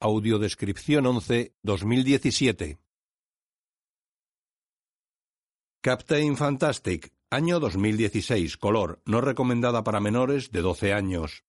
Audiodescripción 0.00 1.06
11 1.06 1.56
2017. 1.62 2.78
Captain 5.80 6.36
Fantastic, 6.36 7.12
año 7.30 7.58
2016, 7.58 8.56
color, 8.58 9.02
no 9.06 9.20
recomendada 9.20 9.82
para 9.82 9.98
menores 9.98 10.52
de 10.52 10.60
12 10.60 10.92
años. 10.92 11.44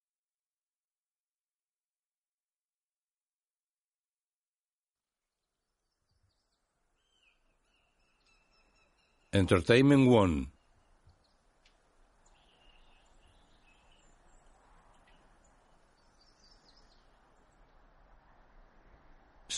Entertainment 9.32 10.12
One. 10.12 10.59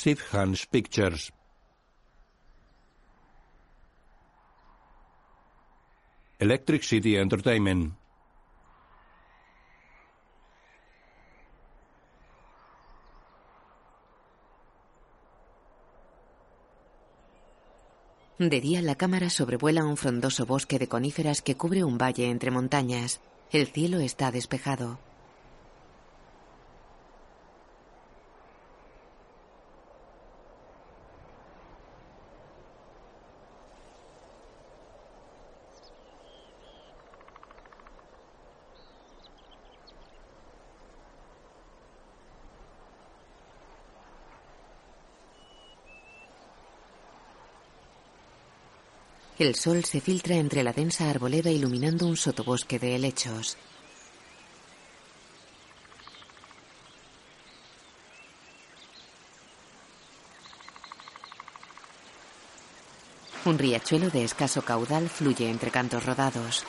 Sifhans 0.02 0.66
Pictures. 0.66 1.32
Electric 6.40 6.82
City 6.82 7.18
Entertainment. 7.18 7.94
De 18.40 18.59
día 18.59 18.81
la 18.81 18.95
cámara 18.95 19.30
sobrevuela 19.30 19.86
un 19.86 19.98
frondoso 19.98 20.48
bosque 20.48 20.80
de 20.80 20.88
coníferas 20.88 21.44
que 21.44 21.56
cubre 21.56 21.84
un 21.84 22.00
valle 22.00 22.31
entre 22.31 22.50
montañas. 22.50 23.22
El 23.52 23.68
cielo 23.68 24.00
está 24.00 24.31
despejado. 24.31 25.11
El 49.42 49.56
sol 49.56 49.84
se 49.86 50.02
filtra 50.02 50.36
entre 50.36 50.61
la 50.61 50.72
densa 50.72 51.09
arboleda 51.09 51.50
iluminando 51.50 52.06
un 52.06 52.16
sotobosque 52.16 52.78
de 52.78 52.95
helechos. 52.95 53.58
Un 63.45 63.58
riachuelo 63.58 64.12
de 64.12 64.25
escaso 64.25 64.62
caudal 64.62 65.09
fluye 65.09 65.50
entre 65.50 65.72
cantos 65.72 66.06
rodados. 66.06 66.64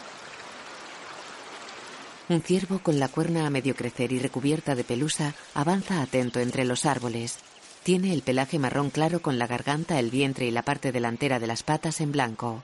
Un 2.31 2.41
ciervo 2.41 2.79
con 2.79 2.99
la 2.99 3.09
cuerna 3.09 3.47
a 3.47 3.51
medio 3.51 3.77
crecer 3.77 4.13
y 4.13 4.19
recubierta 4.19 4.75
de 4.75 4.85
pelusa 4.85 5.35
avanza 5.53 6.01
atento 6.01 6.41
entre 6.41 6.65
los 6.65 6.87
árboles. 6.87 7.37
Tiene 7.83 8.13
el 8.13 8.23
pelaje 8.23 8.61
marrón 8.61 8.91
claro 8.91 9.23
con 9.23 9.39
la 9.39 9.49
garganta, 9.49 9.99
el 9.99 10.11
vientre 10.11 10.47
y 10.47 10.53
la 10.53 10.63
parte 10.63 10.93
delantera 10.93 11.41
de 11.41 11.49
las 11.49 11.65
patas 11.65 12.01
en 12.01 12.13
blanco. 12.13 12.63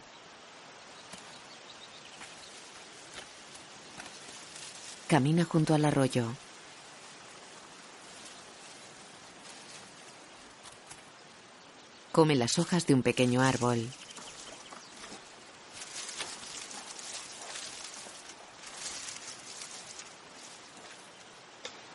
Camina 5.08 5.44
junto 5.44 5.74
al 5.74 5.84
arroyo. 5.84 6.26
Come 12.12 12.36
las 12.36 12.58
hojas 12.60 12.86
de 12.86 12.94
un 12.94 13.02
pequeño 13.02 13.40
árbol. 13.40 13.88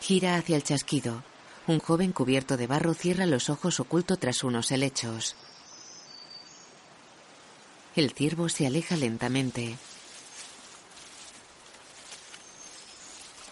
Gira 0.02 0.36
hacia 0.36 0.58
el 0.58 0.64
chasquido. 0.64 1.33
Un 1.66 1.80
joven 1.80 2.12
cubierto 2.12 2.58
de 2.58 2.68
barro 2.68 2.94
cierra 2.94 3.26
los 3.26 3.50
ojos 3.50 3.80
oculto 3.80 4.18
tras 4.18 4.44
unos 4.44 4.70
helechos. 4.72 5.36
El 7.96 8.12
ciervo 8.12 8.50
se 8.50 8.68
aleja 8.68 8.98
lentamente. 8.98 9.78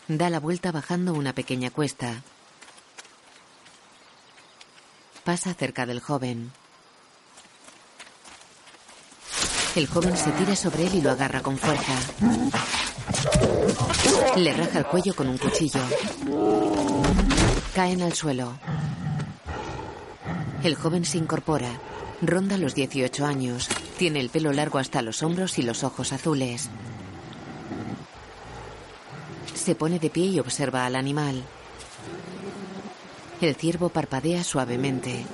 Da 0.10 0.30
la 0.30 0.42
vuelta 0.42 0.74
bajando 0.74 1.14
una 1.14 1.32
pequeña 1.34 1.72
cuesta. 1.72 2.22
Pasa 5.24 5.54
cerca 5.54 5.86
del 5.86 6.02
joven. 6.02 6.52
El 9.76 9.88
joven 9.88 10.18
se 10.18 10.32
tira 10.32 10.58
sobre 10.58 10.88
él 10.88 10.96
y 10.96 11.02
lo 11.02 11.12
agarra 11.12 11.42
con 11.42 11.58
fuerza. 11.58 11.94
Le 14.36 14.52
raja 14.52 14.80
el 14.80 14.86
cuello 14.86 15.16
con 15.16 15.30
un 15.30 15.38
cuchillo. 15.38 15.80
Caen 17.76 18.02
al 18.02 18.14
suelo. 18.14 18.54
El 20.62 20.76
joven 20.76 21.06
se 21.06 21.18
incorpora. 21.18 21.80
Ronda 22.22 22.58
los 22.58 22.76
18 22.76 23.26
años. 23.26 23.70
Tiene 23.98 24.20
el 24.20 24.30
pelo 24.30 24.52
largo 24.52 24.78
hasta 24.78 25.02
los 25.02 25.24
hombros 25.24 25.58
y 25.58 25.62
los 25.62 25.86
ojos 25.86 26.12
azules. 26.12 26.70
Se 29.56 29.74
pone 29.74 30.00
de 30.00 30.10
pie 30.10 30.26
y 30.26 30.40
observa 30.40 30.86
al 30.86 30.98
animal. 30.98 31.44
El 33.40 33.56
ciervo 33.56 33.88
parpadea 33.88 34.44
suavemente. 34.44 35.26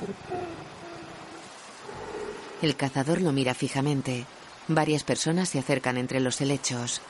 El 2.62 2.76
cazador 2.76 3.22
lo 3.22 3.32
mira 3.32 3.56
fijamente. 3.56 4.26
Varias 4.68 5.04
personas 5.04 5.50
se 5.50 5.60
acercan 5.60 5.98
entre 5.98 6.20
los 6.20 6.40
helechos. 6.40 7.02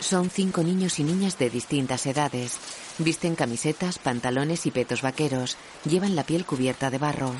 Son 0.00 0.30
cinco 0.30 0.62
niños 0.62 0.98
y 0.98 1.04
niñas 1.04 1.38
de 1.38 1.50
distintas 1.50 2.06
edades. 2.06 2.58
Visten 2.98 3.34
camisetas, 3.34 3.98
pantalones 3.98 4.64
y 4.66 4.70
petos 4.70 5.02
vaqueros. 5.02 5.56
Llevan 5.84 6.14
la 6.14 6.24
piel 6.24 6.44
cubierta 6.44 6.90
de 6.90 6.98
barro. 6.98 7.32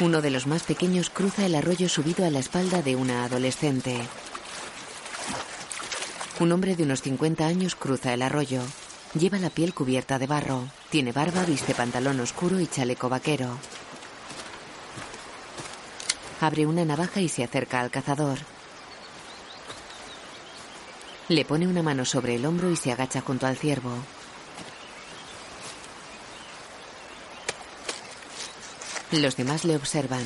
Uno 0.00 0.22
de 0.22 0.30
los 0.30 0.46
más 0.46 0.62
pequeños 0.62 1.10
cruza 1.10 1.46
el 1.46 1.54
arroyo 1.54 1.88
subido 1.88 2.24
a 2.24 2.30
la 2.30 2.38
espalda 2.38 2.82
de 2.82 2.96
una 2.96 3.24
adolescente. 3.24 3.96
Un 6.40 6.50
hombre 6.52 6.74
de 6.74 6.82
unos 6.82 7.02
50 7.02 7.46
años 7.46 7.76
cruza 7.76 8.12
el 8.12 8.22
arroyo. 8.22 8.60
Lleva 9.18 9.38
la 9.38 9.50
piel 9.50 9.72
cubierta 9.72 10.18
de 10.18 10.26
barro. 10.26 10.68
Tiene 10.90 11.12
barba, 11.12 11.44
viste 11.44 11.74
pantalón 11.74 12.18
oscuro 12.20 12.58
y 12.58 12.66
chaleco 12.66 13.08
vaquero. 13.08 13.56
Abre 16.40 16.66
una 16.66 16.84
navaja 16.84 17.20
y 17.20 17.28
se 17.28 17.44
acerca 17.44 17.80
al 17.80 17.90
cazador. 17.90 18.38
Le 21.28 21.44
pone 21.44 21.66
una 21.66 21.82
mano 21.82 22.04
sobre 22.04 22.34
el 22.34 22.44
hombro 22.44 22.70
y 22.70 22.76
se 22.76 22.92
agacha 22.92 23.22
junto 23.22 23.46
al 23.46 23.56
ciervo. 23.56 23.96
Los 29.10 29.36
demás 29.36 29.64
le 29.64 29.76
observan. 29.76 30.24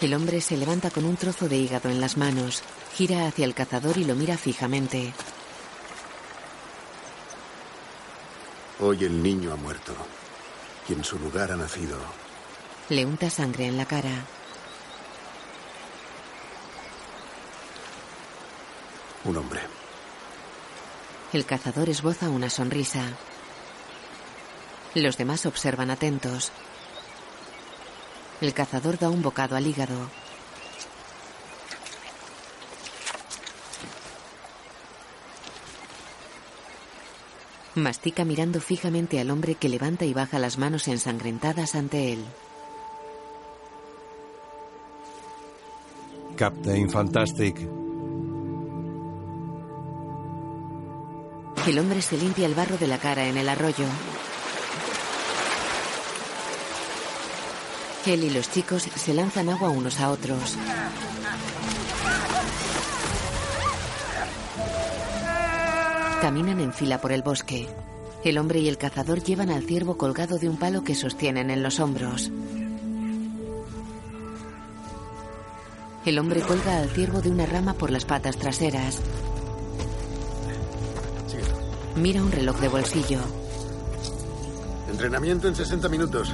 El 0.00 0.14
hombre 0.14 0.40
se 0.40 0.56
levanta 0.56 0.90
con 0.90 1.04
un 1.04 1.16
trozo 1.16 1.48
de 1.48 1.58
hígado 1.58 1.88
en 1.88 2.00
las 2.00 2.16
manos, 2.16 2.62
gira 2.96 3.28
hacia 3.28 3.44
el 3.44 3.54
cazador 3.54 3.98
y 3.98 4.04
lo 4.04 4.16
mira 4.16 4.36
fijamente. 4.36 5.12
Hoy 8.80 9.04
el 9.04 9.22
niño 9.22 9.52
ha 9.52 9.56
muerto 9.56 9.94
y 10.88 10.92
en 10.92 11.04
su 11.04 11.18
lugar 11.18 11.52
ha 11.52 11.56
nacido. 11.56 11.96
Le 12.88 13.04
unta 13.04 13.30
sangre 13.30 13.66
en 13.66 13.76
la 13.76 13.86
cara. 13.86 14.24
Un 19.24 19.36
hombre. 19.36 19.60
El 21.32 21.46
cazador 21.46 21.88
esboza 21.88 22.28
una 22.28 22.50
sonrisa. 22.50 23.04
Los 24.94 25.16
demás 25.16 25.46
observan 25.46 25.90
atentos. 25.90 26.52
El 28.40 28.52
cazador 28.52 28.98
da 28.98 29.08
un 29.08 29.22
bocado 29.22 29.56
al 29.56 29.66
hígado. 29.66 30.10
Mastica 37.74 38.24
mirando 38.24 38.60
fijamente 38.60 39.18
al 39.18 39.30
hombre 39.30 39.54
que 39.54 39.68
levanta 39.68 40.04
y 40.04 40.12
baja 40.12 40.38
las 40.38 40.58
manos 40.58 40.88
ensangrentadas 40.88 41.74
ante 41.74 42.12
él. 42.12 42.24
Captain 46.36 46.90
Fantastic. 46.90 47.56
El 51.66 51.78
hombre 51.78 52.02
se 52.02 52.18
limpia 52.18 52.46
el 52.46 52.54
barro 52.54 52.76
de 52.76 52.88
la 52.88 52.98
cara 52.98 53.26
en 53.26 53.36
el 53.36 53.48
arroyo. 53.48 53.86
Él 58.04 58.24
y 58.24 58.30
los 58.30 58.50
chicos 58.50 58.82
se 58.82 59.14
lanzan 59.14 59.48
agua 59.48 59.70
unos 59.70 60.00
a 60.00 60.10
otros. 60.10 60.58
Caminan 66.22 66.60
en 66.60 66.72
fila 66.72 67.00
por 67.00 67.10
el 67.10 67.22
bosque. 67.22 67.66
El 68.22 68.38
hombre 68.38 68.60
y 68.60 68.68
el 68.68 68.78
cazador 68.78 69.24
llevan 69.24 69.50
al 69.50 69.64
ciervo 69.64 69.96
colgado 69.96 70.38
de 70.38 70.48
un 70.48 70.56
palo 70.56 70.84
que 70.84 70.94
sostienen 70.94 71.50
en 71.50 71.64
los 71.64 71.80
hombros. 71.80 72.30
El 76.06 76.20
hombre 76.20 76.42
colga 76.42 76.78
al 76.78 76.90
ciervo 76.90 77.22
de 77.22 77.30
una 77.32 77.44
rama 77.44 77.74
por 77.74 77.90
las 77.90 78.04
patas 78.04 78.36
traseras. 78.36 79.00
Mira 81.96 82.22
un 82.22 82.30
reloj 82.30 82.60
de 82.60 82.68
bolsillo. 82.68 83.18
Entrenamiento 84.92 85.48
en 85.48 85.56
60 85.56 85.88
minutos. 85.88 86.32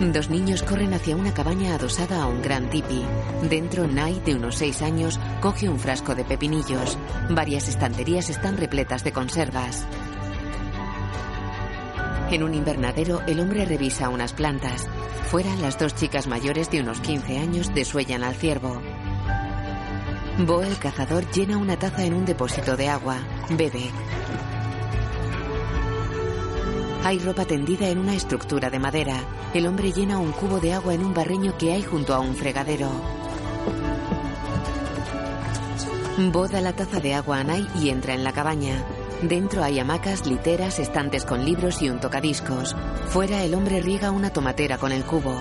Dos 0.00 0.30
niños 0.30 0.62
corren 0.62 0.94
hacia 0.94 1.16
una 1.16 1.34
cabaña 1.34 1.74
adosada 1.74 2.22
a 2.22 2.26
un 2.26 2.40
gran 2.40 2.70
tipi. 2.70 3.04
Dentro, 3.42 3.88
Nai, 3.88 4.20
de 4.24 4.36
unos 4.36 4.54
seis 4.54 4.80
años, 4.80 5.18
coge 5.40 5.68
un 5.68 5.80
frasco 5.80 6.14
de 6.14 6.24
pepinillos. 6.24 6.96
Varias 7.30 7.68
estanterías 7.68 8.30
están 8.30 8.56
repletas 8.56 9.02
de 9.02 9.10
conservas. 9.10 9.84
En 12.30 12.44
un 12.44 12.54
invernadero, 12.54 13.22
el 13.26 13.40
hombre 13.40 13.64
revisa 13.64 14.08
unas 14.08 14.32
plantas. 14.34 14.86
Fuera, 15.30 15.54
las 15.56 15.78
dos 15.78 15.96
chicas 15.96 16.28
mayores 16.28 16.70
de 16.70 16.80
unos 16.80 17.00
15 17.00 17.38
años 17.38 17.74
desuellan 17.74 18.22
al 18.22 18.36
ciervo. 18.36 18.80
Bo, 20.38 20.62
el 20.62 20.78
cazador, 20.78 21.28
llena 21.32 21.56
una 21.56 21.76
taza 21.76 22.04
en 22.04 22.14
un 22.14 22.24
depósito 22.24 22.76
de 22.76 22.88
agua. 22.88 23.16
Bebe. 23.50 23.90
Hay 27.04 27.18
ropa 27.20 27.44
tendida 27.44 27.88
en 27.88 27.98
una 27.98 28.14
estructura 28.14 28.70
de 28.70 28.78
madera. 28.78 29.24
El 29.54 29.66
hombre 29.66 29.92
llena 29.92 30.18
un 30.18 30.32
cubo 30.32 30.60
de 30.60 30.74
agua 30.74 30.94
en 30.94 31.04
un 31.04 31.14
barreño 31.14 31.56
que 31.56 31.72
hay 31.72 31.82
junto 31.82 32.14
a 32.14 32.18
un 32.18 32.34
fregadero. 32.34 32.90
Bo 36.32 36.48
da 36.48 36.60
la 36.60 36.72
taza 36.72 37.00
de 37.00 37.14
agua 37.14 37.38
a 37.38 37.44
Nai 37.44 37.66
y 37.80 37.90
entra 37.90 38.12
en 38.14 38.24
la 38.24 38.32
cabaña. 38.32 38.84
Dentro 39.22 39.62
hay 39.62 39.78
hamacas, 39.78 40.26
literas, 40.26 40.78
estantes 40.78 41.24
con 41.24 41.44
libros 41.44 41.80
y 41.80 41.88
un 41.88 42.00
tocadiscos. 42.00 42.76
Fuera 43.06 43.42
el 43.42 43.54
hombre 43.54 43.80
riega 43.80 44.10
una 44.10 44.30
tomatera 44.30 44.78
con 44.78 44.92
el 44.92 45.04
cubo. 45.04 45.40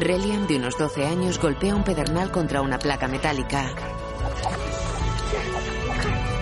Relian, 0.00 0.46
de 0.48 0.56
unos 0.56 0.76
12 0.76 1.06
años, 1.06 1.38
golpea 1.38 1.74
un 1.74 1.84
pedernal 1.84 2.30
contra 2.32 2.60
una 2.60 2.78
placa 2.78 3.06
metálica. 3.06 3.95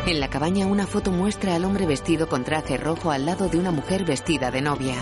En 0.06 0.20
la 0.20 0.28
cabaña 0.28 0.66
una 0.66 0.86
foto 0.86 1.10
muestra 1.10 1.54
al 1.54 1.64
hombre 1.64 1.86
vestido 1.86 2.28
con 2.28 2.44
traje 2.44 2.76
rojo 2.76 3.10
al 3.10 3.24
lado 3.24 3.48
de 3.48 3.58
una 3.58 3.70
mujer 3.70 4.04
vestida 4.04 4.50
de 4.50 4.60
novia. 4.60 4.96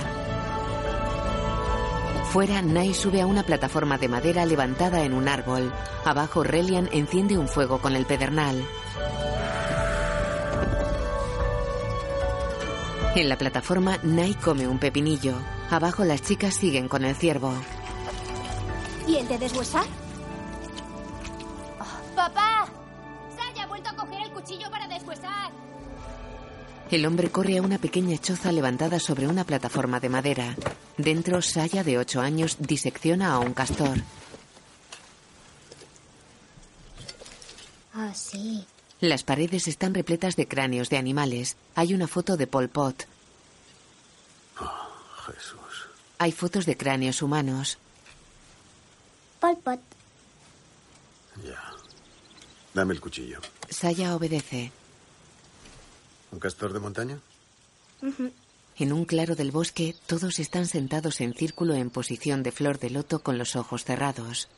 Fuera, 2.31 2.63
Nai 2.63 2.95
sube 2.95 3.21
a 3.21 3.27
una 3.27 3.43
plataforma 3.43 3.99
de 3.99 4.09
madera 4.09 4.47
levantada 4.47 5.03
en 5.03 5.13
un 5.13 5.29
árbol. 5.29 5.73
Abajo, 6.05 6.45
Relian 6.45 6.89
enciende 6.93 7.37
un 7.37 7.49
fuego 7.49 7.79
con 7.79 7.97
el 7.97 8.07
pedernal. 8.07 8.65
En 13.17 13.29
la 13.29 13.37
plataforma, 13.37 13.99
Nai 14.05 14.35
come 14.35 14.69
un 14.69 14.79
pepinillo. 14.79 15.35
Abajo 15.69 16.05
las 16.05 16.23
chicas 16.23 16.55
siguen 16.55 16.89
con 16.89 17.05
el 17.05 17.17
ciervo. 17.17 17.53
¿Y 19.07 19.17
el 19.17 19.27
de 19.27 19.39
deshuesar? 19.39 19.85
¡Papá! 22.15 22.42
El 26.93 27.06
hombre 27.06 27.31
corre 27.31 27.56
a 27.56 27.62
una 27.62 27.79
pequeña 27.79 28.19
choza 28.19 28.53
levantada 28.53 29.00
sobre 29.00 29.27
una 29.27 29.44
plataforma 29.44 29.99
de 29.99 30.11
madera. 30.11 30.55
Dentro, 30.99 31.41
Saya, 31.41 31.83
de 31.83 31.97
8 31.97 32.21
años, 32.21 32.59
disecciona 32.59 33.33
a 33.33 33.39
un 33.39 33.55
castor. 33.55 33.97
Ah, 37.94 38.12
sí. 38.15 38.67
Las 39.00 39.23
paredes 39.23 39.69
están 39.69 39.94
repletas 39.94 40.37
de 40.37 40.47
cráneos 40.47 40.91
de 40.91 40.99
animales. 40.99 41.56
Hay 41.77 41.94
una 41.94 42.06
foto 42.06 42.37
de 42.37 42.47
Pol 42.47 42.69
Pot. 42.69 43.06
Jesús. 45.25 45.89
Hay 46.19 46.33
fotos 46.33 46.67
de 46.67 46.77
cráneos 46.77 47.23
humanos. 47.23 47.79
Pol 49.41 49.56
Pot. 49.65 49.81
Ya. 51.43 51.73
Dame 52.75 52.93
el 52.93 53.00
cuchillo. 53.00 53.41
Saya 53.71 54.15
obedece. 54.15 54.73
¿Un 56.32 56.40
castor 56.40 56.73
de 56.73 56.81
montaña? 56.81 57.19
En 58.79 58.93
un 58.93 59.05
claro 59.05 59.37
del 59.37 59.52
bosque, 59.52 59.94
todos 60.06 60.38
están 60.38 60.67
sentados 60.67 61.20
en 61.20 61.34
círculo 61.34 61.75
en 61.75 61.90
posición 61.90 62.43
de 62.43 62.50
flor 62.50 62.79
de 62.79 62.90
loto 62.90 63.23
con 63.23 63.37
los 63.37 63.55
ojos 63.55 63.84
cerrados. 63.84 64.49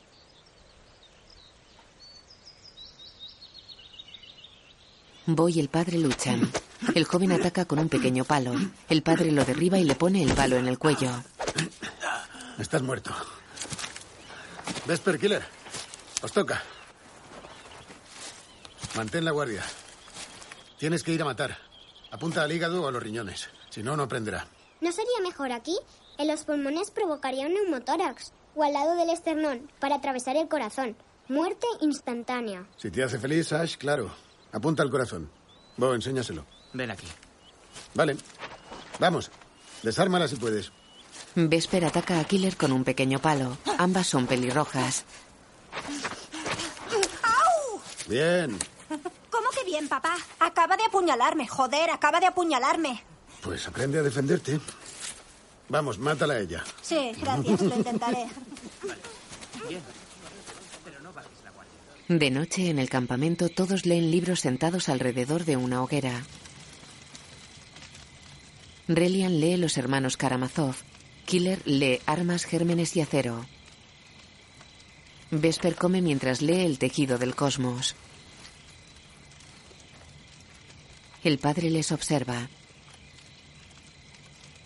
Bo 5.27 5.49
y 5.49 5.59
el 5.59 5.69
padre 5.69 5.97
luchan. 5.97 6.49
El 6.93 7.05
joven 7.05 7.33
ataca 7.33 7.65
con 7.65 7.79
un 7.79 7.89
pequeño 7.89 8.23
palo. 8.25 8.53
El 8.89 9.01
padre 9.01 9.31
lo 9.31 9.43
derriba 9.43 9.77
y 9.77 9.83
le 9.83 9.95
pone 9.95 10.23
el 10.23 10.33
palo 10.33 10.55
en 10.55 10.67
el 10.67 10.79
cuello. 10.79 11.11
Estás 12.57 12.83
muerto. 12.83 13.11
Vesper 14.87 15.19
Killer. 15.19 15.43
Os 16.21 16.31
toca. 16.31 16.63
Mantén 18.95 19.25
la 19.25 19.31
guardia. 19.31 19.63
Tienes 20.77 21.03
que 21.03 21.13
ir 21.13 21.21
a 21.21 21.25
matar. 21.25 21.57
Apunta 22.11 22.43
al 22.43 22.51
hígado 22.51 22.83
o 22.83 22.87
a 22.87 22.91
los 22.91 23.01
riñones. 23.01 23.49
Si 23.69 23.81
no, 23.83 23.95
no 23.95 24.07
prenderá. 24.07 24.47
¿No 24.81 24.91
sería 24.91 25.19
mejor 25.23 25.51
aquí? 25.51 25.77
En 26.17 26.27
los 26.27 26.43
pulmones 26.43 26.91
provocaría 26.91 27.47
un 27.47 27.53
neumotórax. 27.53 28.33
O 28.55 28.63
al 28.63 28.73
lado 28.73 28.95
del 28.95 29.09
esternón, 29.09 29.69
para 29.79 29.95
atravesar 29.95 30.37
el 30.37 30.47
corazón. 30.47 30.95
Muerte 31.27 31.67
instantánea. 31.81 32.65
Si 32.77 32.91
te 32.91 33.03
hace 33.03 33.19
feliz, 33.19 33.51
Ash, 33.51 33.77
claro. 33.77 34.11
Apunta 34.51 34.83
al 34.83 34.91
corazón. 34.91 35.29
Bo, 35.75 35.93
enséñaselo. 35.93 36.45
Ven 36.73 36.91
aquí. 36.91 37.07
Vale. 37.93 38.15
Vamos. 38.99 39.31
Desármala 39.83 40.27
si 40.27 40.35
puedes. 40.35 40.71
Vesper 41.35 41.85
ataca 41.85 42.19
a 42.19 42.23
Killer 42.23 42.55
con 42.55 42.71
un 42.71 42.83
pequeño 42.83 43.19
palo. 43.19 43.57
Ambas 43.77 44.07
son 44.07 44.27
pelirrojas. 44.27 45.03
Bien. 48.07 48.57
¿Cómo 49.65 49.73
que 49.73 49.79
bien, 49.79 49.87
papá? 49.87 50.15
Acaba 50.39 50.77
de 50.77 50.83
apuñalarme, 50.83 51.47
joder, 51.47 51.89
acaba 51.89 52.19
de 52.19 52.27
apuñalarme. 52.27 53.01
Pues 53.41 53.67
aprende 53.67 53.99
a 53.99 54.03
defenderte. 54.03 54.59
Vamos, 55.69 55.97
mátala 55.97 56.35
a 56.35 56.39
ella. 56.39 56.63
Sí, 56.81 57.11
gracias, 57.19 57.61
lo 57.61 57.75
intentaré. 57.75 58.27
De 62.07 62.29
noche, 62.29 62.69
en 62.69 62.77
el 62.77 62.89
campamento, 62.89 63.49
todos 63.49 63.87
leen 63.87 64.11
libros 64.11 64.41
sentados 64.41 64.89
alrededor 64.89 65.45
de 65.45 65.57
una 65.57 65.81
hoguera. 65.81 66.23
Relian 68.87 69.39
lee 69.39 69.57
Los 69.57 69.77
hermanos 69.77 70.17
Karamazov. 70.17 70.75
Killer 71.25 71.61
lee 71.65 72.01
Armas, 72.05 72.45
Gérmenes 72.45 72.95
y 72.95 73.01
Acero. 73.01 73.47
Vesper 75.31 75.75
come 75.75 76.03
mientras 76.03 76.43
lee 76.43 76.65
El 76.65 76.77
tejido 76.77 77.17
del 77.17 77.33
cosmos. 77.33 77.95
El 81.25 81.39
padre 81.39 81.71
les 81.71 81.91
observa. 81.91 82.47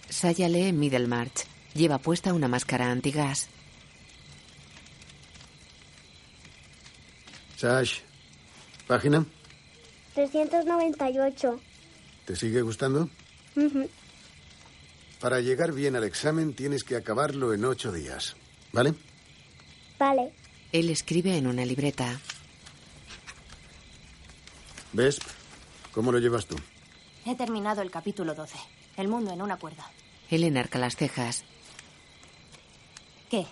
Saya 0.10 0.50
lee 0.50 0.74
Middlemarch. 0.74 1.46
Lleva 1.74 2.00
puesta 2.00 2.34
una 2.34 2.50
máscara 2.50 2.92
antigas. 2.92 3.48
Sash. 7.56 8.00
¿Página? 8.88 9.26
398. 10.16 11.62
¿Te 12.26 12.36
sigue 12.36 12.62
gustando? 12.62 13.10
Ujú. 13.56 13.90
Para 15.22 15.40
llegar 15.40 15.72
bien 15.72 15.96
al 15.96 16.04
examen 16.04 16.54
tienes 16.54 16.84
que 16.84 16.98
acabarlo 16.98 17.54
en 17.54 17.64
ocho 17.64 17.94
días. 17.94 18.36
¿Vale? 18.74 18.96
Vale. 19.98 20.34
Él 20.74 20.90
escribe 20.90 21.38
en 21.38 21.48
una 21.48 21.64
libreta. 21.64 22.20
¿Ves? 24.92 25.20
¿Cómo 25.94 26.12
lo 26.12 26.20
llevas 26.20 26.46
tú? 26.46 26.56
He 27.26 27.36
terminado 27.36 27.82
el 27.82 27.92
capítulo 27.92 28.36
12. 28.36 28.58
El 28.98 29.08
mundo 29.08 29.32
en 29.32 29.42
una 29.42 29.58
cuerda. 29.58 29.90
Él 30.30 30.44
enarca 30.44 30.80
las 30.80 30.96
cejas. 30.96 31.44
¿Qué? 33.30 33.46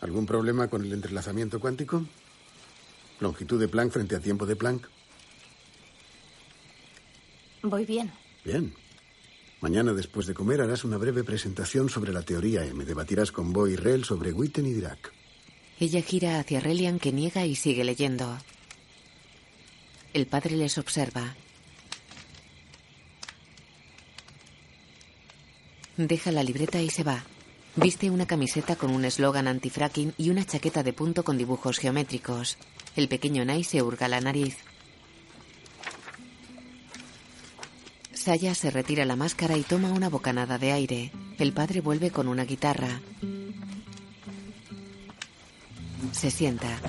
¿Algún 0.00 0.26
problema 0.26 0.68
con 0.68 0.84
el 0.84 0.92
entrelazamiento 0.92 1.60
cuántico? 1.60 2.04
¿Longitud 3.20 3.58
de 3.58 3.68
Planck 3.68 3.92
frente 3.92 4.16
a 4.16 4.20
tiempo 4.20 4.46
de 4.46 4.56
Planck? 4.56 4.88
Voy 7.62 7.84
bien. 7.84 8.12
Bien. 8.44 8.74
Mañana, 9.60 9.92
después 9.94 10.26
de 10.26 10.34
comer, 10.34 10.60
harás 10.60 10.84
una 10.84 10.98
breve 10.98 11.24
presentación 11.24 11.88
sobre 11.88 12.12
la 12.12 12.22
teoría 12.22 12.64
M. 12.64 12.84
Debatirás 12.84 13.32
con 13.32 13.52
Bo 13.52 13.66
y 13.66 13.76
Rel 13.76 14.04
sobre 14.04 14.32
Witten 14.32 14.66
y 14.66 14.72
Dirac. 14.72 15.12
Ella 15.80 16.02
gira 16.02 16.38
hacia 16.38 16.60
Relian 16.60 16.98
que 16.98 17.12
niega 17.12 17.44
y 17.46 17.54
sigue 17.54 17.84
leyendo. 17.84 18.38
El 20.16 20.26
padre 20.26 20.56
les 20.56 20.78
observa. 20.78 21.34
Deja 25.98 26.32
la 26.32 26.42
libreta 26.42 26.80
y 26.80 26.88
se 26.88 27.02
va. 27.02 27.22
Viste 27.74 28.08
una 28.08 28.24
camiseta 28.24 28.76
con 28.76 28.94
un 28.94 29.04
eslogan 29.04 29.46
antifracking 29.46 30.14
y 30.16 30.30
una 30.30 30.46
chaqueta 30.46 30.82
de 30.82 30.94
punto 30.94 31.22
con 31.22 31.36
dibujos 31.36 31.76
geométricos. 31.76 32.56
El 32.96 33.08
pequeño 33.08 33.44
Nai 33.44 33.62
se 33.62 33.82
hurga 33.82 34.08
la 34.08 34.22
nariz. 34.22 34.56
Saya 38.14 38.54
se 38.54 38.70
retira 38.70 39.04
la 39.04 39.16
máscara 39.16 39.58
y 39.58 39.64
toma 39.64 39.92
una 39.92 40.08
bocanada 40.08 40.56
de 40.56 40.72
aire. 40.72 41.12
El 41.38 41.52
padre 41.52 41.82
vuelve 41.82 42.10
con 42.10 42.26
una 42.26 42.46
guitarra. 42.46 43.02
Se 46.12 46.30
sienta. 46.30 46.80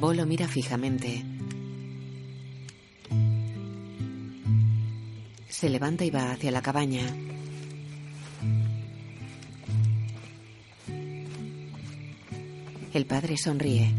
Bo 0.00 0.12
lo 0.12 0.26
mira 0.26 0.46
fijamente. 0.46 1.24
Se 5.48 5.70
levanta 5.70 6.04
y 6.04 6.10
va 6.10 6.32
hacia 6.32 6.50
la 6.50 6.60
cabaña. 6.60 7.02
El 12.92 13.06
padre 13.06 13.38
sonríe. 13.38 13.90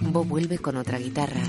Bo 0.00 0.24
vuelve 0.24 0.58
con 0.58 0.76
otra 0.76 0.98
guitarra. 0.98 1.44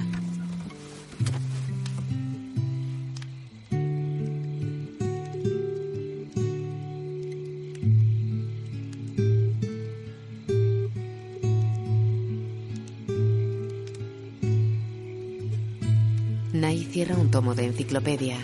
Tomo 17.29 17.55
de 17.55 17.65
enciclopedia. 17.65 18.37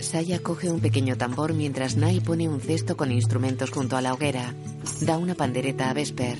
Saya 0.00 0.42
coge 0.42 0.70
un 0.70 0.80
pequeño 0.80 1.16
tambor 1.16 1.54
mientras 1.54 1.96
Nai 1.96 2.20
pone 2.20 2.48
un 2.48 2.60
cesto 2.60 2.96
con 2.96 3.12
instrumentos 3.12 3.70
junto 3.70 3.96
a 3.96 4.02
la 4.02 4.12
hoguera. 4.12 4.54
Da 5.02 5.18
una 5.18 5.34
pandereta 5.34 5.90
a 5.90 5.94
Vesper. 5.94 6.38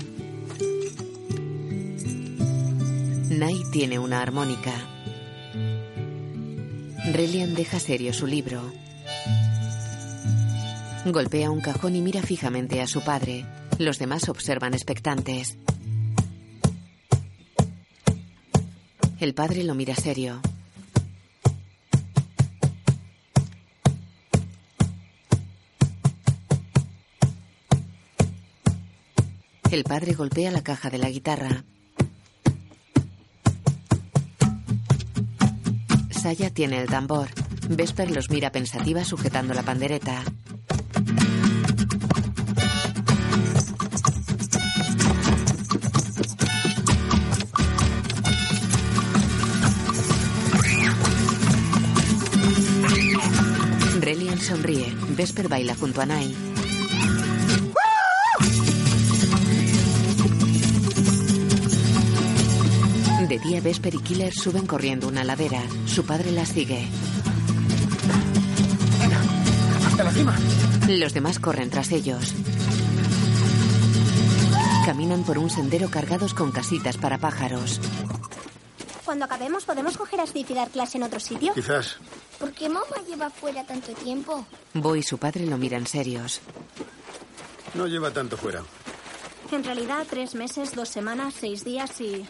Nai 3.31 3.63
tiene 3.71 3.99
una 3.99 4.23
armónica. 4.23 4.75
Relian 7.13 7.55
deja 7.55 7.79
serio 7.79 8.13
su 8.13 8.27
libro. 8.27 8.61
Golpea 11.07 11.51
un 11.51 11.61
cajón 11.61 11.97
y 11.97 12.03
mira 12.03 12.23
fijamente 12.23 12.81
a 12.81 12.87
su 12.87 13.03
padre. 13.03 13.47
Los 13.79 13.99
demás 13.99 14.29
observan 14.29 14.75
expectantes. 14.75 15.57
El 19.21 19.35
padre 19.35 19.65
lo 19.65 19.75
mira 19.75 19.95
serio. 19.95 20.41
El 29.71 29.85
padre 29.85 30.15
golpea 30.15 30.51
la 30.51 30.63
caja 30.63 30.89
de 30.89 30.97
la 30.97 31.11
guitarra. 31.11 31.65
Saya 36.11 36.49
tiene 36.49 36.81
el 36.81 36.89
tambor. 36.89 37.29
Vesper 37.69 38.11
los 38.11 38.31
mira 38.31 38.51
pensativa 38.51 39.05
sujetando 39.05 39.53
la 39.53 39.63
pandereta. 39.63 40.25
Sonríe. 54.41 54.95
Vesper 55.17 55.49
baila 55.49 55.75
junto 55.75 56.01
a 56.01 56.07
Nai. 56.07 56.35
De 63.29 63.39
día, 63.39 63.61
Vesper 63.61 63.95
y 63.95 63.99
Killer 63.99 64.35
suben 64.35 64.67
corriendo 64.67 65.07
una 65.07 65.23
ladera. 65.23 65.63
Su 65.87 66.05
padre 66.05 66.33
las 66.33 66.49
sigue. 66.49 66.89
¡Hasta 69.87 70.03
la 70.03 70.11
cima! 70.11 70.37
Los 70.89 71.15
demás 71.15 71.39
corren 71.39 71.71
tras 71.71 71.93
ellos. 71.93 72.35
Caminan 74.85 75.23
por 75.23 75.39
un 75.39 75.49
sendero 75.49 75.91
cargados 75.91 76.35
con 76.35 76.51
casitas 76.51 76.97
para 76.97 77.19
pájaros. 77.19 77.81
Cuando 79.05 79.27
acabemos, 79.27 79.65
¿podemos 79.65 79.97
coger 79.97 80.21
a 80.21 80.27
Steve 80.27 80.49
y 80.51 80.55
dar 80.55 80.69
clase 80.71 80.99
en 80.99 81.05
otro 81.05 81.21
sitio? 81.21 81.53
Quizás. 81.55 81.99
¿Por 82.41 82.53
qué 82.53 82.69
mamá 82.69 82.97
lleva 83.07 83.31
fuera 83.31 83.65
tanto 83.65 83.93
tiempo? 83.93 84.45
Bo 84.75 84.97
y 84.97 85.03
su 85.03 85.19
padre 85.19 85.47
lo 85.47 85.59
miran 85.59 85.87
serios. 85.87 86.41
No 87.75 87.87
lleva 87.87 88.11
tanto 88.11 88.37
fuera. 88.37 88.63
En 89.53 89.63
realidad, 89.63 90.07
tres 90.09 90.35
meses, 90.35 90.75
dos 90.75 90.89
semanas, 90.89 91.35
seis 91.39 91.65
días 91.65 92.01
y... 92.01 92.27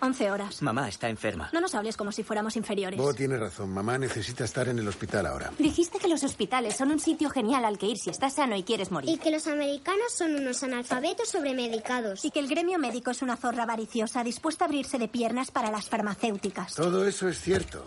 once 0.00 0.30
horas. 0.30 0.60
Mamá 0.60 0.88
está 0.88 1.08
enferma. 1.08 1.48
No 1.52 1.60
nos 1.60 1.74
hables 1.74 1.96
como 1.96 2.10
si 2.12 2.22
fuéramos 2.24 2.56
inferiores. 2.56 2.98
Bo 2.98 3.14
tiene 3.14 3.36
razón. 3.38 3.70
Mamá 3.72 3.96
necesita 3.98 4.44
estar 4.44 4.68
en 4.68 4.78
el 4.80 4.86
hospital 4.88 5.24
ahora. 5.26 5.50
Dijiste 5.58 5.98
que 5.98 6.08
los 6.08 6.22
hospitales 6.24 6.76
son 6.76 6.90
un 6.90 6.98
sitio 7.00 7.30
genial 7.30 7.64
al 7.64 7.78
que 7.78 7.86
ir 7.86 7.96
si 7.98 8.10
estás 8.10 8.34
sano 8.34 8.56
y 8.56 8.64
quieres 8.64 8.88
Y 8.88 8.92
morir. 8.92 9.18
que 9.20 9.30
los 9.30 9.46
americanos 9.46 10.12
son 10.12 10.34
unos 10.34 10.62
analfabetos 10.62 11.28
sobremedicados. 11.30 12.24
Y 12.24 12.30
que 12.32 12.40
el 12.40 12.48
gremio 12.48 12.78
médico 12.78 13.12
es 13.12 13.22
una 13.22 13.36
zorra 13.36 13.62
avariciosa 13.62 14.22
dispuesta 14.24 14.64
a 14.64 14.66
abrirse 14.66 14.98
de 14.98 15.08
piernas 15.08 15.50
para 15.52 15.70
las 15.70 15.88
farmacéuticas. 15.88 16.74
Todo 16.74 17.06
eso 17.06 17.28
es 17.28 17.40
cierto. 17.40 17.84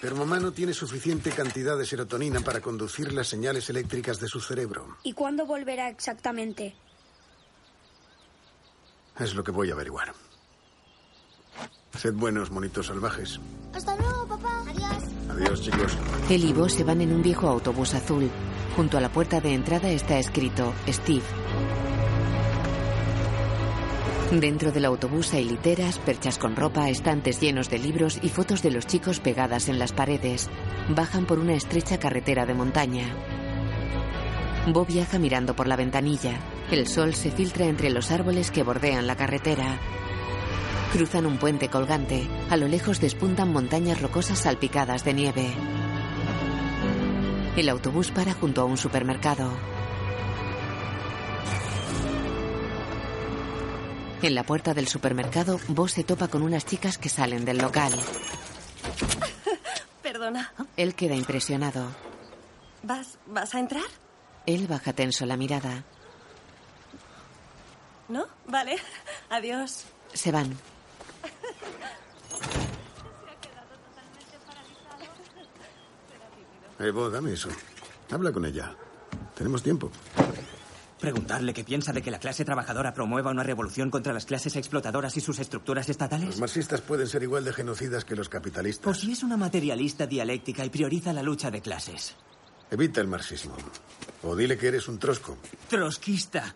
Pero 0.00 0.14
mamá 0.14 0.38
no 0.38 0.52
tiene 0.52 0.72
suficiente 0.72 1.30
cantidad 1.30 1.76
de 1.76 1.84
serotonina 1.84 2.40
para 2.40 2.60
conducir 2.60 3.12
las 3.12 3.26
señales 3.26 3.68
eléctricas 3.68 4.20
de 4.20 4.28
su 4.28 4.40
cerebro. 4.40 4.96
¿Y 5.02 5.12
cuándo 5.12 5.44
volverá 5.44 5.88
exactamente? 5.88 6.74
Es 9.18 9.34
lo 9.34 9.42
que 9.42 9.50
voy 9.50 9.70
a 9.70 9.74
averiguar. 9.74 10.14
Sed 11.96 12.14
buenos, 12.14 12.52
monitos 12.52 12.86
salvajes. 12.86 13.40
Hasta 13.74 13.96
luego, 13.96 14.28
papá. 14.28 14.62
Adiós. 14.68 15.04
Adiós, 15.30 15.62
chicos. 15.62 15.98
Él 16.30 16.44
y 16.44 16.52
Bo 16.52 16.68
se 16.68 16.84
van 16.84 17.00
en 17.00 17.12
un 17.12 17.22
viejo 17.22 17.48
autobús 17.48 17.94
azul. 17.94 18.30
Junto 18.76 18.98
a 18.98 19.00
la 19.00 19.10
puerta 19.10 19.40
de 19.40 19.54
entrada 19.54 19.90
está 19.90 20.18
escrito 20.18 20.72
Steve. 20.86 21.24
Dentro 24.30 24.72
del 24.72 24.84
autobús 24.84 25.32
hay 25.32 25.44
literas, 25.44 25.98
perchas 25.98 26.36
con 26.36 26.54
ropa, 26.54 26.90
estantes 26.90 27.40
llenos 27.40 27.70
de 27.70 27.78
libros 27.78 28.18
y 28.20 28.28
fotos 28.28 28.62
de 28.62 28.70
los 28.70 28.86
chicos 28.86 29.20
pegadas 29.20 29.70
en 29.70 29.78
las 29.78 29.92
paredes. 29.92 30.50
Bajan 30.90 31.24
por 31.24 31.38
una 31.38 31.54
estrecha 31.54 31.98
carretera 31.98 32.44
de 32.44 32.52
montaña. 32.52 33.06
Bo 34.66 34.84
viaja 34.84 35.18
mirando 35.18 35.56
por 35.56 35.66
la 35.66 35.76
ventanilla. 35.76 36.38
El 36.70 36.86
sol 36.86 37.14
se 37.14 37.30
filtra 37.30 37.64
entre 37.64 37.88
los 37.88 38.10
árboles 38.10 38.50
que 38.50 38.62
bordean 38.62 39.06
la 39.06 39.16
carretera. 39.16 39.80
Cruzan 40.92 41.24
un 41.24 41.38
puente 41.38 41.70
colgante. 41.70 42.28
A 42.50 42.58
lo 42.58 42.68
lejos 42.68 43.00
despuntan 43.00 43.50
montañas 43.50 44.02
rocosas 44.02 44.40
salpicadas 44.40 45.04
de 45.04 45.14
nieve. 45.14 45.48
El 47.56 47.70
autobús 47.70 48.10
para 48.10 48.34
junto 48.34 48.60
a 48.60 48.64
un 48.66 48.76
supermercado. 48.76 49.77
En 54.20 54.34
la 54.34 54.42
puerta 54.42 54.74
del 54.74 54.88
supermercado, 54.88 55.60
Bo 55.68 55.86
se 55.86 56.02
topa 56.02 56.28
con 56.28 56.42
unas 56.42 56.66
chicas 56.66 56.98
que 56.98 57.08
salen 57.08 57.44
del 57.44 57.58
local. 57.58 57.92
Perdona. 60.02 60.52
Él 60.76 60.94
queda 60.94 61.14
impresionado. 61.14 61.86
¿Vas, 62.82 63.18
¿Vas 63.26 63.54
a 63.54 63.60
entrar? 63.60 63.84
Él 64.46 64.66
baja 64.66 64.92
tenso 64.92 65.24
la 65.26 65.36
mirada. 65.36 65.84
¿No? 68.08 68.26
Vale. 68.46 68.76
Adiós. 69.30 69.84
Se 70.12 70.32
van. 70.32 70.56
Eh, 76.80 76.90
Bo, 76.90 77.10
dame 77.10 77.32
eso. 77.32 77.48
Habla 78.10 78.32
con 78.32 78.44
ella. 78.44 78.74
Tenemos 79.34 79.62
tiempo. 79.62 79.90
Preguntarle 81.00 81.54
qué 81.54 81.62
piensa 81.64 81.92
de 81.92 82.02
que 82.02 82.10
la 82.10 82.18
clase 82.18 82.44
trabajadora 82.44 82.92
promueva 82.92 83.30
una 83.30 83.44
revolución 83.44 83.88
contra 83.90 84.12
las 84.12 84.26
clases 84.26 84.56
explotadoras 84.56 85.16
y 85.16 85.20
sus 85.20 85.38
estructuras 85.38 85.88
estatales. 85.88 86.26
Los 86.28 86.38
marxistas 86.40 86.80
pueden 86.80 87.06
ser 87.06 87.22
igual 87.22 87.44
de 87.44 87.52
genocidas 87.52 88.04
que 88.04 88.16
los 88.16 88.28
O 88.28 88.30
capitalistas. 88.30 88.98
si 88.98 89.12
es 89.12 89.22
una 89.22 89.36
materialista 89.36 90.06
dialéctica 90.06 90.64
y 90.64 90.70
prioriza 90.70 91.12
la 91.12 91.22
lucha 91.22 91.50
de 91.50 91.60
clases. 91.60 92.16
Evita 92.70 93.00
el 93.00 93.06
marxismo. 93.06 93.54
O 94.24 94.34
dile 94.34 94.58
que 94.58 94.68
eres 94.68 94.88
un 94.88 94.98
trosco. 94.98 95.38
Trotskista. 95.68 96.54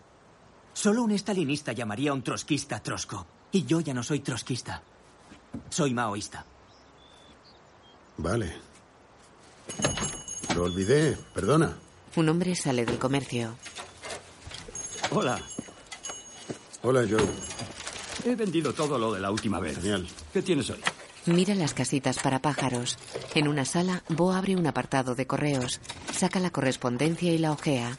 Solo 0.73 1.03
un 1.03 1.11
estalinista 1.11 1.71
llamaría 1.71 2.11
a 2.11 2.13
un 2.13 2.21
trotskista 2.23 2.81
trosco. 2.81 3.25
Y 3.51 3.63
yo 3.65 3.79
ya 3.79 3.93
no 3.93 4.03
soy 4.03 4.19
trotskista. 4.19 4.81
Soy 5.69 5.93
maoísta. 5.93 6.45
Vale. 8.17 8.53
Lo 10.55 10.63
olvidé. 10.63 11.17
Perdona. 11.33 11.73
Un 12.15 12.29
hombre 12.29 12.55
sale 12.55 12.85
del 12.85 12.99
comercio. 12.99 13.55
Hola. 15.15 15.39
Hola, 16.81 17.01
Joe. 17.09 17.23
He 18.25 18.35
vendido 18.35 18.73
todo 18.73 18.97
lo 18.97 19.13
de 19.13 19.19
la 19.19 19.31
última 19.31 19.59
vez. 19.59 19.77
Genial. 19.77 20.07
¿Qué 20.31 20.41
tienes 20.41 20.69
hoy? 20.69 20.79
Mira 21.25 21.55
las 21.55 21.73
casitas 21.73 22.19
para 22.19 22.39
pájaros. 22.39 22.97
En 23.35 23.47
una 23.47 23.63
sala, 23.63 24.03
Bo 24.09 24.33
abre 24.33 24.55
un 24.55 24.65
apartado 24.65 25.15
de 25.15 25.27
correos. 25.27 25.79
Saca 26.11 26.39
la 26.39 26.49
correspondencia 26.49 27.31
y 27.31 27.37
la 27.37 27.51
ojea. 27.51 27.97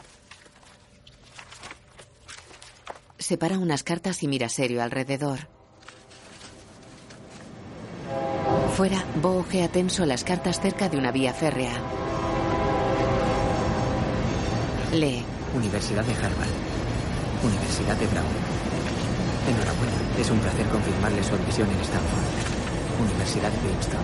Separa 3.18 3.58
unas 3.58 3.84
cartas 3.84 4.22
y 4.22 4.28
mira 4.28 4.48
serio 4.48 4.82
alrededor. 4.82 5.48
Fuera, 8.76 9.04
Bo 9.22 9.36
ojea 9.38 9.68
tenso 9.68 10.04
las 10.04 10.24
cartas 10.24 10.60
cerca 10.60 10.88
de 10.88 10.98
una 10.98 11.12
vía 11.12 11.32
férrea. 11.32 11.80
Lee. 14.92 15.24
Universidad 15.54 16.04
de 16.04 16.12
Harvard. 16.14 16.63
Universidad 17.44 17.96
de 17.96 18.06
Brown. 18.06 18.26
Enhorabuena. 19.48 19.92
Es 20.18 20.30
un 20.30 20.38
placer 20.38 20.66
confirmarle 20.68 21.22
su 21.22 21.34
admisión 21.34 21.70
en 21.70 21.80
Stanford. 21.80 22.24
Universidad 23.00 23.50
de 23.50 23.58
Princeton. 23.58 24.00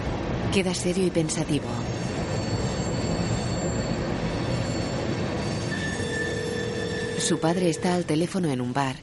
Queda 0.53 0.75
serio 0.75 1.07
y 1.07 1.11
pensativo. 1.11 1.67
Su 7.19 7.39
padre 7.39 7.71
está 7.71 7.95
al 7.95 8.05
teléfono 8.05 8.49
en 8.49 8.61
un 8.61 8.73
bar. 8.73 8.97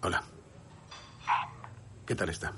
Hola. 0.00 0.22
¿Qué 2.06 2.14
tal 2.14 2.30
está? 2.30 2.52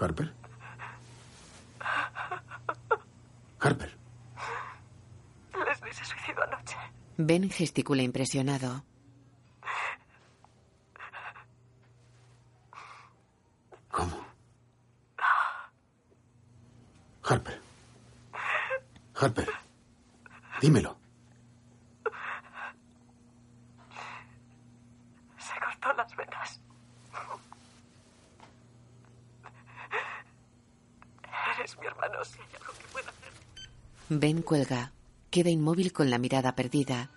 ¿Harper? 0.00 0.32
Harper. 3.60 3.94
Leslie 5.66 5.92
se 5.92 6.04
suicidó 6.04 6.42
anoche. 6.42 6.76
Gesticula 7.50 8.02
impresionado. 8.02 8.84
¿Cómo? 13.90 14.24
Harper. 17.24 17.60
Harper. 19.14 19.48
Dímelo. 20.62 20.96
Se 25.38 25.60
cortó 25.60 25.92
las 25.94 26.16
venas. 26.16 26.60
Eres 31.56 31.78
mi 31.78 31.86
hermano, 31.86 32.24
si 32.24 32.38
hay 32.38 32.46
algo 32.60 32.72
que 32.72 32.86
pueda 32.92 33.10
hacer. 33.10 33.32
Ben 34.08 34.42
cuelga. 34.42 34.92
Queda 35.30 35.50
inmóvil 35.50 35.92
con 35.92 36.10
la 36.10 36.18
mirada 36.18 36.54
perdida. 36.54 37.10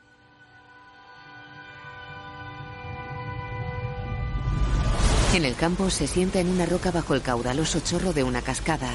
En 5.34 5.46
el 5.46 5.56
campo 5.56 5.90
se 5.90 6.06
sienta 6.06 6.40
en 6.40 6.48
una 6.48 6.68
roca 6.68 6.92
bajo 6.92 7.16
el 7.16 7.24
caudaloso 7.24 7.80
chorro 7.80 8.14
de 8.14 8.24
una 8.24 8.44
cascada. 8.44 8.92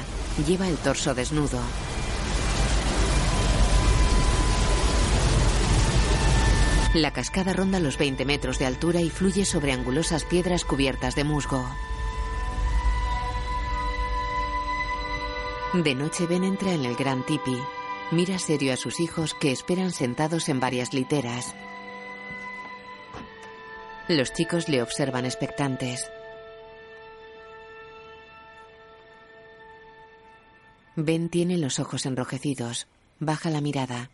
Lleva 0.47 0.69
el 0.69 0.77
torso 0.77 1.13
desnudo. 1.13 1.59
La 6.93 7.11
cascada 7.11 7.51
ronda 7.51 7.81
los 7.81 7.97
20 7.97 8.23
metros 8.23 8.57
de 8.57 8.65
altura 8.65 9.01
y 9.01 9.09
fluye 9.09 9.43
sobre 9.43 9.73
angulosas 9.73 10.23
piedras 10.23 10.63
cubiertas 10.63 11.13
de 11.15 11.25
musgo. 11.25 11.69
De 15.73 15.93
noche 15.93 16.25
Ben 16.25 16.45
entra 16.45 16.71
en 16.71 16.85
el 16.85 16.95
gran 16.95 17.25
tipi. 17.25 17.59
Mira 18.11 18.39
serio 18.39 18.71
a 18.73 18.77
sus 18.77 19.01
hijos 19.01 19.33
que 19.33 19.51
esperan 19.51 19.91
sentados 19.91 20.47
en 20.47 20.61
varias 20.61 20.93
literas. 20.93 21.53
Los 24.07 24.31
chicos 24.31 24.69
le 24.69 24.81
observan 24.81 25.25
expectantes. 25.25 26.09
Ben 30.95 31.29
tiene 31.29 31.57
los 31.57 31.79
ojos 31.79 32.05
enrojecidos. 32.05 32.87
Baja 33.19 33.49
la 33.49 33.61
mirada. 33.61 34.09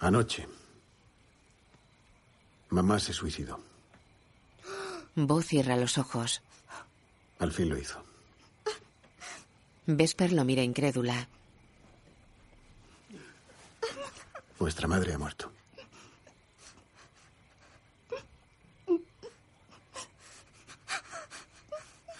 Anoche. 0.00 0.48
Mamá 2.70 2.98
se 2.98 3.12
suicidó. 3.12 3.60
Bo 5.14 5.42
cierra 5.42 5.76
los 5.76 5.98
ojos. 5.98 6.42
Al 7.38 7.52
fin 7.52 7.68
lo 7.68 7.78
hizo. 7.78 8.02
Vesper 9.86 10.32
lo 10.32 10.44
mira 10.44 10.62
incrédula. 10.62 11.28
Vuestra 14.58 14.88
madre 14.88 15.14
ha 15.14 15.18
muerto. 15.18 15.52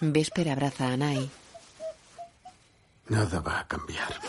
Vesper 0.04 0.50
abraza 0.50 0.88
a 0.88 0.96
Nai. 0.96 1.30
Nada 3.06 3.38
va 3.38 3.60
a 3.60 3.68
cambiar. 3.68 4.20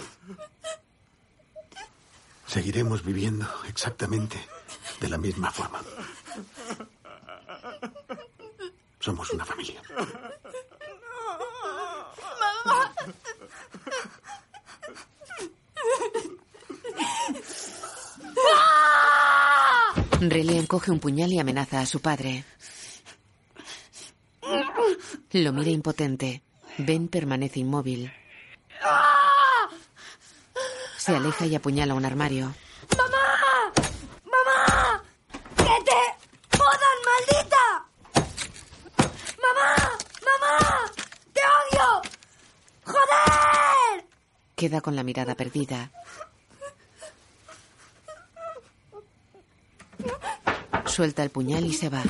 Seguiremos 2.45 3.03
viviendo 3.03 3.47
exactamente 3.67 4.37
de 5.01 5.09
la 5.09 5.17
misma 5.17 5.49
forma. 5.49 5.81
Somos 8.99 9.31
una 9.31 9.45
familia. 9.45 9.81
¡Mamá! 12.65 12.93
Relé 20.21 20.57
encoge 20.57 20.91
un 20.91 20.99
puñal 20.99 21.33
y 21.33 21.39
amenaza 21.39 21.81
a 21.81 21.87
su 21.87 21.99
padre. 21.99 22.45
Lo 25.33 25.51
mira 25.51 25.71
impotente. 25.71 26.43
Ben 26.77 27.07
permanece 27.07 27.59
inmóvil. 27.59 28.13
Se 30.97 31.15
aleja 31.15 31.47
y 31.47 31.55
apuñala 31.55 31.95
un 31.95 32.05
armario. 32.05 32.53
¡Mamá! 32.95 33.73
¡Mamá! 34.25 35.03
¡Que 35.57 35.63
te 35.63 36.57
jodan, 36.57 36.97
maldita! 37.09 37.65
¡Mamá! 39.41 39.75
¡Mamá! 40.29 40.91
¡Te 41.33 41.41
odio! 41.41 42.01
¡Joder! 42.85 44.05
Queda 44.55 44.81
con 44.81 44.95
la 44.95 45.01
mirada 45.01 45.33
perdida. 45.33 45.91
Suelta 50.85 51.23
el 51.23 51.31
puñal 51.31 51.65
y 51.65 51.73
se 51.73 51.89
va. 51.89 52.03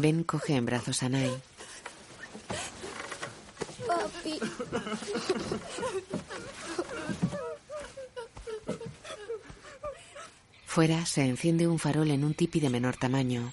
Ben 0.00 0.24
coge 0.24 0.54
en 0.56 0.66
brazos 0.66 1.02
a 1.02 1.08
Nai. 1.08 1.32
Papi. 3.86 4.34
Fuera 10.66 11.06
se 11.06 11.24
enciende 11.24 11.66
un 11.66 11.78
farol 11.78 12.10
en 12.10 12.24
un 12.24 12.34
tipi 12.34 12.60
de 12.60 12.68
menor 12.68 12.96
tamaño. 12.96 13.52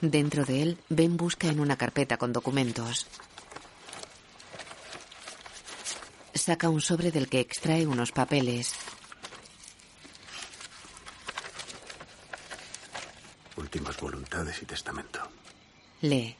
Dentro 0.00 0.44
de 0.44 0.62
él, 0.62 0.78
Ben 0.88 1.16
busca 1.16 1.48
en 1.48 1.60
una 1.60 1.76
carpeta 1.76 2.16
con 2.16 2.32
documentos. 2.32 3.06
Saca 6.32 6.70
un 6.70 6.80
sobre 6.80 7.10
del 7.10 7.28
que 7.28 7.40
extrae 7.40 7.86
unos 7.86 8.12
papeles. 8.12 8.74
Últimas 13.56 13.96
voluntades 13.98 14.62
y 14.62 14.66
testamento. 14.66 15.20
Lee. 16.08 16.36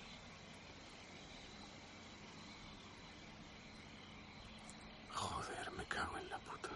Joder, 5.14 5.70
me 5.76 5.84
cago 5.84 6.16
en 6.18 6.30
la 6.30 6.38
puta. 6.38 6.70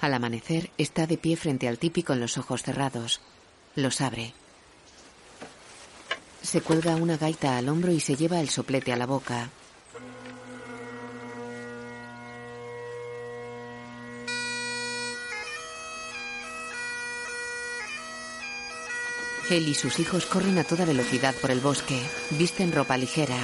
Al 0.00 0.14
amanecer, 0.14 0.70
está 0.78 1.06
de 1.06 1.18
pie 1.18 1.36
frente 1.36 1.68
al 1.68 1.78
tipi 1.78 2.02
con 2.02 2.20
los 2.20 2.38
ojos 2.38 2.62
cerrados. 2.62 3.20
Los 3.74 4.00
abre. 4.00 4.34
Se 6.42 6.60
cuelga 6.60 6.96
una 6.96 7.16
gaita 7.16 7.56
al 7.56 7.68
hombro 7.68 7.92
y 7.92 8.00
se 8.00 8.16
lleva 8.16 8.40
el 8.40 8.48
soplete 8.48 8.92
a 8.92 8.96
la 8.96 9.06
boca. 9.06 9.50
Él 19.52 19.68
y 19.68 19.74
sus 19.74 19.98
hijos 19.98 20.24
corren 20.24 20.56
a 20.56 20.64
toda 20.64 20.86
velocidad 20.86 21.34
por 21.34 21.50
el 21.50 21.60
bosque. 21.60 22.00
Visten 22.30 22.72
ropa 22.72 22.96
ligera. 22.96 23.36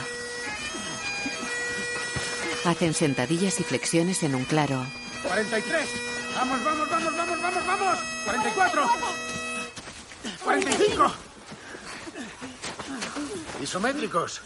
Hacen 2.65 2.95
sentadillas 2.95 3.61
y 3.61 3.63
flexiones 3.63 4.23
en 4.23 4.35
un 4.35 4.47
claro. 4.47 4.87
43. 5.23 5.89
Vamos, 6.35 6.65
vamos, 6.65 6.89
vamos, 6.89 7.15
vamos, 7.15 7.43
vamos, 7.43 7.67
vamos. 7.67 7.99
44. 8.25 8.91
45. 10.45 11.13
Isométricos. 13.63 14.41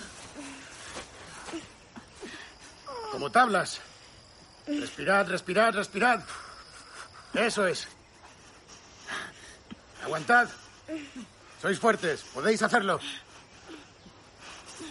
Como 3.13 3.31
tablas. 3.31 3.81
Respirad, 4.67 5.29
respirad, 5.29 5.75
respirad. 5.75 6.25
Eso 7.35 7.69
es. 7.69 7.87
Aguantad. 10.03 10.49
Sois 11.63 11.79
fuertes. 11.79 12.25
Podéis 12.35 12.61
hacerlo. 12.61 12.99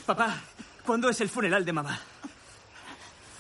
Papá, 0.06 0.40
¿cuándo 0.86 1.10
es 1.10 1.20
el 1.20 1.28
funeral 1.28 1.66
de 1.66 1.74
mamá? 1.74 2.00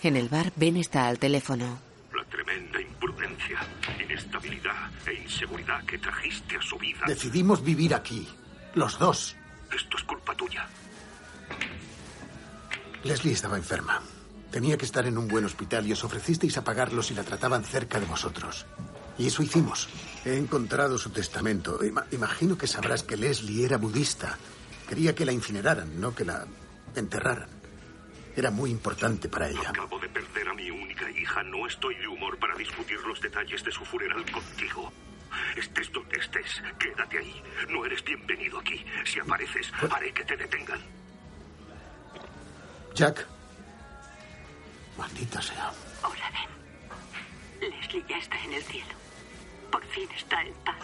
En 0.03 0.17
el 0.17 0.27
bar, 0.27 0.51
Ben 0.57 0.75
está 0.75 1.07
al 1.07 1.17
teléfono. 1.17 1.79
La 2.13 2.25
tremenda 2.25 2.81
imprudencia, 2.81 3.59
inestabilidad 4.03 4.91
e 5.07 5.13
inseguridad 5.13 5.81
que 5.85 5.97
trajiste 5.97 6.57
a 6.57 6.61
su 6.61 6.77
vida. 6.77 7.05
Decidimos 7.07 7.63
vivir 7.63 7.95
aquí. 7.95 8.27
Los 8.75 8.99
dos. 8.99 9.37
Esto 9.73 9.95
es 9.95 10.03
culpa 10.03 10.35
tuya. 10.35 10.67
Leslie 13.03 13.31
estaba 13.31 13.55
enferma. 13.55 14.01
Tenía 14.51 14.77
que 14.77 14.83
estar 14.83 15.05
en 15.05 15.17
un 15.17 15.29
buen 15.29 15.45
hospital 15.45 15.87
y 15.87 15.93
os 15.93 16.03
ofrecisteis 16.03 16.57
a 16.57 16.65
pagarlo 16.65 17.01
si 17.01 17.13
la 17.13 17.23
trataban 17.23 17.63
cerca 17.63 17.97
de 17.97 18.07
vosotros. 18.07 18.65
Y 19.21 19.27
eso 19.27 19.43
hicimos. 19.43 19.87
He 20.25 20.35
encontrado 20.35 20.97
su 20.97 21.11
testamento. 21.11 21.77
Ima- 21.83 22.05
imagino 22.11 22.57
que 22.57 22.65
sabrás 22.65 23.03
que 23.03 23.15
Leslie 23.17 23.65
era 23.65 23.77
budista. 23.77 24.35
Quería 24.89 25.13
que 25.13 25.25
la 25.25 25.31
incineraran, 25.31 26.01
no 26.01 26.15
que 26.15 26.25
la 26.25 26.47
enterraran. 26.95 27.47
Era 28.35 28.49
muy 28.49 28.71
importante 28.71 29.29
para 29.29 29.47
ella. 29.47 29.69
Acabo 29.69 29.99
de 29.99 30.09
perder 30.09 30.47
a 30.49 30.53
mi 30.55 30.71
única 30.71 31.07
hija. 31.11 31.43
No 31.43 31.67
estoy 31.67 31.93
de 31.97 32.07
humor 32.07 32.39
para 32.39 32.55
discutir 32.55 32.99
los 33.05 33.21
detalles 33.21 33.63
de 33.63 33.71
su 33.71 33.85
funeral 33.85 34.25
contigo. 34.31 34.91
Estés 35.55 35.91
donde 35.91 36.17
estés, 36.19 36.49
quédate 36.79 37.19
ahí. 37.19 37.43
No 37.69 37.85
eres 37.85 38.03
bienvenido 38.03 38.57
aquí. 38.57 38.83
Si 39.05 39.19
apareces, 39.19 39.71
haré 39.91 40.11
que 40.13 40.25
te 40.25 40.35
detengan. 40.35 40.79
Jack. 42.95 43.27
Maldita 44.97 45.39
sea. 45.43 45.71
Hola, 46.03 46.31
Ben. 47.61 47.69
Leslie 47.69 48.03
ya 48.09 48.17
está 48.17 48.43
en 48.45 48.53
el 48.53 48.63
cielo. 48.63 49.00
Por 49.71 49.83
fin 49.85 50.07
está 50.15 50.41
en 50.43 50.53
paz. 50.65 50.75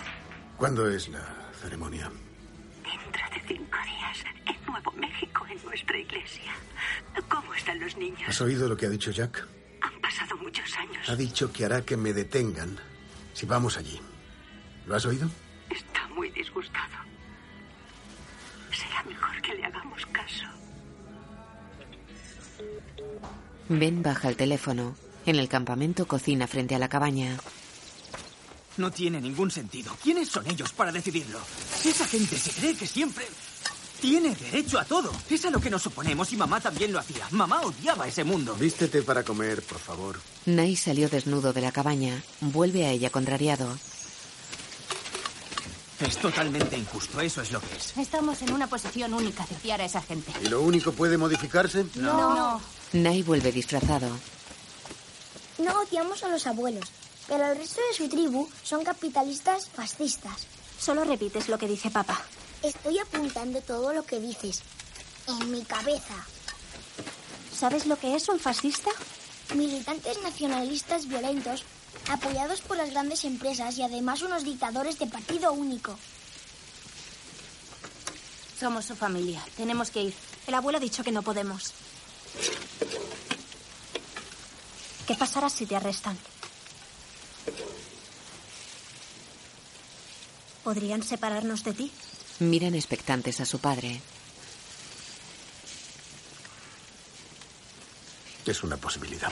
¿Cuándo 0.58 0.90
es 0.90 1.10
la 1.10 1.24
ceremonia? 1.62 2.10
Dentro 2.84 3.24
de 3.34 3.42
cinco 3.48 3.78
días, 3.86 4.24
en 4.46 4.66
Nuevo 4.66 4.92
México, 4.94 5.46
en 5.50 5.64
nuestra 5.66 5.98
iglesia. 5.98 6.54
¿Cómo 7.28 7.54
están 7.54 7.80
los 7.80 7.96
niños? 7.98 8.24
¿Has 8.28 8.42
oído 8.42 8.68
lo 8.68 8.78
que 8.78 8.86
ha 8.86 8.90
dicho 8.90 9.12
Jack? 9.12 9.46
Han 9.82 10.02
pasado 10.02 10.38
muchos 10.38 10.76
años. 10.78 11.10
Ha 11.10 11.16
dicho 11.16 11.52
que 11.52 11.66
hará 11.66 11.82
que 11.82 11.98
me 11.98 12.14
detengan 12.14 12.78
si 13.34 13.46
vamos 13.46 13.78
allí. 13.78 14.00
¿Lo 14.86 14.96
has 14.96 15.06
oído? 15.06 15.30
Está 15.70 16.08
muy 16.08 16.30
disgustado. 16.32 16.96
Será 18.72 19.04
mejor 19.04 19.42
que 19.42 19.54
le 19.56 19.66
hagamos 19.66 20.06
caso. 20.08 20.46
Ben 23.70 24.02
baja 24.02 24.30
el 24.30 24.38
teléfono. 24.38 24.96
En 25.26 25.36
el 25.36 25.50
campamento 25.50 26.08
cocina 26.08 26.48
frente 26.48 26.74
a 26.74 26.80
la 26.80 26.88
cabaña. 26.88 27.38
No 28.78 28.92
tiene 28.92 29.20
ningún 29.20 29.50
sentido. 29.50 29.96
¿Quiénes 30.04 30.30
son 30.30 30.48
ellos 30.48 30.72
para 30.72 30.92
decidirlo? 30.92 31.40
Esa 31.84 32.06
gente 32.06 32.38
se 32.38 32.52
cree 32.52 32.76
que 32.76 32.86
siempre 32.86 33.26
tiene 34.00 34.36
derecho 34.36 34.80
a 34.80 34.86
todo. 34.86 35.12
Es 35.30 35.44
a 35.46 35.50
lo 35.50 35.60
que 35.60 35.70
nos 35.70 35.86
oponemos 35.88 36.32
y 36.32 36.38
mamá 36.38 36.62
también 36.62 36.94
lo 36.94 37.00
hacía. 37.00 37.28
Mamá 37.32 37.62
odiaba 37.62 38.08
ese 38.08 38.24
mundo. 38.24 38.56
Vístete 38.56 39.02
para 39.02 39.24
comer, 39.24 39.64
por 39.64 39.80
favor. 39.80 40.20
Nai 40.46 40.76
salió 40.76 41.10
desnudo 41.10 41.54
de 41.54 41.62
la 41.62 41.72
cabaña. 41.72 42.22
Vuelve 42.42 42.86
a 42.86 42.92
ella 42.92 43.10
contrariado. 43.10 43.68
Es 46.00 46.18
totalmente 46.18 46.78
injusto, 46.78 47.20
eso 47.22 47.42
es 47.42 47.52
lo 47.52 47.60
que 47.60 47.76
es. 47.76 47.98
Estamos 47.98 48.40
en 48.44 48.54
una 48.54 48.68
posición 48.68 49.16
única 49.16 49.44
de 49.48 49.56
odiar 49.56 49.82
a 49.82 49.86
esa 49.86 50.02
gente. 50.04 50.32
¿Y 50.44 50.48
lo 50.48 50.62
único 50.62 50.92
puede 50.92 51.18
modificarse? 51.18 51.88
No. 51.96 52.36
no. 52.36 52.62
Nai 52.94 53.24
vuelve 53.24 53.52
disfrazado. 53.52 54.08
No 55.58 55.82
odiamos 55.82 56.24
a 56.24 56.28
los 56.30 56.46
abuelos, 56.46 56.86
pero 57.28 57.52
el 57.52 57.58
resto 57.58 57.82
de 57.90 57.98
su 57.98 58.10
tribu 58.10 58.50
son 58.64 58.84
capitalistas 58.84 59.70
fascistas. 59.70 60.48
Solo 60.80 61.04
repites 61.04 61.50
lo 61.50 61.58
que 61.58 61.68
dice 61.68 61.92
papá. 61.92 62.22
Estoy 62.64 63.00
apuntando 63.00 63.62
todo 63.62 63.94
lo 63.94 64.04
que 64.04 64.20
dices. 64.20 64.62
En 65.28 65.52
mi 65.52 65.64
cabeza. 65.64 66.16
¿Sabes 67.54 67.86
lo 67.86 67.98
que 67.98 68.16
es 68.16 68.30
un 68.30 68.40
fascista? 68.40 68.92
Militantes 69.56 70.22
nacionalistas 70.22 71.08
violentos, 71.08 71.64
apoyados 72.10 72.62
por 72.62 72.78
las 72.78 72.92
grandes 72.92 73.26
empresas 73.26 73.78
y 73.78 73.84
además 73.84 74.22
unos 74.22 74.44
dictadores 74.44 75.00
de 75.00 75.08
partido 75.08 75.52
único. 75.54 75.98
Somos 78.60 78.86
su 78.86 78.96
familia. 78.96 79.44
Tenemos 79.56 79.92
que 79.92 80.04
ir. 80.04 80.14
El 80.48 80.54
abuelo 80.54 80.78
ha 80.78 80.82
dicho 80.82 81.04
que 81.04 81.12
no 81.12 81.22
podemos. 81.22 81.74
¿Qué 85.06 85.16
pasará 85.16 85.50
si 85.50 85.66
te 85.66 85.76
arrestan? 85.76 86.18
¿Podrían 90.68 91.02
separarnos 91.02 91.64
de 91.64 91.74
ti? 91.74 91.92
Miran 92.40 92.76
expectantes 92.76 93.40
a 93.40 93.46
su 93.46 93.60
padre. 93.60 94.02
Es 98.46 98.64
una 98.64 98.76
posibilidad. 98.76 99.32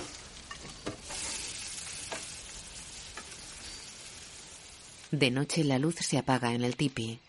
De 5.12 5.30
noche 5.30 5.66
la 5.66 5.78
luz 5.78 5.96
se 5.96 6.18
apaga 6.18 6.54
en 6.54 6.64
el 6.64 6.78
tipi. 6.78 7.20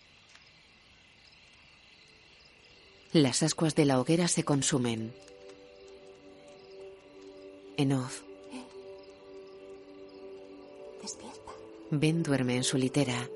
Las 3.11 3.43
ascuas 3.43 3.75
de 3.75 3.87
la 3.87 3.99
hoguera 3.99 4.29
se 4.29 4.45
consumen. 4.45 5.13
En 7.77 7.93
off, 7.93 8.21
Despierta, 11.03 11.51
Ben 11.91 12.23
duerme 12.23 12.55
en 12.55 12.63
su 12.63 12.79
litera. 12.79 13.29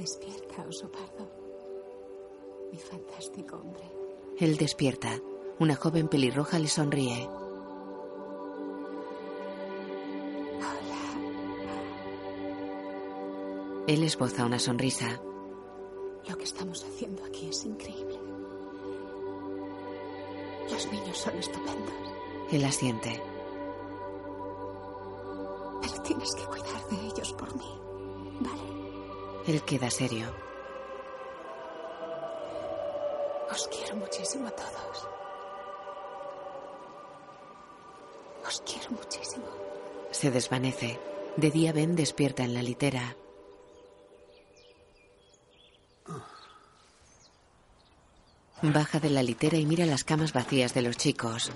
Despierta, 0.00 0.64
oso 0.66 0.90
pardo. 0.90 1.28
Mi 2.72 2.78
fantástico 2.78 3.56
hombre. 3.56 3.84
Él 4.38 4.56
despierta. 4.56 5.20
Una 5.58 5.76
joven 5.76 6.08
pelirroja 6.08 6.58
le 6.58 6.68
sonríe. 6.68 7.28
Él 13.86 14.04
esboza 14.04 14.46
una 14.46 14.58
sonrisa. 14.58 15.20
Lo 16.28 16.36
que 16.38 16.44
estamos 16.44 16.84
haciendo 16.84 17.24
aquí 17.24 17.48
es 17.48 17.64
increíble. 17.64 18.18
Los 20.70 20.92
niños 20.92 21.18
son 21.18 21.34
estupendos, 21.36 21.92
Él 22.52 22.64
asiente. 22.64 23.20
pero 25.82 26.02
tienes 26.02 26.34
que 26.36 26.44
cuidar 26.44 26.88
de 26.88 26.96
ellos. 26.96 27.09
Él 29.46 29.62
queda 29.62 29.90
serio. 29.90 30.32
Os 33.50 33.66
quiero 33.68 33.96
muchísimo 33.96 34.46
a 34.46 34.50
todos. 34.50 35.08
Os 38.46 38.60
quiero 38.62 38.90
muchísimo. 38.90 39.46
Se 40.10 40.30
desvanece. 40.30 40.98
De 41.36 41.50
día 41.50 41.72
Ben 41.72 41.96
despierta 41.96 42.42
en 42.42 42.54
la 42.54 42.62
litera. 42.62 43.16
Baja 48.62 49.00
de 49.00 49.10
la 49.10 49.22
litera 49.22 49.56
y 49.56 49.64
mira 49.64 49.86
las 49.86 50.04
camas 50.04 50.32
vacías 50.32 50.74
de 50.74 50.82
los 50.82 50.96
chicos. 50.96 51.50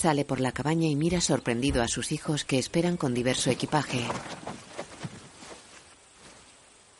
Sale 0.00 0.24
por 0.24 0.40
la 0.40 0.50
cabaña 0.50 0.88
y 0.88 0.96
mira 0.96 1.20
sorprendido 1.20 1.82
a 1.82 1.86
sus 1.86 2.10
hijos 2.10 2.46
que 2.46 2.58
esperan 2.58 2.96
con 2.96 3.12
diverso 3.12 3.50
equipaje. 3.50 3.98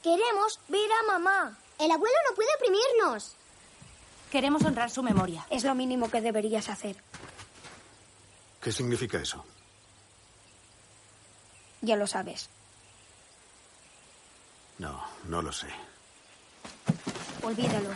Queremos 0.03 0.61
ver 0.69 0.91
a 0.93 1.07
mamá. 1.11 1.59
El 1.79 1.91
abuelo 1.91 2.15
no 2.29 2.37
puede 2.37 2.51
oprimirnos. 2.59 3.37
Queremos 4.31 4.63
honrar 4.67 4.91
su 4.91 5.03
memoria. 5.03 5.47
Es 5.49 5.65
lo 5.65 5.75
mínimo 5.75 6.11
que 6.11 6.21
deberías 6.21 6.69
hacer. 6.69 6.97
¿Qué 8.61 8.71
significa 8.71 9.17
eso? 9.17 9.47
Ya 11.81 11.97
lo 11.97 12.07
sabes. 12.07 12.51
No, 14.77 15.03
no 15.25 15.41
lo 15.41 15.53
sé. 15.53 15.69
Olvídalo. 17.43 17.95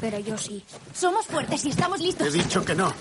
Pero 0.00 0.18
yo 0.18 0.36
sí. 0.36 0.64
Somos 0.92 1.26
fuertes 1.26 1.64
y 1.64 1.70
estamos 1.70 2.00
listos. 2.00 2.26
He 2.26 2.38
dicho 2.38 2.64
que 2.64 2.74
no. 2.74 2.92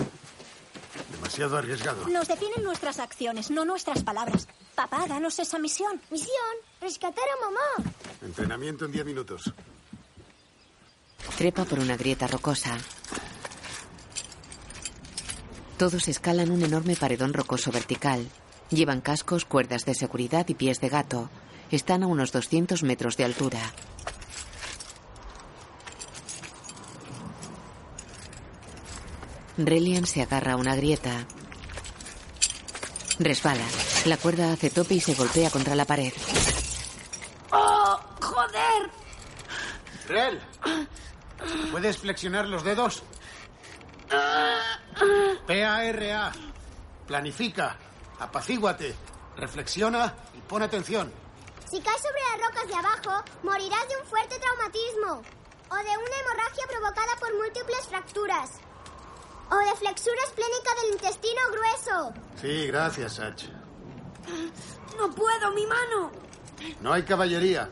Demasiado 1.11 1.57
arriesgado. 1.57 2.07
Nos 2.07 2.27
definen 2.27 2.63
nuestras 2.63 2.99
acciones, 2.99 3.51
no 3.51 3.65
nuestras 3.65 4.03
palabras. 4.03 4.47
Papá, 4.75 5.05
danos 5.07 5.37
esa 5.39 5.59
misión. 5.59 6.01
Misión, 6.09 6.55
rescatar 6.81 7.25
a 7.37 7.45
mamá. 7.45 7.91
Entrenamiento 8.21 8.85
en 8.85 8.91
10 8.91 9.05
minutos. 9.05 9.53
Trepa 11.37 11.65
por 11.65 11.79
una 11.79 11.97
grieta 11.97 12.27
rocosa. 12.27 12.77
Todos 15.77 16.07
escalan 16.07 16.51
un 16.51 16.63
enorme 16.63 16.95
paredón 16.95 17.33
rocoso 17.33 17.71
vertical. 17.71 18.27
Llevan 18.69 19.01
cascos, 19.01 19.45
cuerdas 19.45 19.85
de 19.85 19.95
seguridad 19.95 20.47
y 20.47 20.53
pies 20.53 20.79
de 20.79 20.89
gato. 20.89 21.29
Están 21.71 22.03
a 22.03 22.07
unos 22.07 22.31
200 22.31 22.83
metros 22.83 23.17
de 23.17 23.25
altura. 23.25 23.59
Relian 29.57 30.05
se 30.07 30.23
agarra 30.23 30.53
a 30.53 30.57
una 30.57 30.75
grieta. 30.75 31.27
Resbala. 33.19 33.65
La 34.05 34.17
cuerda 34.17 34.51
hace 34.51 34.71
tope 34.71 34.95
y 34.95 34.99
se 34.99 35.13
golpea 35.13 35.51
contra 35.51 35.75
la 35.75 35.85
pared. 35.85 36.11
¡Oh, 37.51 37.99
joder! 38.19 38.89
Rel, 40.07 40.41
¿puedes 41.71 41.97
flexionar 41.99 42.47
los 42.47 42.63
dedos? 42.63 43.03
P-A-R-A. 45.45 46.31
Planifica, 47.07 47.77
apacíguate, 48.19 48.95
reflexiona 49.37 50.15
y 50.33 50.41
pon 50.41 50.63
atención. 50.63 51.13
Si 51.69 51.79
caes 51.79 52.01
sobre 52.01 52.21
las 52.31 52.49
rocas 52.49 52.67
de 52.67 52.75
abajo, 52.75 53.23
morirás 53.43 53.87
de 53.87 53.97
un 53.97 54.07
fuerte 54.07 54.39
traumatismo 54.39 55.21
o 55.69 55.75
de 55.75 55.97
una 55.97 56.19
hemorragia 56.21 56.65
provocada 56.67 57.15
por 57.19 57.33
múltiples 57.35 57.87
fracturas 57.87 58.49
o 59.53 59.57
de 59.59 59.75
flexura 59.75 60.21
esplénica 60.25 60.71
del 60.81 60.93
intestino 60.93 61.41
grueso. 61.51 62.13
Sí, 62.41 62.67
gracias, 62.67 63.13
Sach. 63.13 63.43
No 64.97 65.09
puedo, 65.13 65.51
mi 65.53 65.65
mano. 65.67 66.11
No 66.81 66.93
hay 66.93 67.03
caballería. 67.03 67.69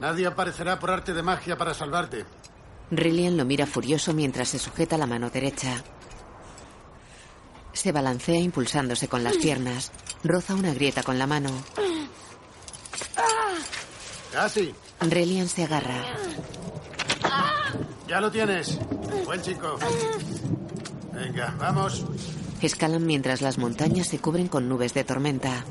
Nadie 0.00 0.26
aparecerá 0.26 0.78
por 0.78 0.90
arte 0.90 1.12
de 1.12 1.22
magia 1.22 1.56
para 1.56 1.74
salvarte. 1.74 2.24
Rillian 2.90 3.36
lo 3.36 3.44
mira 3.44 3.66
furioso 3.66 4.12
mientras 4.12 4.48
se 4.48 4.58
sujeta 4.58 4.98
la 4.98 5.06
mano 5.06 5.30
derecha. 5.30 5.82
Se 7.72 7.92
balancea 7.92 8.38
impulsándose 8.38 9.08
con 9.08 9.24
las 9.24 9.36
piernas. 9.36 9.92
Roza 10.22 10.54
una 10.54 10.72
grieta 10.74 11.02
con 11.02 11.18
la 11.18 11.26
mano. 11.26 11.50
Casi. 14.32 14.74
Relian 15.00 15.48
se 15.48 15.64
agarra. 15.64 16.02
Ya 18.08 18.20
lo 18.20 18.30
tienes. 18.30 18.78
Buen 19.24 19.40
chico. 19.40 19.78
Venga, 21.12 21.54
vamos. 21.58 22.04
Escalan 22.60 23.06
mientras 23.06 23.40
las 23.40 23.58
montañas 23.58 24.06
se 24.08 24.18
cubren 24.18 24.48
con 24.48 24.68
nubes 24.68 24.94
de 24.94 25.04
tormenta. 25.04 25.64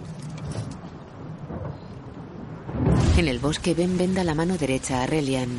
En 3.17 3.27
el 3.27 3.39
bosque 3.39 3.73
Ben 3.73 3.97
venda 3.97 4.23
la 4.23 4.33
mano 4.33 4.57
derecha 4.57 5.03
a 5.03 5.05
Relian. 5.05 5.49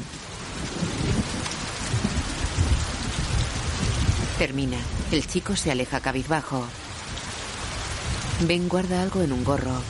Termina. 4.39 4.79
El 5.13 5.27
chico 5.27 5.55
se 5.55 5.71
aleja 5.71 6.01
cabizbajo. 6.01 6.65
Ben 8.41 8.69
guarda 8.69 9.01
algo 9.01 9.23
en 9.23 9.33
un 9.33 9.45
gorro. 9.45 9.81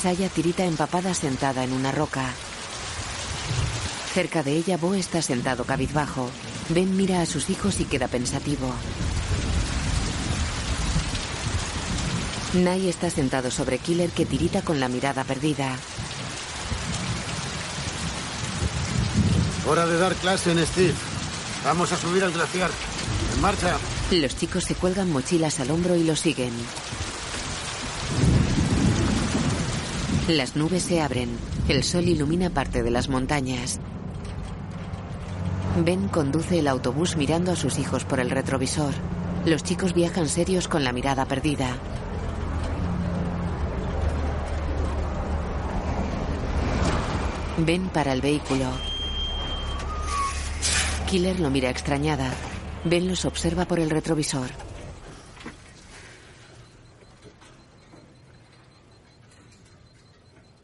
Saya 0.00 0.28
tirita 0.30 0.64
empapada 0.64 1.12
sentada 1.12 1.64
en 1.64 1.72
una 1.72 1.92
roca. 1.92 2.32
Cerca 4.18 4.42
de 4.42 4.50
ella, 4.56 4.76
Bo 4.76 4.94
está 4.94 5.22
sentado 5.22 5.62
cabizbajo. 5.62 6.28
Ben 6.70 6.96
mira 6.96 7.20
a 7.20 7.24
sus 7.24 7.50
hijos 7.50 7.78
y 7.78 7.84
queda 7.84 8.08
pensativo. 8.08 8.66
Nai 12.52 12.88
está 12.88 13.10
sentado 13.10 13.52
sobre 13.52 13.78
Killer 13.78 14.10
que 14.10 14.26
tirita 14.26 14.62
con 14.62 14.80
la 14.80 14.88
mirada 14.88 15.22
perdida. 15.22 15.70
Hora 19.68 19.86
de 19.86 19.98
dar 19.98 20.16
clase 20.16 20.50
en 20.50 20.66
Steve. 20.66 20.94
Vamos 21.64 21.92
a 21.92 21.96
subir 21.96 22.24
al 22.24 22.32
glaciar. 22.32 22.72
En 23.36 23.40
marcha. 23.40 23.78
Los 24.10 24.34
chicos 24.34 24.64
se 24.64 24.74
cuelgan 24.74 25.12
mochilas 25.12 25.60
al 25.60 25.70
hombro 25.70 25.94
y 25.94 26.02
lo 26.02 26.16
siguen. 26.16 26.50
Las 30.26 30.56
nubes 30.56 30.82
se 30.82 31.00
abren. 31.00 31.38
El 31.68 31.84
sol 31.84 32.08
ilumina 32.08 32.50
parte 32.50 32.82
de 32.82 32.90
las 32.90 33.08
montañas. 33.08 33.78
Ben 35.84 36.08
conduce 36.08 36.58
el 36.58 36.66
autobús 36.66 37.16
mirando 37.16 37.52
a 37.52 37.56
sus 37.56 37.78
hijos 37.78 38.04
por 38.04 38.20
el 38.20 38.30
retrovisor. 38.30 38.94
Los 39.44 39.62
chicos 39.62 39.94
viajan 39.94 40.28
serios 40.28 40.66
con 40.66 40.82
la 40.82 40.92
mirada 40.92 41.24
perdida. 41.24 41.76
Ben 47.58 47.88
para 47.88 48.12
el 48.12 48.20
vehículo. 48.20 48.66
Killer 51.08 51.38
lo 51.38 51.50
mira 51.50 51.70
extrañada. 51.70 52.32
Ben 52.84 53.08
los 53.08 53.24
observa 53.24 53.64
por 53.64 53.78
el 53.78 53.90
retrovisor. 53.90 54.50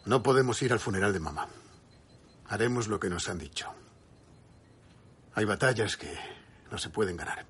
No 0.06 0.22
podemos 0.22 0.60
ir 0.62 0.72
al 0.72 0.80
funeral 0.80 1.12
de 1.12 1.20
mamá. 1.20 1.48
Haremos 2.48 2.88
lo 2.88 3.00
que 3.00 3.08
nos 3.08 3.28
han 3.28 3.38
dicho. 3.38 3.83
Hay 5.34 5.44
batallas 5.44 5.96
que 5.96 6.16
no 6.70 6.78
se 6.78 6.90
pueden 6.90 7.16
ganar. 7.16 7.46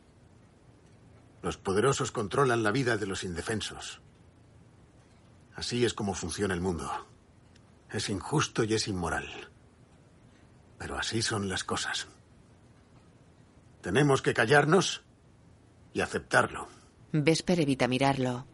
Los 1.42 1.58
poderosos 1.58 2.10
controlan 2.10 2.62
la 2.62 2.70
vida 2.70 2.96
de 2.96 3.06
los 3.06 3.24
indefensos. 3.24 4.00
Así 5.54 5.84
es 5.84 5.92
como 5.92 6.14
funciona 6.14 6.54
el 6.54 6.60
mundo. 6.60 6.90
Es 7.90 8.08
injusto 8.08 8.64
y 8.64 8.74
es 8.74 8.88
inmoral. 8.88 9.28
Pero 10.78 10.96
así 10.96 11.22
son 11.22 11.48
las 11.48 11.62
cosas. 11.62 12.08
Tenemos 13.82 14.22
que 14.22 14.32
callarnos 14.32 15.02
y 15.92 16.00
aceptarlo. 16.00 16.68
Vesper 17.12 17.60
evita 17.60 17.86
mirarlo. 17.86 18.46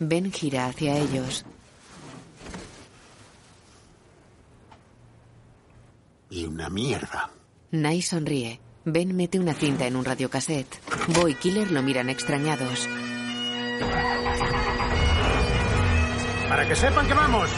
Ben 0.00 0.32
gira 0.32 0.66
hacia 0.66 0.98
ellos. 0.98 1.46
Y 6.34 6.46
una 6.46 6.68
mierda. 6.68 7.30
Nai 7.70 8.02
sonríe. 8.02 8.58
Ben 8.84 9.14
mete 9.14 9.38
una 9.38 9.54
cinta 9.54 9.86
en 9.86 9.94
un 9.94 10.04
radiocassette. 10.04 10.80
Bo 11.14 11.28
y 11.28 11.36
Killer 11.36 11.70
lo 11.70 11.80
miran 11.80 12.10
extrañados. 12.10 12.88
Para 16.48 16.66
que 16.66 16.74
sepan 16.74 17.06
que 17.06 17.14
vamos. 17.14 17.48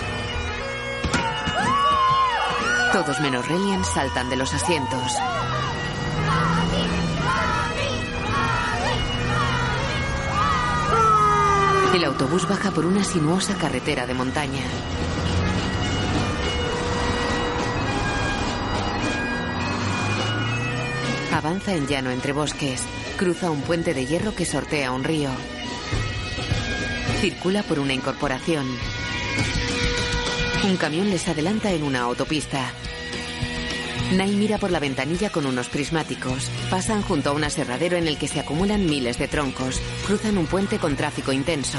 Todos 2.92 3.18
menos 3.22 3.48
Relian 3.48 3.82
saltan 3.82 4.28
de 4.28 4.36
los 4.36 4.52
asientos. 4.52 5.12
El 11.94 12.04
autobús 12.04 12.46
baja 12.46 12.72
por 12.72 12.84
una 12.84 13.02
sinuosa 13.04 13.56
carretera 13.56 14.06
de 14.06 14.12
montaña. 14.12 14.60
Avanza 21.36 21.74
en 21.74 21.86
llano 21.86 22.10
entre 22.10 22.32
bosques. 22.32 22.82
Cruza 23.18 23.50
un 23.50 23.60
puente 23.60 23.92
de 23.92 24.06
hierro 24.06 24.34
que 24.34 24.46
sortea 24.46 24.90
un 24.90 25.04
río. 25.04 25.28
Circula 27.20 27.62
por 27.62 27.78
una 27.78 27.92
incorporación. 27.92 28.66
Un 30.64 30.76
camión 30.78 31.10
les 31.10 31.28
adelanta 31.28 31.72
en 31.72 31.82
una 31.82 32.00
autopista. 32.00 32.72
Nai 34.14 34.34
mira 34.34 34.56
por 34.56 34.70
la 34.70 34.80
ventanilla 34.80 35.28
con 35.28 35.44
unos 35.44 35.68
prismáticos. 35.68 36.48
Pasan 36.70 37.02
junto 37.02 37.28
a 37.28 37.32
un 37.34 37.44
aserradero 37.44 37.98
en 37.98 38.08
el 38.08 38.16
que 38.16 38.28
se 38.28 38.40
acumulan 38.40 38.86
miles 38.86 39.18
de 39.18 39.28
troncos. 39.28 39.78
Cruzan 40.06 40.38
un 40.38 40.46
puente 40.46 40.78
con 40.78 40.96
tráfico 40.96 41.32
intenso. 41.32 41.78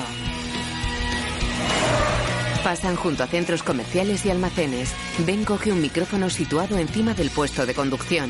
Pasan 2.63 2.96
junto 2.96 3.24
a 3.24 3.28
centros 3.28 3.63
comerciales 3.63 4.24
y 4.24 4.30
almacenes. 4.30 4.93
Ben 5.26 5.43
coge 5.46 5.72
un 5.72 5.82
micrófono 5.82 6.30
situado 6.30 6.78
encima 6.78 7.15
del 7.15 7.32
puesto 7.32 7.65
de 7.65 7.74
conducción. 7.74 8.30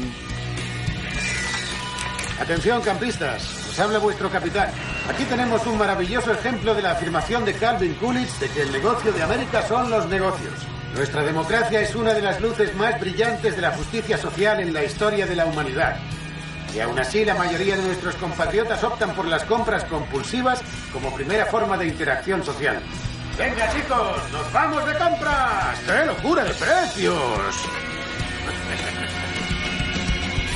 Atención, 2.39 2.81
campistas. 2.81 3.67
Os 3.69 3.79
habla 3.79 3.97
vuestro 3.97 4.29
capitán. 4.29 4.69
Aquí 5.09 5.23
tenemos 5.25 5.65
un 5.65 5.77
maravilloso 5.77 6.31
ejemplo 6.31 6.75
de 6.75 6.83
la 6.83 6.91
afirmación 6.91 7.43
de 7.45 7.53
Calvin 7.53 7.95
Coolidge 7.95 8.39
de 8.39 8.49
que 8.49 8.61
el 8.61 8.71
negocio 8.71 9.11
de 9.11 9.23
América 9.23 9.63
son 9.67 9.89
los 9.89 10.07
negocios. 10.07 10.53
Nuestra 10.95 11.23
democracia 11.23 11.81
es 11.81 11.95
una 11.95 12.13
de 12.13 12.21
las 12.21 12.39
luces 12.39 12.75
más 12.75 12.99
brillantes 12.99 13.55
de 13.55 13.61
la 13.61 13.71
justicia 13.71 14.17
social 14.17 14.59
en 14.59 14.73
la 14.73 14.83
historia 14.83 15.25
de 15.25 15.35
la 15.35 15.45
humanidad. 15.45 15.97
Y 16.75 16.79
aún 16.79 16.99
así 16.99 17.25
la 17.25 17.33
mayoría 17.33 17.75
de 17.75 17.83
nuestros 17.83 18.15
compatriotas 18.15 18.83
optan 18.83 19.15
por 19.15 19.25
las 19.25 19.43
compras 19.43 19.83
compulsivas 19.85 20.61
como 20.93 21.13
primera 21.15 21.45
forma 21.47 21.75
de 21.75 21.87
interacción 21.87 22.43
social. 22.43 22.79
Venga 23.37 23.71
chicos, 23.73 24.31
nos 24.31 24.53
vamos 24.53 24.85
de 24.85 24.93
compras. 24.97 25.79
¡Qué 25.85 26.05
locura 26.05 26.43
de 26.43 26.53
precios! 26.53 27.55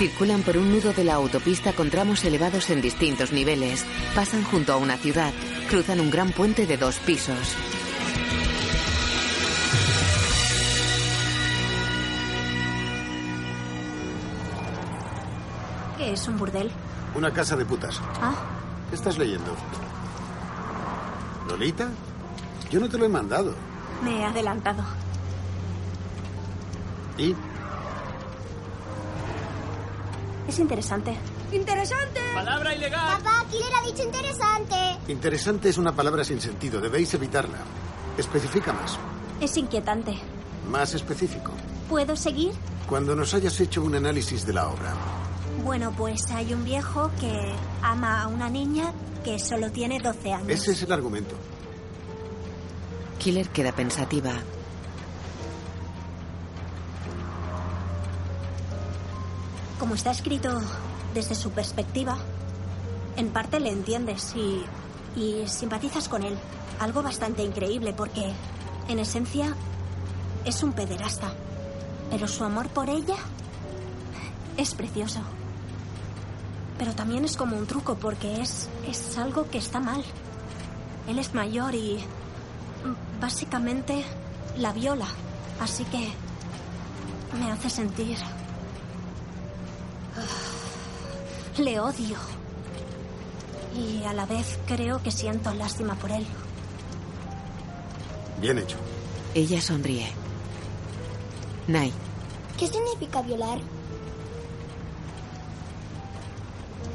Circulan 0.01 0.41
por 0.41 0.57
un 0.57 0.71
nudo 0.71 0.93
de 0.93 1.03
la 1.03 1.13
autopista 1.13 1.73
con 1.73 1.91
tramos 1.91 2.25
elevados 2.25 2.71
en 2.71 2.81
distintos 2.81 3.31
niveles. 3.31 3.85
Pasan 4.15 4.43
junto 4.43 4.73
a 4.73 4.77
una 4.77 4.97
ciudad. 4.97 5.31
Cruzan 5.69 5.99
un 5.99 6.09
gran 6.09 6.31
puente 6.31 6.65
de 6.65 6.75
dos 6.75 6.97
pisos. 6.97 7.55
¿Qué 15.99 16.13
es 16.13 16.27
un 16.27 16.39
burdel? 16.39 16.71
Una 17.13 17.31
casa 17.31 17.55
de 17.55 17.63
putas. 17.63 18.01
Ah. 18.19 18.33
¿Qué 18.89 18.95
estás 18.95 19.19
leyendo? 19.19 19.55
¿Lolita? 21.47 21.91
Yo 22.71 22.79
no 22.79 22.89
te 22.89 22.97
lo 22.97 23.05
he 23.05 23.09
mandado. 23.09 23.53
Me 24.03 24.19
he 24.19 24.25
adelantado. 24.25 24.83
¿Y? 27.19 27.35
Es 30.47 30.59
interesante. 30.59 31.15
¡Interesante! 31.51 32.19
¡Palabra 32.33 32.75
ilegal! 32.75 33.21
Papá, 33.21 33.45
Killer 33.49 33.71
ha 33.73 33.85
dicho 33.85 34.03
interesante. 34.03 34.75
Interesante 35.07 35.69
es 35.69 35.77
una 35.77 35.95
palabra 35.95 36.23
sin 36.23 36.41
sentido. 36.41 36.81
Debéis 36.81 37.13
evitarla. 37.13 37.59
Especifica 38.17 38.73
más. 38.73 38.97
Es 39.39 39.55
inquietante. 39.57 40.15
Más 40.69 40.93
específico. 40.93 41.51
¿Puedo 41.89 42.15
seguir? 42.15 42.53
Cuando 42.87 43.15
nos 43.15 43.33
hayas 43.33 43.59
hecho 43.59 43.83
un 43.83 43.95
análisis 43.95 44.45
de 44.45 44.53
la 44.53 44.67
obra. 44.67 44.93
Bueno, 45.63 45.93
pues 45.95 46.29
hay 46.31 46.53
un 46.53 46.63
viejo 46.63 47.11
que 47.19 47.53
ama 47.81 48.21
a 48.21 48.27
una 48.27 48.49
niña 48.49 48.93
que 49.23 49.39
solo 49.39 49.71
tiene 49.71 49.99
12 49.99 50.33
años. 50.33 50.49
Ese 50.49 50.71
es 50.71 50.81
el 50.83 50.91
argumento. 50.91 51.35
Killer 53.19 53.49
queda 53.49 53.71
pensativa. 53.71 54.33
Como 59.81 59.95
está 59.95 60.11
escrito 60.11 60.61
desde 61.15 61.33
su 61.33 61.49
perspectiva, 61.49 62.15
en 63.17 63.29
parte 63.29 63.59
le 63.59 63.71
entiendes 63.71 64.35
y, 64.35 64.63
y 65.19 65.47
simpatizas 65.47 66.07
con 66.07 66.21
él. 66.21 66.37
Algo 66.79 67.01
bastante 67.01 67.43
increíble 67.43 67.91
porque, 67.91 68.31
en 68.87 68.99
esencia, 68.99 69.55
es 70.45 70.61
un 70.61 70.73
pederasta. 70.73 71.33
Pero 72.11 72.27
su 72.27 72.43
amor 72.43 72.67
por 72.67 72.91
ella 72.91 73.15
es 74.55 74.75
precioso. 74.75 75.21
Pero 76.77 76.93
también 76.93 77.25
es 77.25 77.35
como 77.35 77.57
un 77.57 77.65
truco 77.65 77.95
porque 77.95 78.39
es, 78.39 78.69
es 78.87 79.17
algo 79.17 79.49
que 79.49 79.57
está 79.57 79.79
mal. 79.79 80.03
Él 81.07 81.17
es 81.17 81.33
mayor 81.33 81.73
y 81.73 81.97
básicamente 83.19 84.05
la 84.59 84.73
viola. 84.73 85.07
Así 85.59 85.85
que 85.85 86.07
me 87.39 87.51
hace 87.51 87.71
sentir... 87.71 88.19
Le 91.57 91.79
odio. 91.79 92.17
Y 93.75 94.03
a 94.03 94.13
la 94.13 94.25
vez 94.25 94.59
creo 94.67 95.01
que 95.01 95.11
siento 95.11 95.53
lástima 95.53 95.95
por 95.95 96.11
él. 96.11 96.25
Bien 98.39 98.57
hecho. 98.57 98.77
Ella 99.33 99.61
sonríe. 99.61 100.11
Nai, 101.67 101.93
¿Qué 102.61 102.67
significa 102.67 103.23
violar? 103.23 103.59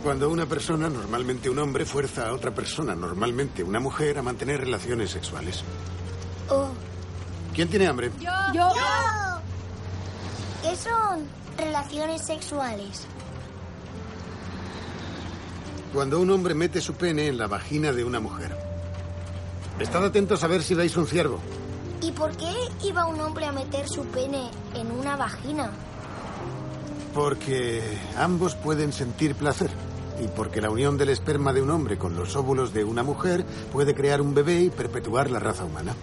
Cuando 0.05 0.31
una 0.31 0.47
persona, 0.47 0.89
normalmente 0.89 1.51
un 1.51 1.59
hombre, 1.59 1.85
fuerza 1.85 2.29
a 2.29 2.33
otra 2.33 2.55
persona, 2.55 2.95
normalmente 2.95 3.65
una 3.65 3.81
mujer, 3.81 4.19
a 4.19 4.23
mantener 4.23 4.61
relaciones 4.61 5.11
sexuales. 5.11 5.65
Oh. 6.49 6.69
¿Quién 7.53 7.69
tiene 7.69 7.89
hambre? 7.89 8.13
Yo. 8.21 8.31
Yo. 8.55 8.69
¿Qué 10.63 10.77
son 10.77 11.46
relaciones 11.57 12.25
sexuales? 12.25 13.07
Cuando 15.93 16.21
un 16.21 16.31
hombre 16.31 16.55
mete 16.55 16.81
su 16.81 16.95
pene 16.95 17.29
en 17.29 17.39
la 17.39 17.47
vagina 17.47 17.93
de 17.93 18.05
una 18.05 18.21
mujer. 18.21 18.57
Estad 19.79 20.05
atentos 20.05 20.43
a 20.43 20.47
ver 20.47 20.63
si 20.63 20.75
veis 20.75 20.97
un 20.97 21.07
ciervo. 21.07 21.39
¿Y 22.03 22.13
por 22.13 22.37
qué 22.37 22.53
iba 22.85 23.07
un 23.07 23.21
hombre 23.21 23.47
a 23.47 23.53
meter 23.53 23.89
su 23.89 24.05
pene 24.07 24.51
en 24.75 24.91
una 24.91 25.17
vagina? 25.17 25.71
Porque 27.15 27.83
ambos 28.17 28.55
pueden 28.55 28.93
sentir 28.93 29.35
placer. 29.35 29.71
Y 30.23 30.29
porque 30.29 30.61
la 30.61 30.71
unión 30.71 30.97
del 30.97 31.11
esperma 31.11 31.53
de 31.53 31.63
un 31.63 31.71
hombre 31.71 31.99
con 31.99 32.17
los 32.17 32.37
óvulos 32.37 32.73
de 32.73 32.85
una 32.85 33.03
mujer 33.03 33.45
puede 33.73 33.95
crear 33.95 34.21
un 34.21 34.35
bebé 34.35 34.61
y 34.61 34.71
perpetuar 34.71 35.31
la 35.31 35.39
raza 35.39 35.65
humana. 35.65 35.95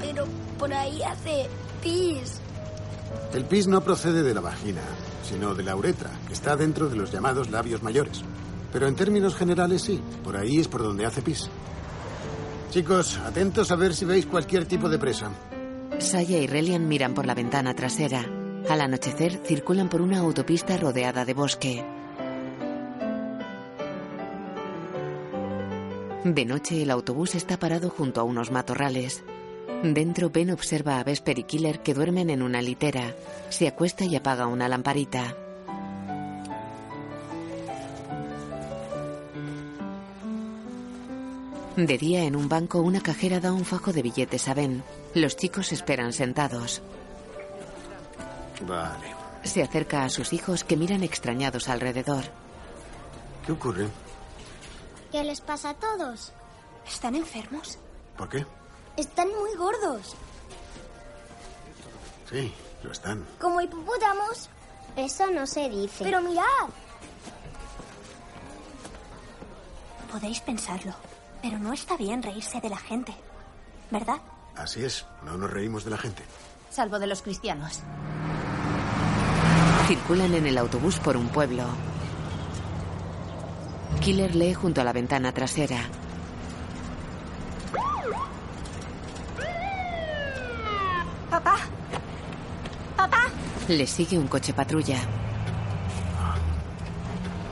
Pero 0.00 0.24
por 0.58 0.72
ahí 0.72 1.02
hace 1.02 1.48
pis. 1.80 2.41
El 3.34 3.44
pis 3.44 3.66
no 3.66 3.80
procede 3.80 4.22
de 4.22 4.34
la 4.34 4.40
vagina, 4.40 4.82
sino 5.22 5.54
de 5.54 5.62
la 5.62 5.74
uretra, 5.74 6.10
que 6.26 6.34
está 6.34 6.56
dentro 6.56 6.88
de 6.88 6.96
los 6.96 7.10
llamados 7.10 7.50
labios 7.50 7.82
mayores. 7.82 8.22
Pero 8.72 8.86
en 8.88 8.94
términos 8.94 9.34
generales 9.34 9.82
sí, 9.82 10.00
por 10.22 10.36
ahí 10.36 10.58
es 10.58 10.68
por 10.68 10.82
donde 10.82 11.06
hace 11.06 11.22
pis. 11.22 11.48
Chicos, 12.70 13.18
atentos 13.18 13.70
a 13.70 13.76
ver 13.76 13.94
si 13.94 14.04
veis 14.04 14.26
cualquier 14.26 14.66
tipo 14.66 14.88
de 14.88 14.98
presa. 14.98 15.30
Saya 15.98 16.38
y 16.38 16.46
Relian 16.46 16.88
miran 16.88 17.14
por 17.14 17.26
la 17.26 17.34
ventana 17.34 17.74
trasera. 17.74 18.24
Al 18.68 18.80
anochecer 18.80 19.40
circulan 19.44 19.88
por 19.88 20.00
una 20.00 20.20
autopista 20.20 20.76
rodeada 20.76 21.24
de 21.24 21.34
bosque. 21.34 21.84
De 26.24 26.44
noche 26.44 26.82
el 26.82 26.90
autobús 26.90 27.34
está 27.34 27.58
parado 27.58 27.90
junto 27.90 28.20
a 28.20 28.24
unos 28.24 28.52
matorrales. 28.52 29.24
Dentro 29.82 30.30
Ben 30.30 30.50
observa 30.52 31.00
a 31.00 31.04
Vesper 31.04 31.40
y 31.40 31.42
Killer 31.42 31.80
que 31.80 31.92
duermen 31.92 32.30
en 32.30 32.42
una 32.42 32.62
litera. 32.62 33.16
Se 33.48 33.66
acuesta 33.66 34.04
y 34.04 34.14
apaga 34.14 34.46
una 34.46 34.68
lamparita. 34.68 35.34
De 41.76 41.98
día 41.98 42.22
en 42.22 42.36
un 42.36 42.48
banco 42.48 42.80
una 42.80 43.00
cajera 43.00 43.40
da 43.40 43.52
un 43.52 43.64
fajo 43.64 43.92
de 43.92 44.02
billetes 44.02 44.46
a 44.46 44.54
Ben. 44.54 44.84
Los 45.14 45.36
chicos 45.36 45.72
esperan 45.72 46.12
sentados. 46.12 46.80
Vale. 48.64 49.06
Se 49.42 49.64
acerca 49.64 50.04
a 50.04 50.10
sus 50.10 50.32
hijos 50.32 50.62
que 50.62 50.76
miran 50.76 51.02
extrañados 51.02 51.68
alrededor. 51.68 52.22
¿Qué 53.44 53.50
ocurre? 53.50 53.88
¿Qué 55.10 55.24
les 55.24 55.40
pasa 55.40 55.70
a 55.70 55.74
todos? 55.74 56.32
¿Están 56.86 57.16
enfermos? 57.16 57.78
¿Por 58.16 58.28
qué? 58.28 58.46
Están 58.96 59.28
muy 59.28 59.54
gordos. 59.56 60.14
Sí, 62.30 62.52
lo 62.82 62.92
están. 62.92 63.26
Como 63.40 63.60
hipopótamos. 63.60 64.48
Eso 64.96 65.30
no 65.30 65.46
se 65.46 65.68
dice. 65.68 66.04
Pero 66.04 66.20
mirad. 66.20 66.44
Podéis 70.10 70.40
pensarlo, 70.40 70.92
pero 71.40 71.58
no 71.58 71.72
está 71.72 71.96
bien 71.96 72.22
reírse 72.22 72.60
de 72.60 72.68
la 72.68 72.76
gente, 72.76 73.14
¿verdad? 73.90 74.20
Así 74.54 74.84
es, 74.84 75.06
no 75.24 75.38
nos 75.38 75.50
reímos 75.50 75.84
de 75.84 75.90
la 75.90 75.96
gente. 75.96 76.22
Salvo 76.70 76.98
de 76.98 77.06
los 77.06 77.22
cristianos. 77.22 77.80
Circulan 79.86 80.34
en 80.34 80.46
el 80.46 80.58
autobús 80.58 80.98
por 80.98 81.16
un 81.16 81.28
pueblo. 81.28 81.64
Killer 84.00 84.34
lee 84.34 84.52
junto 84.52 84.82
a 84.82 84.84
la 84.84 84.92
ventana 84.92 85.32
trasera. 85.32 85.80
Papá. 91.32 91.56
Papá. 92.94 93.22
Le 93.66 93.86
sigue 93.86 94.18
un 94.18 94.28
coche 94.28 94.52
patrulla. 94.52 94.98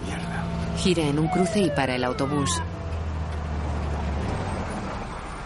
Mierda. 0.05 0.77
Gira 0.77 1.05
en 1.05 1.19
un 1.19 1.29
cruce 1.29 1.61
y 1.61 1.71
para 1.71 1.95
el 1.95 2.05
autobús. 2.05 2.61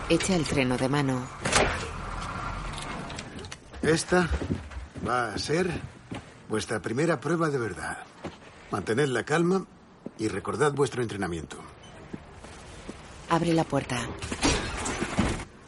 Echa 0.09 0.35
el 0.35 0.45
freno 0.45 0.77
de 0.77 0.89
mano. 0.89 1.25
Esta 3.83 4.29
va 5.07 5.33
a 5.33 5.39
ser 5.39 5.71
vuestra 6.49 6.83
primera 6.83 7.21
prueba 7.21 7.51
de 7.51 7.59
verdad. 7.59 7.99
Mantened 8.73 9.11
la 9.11 9.23
calma 9.23 9.65
y 10.19 10.27
recordad 10.27 10.73
vuestro 10.73 11.03
entrenamiento. 11.03 11.59
Abre 13.31 13.55
la 13.55 13.63
puerta. 13.63 14.01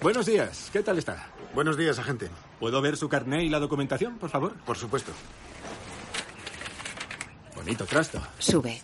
Buenos 0.02 0.26
días, 0.26 0.68
¿qué 0.72 0.82
tal 0.82 0.98
está? 0.98 1.28
Buenos 1.54 1.76
días, 1.76 1.96
agente. 2.00 2.28
¿Puedo 2.60 2.80
ver 2.80 2.96
su 2.96 3.08
carné 3.08 3.44
y 3.44 3.48
la 3.48 3.60
documentación, 3.60 4.16
por 4.18 4.30
favor? 4.30 4.54
Por 4.64 4.76
supuesto. 4.76 5.12
Bonito 7.54 7.84
trasto. 7.84 8.20
Sube. 8.38 8.80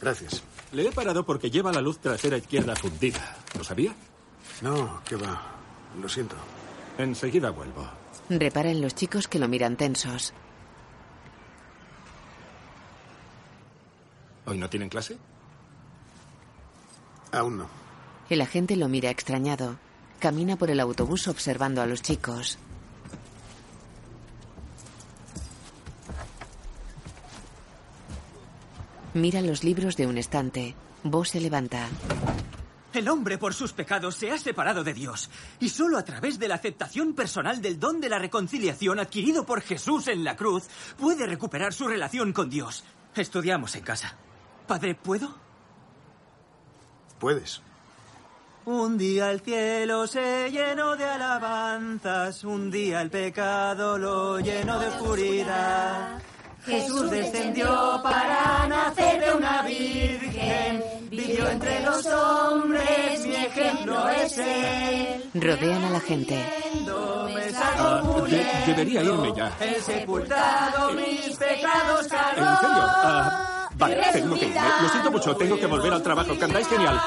Gracias. 0.00 0.42
Le 0.72 0.86
he 0.88 0.92
parado 0.92 1.24
porque 1.24 1.50
lleva 1.50 1.72
la 1.72 1.80
luz 1.80 1.98
trasera 1.98 2.36
izquierda 2.36 2.76
fundida. 2.76 3.36
¿Lo 3.56 3.64
sabía? 3.64 3.94
No, 4.62 5.00
qué 5.04 5.16
va. 5.16 5.40
Lo 6.00 6.08
siento. 6.08 6.36
Enseguida 6.98 7.50
vuelvo. 7.50 7.88
Repara 8.28 8.70
en 8.70 8.80
los 8.80 8.94
chicos 8.94 9.26
que 9.26 9.38
lo 9.38 9.48
miran 9.48 9.76
tensos. 9.76 10.32
¿Hoy 14.46 14.58
no 14.58 14.68
tienen 14.68 14.88
clase? 14.88 15.16
Aún 17.32 17.58
no. 17.58 17.68
El 18.28 18.40
agente 18.40 18.76
lo 18.76 18.88
mira 18.88 19.10
extrañado. 19.10 19.76
Camina 20.18 20.56
por 20.56 20.70
el 20.70 20.80
autobús 20.80 21.28
observando 21.28 21.80
a 21.82 21.86
los 21.86 22.02
chicos. 22.02 22.58
Mira 29.14 29.40
los 29.40 29.64
libros 29.64 29.96
de 29.96 30.06
un 30.06 30.18
estante. 30.18 30.76
Bo 31.02 31.24
se 31.24 31.40
levanta. 31.40 31.88
El 32.92 33.08
hombre 33.08 33.38
por 33.38 33.54
sus 33.54 33.72
pecados 33.72 34.16
se 34.16 34.30
ha 34.30 34.38
separado 34.38 34.84
de 34.84 34.94
Dios 34.94 35.30
y 35.60 35.68
solo 35.68 35.96
a 35.96 36.04
través 36.04 36.38
de 36.38 36.48
la 36.48 36.56
aceptación 36.56 37.14
personal 37.14 37.62
del 37.62 37.78
don 37.78 38.00
de 38.00 38.08
la 38.08 38.18
reconciliación 38.18 38.98
adquirido 38.98 39.46
por 39.46 39.62
Jesús 39.62 40.08
en 40.08 40.24
la 40.24 40.36
cruz 40.36 40.64
puede 40.98 41.26
recuperar 41.26 41.72
su 41.72 41.88
relación 41.88 42.32
con 42.32 42.50
Dios. 42.50 42.84
Estudiamos 43.14 43.74
en 43.76 43.82
casa. 43.82 44.16
Padre, 44.66 44.94
¿puedo? 44.94 45.34
Puedes. 47.18 47.62
Un 48.64 48.98
día 48.98 49.30
el 49.30 49.40
cielo 49.40 50.06
se 50.06 50.50
llenó 50.50 50.96
de 50.96 51.04
alabanzas, 51.04 52.44
un 52.44 52.70
día 52.70 53.00
el 53.02 53.10
pecado 53.10 53.98
lo 53.98 54.38
llenó 54.38 54.78
de 54.78 54.88
oscuridad. 54.88 56.20
Jesús 56.64 57.10
descendió 57.10 58.00
para 58.02 58.66
nacer 58.68 59.20
de 59.24 59.32
una 59.34 59.62
virgen, 59.62 60.84
vivió 61.10 61.48
entre 61.48 61.80
los 61.84 62.04
hombres, 62.06 63.26
mi 63.26 63.34
ejemplo 63.36 64.08
es 64.10 64.38
él. 64.38 65.30
Rodean 65.34 65.84
a 65.84 65.90
la 65.90 66.00
gente. 66.00 66.38
Ah, 67.62 68.02
de- 68.28 68.46
debería 68.66 69.02
irme 69.02 69.32
ya. 69.36 69.52
He 69.60 69.80
sepultado 69.80 70.92
mis 70.92 71.36
pecados, 71.36 72.02
¿En 72.04 72.08
serio? 72.08 72.38
Ah, 72.40 73.68
vale, 73.74 73.96
tengo 74.12 74.34
que 74.38 74.46
irme. 74.46 74.60
Lo 74.82 74.88
siento 74.88 75.10
mucho, 75.10 75.36
tengo 75.36 75.58
que 75.58 75.66
volver 75.66 75.92
al 75.92 76.02
trabajo. 76.02 76.38
Cantáis 76.38 76.68
genial. 76.68 77.00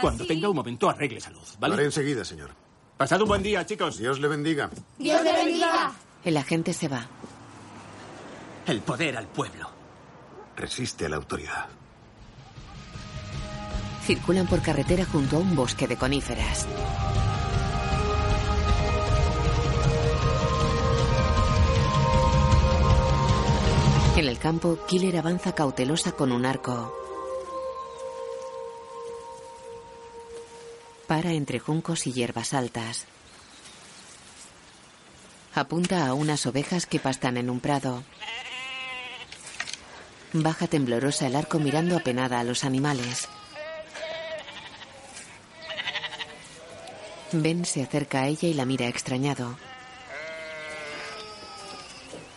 Cuando 0.00 0.24
tenga 0.26 0.48
un 0.48 0.56
momento, 0.56 0.88
arregle 0.88 1.20
salud, 1.20 1.40
Lo 1.54 1.58
¿vale? 1.58 1.74
haré 1.74 1.84
enseguida, 1.86 2.24
señor. 2.24 2.50
Pasad 2.96 3.20
un 3.22 3.28
buen 3.28 3.42
día, 3.42 3.64
chicos. 3.66 3.98
Dios 3.98 4.20
le 4.20 4.28
bendiga. 4.28 4.70
Dios 4.98 5.22
le 5.22 5.32
bendiga. 5.32 5.92
El 6.24 6.36
agente 6.36 6.72
se 6.72 6.88
va. 6.88 7.06
El 8.66 8.80
poder 8.82 9.16
al 9.16 9.26
pueblo. 9.26 9.70
Resiste 10.56 11.06
a 11.06 11.08
la 11.08 11.16
autoridad. 11.16 11.66
Circulan 14.04 14.46
por 14.46 14.62
carretera 14.62 15.04
junto 15.04 15.36
a 15.36 15.40
un 15.40 15.56
bosque 15.56 15.88
de 15.88 15.96
coníferas. 15.96 16.66
En 24.16 24.28
el 24.28 24.38
campo, 24.38 24.78
Killer 24.86 25.16
avanza 25.16 25.54
cautelosa 25.54 26.12
con 26.12 26.30
un 26.30 26.44
arco. 26.44 26.94
Para 31.06 31.32
entre 31.32 31.58
juncos 31.58 32.06
y 32.06 32.12
hierbas 32.12 32.52
altas. 32.52 33.06
Apunta 35.54 36.06
a 36.06 36.14
unas 36.14 36.44
ovejas 36.46 36.86
que 36.86 37.00
pastan 37.00 37.36
en 37.38 37.48
un 37.50 37.60
prado. 37.60 38.04
Baja 40.32 40.68
temblorosa 40.68 41.26
el 41.26 41.34
arco 41.34 41.58
mirando 41.58 41.96
apenada 41.96 42.38
a 42.38 42.44
los 42.44 42.64
animales. 42.64 43.28
Ben 47.32 47.64
se 47.64 47.82
acerca 47.82 48.22
a 48.22 48.26
ella 48.28 48.48
y 48.48 48.54
la 48.54 48.64
mira 48.64 48.86
extrañado. 48.86 49.56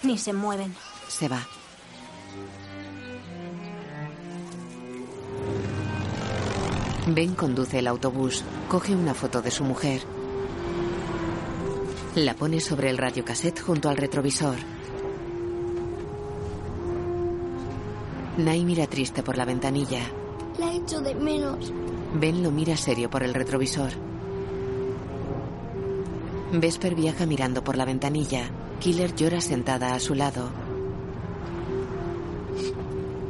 Ni 0.01 0.17
se 0.17 0.33
mueven. 0.33 0.75
Se 1.07 1.27
va. 1.27 1.47
Ben 7.07 7.35
conduce 7.35 7.79
el 7.79 7.87
autobús, 7.87 8.43
coge 8.69 8.95
una 8.95 9.13
foto 9.13 9.41
de 9.41 9.51
su 9.51 9.63
mujer. 9.63 10.01
La 12.15 12.33
pone 12.33 12.59
sobre 12.59 12.89
el 12.89 12.97
radiocassette 12.97 13.59
junto 13.59 13.89
al 13.89 13.97
retrovisor. 13.97 14.72
Nay 18.37 18.65
mira 18.65 18.87
triste 18.87 19.21
por 19.21 19.37
la 19.37 19.45
ventanilla. 19.45 20.01
La 20.57 20.73
echo 20.73 21.01
de 21.01 21.13
menos. 21.13 21.71
Ben 22.15 22.41
lo 22.41 22.51
mira 22.51 22.75
serio 22.75 23.09
por 23.09 23.23
el 23.23 23.33
retrovisor. 23.33 23.91
Vesper 26.51 26.95
viaja 26.95 27.25
mirando 27.25 27.63
por 27.63 27.77
la 27.77 27.85
ventanilla. 27.85 28.49
Killer 28.79 29.15
llora 29.15 29.39
sentada 29.39 29.93
a 29.93 29.99
su 29.99 30.15
lado. 30.15 30.49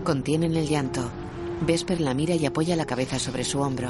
Contienen 0.04 0.56
el 0.56 0.68
llanto. 0.68 1.10
Vesper 1.66 2.02
la 2.02 2.14
mira 2.14 2.36
y 2.36 2.46
apoya 2.46 2.76
la 2.76 2.86
cabeza 2.86 3.20
sobre 3.20 3.44
su 3.44 3.60
hombro. 3.60 3.90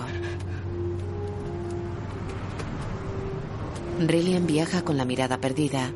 Relian 4.00 4.48
viaja 4.48 4.84
con 4.84 4.98
la 4.98 5.06
mirada 5.06 5.38
perdida. 5.40 5.92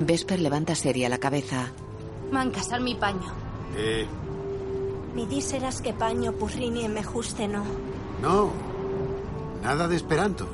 Vesper 0.00 0.40
levanta 0.40 0.74
seria 0.74 1.08
la 1.08 1.18
cabeza. 1.18 1.72
Mancas 2.30 2.72
al 2.72 2.82
mi 2.82 2.94
paño. 2.94 3.32
Eh, 3.76 4.06
Mi 5.14 5.26
diseras 5.26 5.80
que 5.82 5.92
paño 5.92 6.32
purrini 6.32 6.88
me 6.88 7.02
juste 7.02 7.46
no. 7.48 7.64
no. 8.22 8.50
Nada 9.62 9.86
de 9.88 9.96
esperanto. 9.96 10.46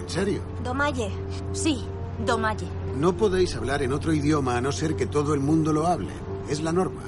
En 0.00 0.08
serio. 0.08 0.40
Domaye. 0.62 1.10
Sí, 1.52 1.84
domaye. 2.24 2.66
No 2.96 3.16
podéis 3.16 3.54
hablar 3.54 3.82
en 3.82 3.92
otro 3.92 4.12
idioma 4.12 4.56
a 4.56 4.60
no 4.60 4.72
ser 4.72 4.96
que 4.96 5.06
todo 5.06 5.34
el 5.34 5.40
mundo 5.40 5.72
lo 5.72 5.86
hable. 5.86 6.12
Es 6.48 6.60
la 6.62 6.72
norma. 6.72 7.02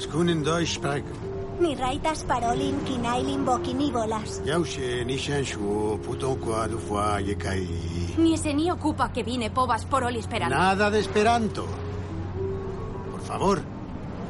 Skunen 0.00 0.42
Deutsch 0.42 0.74
sprechen. 0.74 1.24
Ni 1.60 1.74
raitas 1.76 2.24
parolin 2.24 2.80
kinailin 2.84 3.44
boquinívolas. 3.44 4.42
Yaushe, 4.44 5.04
nishan 5.04 5.44
shu, 5.44 6.00
puton 6.04 6.36
kwa 6.36 6.66
du 6.66 6.78
fua 6.78 7.20
yekai. 7.20 7.68
Ni 8.18 8.34
ese 8.34 8.52
ni 8.54 8.70
ocupa 8.70 9.12
que 9.12 9.22
vine 9.22 9.50
povas 9.50 9.84
por 9.84 10.02
oli 10.02 10.18
esperando. 10.18 10.56
Nada 10.56 10.90
de 10.90 10.98
esperanto. 10.98 11.64
Por 13.12 13.20
favor, 13.20 13.60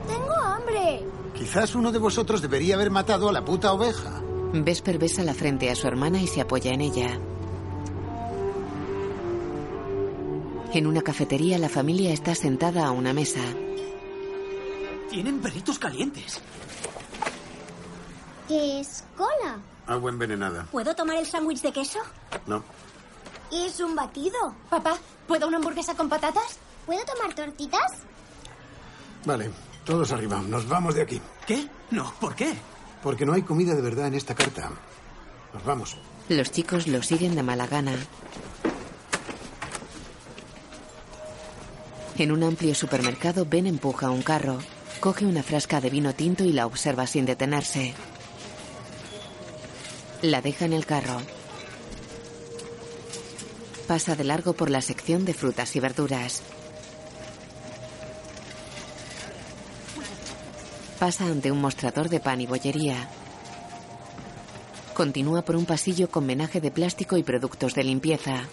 Tengo 0.07 0.35
hambre. 0.35 1.07
Quizás 1.35 1.75
uno 1.75 1.93
de 1.93 1.99
vosotros 1.99 2.41
debería 2.41 2.75
haber 2.77 2.91
matado 2.91 3.29
a 3.29 3.33
la 3.33 3.45
puta 3.45 3.73
oveja. 3.73 4.21
Vesper 4.53 4.99
besa 4.99 5.23
la 5.23 5.35
frente 5.35 5.71
a 5.71 5.75
su 5.75 5.87
hermana 5.87 6.21
y 6.21 6.27
se 6.27 6.41
apoya 6.41 6.73
en 6.73 6.81
ella. 6.81 7.19
En 10.73 10.87
una 10.87 11.03
cafetería 11.03 11.59
la 11.59 11.69
familia 11.69 12.13
está 12.13 12.35
sentada 12.35 12.87
a 12.87 12.91
una 12.91 13.13
mesa. 13.13 13.41
Tienen 15.11 15.41
perritos 15.41 15.79
calientes. 15.79 16.41
¿Qué 18.49 18.81
es 18.81 19.05
cola? 19.17 19.59
Agua 19.87 20.11
envenenada. 20.11 20.67
¿Puedo 20.71 20.95
tomar 20.95 21.17
el 21.17 21.27
sándwich 21.27 21.61
de 21.63 21.73
queso? 21.73 21.99
No. 22.47 22.63
¿Es 23.53 23.79
un 23.81 23.95
batido? 23.95 24.55
Papá, 24.69 24.99
¿puedo 25.29 25.47
una 25.47 25.59
hamburguesa 25.59 25.95
con 25.95 26.09
patatas? 26.09 26.59
¿Puedo 26.87 27.05
tomar 27.05 27.35
tortitas? 27.35 28.03
Vale, 29.25 29.51
todos 29.85 30.13
arriba. 30.13 30.41
Nos 30.41 30.69
vamos 30.69 30.95
de 30.95 31.03
aquí. 31.03 31.21
¿Qué? 31.47 31.69
No, 31.91 32.13
¿por 32.21 32.35
qué? 32.35 32.55
Porque 33.03 33.27
no 33.27 33.35
hay 33.35 33.43
comida 33.43 33.75
de 33.75 33.83
verdad 33.83 34.07
en 34.09 34.15
esta 34.15 34.35
carta. 34.35 34.71
Nos 35.53 35.65
vamos. 35.65 35.97
Los 36.29 36.51
chicos 36.51 36.87
lo 36.89 37.03
siguen 37.03 37.35
de 37.35 37.43
mala 37.43 37.67
gana. 37.67 37.95
En 42.17 42.33
un 42.33 42.43
amplio 42.43 42.75
supermercado, 42.75 43.45
Ben 43.45 43.67
empuja 43.67 44.11
un 44.11 44.23
carro, 44.23 44.59
coge 45.01 45.27
una 45.27 45.43
frasca 45.43 45.81
de 45.81 45.91
vino 45.91 46.15
tinto 46.15 46.45
y 46.45 46.53
la 46.53 46.67
observa 46.67 47.07
sin 47.07 47.27
detenerse. 47.27 47.95
La 50.23 50.41
deja 50.41 50.65
en 50.65 50.73
el 50.73 50.87
carro. 50.87 51.21
Pasa 53.87 54.17
de 54.17 54.25
largo 54.25 54.55
por 54.55 54.71
la 54.71 54.81
sección 54.81 55.25
de 55.25 55.35
frutas 55.35 55.77
y 55.77 55.81
verduras. 55.81 56.43
Pasa 60.99 61.27
ante 61.27 61.51
un 61.51 61.61
mostrador 61.61 62.09
de 62.09 62.21
pan 62.21 62.41
y 62.41 62.47
bollería. 62.47 63.09
Continúa 64.95 65.43
por 65.43 65.57
un 65.57 65.67
pasillo 65.67 66.09
con 66.09 66.25
menaje 66.25 66.61
de 66.61 66.71
plástico 66.71 67.17
y 67.17 67.23
productos 67.23 67.75
de 67.75 67.85
limpieza. 67.85 68.45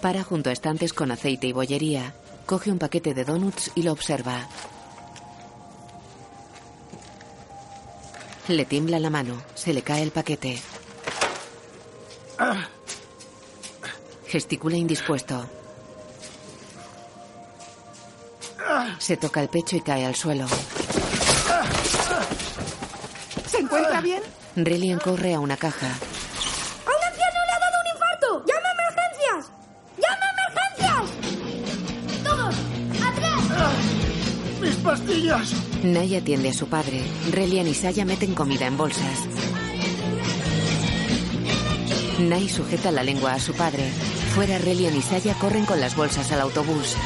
Para 0.00 0.24
junto 0.24 0.48
a 0.48 0.52
estantes 0.52 0.94
con 0.94 1.10
aceite 1.10 1.46
y 1.46 1.52
bollería. 1.52 2.14
Coge 2.46 2.72
un 2.72 2.78
paquete 2.78 3.12
de 3.12 3.24
donuts 3.24 3.70
y 3.74 3.82
lo 3.82 3.92
observa. 3.92 4.48
Le 8.48 8.64
tiembla 8.64 8.98
la 8.98 9.10
mano. 9.10 9.40
Se 9.54 9.74
le 9.74 9.82
cae 9.82 10.02
el 10.02 10.10
paquete. 10.10 10.60
Gesticula 14.26 14.76
indispuesto. 14.76 15.59
Se 19.00 19.16
toca 19.16 19.40
el 19.40 19.48
pecho 19.48 19.76
y 19.76 19.80
cae 19.80 20.04
al 20.04 20.14
suelo. 20.14 20.46
¿Se 23.46 23.58
encuentra 23.58 24.00
bien? 24.02 24.22
Relian 24.54 24.98
corre 24.98 25.34
a 25.34 25.40
una 25.40 25.56
caja. 25.56 25.86
¡A 25.86 25.90
un 25.90 27.04
anciano 27.08 27.40
le 27.46 27.52
ha 27.52 27.58
dado 27.58 27.76
un 27.80 27.86
infarto! 27.94 28.44
¡Llame 28.46 28.68
a 28.68 28.72
emergencias! 28.76 29.50
¡Llame 29.96 30.24
a 30.26 30.30
emergencias! 30.36 31.04
¡Todos! 32.22 32.54
¡Atrás! 33.08 33.42
¡Mis 34.60 34.76
pastillas! 34.76 35.54
Nay 35.82 36.14
atiende 36.16 36.50
a 36.50 36.54
su 36.54 36.68
padre. 36.68 37.02
Relian 37.30 37.68
y 37.68 37.74
Saya 37.74 38.04
meten 38.04 38.34
comida 38.34 38.66
en 38.66 38.76
bolsas. 38.76 39.18
Nay 42.18 42.50
sujeta 42.50 42.92
la 42.92 43.02
lengua 43.02 43.32
a 43.32 43.40
su 43.40 43.54
padre. 43.54 43.90
Fuera, 44.34 44.58
Relian 44.58 44.94
y 44.94 45.00
Saya 45.00 45.34
corren 45.34 45.64
con 45.64 45.80
las 45.80 45.96
bolsas 45.96 46.30
al 46.32 46.42
autobús. 46.42 46.96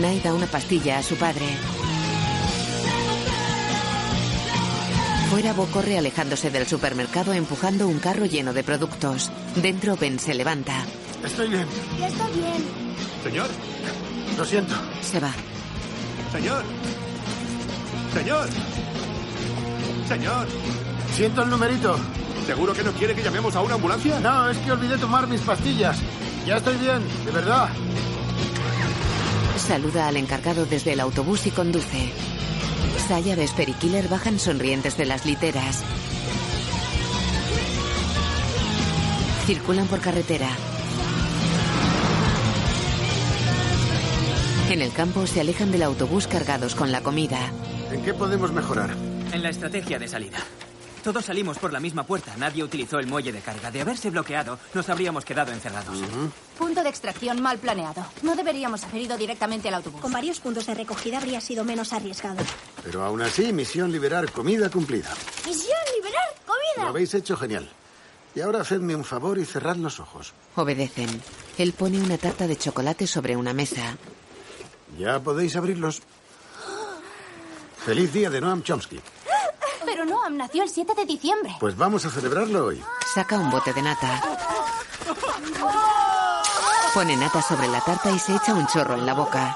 Nay 0.00 0.20
da 0.20 0.32
una 0.32 0.46
pastilla 0.46 0.98
a 0.98 1.02
su 1.02 1.16
padre. 1.16 1.46
Fuera, 5.30 5.52
Bo 5.52 5.66
corre 5.66 5.98
alejándose 5.98 6.50
del 6.50 6.66
supermercado 6.66 7.32
empujando 7.32 7.88
un 7.88 7.98
carro 7.98 8.26
lleno 8.26 8.52
de 8.52 8.62
productos. 8.62 9.30
Dentro, 9.56 9.96
Ben 9.96 10.18
se 10.18 10.34
levanta. 10.34 10.84
Estoy 11.24 11.48
bien. 11.48 11.66
Ya 11.98 12.08
está 12.08 12.26
bien. 12.28 12.64
Señor. 13.22 13.48
Lo 14.36 14.44
siento. 14.44 14.74
Se 15.00 15.20
va. 15.20 15.32
Señor. 16.32 16.64
Señor. 18.14 18.48
Señor. 20.08 20.46
Siento 21.14 21.42
el 21.42 21.50
numerito. 21.50 21.96
¿Seguro 22.46 22.72
que 22.72 22.82
no 22.82 22.92
quiere 22.92 23.14
que 23.14 23.22
llamemos 23.22 23.54
a 23.56 23.60
una 23.60 23.74
ambulancia? 23.74 24.20
No, 24.20 24.48
es 24.48 24.58
que 24.58 24.72
olvidé 24.72 24.98
tomar 24.98 25.26
mis 25.26 25.40
pastillas. 25.42 25.98
Ya 26.46 26.56
estoy 26.56 26.76
bien, 26.76 27.02
de 27.24 27.30
verdad. 27.30 27.68
Saluda 29.66 30.08
al 30.08 30.16
encargado 30.16 30.66
desde 30.66 30.92
el 30.92 31.00
autobús 31.00 31.46
y 31.46 31.50
conduce. 31.50 32.12
Saya, 33.06 33.36
Vesper 33.36 33.68
y 33.68 33.72
Killer 33.74 34.08
bajan 34.08 34.38
sonrientes 34.38 34.96
de 34.96 35.06
las 35.06 35.24
literas. 35.24 35.82
Circulan 39.46 39.86
por 39.86 40.00
carretera. 40.00 40.48
En 44.70 44.82
el 44.82 44.92
campo 44.92 45.26
se 45.26 45.40
alejan 45.40 45.70
del 45.70 45.84
autobús 45.84 46.26
cargados 46.26 46.74
con 46.74 46.90
la 46.90 47.02
comida. 47.02 47.38
¿En 47.92 48.02
qué 48.02 48.12
podemos 48.14 48.52
mejorar? 48.52 48.90
En 49.32 49.42
la 49.42 49.50
estrategia 49.50 49.98
de 49.98 50.08
salida. 50.08 50.38
Todos 51.02 51.24
salimos 51.24 51.58
por 51.58 51.72
la 51.72 51.80
misma 51.80 52.04
puerta. 52.04 52.36
Nadie 52.36 52.62
utilizó 52.62 52.98
el 53.00 53.08
muelle 53.08 53.32
de 53.32 53.40
carga. 53.40 53.70
De 53.70 53.80
haberse 53.80 54.10
bloqueado, 54.10 54.58
nos 54.72 54.88
habríamos 54.88 55.24
quedado 55.24 55.50
encerrados. 55.52 55.98
Punto 56.56 56.82
de 56.82 56.88
extracción 56.88 57.40
mal 57.42 57.58
planeado. 57.58 58.06
No 58.22 58.36
deberíamos 58.36 58.84
haber 58.84 59.02
ido 59.02 59.16
directamente 59.16 59.68
al 59.68 59.74
autobús. 59.74 60.00
Con 60.00 60.12
varios 60.12 60.38
puntos 60.38 60.66
de 60.66 60.74
recogida 60.74 61.18
habría 61.18 61.40
sido 61.40 61.64
menos 61.64 61.92
arriesgado. 61.92 62.42
Pero 62.84 63.02
aún 63.04 63.20
así, 63.22 63.52
misión 63.52 63.90
liberar 63.90 64.30
comida 64.30 64.70
cumplida. 64.70 65.10
¡Misión 65.44 65.76
liberar 65.96 66.22
Lo 66.46 66.52
comida! 66.54 66.88
habéis 66.88 67.14
hecho 67.14 67.36
genial. 67.36 67.68
Y 68.34 68.40
ahora 68.40 68.60
hacedme 68.60 68.94
un 68.94 69.04
favor 69.04 69.38
y 69.38 69.44
cerrad 69.44 69.76
los 69.76 69.98
ojos. 70.00 70.32
Obedecen. 70.54 71.20
Él 71.58 71.72
pone 71.72 72.00
una 72.00 72.16
tarta 72.16 72.46
de 72.46 72.56
chocolate 72.56 73.06
sobre 73.06 73.36
una 73.36 73.52
mesa. 73.52 73.96
Ya 74.98 75.18
podéis 75.20 75.56
abrirlos. 75.56 76.00
Feliz 77.84 78.12
día 78.12 78.30
de 78.30 78.40
Noam 78.40 78.62
Chomsky. 78.62 79.00
Pero 79.92 80.06
Noam 80.06 80.38
nació 80.38 80.62
el 80.62 80.70
7 80.70 80.94
de 80.94 81.04
diciembre. 81.04 81.54
Pues 81.60 81.76
vamos 81.76 82.06
a 82.06 82.10
celebrarlo 82.10 82.64
hoy. 82.64 82.82
Saca 83.12 83.38
un 83.38 83.50
bote 83.50 83.74
de 83.74 83.82
nata. 83.82 84.22
Pone 86.94 87.14
nata 87.14 87.42
sobre 87.42 87.68
la 87.68 87.78
tarta 87.82 88.10
y 88.10 88.18
se 88.18 88.34
echa 88.34 88.54
un 88.54 88.66
chorro 88.68 88.94
en 88.94 89.04
la 89.04 89.12
boca. 89.12 89.54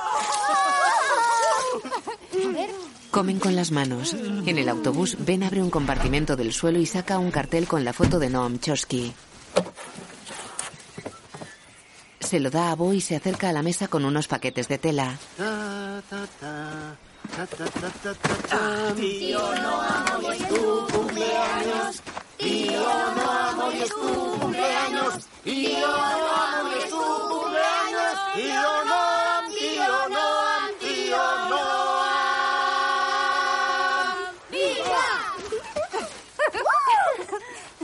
Comen 3.10 3.38
con 3.38 3.56
las 3.56 3.70
manos. 3.70 4.12
En 4.12 4.58
el 4.58 4.68
autobús, 4.68 5.16
Ben 5.20 5.42
abre 5.42 5.62
un 5.62 5.70
compartimento 5.70 6.36
del 6.36 6.52
suelo 6.52 6.80
y 6.80 6.84
saca 6.84 7.18
un 7.18 7.30
cartel 7.30 7.66
con 7.66 7.82
la 7.82 7.94
foto 7.94 8.18
de 8.18 8.28
Noam 8.28 8.58
Chomsky. 8.58 9.14
Se 12.20 12.40
lo 12.40 12.50
da 12.50 12.72
a 12.72 12.74
Bo 12.74 12.92
y 12.92 13.00
se 13.00 13.16
acerca 13.16 13.48
a 13.48 13.52
la 13.54 13.62
mesa 13.62 13.88
con 13.88 14.04
unos 14.04 14.28
paquetes 14.28 14.68
de 14.68 14.76
tela. 14.76 15.16
Ta, 15.38 16.02
ta, 16.10 16.26
ta, 16.38 16.96
Tío 18.96 19.40
Noam, 19.62 20.24
hoy 20.24 20.36
es 20.36 20.48
tu 20.48 20.86
cumpleaños. 20.92 22.02
Tío 22.38 22.80
Noam, 23.16 23.58
hoy 23.60 23.82
es 23.82 23.88
tu 23.88 24.38
cumpleaños. 24.40 25.14
Tío 25.42 25.88
Noam, 25.88 26.66
hoy 26.66 26.78
es 26.78 26.88
tu 26.90 27.02
cumpleaños. 27.28 28.16
Tío 28.34 28.84
Noam, 28.84 29.44
tío 29.58 30.08
Noam, 30.08 30.70
tío 30.80 31.48
Noam. 31.50 31.96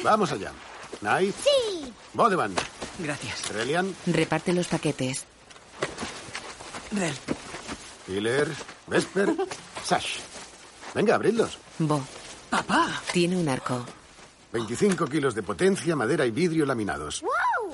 Vamos 0.03 0.32
allá. 0.32 0.53
Knight, 1.01 1.34
Sí. 1.43 1.93
Bodeman, 2.14 2.55
Gracias. 2.99 3.49
Relian, 3.53 3.95
Reparte 4.07 4.53
los 4.53 4.68
paquetes. 4.68 5.24
Rel. 6.93 7.14
Killer, 8.07 8.49
Vesper, 8.93 9.34
Sash. 9.84 10.18
Venga, 10.95 11.14
abridlos. 11.14 11.57
Bo. 11.78 12.01
¡Papá! 12.51 13.01
Tiene 13.12 13.36
un 13.38 13.49
arco. 13.49 13.84
25 14.53 15.07
kilos 15.07 15.34
de 15.34 15.43
potencia, 15.43 15.97
madera 15.97 16.26
y 16.26 16.30
vidrio 16.30 16.66
laminados. 16.66 17.22
¡Wow! 17.22 17.70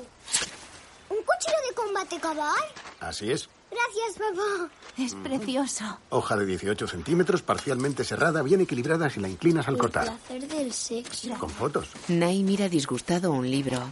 ¿Un 1.09 1.17
cuchillo 1.17 1.57
de 1.67 1.75
combate 1.75 2.19
cabal? 2.21 2.63
Así 3.01 3.29
es. 3.31 3.49
Gracias, 3.69 4.17
papá. 4.17 4.69
Es 4.97 5.13
precioso. 5.15 5.99
Hoja 6.09 6.37
de 6.37 6.45
18 6.45 6.87
centímetros, 6.87 7.41
parcialmente 7.41 8.03
cerrada, 8.05 8.41
bien 8.41 8.61
equilibrada 8.61 9.09
si 9.09 9.19
la 9.19 9.27
inclinas 9.27 9.67
al 9.67 9.77
cortar. 9.77 10.05
placer 10.05 10.47
del 10.47 10.71
sexo. 10.73 11.33
Con 11.37 11.49
fotos. 11.49 11.89
Nai 12.07 12.41
mira 12.43 12.69
disgustado 12.69 13.31
un 13.31 13.49
libro. 13.49 13.91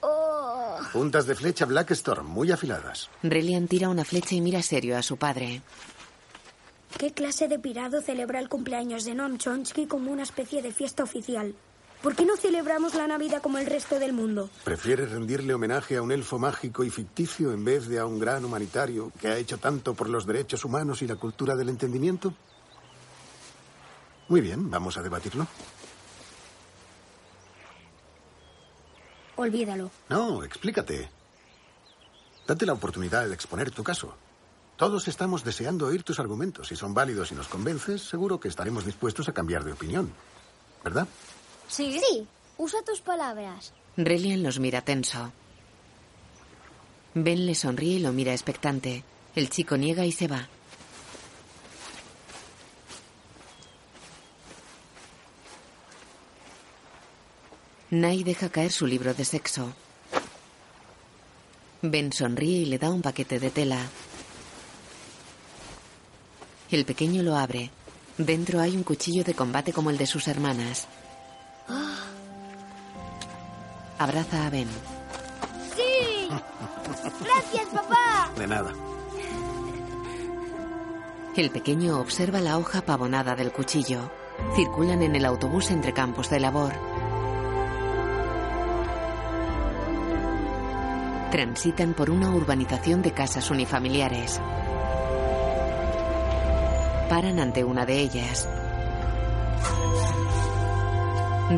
Oh. 0.00 0.78
Puntas 0.92 1.26
de 1.26 1.34
flecha 1.34 1.64
Black 1.66 1.90
Storm, 1.92 2.26
muy 2.26 2.52
afiladas. 2.52 3.10
Relian 3.22 3.66
tira 3.66 3.88
una 3.88 4.04
flecha 4.04 4.34
y 4.36 4.40
mira 4.40 4.62
serio 4.62 4.96
a 4.96 5.02
su 5.02 5.16
padre. 5.16 5.62
¿Qué 6.98 7.12
clase 7.12 7.48
de 7.48 7.58
pirado 7.58 8.00
celebra 8.00 8.38
el 8.38 8.48
cumpleaños 8.48 9.04
de 9.04 9.14
Noam 9.14 9.36
Chomsky 9.38 9.86
como 9.86 10.12
una 10.12 10.22
especie 10.22 10.62
de 10.62 10.72
fiesta 10.72 11.02
oficial? 11.02 11.54
¿Por 12.02 12.14
qué 12.14 12.24
no 12.24 12.36
celebramos 12.36 12.94
la 12.94 13.06
Navidad 13.08 13.42
como 13.42 13.58
el 13.58 13.66
resto 13.66 13.98
del 13.98 14.12
mundo? 14.12 14.50
¿Prefieres 14.62 15.10
rendirle 15.10 15.54
homenaje 15.54 15.96
a 15.96 16.02
un 16.02 16.12
elfo 16.12 16.38
mágico 16.38 16.84
y 16.84 16.90
ficticio 16.90 17.52
en 17.52 17.64
vez 17.64 17.88
de 17.88 17.98
a 17.98 18.06
un 18.06 18.18
gran 18.18 18.44
humanitario 18.44 19.10
que 19.20 19.28
ha 19.28 19.38
hecho 19.38 19.58
tanto 19.58 19.94
por 19.94 20.08
los 20.08 20.26
derechos 20.26 20.64
humanos 20.64 21.02
y 21.02 21.06
la 21.06 21.16
cultura 21.16 21.56
del 21.56 21.70
entendimiento? 21.70 22.34
Muy 24.28 24.40
bien, 24.40 24.70
vamos 24.70 24.96
a 24.96 25.02
debatirlo. 25.02 25.46
Olvídalo. 29.36 29.90
No, 30.10 30.44
explícate. 30.44 31.08
Date 32.46 32.66
la 32.66 32.74
oportunidad 32.74 33.26
de 33.26 33.34
exponer 33.34 33.70
tu 33.70 33.82
caso. 33.82 34.14
Todos 34.76 35.06
estamos 35.06 35.44
deseando 35.44 35.86
oír 35.86 36.02
tus 36.02 36.18
argumentos. 36.18 36.68
Si 36.68 36.76
son 36.76 36.94
válidos 36.94 37.30
y 37.30 37.34
nos 37.34 37.46
convences, 37.48 38.02
seguro 38.02 38.40
que 38.40 38.48
estaremos 38.48 38.84
dispuestos 38.84 39.28
a 39.28 39.32
cambiar 39.32 39.64
de 39.64 39.72
opinión. 39.72 40.12
¿Verdad? 40.82 41.06
Sí. 41.68 42.00
Sí. 42.00 42.26
Usa 42.58 42.82
tus 42.82 43.00
palabras. 43.00 43.72
Relian 43.96 44.42
los 44.42 44.58
mira 44.58 44.82
tenso. 44.82 45.32
Ben 47.14 47.46
le 47.46 47.54
sonríe 47.54 47.96
y 47.96 47.98
lo 48.00 48.12
mira 48.12 48.32
expectante. 48.32 49.04
El 49.36 49.48
chico 49.48 49.76
niega 49.76 50.04
y 50.04 50.12
se 50.12 50.26
va. 50.26 50.48
Nai 57.90 58.24
deja 58.24 58.48
caer 58.48 58.72
su 58.72 58.86
libro 58.88 59.14
de 59.14 59.24
sexo. 59.24 59.72
Ben 61.82 62.12
sonríe 62.12 62.58
y 62.62 62.66
le 62.66 62.78
da 62.78 62.90
un 62.90 63.02
paquete 63.02 63.38
de 63.38 63.50
tela. 63.50 63.78
El 66.74 66.84
pequeño 66.84 67.22
lo 67.22 67.36
abre. 67.36 67.70
Dentro 68.18 68.60
hay 68.60 68.76
un 68.76 68.82
cuchillo 68.82 69.22
de 69.22 69.32
combate 69.32 69.72
como 69.72 69.90
el 69.90 69.96
de 69.96 70.08
sus 70.08 70.26
hermanas. 70.26 70.88
Abraza 73.96 74.44
a 74.44 74.50
Ben. 74.50 74.66
¡Sí! 75.76 76.28
Gracias, 77.20 77.66
papá. 77.72 78.28
De 78.36 78.48
nada. 78.48 78.72
El 81.36 81.50
pequeño 81.50 82.00
observa 82.00 82.40
la 82.40 82.58
hoja 82.58 82.80
pavonada 82.80 83.36
del 83.36 83.52
cuchillo. 83.52 84.10
Circulan 84.56 85.04
en 85.04 85.14
el 85.14 85.26
autobús 85.26 85.70
entre 85.70 85.92
campos 85.92 86.28
de 86.28 86.40
labor. 86.40 86.72
Transitan 91.30 91.94
por 91.94 92.10
una 92.10 92.30
urbanización 92.30 93.00
de 93.00 93.12
casas 93.12 93.48
unifamiliares. 93.52 94.40
Paran 97.08 97.38
ante 97.38 97.62
una 97.64 97.84
de 97.84 98.00
ellas. 98.00 98.48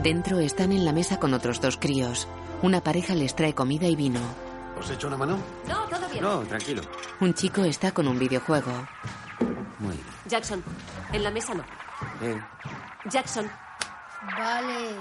Dentro 0.03 0.41
están 0.41 0.73
en 0.73 0.85
la 0.85 0.93
mesa 0.93 1.19
con 1.19 1.33
otros 1.35 1.61
dos 1.61 1.77
críos. 1.77 2.27
Una 2.63 2.81
pareja 2.83 3.15
les 3.15 3.37
trae 3.37 3.55
comida 3.55 3.87
y 3.87 3.95
vino. 3.95 4.21
¿Os 4.79 4.91
echo 4.91 5.07
una 5.07 5.17
mano? 5.17 5.39
No, 5.69 5.85
todo 5.85 6.09
bien. 6.09 6.23
No, 6.23 6.41
tranquilo. 6.41 6.83
Un 7.21 7.33
chico 7.35 7.63
está 7.65 7.93
con 7.93 8.09
un 8.09 8.19
videojuego. 8.19 8.73
Muy 9.79 9.95
bien. 9.95 10.07
Jackson, 10.27 10.63
en 11.13 11.23
la 11.23 11.31
mesa 11.31 11.55
no. 11.55 11.65
Eh, 12.21 12.41
Jackson. 13.09 13.49
Vale. 14.37 14.97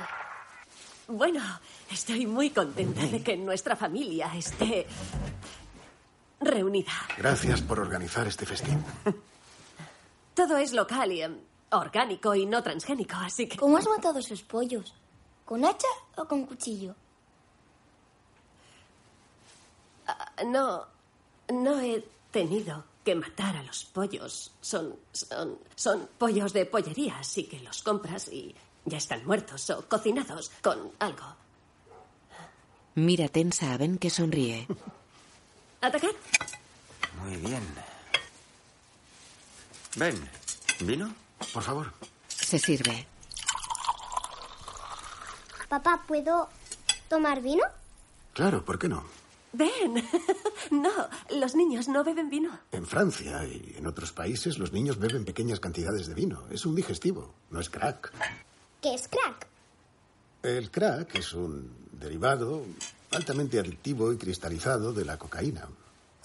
Bueno, 1.07 1.41
estoy 1.91 2.27
muy 2.27 2.51
contenta 2.51 3.01
de 3.01 3.21
que 3.23 3.35
nuestra 3.35 3.75
familia 3.75 4.31
esté 4.35 4.85
reunida. 6.39 6.91
Gracias 7.17 7.61
por 7.61 7.79
organizar 7.79 8.27
este 8.27 8.45
festín. 8.45 8.83
Todo 10.35 10.57
es 10.57 10.73
local 10.73 11.11
y 11.11 11.21
em, 11.21 11.39
orgánico 11.71 12.35
y 12.35 12.45
no 12.45 12.61
transgénico, 12.61 13.15
así 13.15 13.47
que... 13.47 13.57
¿Cómo 13.57 13.77
has 13.77 13.87
matado 13.87 14.19
esos 14.19 14.43
pollos? 14.43 14.93
¿Con 15.45 15.63
hacha 15.63 15.87
o 16.17 16.25
con 16.25 16.45
cuchillo? 16.45 16.93
Ah, 20.07 20.43
no, 20.45 20.85
no 21.49 21.79
he 21.79 22.03
tenido 22.31 22.83
que 23.03 23.15
matar 23.15 23.55
a 23.55 23.63
los 23.63 23.85
pollos. 23.85 24.51
Son, 24.59 24.95
son, 25.13 25.57
son 25.75 26.09
pollos 26.17 26.51
de 26.51 26.65
pollería, 26.65 27.19
así 27.19 27.45
que 27.45 27.59
los 27.59 27.81
compras 27.81 28.27
y 28.27 28.53
ya 28.83 28.97
están 28.97 29.25
muertos 29.25 29.69
o 29.69 29.87
cocinados 29.87 30.51
con 30.61 30.91
algo. 30.99 31.25
Mira 32.95 33.27
tensa 33.29 33.73
a 33.73 33.77
Ben 33.77 33.97
que 33.97 34.09
sonríe. 34.09 34.67
¿Atacar? 35.81 36.11
Muy 37.23 37.37
bien. 37.37 37.94
Ven, 39.95 40.15
¿vino? 40.81 41.13
Por 41.53 41.63
favor. 41.63 41.91
Se 42.27 42.59
sirve. 42.59 43.07
Papá, 45.69 46.03
¿puedo 46.07 46.49
tomar 47.09 47.41
vino? 47.41 47.63
Claro, 48.33 48.63
¿por 48.63 48.77
qué 48.77 48.87
no? 48.89 49.03
Ven. 49.53 50.03
No, 50.71 50.89
los 51.29 51.53
niños 51.53 51.87
no 51.87 52.03
beben 52.03 52.27
vino. 52.31 52.59
En 52.71 52.87
Francia 52.87 53.45
y 53.45 53.75
en 53.77 53.85
otros 53.85 54.11
países 54.11 54.57
los 54.57 54.73
niños 54.73 54.97
beben 54.97 55.23
pequeñas 55.23 55.59
cantidades 55.59 56.07
de 56.07 56.15
vino. 56.15 56.43
Es 56.49 56.65
un 56.65 56.73
digestivo, 56.73 57.35
no 57.51 57.59
es 57.59 57.69
crack. 57.69 58.11
¿Qué 58.81 58.95
es 58.95 59.07
crack? 59.07 59.47
El 60.41 60.71
crack 60.71 61.13
es 61.15 61.33
un 61.33 61.71
derivado 61.91 62.65
altamente 63.11 63.59
adictivo 63.59 64.11
y 64.11 64.17
cristalizado 64.17 64.91
de 64.91 65.05
la 65.05 65.17
cocaína. 65.19 65.67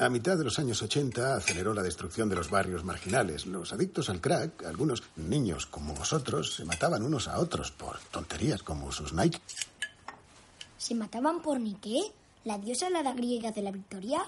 A 0.01 0.09
mitad 0.09 0.39
de 0.39 0.45
los 0.45 0.59
años 0.59 0.81
80 0.81 1.37
aceleró 1.37 1.75
la 1.75 1.83
destrucción 1.83 2.31
de 2.31 2.35
los 2.35 2.49
barrios 2.49 2.85
marginales. 2.85 3.45
Los 3.45 3.75
adictos 3.75 4.09
al 4.09 4.23
crack, 4.23 4.65
algunos 4.65 5.03
niños 5.17 5.67
como 5.67 5.93
vosotros, 5.93 6.55
se 6.55 6.65
mataban 6.65 7.03
unos 7.03 7.29
a 7.29 7.39
otros 7.39 7.71
por 7.71 7.99
tonterías 8.11 8.63
como 8.63 8.91
sus 8.93 9.13
Nike. 9.13 9.39
¿Se 10.79 10.95
mataban 10.95 11.43
por 11.43 11.61
ni 11.61 11.75
qué? 11.75 12.01
¿La 12.45 12.57
diosa 12.57 12.89
la 12.89 13.13
griega 13.13 13.51
de 13.51 13.61
la 13.61 13.73
victoria? 13.73 14.25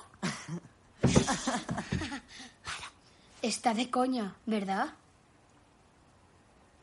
Está 3.40 3.72
de 3.72 3.90
coña, 3.90 4.36
¿verdad? 4.44 4.90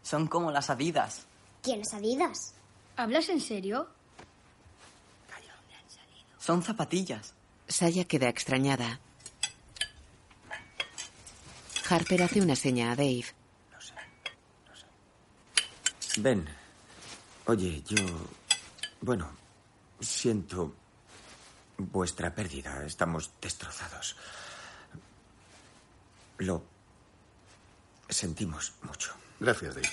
Son 0.01 0.25
como 0.25 0.49
las 0.49 0.71
adidas. 0.71 1.27
¿Quién 1.61 1.81
es 1.81 1.93
Adidas? 1.93 2.53
¿Hablas 2.97 3.29
en 3.29 3.39
serio? 3.39 3.87
Son 6.39 6.63
zapatillas. 6.63 7.35
Saya 7.69 8.03
queda 8.05 8.29
extrañada. 8.29 8.99
Harper 11.87 12.23
hace 12.23 12.41
una 12.41 12.55
seña 12.55 12.91
a 12.91 12.95
Dave. 12.95 13.25
Ven. 16.17 16.49
Oye, 17.45 17.81
yo... 17.87 17.95
Bueno, 19.01 19.29
siento 20.01 20.75
vuestra 21.77 22.33
pérdida. 22.33 22.83
Estamos 22.85 23.31
destrozados. 23.39 24.15
Lo 26.39 26.63
sentimos 28.09 28.73
mucho. 28.81 29.13
Gracias, 29.39 29.75
Dave. 29.75 29.89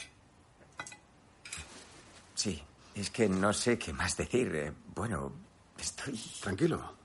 Sí, 2.35 2.63
es 2.95 3.11
que 3.11 3.29
no 3.29 3.53
sé 3.53 3.79
qué 3.79 3.93
más 3.93 4.17
decir. 4.17 4.55
Eh, 4.55 4.73
Bueno, 4.95 5.33
estoy... 5.79 6.19
Tranquilo. 6.41 6.97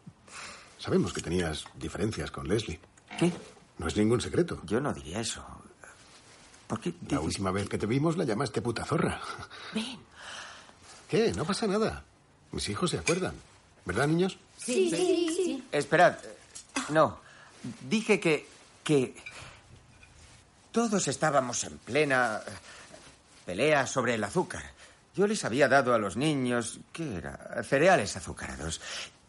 Sabemos 0.82 1.14
que 1.14 1.22
tenías 1.22 1.66
diferencias 1.76 2.32
con 2.32 2.48
Leslie. 2.48 2.80
¿Qué? 3.20 3.32
No 3.78 3.88
es 3.88 3.96
ningún 3.96 4.20
secreto. 4.20 4.60
Yo 4.66 4.82
no 4.82 4.92
diría 4.92 5.20
eso. 5.20 5.46
¿Por 6.66 6.80
qué? 6.80 6.96
La 7.08 7.20
última 7.20 7.52
vez 7.52 7.70
que 7.70 7.78
te 7.78 7.86
vimos 7.86 8.18
la 8.18 8.24
llamaste 8.24 8.64
puta 8.64 8.84
zorra. 8.84 9.22
Ven. 9.76 10.00
¿Qué? 11.08 11.34
No 11.34 11.46
pasa 11.46 11.68
nada. 11.68 12.04
Mis 12.52 12.68
hijos 12.70 12.90
se 12.90 12.98
acuerdan. 12.98 13.36
¿Verdad, 13.86 14.08
niños? 14.08 14.40
Sí, 14.58 14.90
sí, 14.90 15.30
sí. 15.36 15.68
Esperad. 15.72 16.18
No. 16.90 17.20
Dije 17.88 18.20
que. 18.20 18.48
que. 18.84 19.16
Todos 20.72 21.08
estábamos 21.08 21.64
en 21.64 21.78
plena. 21.78 22.42
pelea 23.46 23.86
sobre 23.86 24.16
el 24.16 24.24
azúcar. 24.24 24.64
Yo 25.16 25.28
les 25.28 25.46
había 25.46 25.68
dado 25.68 25.94
a 25.94 26.00
los 26.00 26.18
niños. 26.18 26.80
¿qué 26.92 27.18
era? 27.18 27.62
Cereales 27.64 28.18
azucarados. 28.18 28.82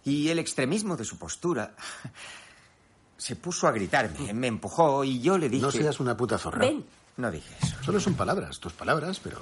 Y 0.05 0.29
el 0.29 0.39
extremismo 0.39 0.97
de 0.97 1.05
su 1.05 1.17
postura. 1.19 1.75
Se 3.17 3.37
puso 3.37 3.69
a 3.69 3.73
gritarme, 3.73 4.33
me 4.35 4.49
empujó 4.49 5.05
y 5.05 5.21
yo 5.21 5.39
le 5.39 5.49
dije. 5.49 5.63
No 5.63 5.71
seas 5.71 6.01
una 6.01 6.17
puta 6.17 6.39
zorra. 6.39 6.59
Ven. 6.59 6.85
No 7.19 7.31
dije 7.31 7.55
eso. 7.63 7.77
Solo 7.85 8.01
son 8.01 8.15
palabras, 8.15 8.59
tus 8.59 8.73
palabras, 8.73 9.21
pero 9.23 9.41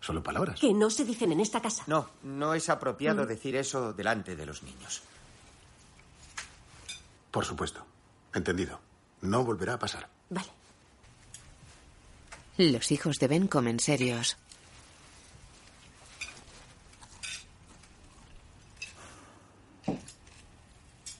solo 0.00 0.22
palabras. 0.22 0.60
Que 0.60 0.74
no 0.74 0.90
se 0.90 1.04
dicen 1.06 1.32
en 1.32 1.40
esta 1.40 1.62
casa. 1.62 1.82
No, 1.86 2.10
no 2.24 2.52
es 2.52 2.68
apropiado 2.68 3.24
Mm. 3.24 3.26
decir 3.28 3.56
eso 3.56 3.94
delante 3.94 4.36
de 4.36 4.44
los 4.44 4.62
niños. 4.62 5.00
Por 7.30 7.46
supuesto. 7.46 7.82
Entendido. 8.34 8.78
No 9.22 9.44
volverá 9.44 9.74
a 9.74 9.78
pasar. 9.78 10.08
Vale. 10.28 10.48
Los 12.58 12.90
hijos 12.92 13.16
de 13.18 13.28
Ben 13.28 13.46
comen 13.46 13.80
serios. 13.80 14.36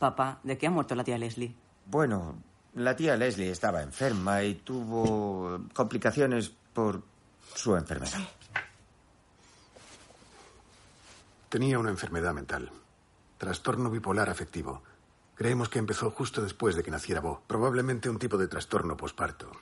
Papá, 0.03 0.41
¿de 0.43 0.59
qué 0.59 0.67
ha 0.67 0.71
muerto 0.73 0.97
la 0.97 1.05
tía 1.05 1.17
Leslie? 1.17 1.55
Bueno, 1.87 2.35
la 2.75 2.97
tía 2.97 3.17
Leslie 3.17 3.53
estaba 3.53 3.85
enferma 3.85 4.43
y 4.43 4.57
tuvo 4.57 5.61
complicaciones 5.73 6.53
por 6.75 7.05
su 7.55 7.77
enfermedad. 7.77 8.19
Tenía 11.49 11.79
una 11.79 11.91
enfermedad 11.91 12.35
mental. 12.35 12.69
Trastorno 13.39 13.91
bipolar 13.91 14.29
afectivo. 14.29 14.83
Creemos 15.37 15.69
que 15.69 15.79
empezó 15.79 16.11
justo 16.11 16.43
después 16.43 16.75
de 16.75 16.83
que 16.83 16.91
naciera 16.91 17.21
Bo. 17.21 17.41
Probablemente 17.47 18.11
un 18.11 18.19
tipo 18.19 18.37
de 18.37 18.49
trastorno 18.49 18.97
posparto. 18.97 19.53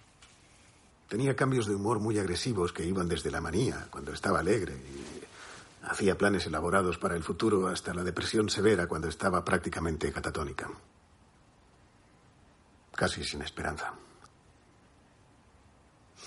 Tenía 1.07 1.37
cambios 1.37 1.67
de 1.67 1.75
humor 1.75 2.01
muy 2.01 2.19
agresivos 2.19 2.73
que 2.73 2.87
iban 2.87 3.11
desde 3.11 3.31
la 3.31 3.43
manía, 3.43 3.89
cuando 3.91 4.15
estaba 4.15 4.39
alegre, 4.39 4.73
y 4.73 5.20
hacía 5.83 6.17
planes 6.17 6.47
elaborados 6.47 6.99
para 6.99 7.17
el 7.17 7.23
futuro, 7.23 7.69
hasta 7.69 7.95
la 7.95 8.05
depresión 8.05 8.49
severa 8.49 8.87
cuando 8.87 9.09
estaba 9.09 9.45
prácticamente 9.45 10.13
catatónica. 10.13 10.71
Casi 12.95 13.25
sin 13.25 13.43
esperanza. 13.43 13.93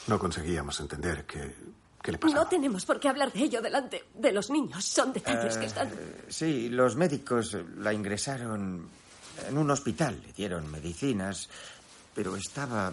No 0.08 0.20
conseguíamos 0.20 0.80
entender 0.80 1.26
qué, 1.26 1.56
qué 2.02 2.12
le 2.12 2.18
pasaba. 2.18 2.44
No 2.44 2.50
tenemos 2.50 2.86
por 2.86 3.00
qué 3.00 3.10
hablar 3.10 3.32
de 3.32 3.42
ello 3.42 3.62
delante 3.62 4.06
de 4.14 4.32
los 4.32 4.50
niños. 4.50 4.84
Son 4.84 5.14
detalles 5.14 5.58
que 5.58 5.66
están. 5.66 5.88
Eh, 5.90 6.26
sí, 6.30 6.70
los 6.70 6.96
médicos 6.96 7.58
la 7.78 7.94
ingresaron 7.94 8.90
en 9.48 9.58
un 9.58 9.72
hospital, 9.72 10.22
le 10.26 10.34
dieron 10.34 10.70
medicinas, 10.72 11.50
pero 12.14 12.36
estaba 12.36 12.92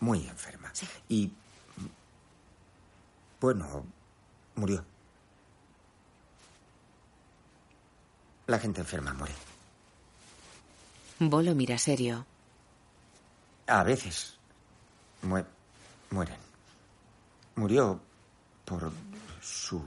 muy 0.00 0.26
enferma. 0.26 0.72
Y, 1.08 1.30
bueno, 3.40 3.84
murió. 4.54 4.84
La 8.48 8.58
gente 8.58 8.80
enferma 8.80 9.12
muere. 9.12 9.34
Bolo 11.20 11.54
mira 11.54 11.76
serio. 11.78 12.24
A 13.66 13.82
veces 13.84 14.38
mue- 15.22 15.44
mueren. 16.10 16.38
Murió 17.56 18.00
por 18.64 18.90
su... 19.42 19.82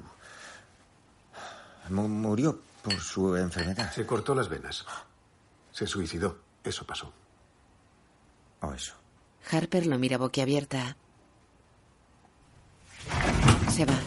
mu- 1.89 2.07
Murió 2.07 2.61
por 2.83 2.99
su 2.99 3.35
enfermedad. 3.35 3.91
Se 3.91 4.05
cortó 4.05 4.35
las 4.35 4.47
venas. 4.47 4.85
Se 5.71 5.87
suicidó. 5.87 6.37
Eso 6.63 6.85
pasó. 6.85 7.11
O 8.61 8.71
eso. 8.73 8.93
Harper 9.49 9.87
lo 9.87 9.97
mira 9.97 10.19
boquiabierta. 10.19 10.95
Se 13.71 13.85
va. 13.85 13.97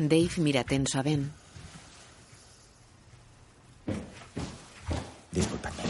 Dave 0.00 0.30
mira 0.38 0.64
tenso 0.64 0.98
a 0.98 1.02
Ben. 1.02 1.30
Disculpadme. 5.30 5.82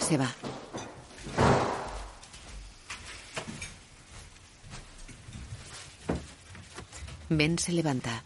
Se 0.00 0.16
va. 0.16 0.34
Ben 7.28 7.56
se 7.56 7.70
levanta. 7.70 8.24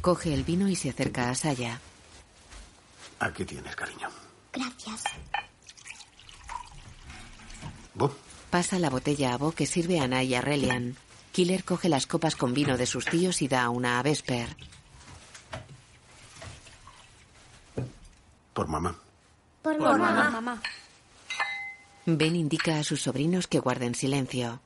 Coge 0.00 0.32
el 0.32 0.44
vino 0.44 0.68
y 0.68 0.76
se 0.76 0.90
acerca 0.90 1.30
a 1.30 1.34
Saya. 1.34 1.80
Aquí 3.18 3.44
tienes, 3.44 3.74
cariño. 3.74 4.08
Gracias. 4.52 5.02
Bo, 7.94 8.14
Pasa 8.48 8.78
la 8.78 8.90
botella 8.90 9.34
a 9.34 9.38
Bo 9.38 9.50
que 9.50 9.66
sirve 9.66 9.98
a 9.98 10.04
Ana 10.04 10.22
y 10.22 10.36
a 10.36 10.40
Relian. 10.40 10.96
Killer 11.32 11.64
coge 11.64 11.88
las 11.88 12.06
copas 12.06 12.36
con 12.36 12.52
vino 12.54 12.76
de 12.76 12.86
sus 12.86 13.06
tíos 13.06 13.42
y 13.42 13.48
da 13.48 13.68
una 13.70 13.98
a 13.98 14.02
Vesper. 14.02 14.54
por 18.52 18.68
mamá. 18.68 18.94
Por, 19.62 19.78
Por 19.78 19.98
mamá. 19.98 20.12
mamá, 20.12 20.30
mamá. 20.30 20.62
Ben 22.04 22.36
indica 22.36 22.78
a 22.78 22.84
sus 22.84 23.00
sobrinos 23.02 23.46
que 23.46 23.60
guarden 23.60 23.94
silencio. 23.94 24.60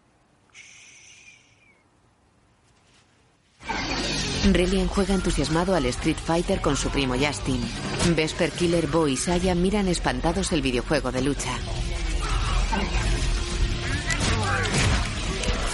Relian 4.52 4.88
juega 4.88 5.14
entusiasmado 5.14 5.74
al 5.76 5.86
Street 5.86 6.16
Fighter 6.16 6.60
con 6.60 6.76
su 6.76 6.88
primo 6.90 7.14
Justin. 7.16 7.60
Vesper, 8.16 8.50
Killer, 8.50 8.86
Bo 8.88 9.06
y 9.06 9.16
Saya 9.16 9.54
miran 9.54 9.86
espantados 9.88 10.50
el 10.52 10.62
videojuego 10.62 11.12
de 11.12 11.22
lucha. 11.22 11.56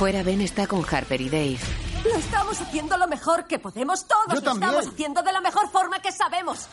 Fuera 0.02 0.24
Ben 0.24 0.40
está 0.40 0.66
con 0.66 0.84
Harper 0.84 1.20
y 1.20 1.28
Dave. 1.28 1.58
Lo 2.02 2.16
estamos 2.16 2.60
haciendo 2.60 2.98
lo 2.98 3.06
mejor 3.06 3.44
que 3.46 3.60
podemos. 3.60 4.04
Todos 4.04 4.26
Yo 4.30 4.34
lo 4.34 4.42
también. 4.42 4.70
estamos 4.70 4.92
haciendo 4.92 5.22
de 5.22 5.32
la 5.32 5.40
mejor 5.40 5.70
forma 5.70 6.02
que 6.02 6.10
sabemos. 6.10 6.66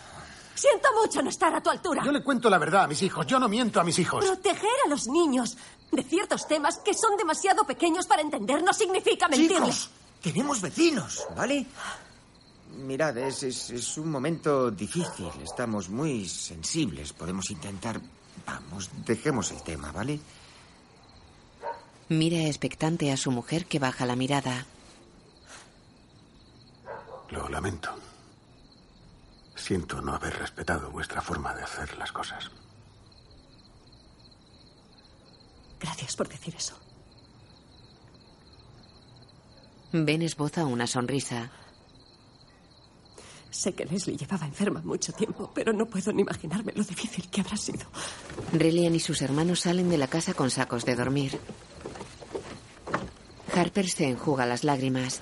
Siento 0.55 0.89
mucho 0.99 1.21
no 1.21 1.29
estar 1.29 1.53
a 1.53 1.61
tu 1.61 1.69
altura. 1.69 2.01
Yo 2.03 2.11
le 2.11 2.23
cuento 2.23 2.49
la 2.49 2.57
verdad 2.57 2.85
a 2.85 2.87
mis 2.87 3.03
hijos. 3.03 3.27
Yo 3.27 3.39
no 3.39 3.47
miento 3.47 3.79
a 3.79 3.83
mis 3.83 3.99
hijos. 3.99 4.25
Proteger 4.25 4.71
a 4.83 4.89
los 4.89 5.05
niños 5.05 5.57
de 5.91 6.01
ciertos 6.01 6.47
temas 6.47 6.79
que 6.79 6.95
son 6.95 7.17
demasiado 7.17 7.65
pequeños 7.65 8.07
para 8.07 8.23
entender 8.23 8.63
no 8.63 8.73
significa 8.73 9.27
mentirles. 9.27 9.75
Chicos, 9.75 9.91
tenemos 10.23 10.59
vecinos, 10.59 11.27
¿vale? 11.37 11.67
Mirad, 12.77 13.15
es, 13.19 13.43
es, 13.43 13.69
es 13.69 13.95
un 13.99 14.09
momento 14.09 14.71
difícil. 14.71 15.29
Estamos 15.43 15.87
muy 15.87 16.27
sensibles. 16.27 17.13
Podemos 17.13 17.51
intentar... 17.51 18.01
Vamos, 18.47 18.89
dejemos 19.05 19.51
el 19.51 19.61
tema, 19.61 19.91
¿vale? 19.91 20.19
Mira 22.09 22.39
expectante 22.47 23.11
a 23.11 23.17
su 23.17 23.29
mujer 23.29 23.67
que 23.67 23.77
baja 23.77 24.03
la 24.07 24.15
mirada. 24.15 24.65
Lo 27.29 27.47
lamento. 27.49 27.91
Siento 29.55 30.01
no 30.01 30.15
haber 30.15 30.35
respetado 30.39 30.89
vuestra 30.89 31.21
forma 31.21 31.53
de 31.53 31.61
hacer 31.61 31.95
las 31.99 32.11
cosas. 32.11 32.49
Gracias 35.79 36.15
por 36.15 36.27
decir 36.27 36.55
eso. 36.55 36.75
Ben 39.91 40.23
esboza 40.23 40.65
una 40.65 40.87
sonrisa. 40.87 41.51
Sé 43.51 43.73
que 43.73 43.85
Leslie 43.85 44.17
llevaba 44.17 44.47
enferma 44.47 44.81
mucho 44.81 45.13
tiempo, 45.13 45.51
pero 45.53 45.73
no 45.73 45.85
puedo 45.85 46.11
ni 46.11 46.23
imaginarme 46.23 46.73
lo 46.75 46.83
difícil 46.83 47.29
que 47.29 47.41
habrá 47.41 47.57
sido. 47.57 47.85
Relian 48.53 48.95
y 48.95 48.99
sus 48.99 49.21
hermanos 49.21 49.61
salen 49.61 49.89
de 49.89 49.97
la 49.99 50.07
casa 50.07 50.33
con 50.33 50.49
sacos 50.49 50.85
de 50.85 50.95
dormir. 50.95 51.39
Harper 53.59 53.89
se 53.89 54.07
enjuga 54.07 54.45
las 54.45 54.63
lágrimas. 54.63 55.21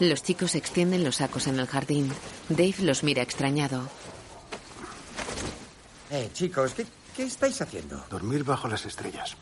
Los 0.00 0.22
chicos 0.22 0.54
extienden 0.54 1.04
los 1.04 1.16
sacos 1.16 1.46
en 1.46 1.58
el 1.58 1.66
jardín. 1.66 2.12
Dave 2.48 2.74
los 2.80 3.02
mira 3.02 3.22
extrañado. 3.22 3.88
Eh, 6.10 6.28
chicos, 6.32 6.74
¿qué, 6.74 6.86
qué 7.16 7.24
estáis 7.24 7.60
haciendo? 7.62 8.04
Dormir 8.10 8.44
bajo 8.44 8.68
las 8.68 8.84
estrellas. 8.84 9.36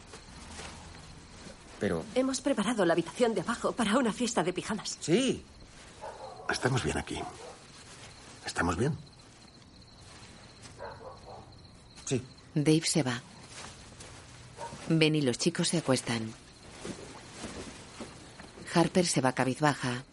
Pero... 1.81 2.05
Hemos 2.15 2.41
preparado 2.41 2.85
la 2.85 2.93
habitación 2.93 3.35
de 3.35 3.41
abajo 3.41 3.73
para 3.73 3.97
una 3.99 4.13
fiesta 4.13 4.43
de 4.43 4.53
pijamas. 4.53 4.97
Sí. 5.01 5.43
Estamos 6.49 6.85
bien 6.85 6.99
aquí. 6.99 7.19
¿Estamos 8.47 8.77
bien? 8.77 8.97
Sí. 12.05 12.23
Dave 12.55 12.83
se 12.85 13.03
va. 13.03 13.21
Ben 14.89 15.15
y 15.15 15.23
los 15.23 15.39
chicos 15.39 15.69
se 15.69 15.79
acuestan. 15.79 16.44
Harper 18.75 19.07
se 19.07 19.21
va 19.21 19.33
cabizbaja. 19.33 20.05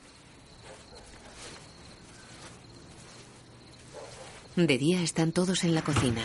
De 4.56 4.78
día 4.78 5.02
están 5.02 5.32
todos 5.32 5.64
en 5.64 5.74
la 5.74 5.82
cocina. 5.82 6.22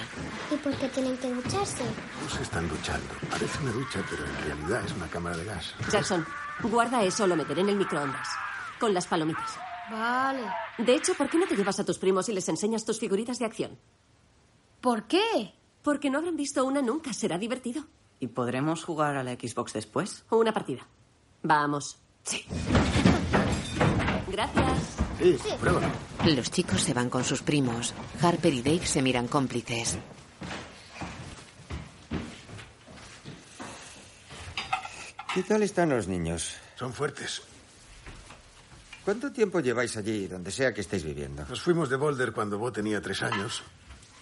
¿Y 0.53 0.57
por 0.57 0.75
qué 0.77 0.89
tienen 0.89 1.17
que 1.17 1.33
ducharse? 1.33 1.85
No 2.23 2.29
se 2.29 2.43
están 2.43 2.69
duchando. 2.69 3.07
Parece 3.31 3.59
una 3.63 3.73
ducha, 3.73 4.05
pero 4.11 4.27
en 4.27 4.37
realidad 4.45 4.85
es 4.85 4.93
una 4.93 5.09
cámara 5.09 5.37
de 5.37 5.45
gas. 5.45 5.75
Jackson, 5.91 6.27
guarda 6.65 7.05
eso, 7.05 7.27
lo 7.27 7.37
meteré 7.37 7.61
en 7.61 7.69
el 7.69 7.77
microondas. 7.77 8.29
Con 8.81 8.93
las 8.93 9.07
palomitas. 9.07 9.57
Vale. 9.91 10.43
De 10.79 10.95
hecho, 10.95 11.15
¿por 11.15 11.31
qué 11.31 11.39
no 11.39 11.47
te 11.47 11.57
llevas 11.57 11.79
a 11.79 11.85
tus 11.85 11.99
primos 11.99 12.29
y 12.29 12.33
les 12.33 12.49
enseñas 12.49 12.85
tus 12.85 12.99
figuritas 12.99 13.39
de 13.39 13.45
acción? 13.45 13.79
¿Por 14.81 15.07
qué? 15.07 15.55
Porque 15.83 16.11
no 16.11 16.19
habrán 16.19 16.37
visto 16.37 16.65
una 16.65 16.83
nunca. 16.83 17.13
Será 17.13 17.39
divertido. 17.39 17.85
¿Y 18.19 18.27
podremos 18.27 18.85
jugar 18.85 19.17
a 19.17 19.23
la 19.23 19.35
Xbox 19.35 19.73
después? 19.73 20.25
Una 20.31 20.53
partida. 20.53 20.87
Vamos. 21.43 22.01
Sí. 22.27 22.45
Gracias. 24.29 24.97
Sí, 25.19 25.39
pruébalo. 25.61 25.87
Los 26.25 26.51
chicos 26.51 26.83
se 26.83 26.93
van 26.93 27.09
con 27.09 27.25
sus 27.25 27.41
primos. 27.43 27.95
Harper 28.21 28.53
y 28.53 28.63
Dave 28.63 28.85
se 28.85 29.01
miran 29.01 29.29
cómplices. 29.29 29.97
¿Qué 35.33 35.43
tal 35.43 35.63
están 35.63 35.91
los 35.91 36.09
niños? 36.09 36.57
Son 36.77 36.93
fuertes. 36.93 37.43
¿Cuánto 39.05 39.31
tiempo 39.31 39.61
lleváis 39.61 39.97
allí, 39.97 40.27
donde 40.27 40.51
sea 40.51 40.75
que 40.75 40.81
estéis 40.81 41.05
viviendo? 41.05 41.45
Nos 41.49 41.61
fuimos 41.61 41.89
de 41.89 41.97
Boulder 41.97 42.33
cuando 42.33 42.59
Bo 42.59 42.73
tenía 42.73 43.01
tres 43.01 43.23
años. 43.23 43.63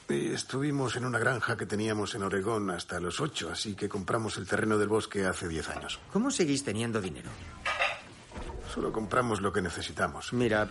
Y 0.09 0.35
estuvimos 0.35 0.97
en 0.97 1.07
una 1.07 1.19
granja 1.19 1.57
que 1.57 1.65
teníamos 1.65 2.15
en 2.15 2.25
Oregón 2.25 2.71
hasta 2.71 3.01
los 3.01 3.21
ocho, 3.21 3.51
así 3.51 3.75
que 3.75 3.89
compramos 3.89 4.37
el 4.37 4.47
terreno 4.47 4.77
del 4.77 4.89
bosque 4.89 5.25
hace 5.25 5.49
diez 5.49 5.71
años. 5.71 5.99
¿Cómo 6.13 6.31
seguís 6.31 6.63
teniendo 6.63 7.01
dinero? 7.01 7.31
Solo 8.75 8.91
compramos 8.93 9.41
lo 9.41 9.53
que 9.53 9.63
necesitamos. 9.63 10.33
Mira, 10.33 10.69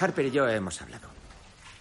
Harper 0.00 0.24
y 0.26 0.30
yo 0.30 0.48
hemos 0.48 0.80
hablado. 0.80 1.08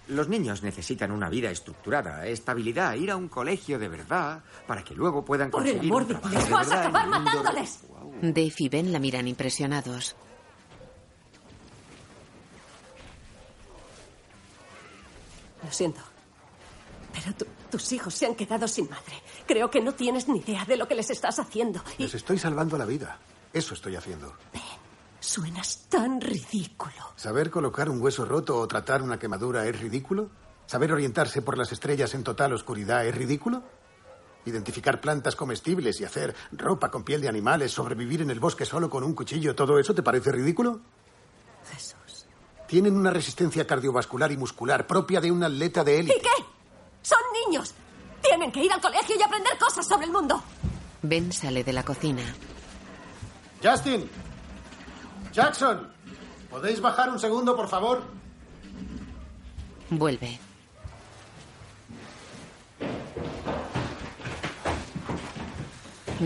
Los 0.09 0.27
niños 0.27 0.61
necesitan 0.63 1.11
una 1.11 1.29
vida 1.29 1.49
estructurada, 1.49 2.27
estabilidad, 2.27 2.93
ir 2.95 3.09
a 3.09 3.15
un 3.15 3.27
colegio 3.29 3.79
de 3.79 3.87
verdad, 3.87 4.43
para 4.67 4.83
que 4.83 4.93
luego 4.93 5.23
puedan 5.23 5.49
Por 5.49 5.65
el 5.65 5.73
conseguir 5.73 5.91
amor 5.91 6.01
un 6.03 6.07
de 6.09 6.13
trabajo 6.15 6.35
Dios, 6.35 6.45
de 6.47 6.53
vas 6.53 6.71
a 6.71 6.79
acabar 6.81 7.05
el 7.05 7.09
mundo 7.11 7.31
de- 7.31 7.37
matándoles. 7.37 7.79
Dave 8.21 8.53
y 8.57 8.69
Ben 8.69 8.91
la 8.91 8.99
miran 8.99 9.27
impresionados. 9.27 10.15
Lo 15.63 15.71
siento. 15.71 16.01
Pero 17.13 17.33
tu- 17.35 17.47
tus 17.71 17.91
hijos 17.93 18.13
se 18.13 18.25
han 18.25 18.35
quedado 18.35 18.67
sin 18.67 18.89
madre. 18.89 19.21
Creo 19.47 19.69
que 19.71 19.81
no 19.81 19.93
tienes 19.93 20.27
ni 20.27 20.39
idea 20.39 20.65
de 20.65 20.77
lo 20.77 20.87
que 20.87 20.95
les 20.95 21.09
estás 21.09 21.39
haciendo. 21.39 21.81
Y 21.97 22.03
Les 22.03 22.15
estoy 22.15 22.37
salvando 22.37 22.77
la 22.77 22.85
vida. 22.85 23.17
Eso 23.55 23.73
estoy 23.73 23.95
haciendo. 23.95 24.33
suenas 25.21 25.85
tan 25.87 26.19
ridículo. 26.19 27.13
¿Saber 27.15 27.49
colocar 27.49 27.89
un 27.89 28.01
hueso 28.01 28.25
roto 28.25 28.57
o 28.57 28.67
tratar 28.67 29.01
una 29.01 29.17
quemadura 29.17 29.65
es 29.65 29.79
ridículo? 29.79 30.29
¿Saber 30.65 30.91
orientarse 30.91 31.41
por 31.41 31.57
las 31.57 31.71
estrellas 31.71 32.13
en 32.15 32.25
total 32.25 32.51
oscuridad 32.51 33.07
es 33.07 33.15
ridículo? 33.15 33.63
¿Identificar 34.43 34.99
plantas 34.99 35.37
comestibles 35.37 36.01
y 36.01 36.03
hacer 36.03 36.35
ropa 36.51 36.91
con 36.91 37.05
piel 37.05 37.21
de 37.21 37.29
animales, 37.29 37.71
sobrevivir 37.71 38.21
en 38.23 38.29
el 38.29 38.41
bosque 38.41 38.65
solo 38.65 38.89
con 38.89 39.05
un 39.05 39.13
cuchillo, 39.13 39.55
todo 39.55 39.79
eso 39.79 39.95
te 39.95 40.03
parece 40.03 40.33
ridículo? 40.33 40.81
Jesús. 41.71 42.25
Tienen 42.67 42.97
una 42.97 43.09
resistencia 43.09 43.65
cardiovascular 43.65 44.33
y 44.33 44.37
muscular 44.37 44.85
propia 44.85 45.21
de 45.21 45.31
un 45.31 45.41
atleta 45.41 45.81
de 45.81 45.99
élite. 46.01 46.17
¿Y 46.17 46.21
qué? 46.21 46.45
Son 47.03 47.19
niños. 47.45 47.73
Tienen 48.21 48.51
que 48.51 48.65
ir 48.65 48.73
al 48.73 48.81
colegio 48.81 49.15
y 49.17 49.23
aprender 49.23 49.57
cosas 49.57 49.87
sobre 49.87 50.07
el 50.07 50.11
mundo. 50.11 50.43
Ben 51.01 51.31
sale 51.31 51.63
de 51.63 51.71
la 51.71 51.83
cocina. 51.83 52.21
Justin. 53.65 54.07
Jackson. 55.33 55.91
¿Podéis 56.51 56.79
bajar 56.79 57.09
un 57.09 57.19
segundo, 57.19 57.55
por 57.55 57.67
favor? 57.67 58.03
Vuelve. 59.89 60.39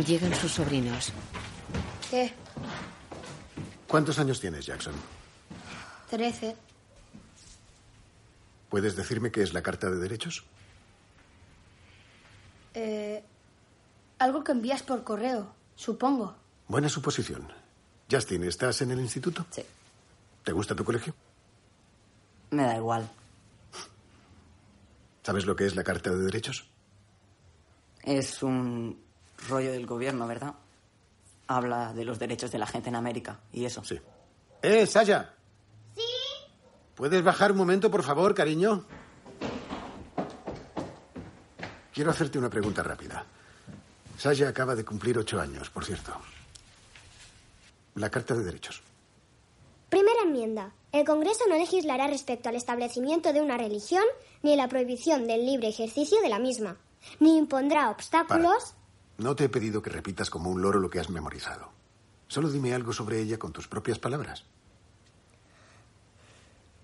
Llegan 0.06 0.36
sus 0.36 0.52
sobrinos. 0.52 1.14
¿Qué? 2.12 2.34
¿Cuántos 3.88 4.20
años 4.20 4.42
tienes, 4.42 4.66
Jackson? 4.66 4.94
Trece. 6.10 6.58
¿Puedes 8.68 8.98
decirme 8.98 9.32
qué 9.32 9.44
es 9.44 9.54
la 9.54 9.64
Carta 9.64 9.90
de 9.90 9.98
Derechos? 9.98 10.44
Eh, 12.74 13.24
algo 14.20 14.44
que 14.44 14.52
envías 14.52 14.84
por 14.84 15.06
correo, 15.06 15.54
supongo. 15.76 16.36
Buena 16.70 16.88
suposición. 16.88 17.52
Justin, 18.10 18.44
¿estás 18.44 18.82
en 18.84 18.92
el 18.92 19.00
instituto? 19.00 19.44
Sí. 19.50 19.64
¿Te 20.44 20.52
gusta 20.52 20.76
tu 20.76 20.86
colegio? 20.86 21.16
Me 22.52 22.64
da 22.64 22.76
igual. 22.78 23.10
¿Sabes 25.24 25.48
lo 25.48 25.56
que 25.56 25.66
es 25.66 25.76
la 25.76 25.84
Carta 25.84 26.12
de 26.12 26.18
Derechos? 26.18 26.70
Es 28.04 28.44
un 28.44 29.02
rollo 29.50 29.72
del 29.72 29.88
gobierno, 29.88 30.28
¿verdad? 30.28 30.54
Habla 31.48 31.92
de 31.94 32.06
los 32.06 32.20
derechos 32.20 32.52
de 32.52 32.60
la 32.60 32.68
gente 32.68 32.90
en 32.90 32.96
América 32.96 33.40
y 33.52 33.66
eso. 33.66 33.84
Sí. 33.84 34.00
¡Eh, 34.62 34.86
Saya! 34.86 35.34
¿Sí? 35.96 36.04
¿Puedes 36.94 37.24
bajar 37.24 37.52
un 37.52 37.58
momento, 37.58 37.90
por 37.90 38.04
favor, 38.04 38.36
cariño? 38.36 38.86
Quiero 41.92 42.12
hacerte 42.12 42.38
una 42.38 42.50
pregunta 42.50 42.84
rápida. 42.84 43.26
Saya 44.20 44.50
acaba 44.50 44.76
de 44.76 44.86
cumplir 44.86 45.18
ocho 45.18 45.42
años, 45.42 45.72
por 45.72 45.84
cierto. 45.84 46.14
La 48.00 48.10
Carta 48.10 48.34
de 48.34 48.46
Derechos. 48.46 48.82
Primera 49.90 50.22
enmienda. 50.24 50.72
El 50.94 51.04
Congreso 51.04 51.44
no 51.50 51.58
legislará 51.58 52.08
respecto 52.08 52.48
al 52.48 52.56
establecimiento 52.56 53.34
de 53.34 53.42
una 53.42 53.58
religión 53.58 54.06
ni 54.42 54.56
la 54.56 54.70
prohibición 54.70 55.28
del 55.28 55.46
libre 55.46 55.68
ejercicio 55.68 56.22
de 56.22 56.30
la 56.30 56.40
misma, 56.40 56.78
ni 57.20 57.38
impondrá 57.38 57.90
obstáculos. 57.90 58.74
No 59.18 59.36
te 59.36 59.44
he 59.44 59.50
pedido 59.50 59.82
que 59.82 59.90
repitas 59.90 60.30
como 60.30 60.50
un 60.50 60.62
loro 60.62 60.80
lo 60.80 60.90
que 60.90 61.02
has 61.02 61.10
memorizado. 61.10 61.72
Solo 62.30 62.50
dime 62.50 62.74
algo 62.74 62.94
sobre 62.94 63.20
ella 63.20 63.38
con 63.38 63.52
tus 63.52 63.68
propias 63.68 64.00
palabras. 64.00 64.46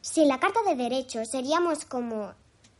Sin 0.01 0.27
la 0.27 0.41
Carta 0.41 0.59
de 0.67 0.75
Derechos 0.75 1.29
seríamos 1.29 1.85
como 1.85 2.33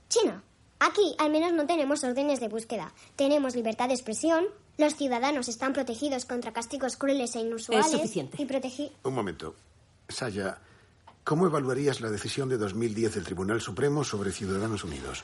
China. 0.10 0.44
Aquí 0.80 1.16
al 1.20 1.32
menos 1.32 1.54
no 1.54 1.66
tenemos 1.68 2.04
órdenes 2.04 2.42
de 2.42 2.50
búsqueda. 2.50 2.92
Tenemos 3.16 3.56
libertad 3.56 3.88
de 3.88 3.94
expresión. 3.94 4.46
Los 4.78 4.96
ciudadanos 4.96 5.48
están 5.48 5.74
protegidos 5.74 6.26
contra 6.26 6.52
castigos 6.54 6.98
crueles 6.98 7.36
e 7.36 7.40
inusuales. 7.42 7.86
Es 7.88 7.92
suficiente. 7.94 8.42
Y 8.42 8.46
protegi- 8.46 8.92
Un 9.04 9.14
momento. 9.14 9.56
Saya, 10.10 10.58
¿Cómo 11.24 11.48
evaluarías 11.48 12.02
la 12.02 12.12
decisión 12.12 12.50
de 12.50 12.58
2010 12.60 13.16
del 13.16 13.24
Tribunal 13.24 13.60
Supremo 13.60 14.04
sobre 14.04 14.32
Ciudadanos 14.32 14.84
Unidos? 14.84 15.24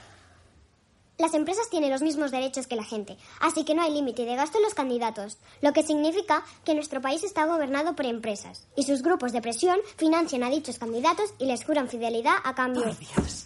Las 1.20 1.36
empresas 1.36 1.70
tienen 1.70 1.92
los 1.92 2.02
mismos 2.02 2.32
derechos 2.32 2.66
que 2.66 2.76
la 2.76 2.84
gente, 2.84 3.18
así 3.40 3.64
que 3.64 3.76
no 3.76 3.84
hay 3.84 3.94
límite 3.94 4.26
de 4.26 4.36
gasto 4.36 4.58
en 4.58 4.64
los 4.64 4.74
candidatos, 4.74 5.38
lo 5.62 5.72
que 5.74 5.84
significa 5.84 6.44
que 6.66 6.74
nuestro 6.74 7.02
país 7.02 7.24
está 7.24 7.46
gobernado 7.46 7.96
por 7.96 8.08
empresas, 8.08 8.66
y 8.76 8.82
sus 8.82 9.04
grupos 9.04 9.32
de 9.32 9.44
presión 9.44 9.78
financian 9.98 10.42
a 10.42 10.50
dichos 10.50 10.80
candidatos 10.80 11.36
y 11.38 11.46
les 11.46 11.64
juran 11.64 11.88
fidelidad 11.88 12.38
a 12.44 12.56
cambio. 12.56 12.82
Por 12.86 12.98
Dios. 12.98 13.46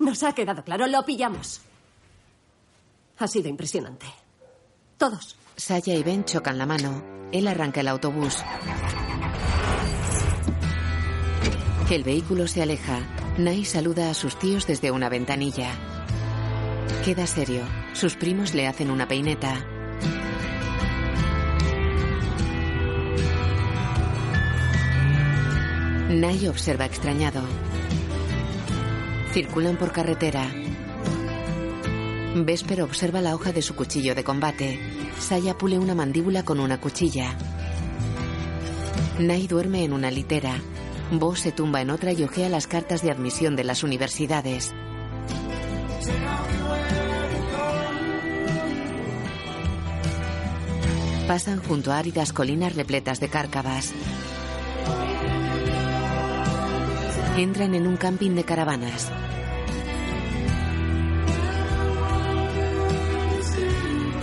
Nos 0.00 0.24
ha 0.24 0.34
quedado 0.34 0.64
claro, 0.64 0.88
lo 0.88 1.04
pillamos. 1.04 1.60
Ha 3.18 3.28
sido 3.28 3.48
impresionante. 3.48 4.06
Todos. 4.98 5.36
Saya 5.54 5.94
y 5.94 6.02
Ben 6.02 6.24
chocan 6.24 6.58
la 6.58 6.66
mano. 6.66 7.04
Él 7.30 7.46
arranca 7.46 7.82
el 7.82 7.88
autobús. 7.88 8.42
El 11.88 12.02
vehículo 12.02 12.48
se 12.48 12.62
aleja. 12.62 12.98
Nai 13.38 13.64
saluda 13.64 14.10
a 14.10 14.14
sus 14.14 14.36
tíos 14.40 14.66
desde 14.66 14.90
una 14.90 15.08
ventanilla. 15.08 15.70
Queda 17.04 17.28
serio. 17.28 17.62
Sus 17.92 18.16
primos 18.16 18.54
le 18.54 18.66
hacen 18.66 18.90
una 18.90 19.06
peineta. 19.06 19.64
Nai 26.08 26.48
observa 26.48 26.86
extrañado. 26.86 27.42
Circulan 29.32 29.76
por 29.76 29.92
carretera. 29.92 30.50
Vesper 32.34 32.82
observa 32.82 33.20
la 33.20 33.34
hoja 33.34 33.52
de 33.52 33.62
su 33.62 33.74
cuchillo 33.74 34.14
de 34.14 34.22
combate. 34.22 34.78
Saya 35.18 35.56
pule 35.56 35.78
una 35.78 35.94
mandíbula 35.94 36.44
con 36.44 36.60
una 36.60 36.78
cuchilla. 36.80 37.36
Nai 39.18 39.46
duerme 39.46 39.82
en 39.84 39.92
una 39.92 40.10
litera. 40.10 40.60
Bo 41.10 41.34
se 41.34 41.52
tumba 41.52 41.80
en 41.80 41.90
otra 41.90 42.12
y 42.12 42.22
ojea 42.22 42.48
las 42.48 42.66
cartas 42.66 43.02
de 43.02 43.10
admisión 43.10 43.56
de 43.56 43.64
las 43.64 43.82
universidades. 43.82 44.74
Pasan 51.26 51.60
junto 51.62 51.92
a 51.92 51.98
áridas 51.98 52.32
colinas 52.32 52.74
repletas 52.74 53.20
de 53.20 53.28
cárcavas. 53.28 53.92
Entran 57.36 57.74
en 57.74 57.86
un 57.86 57.96
camping 57.96 58.32
de 58.32 58.44
caravanas. 58.44 59.10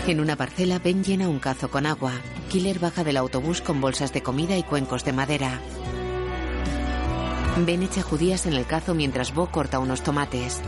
En 0.07 0.19
una 0.19 0.35
parcela, 0.35 0.77
Ben 0.77 1.03
llena 1.03 1.27
un 1.27 1.39
cazo 1.39 1.71
con 1.71 1.87
agua. 1.87 2.13
Killer 2.49 2.77
baja 2.77 3.03
del 3.03 3.17
autobús 3.17 3.61
con 3.61 3.81
bolsas 3.81 4.13
de 4.13 4.21
comida 4.21 4.55
y 4.55 4.61
cuencos 4.61 5.03
de 5.03 5.13
madera. 5.13 5.59
Ben 7.65 7.81
echa 7.81 8.03
judías 8.03 8.45
en 8.45 8.53
el 8.53 8.67
cazo 8.67 8.93
mientras 8.93 9.33
Bo 9.33 9.47
corta 9.47 9.79
unos 9.79 10.03
tomates. 10.03 10.61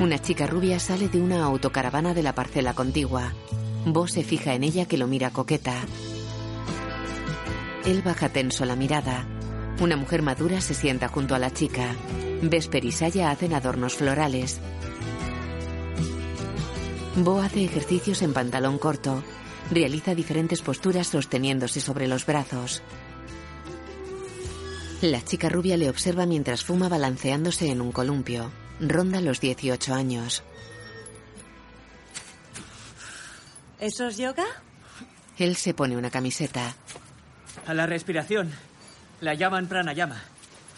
Una 0.00 0.18
chica 0.18 0.48
rubia 0.48 0.80
sale 0.80 1.08
de 1.08 1.20
una 1.20 1.44
autocaravana 1.44 2.12
de 2.12 2.24
la 2.24 2.34
parcela 2.34 2.74
contigua. 2.74 3.32
Bo 3.86 4.08
se 4.08 4.24
fija 4.24 4.54
en 4.54 4.64
ella 4.64 4.86
que 4.86 4.98
lo 4.98 5.06
mira 5.06 5.30
coqueta. 5.30 5.74
Él 7.84 8.02
baja 8.02 8.30
tenso 8.30 8.64
la 8.64 8.74
mirada. 8.74 9.28
Una 9.80 9.94
mujer 9.96 10.22
madura 10.22 10.60
se 10.60 10.74
sienta 10.74 11.06
junto 11.06 11.36
a 11.36 11.38
la 11.38 11.52
chica. 11.52 11.94
Vesper 12.42 12.84
y 12.84 12.90
Saya 12.90 13.30
hacen 13.30 13.54
adornos 13.54 13.94
florales. 13.94 14.60
Bo 17.16 17.40
hace 17.40 17.62
ejercicios 17.64 18.22
en 18.22 18.32
pantalón 18.32 18.78
corto. 18.78 19.22
Realiza 19.70 20.14
diferentes 20.14 20.62
posturas 20.62 21.08
sosteniéndose 21.08 21.80
sobre 21.80 22.08
los 22.08 22.24
brazos. 22.24 22.82
La 25.02 25.22
chica 25.22 25.50
rubia 25.50 25.76
le 25.76 25.90
observa 25.90 26.24
mientras 26.24 26.64
fuma 26.64 26.88
balanceándose 26.88 27.70
en 27.70 27.82
un 27.82 27.92
columpio. 27.92 28.50
Ronda 28.80 29.20
los 29.20 29.40
18 29.40 29.94
años. 29.94 30.42
¿Eso 33.78 34.06
es 34.06 34.16
yoga? 34.16 34.46
Él 35.36 35.56
se 35.56 35.74
pone 35.74 35.96
una 35.96 36.10
camiseta. 36.10 36.74
A 37.66 37.74
la 37.74 37.86
respiración. 37.86 38.50
La 39.20 39.34
llaman 39.34 39.66
pranayama. 39.68 40.22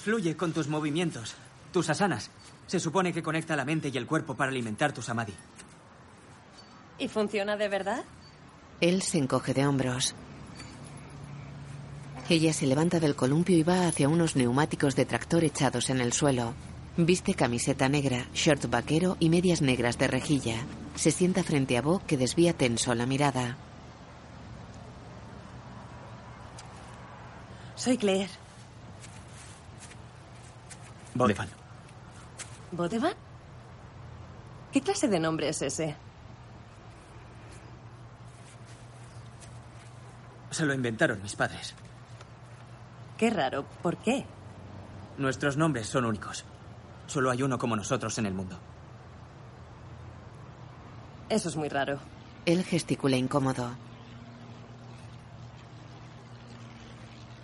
Fluye 0.03 0.37
con 0.37 0.53
tus 0.53 0.67
movimientos, 0.67 1.35
tus 1.73 1.91
asanas. 1.91 2.31
Se 2.67 2.81
supone 2.81 3.13
que 3.13 3.23
conecta 3.23 3.57
la 3.57 3.65
mente 3.65 3.91
y 3.93 3.97
el 3.99 4.07
cuerpo 4.07 4.35
para 4.35 4.51
alimentar 4.51 4.93
tu 4.93 5.01
samadhi. 5.01 5.35
¿Y 6.99 7.09
funciona 7.09 7.57
de 7.57 7.69
verdad? 7.69 8.05
Él 8.81 9.03
se 9.03 9.19
encoge 9.19 9.55
de 9.55 9.67
hombros. 9.67 10.15
Ella 12.29 12.53
se 12.53 12.67
levanta 12.67 13.01
del 13.01 13.17
columpio 13.17 13.57
y 13.57 13.63
va 13.63 13.87
hacia 13.87 14.09
unos 14.09 14.35
neumáticos 14.37 14.97
de 14.97 15.05
tractor 15.05 15.45
echados 15.45 15.91
en 15.91 16.01
el 16.01 16.13
suelo. 16.13 16.55
Viste 16.97 17.35
camiseta 17.35 17.89
negra, 17.89 18.27
short 18.33 18.71
vaquero 18.71 19.17
y 19.21 19.29
medias 19.29 19.61
negras 19.61 19.99
de 19.99 20.07
rejilla. 20.07 20.57
Se 20.95 21.11
sienta 21.11 21.43
frente 21.43 21.77
a 21.77 21.83
Bo 21.83 22.01
que 22.07 22.17
desvía 22.17 22.53
tenso 22.53 22.95
la 22.95 23.05
mirada. 23.05 23.57
Soy 27.75 27.99
Claire. 27.99 28.31
Bodevan. 31.15 31.49
¿Bodevan? 32.73 33.15
¿Qué 34.73 34.81
clase 34.81 35.09
de 35.09 35.21
nombre 35.21 35.49
es 35.49 35.61
ese? 35.63 35.97
Se 40.55 40.65
lo 40.65 40.73
inventaron 40.73 41.21
mis 41.21 41.35
padres. 41.35 41.75
Qué 43.19 43.29
raro. 43.29 43.65
¿Por 43.83 43.97
qué? 43.97 44.25
Nuestros 45.19 45.57
nombres 45.57 45.89
son 45.89 46.05
únicos. 46.05 46.45
Solo 47.09 47.33
hay 47.33 47.43
uno 47.43 47.59
como 47.59 47.75
nosotros 47.75 48.17
en 48.19 48.27
el 48.27 48.35
mundo. 48.35 48.57
Eso 51.29 51.49
es 51.49 51.57
muy 51.57 51.69
raro. 51.69 51.99
Él 52.47 52.63
gesticula 52.63 53.17
incómodo. 53.17 53.69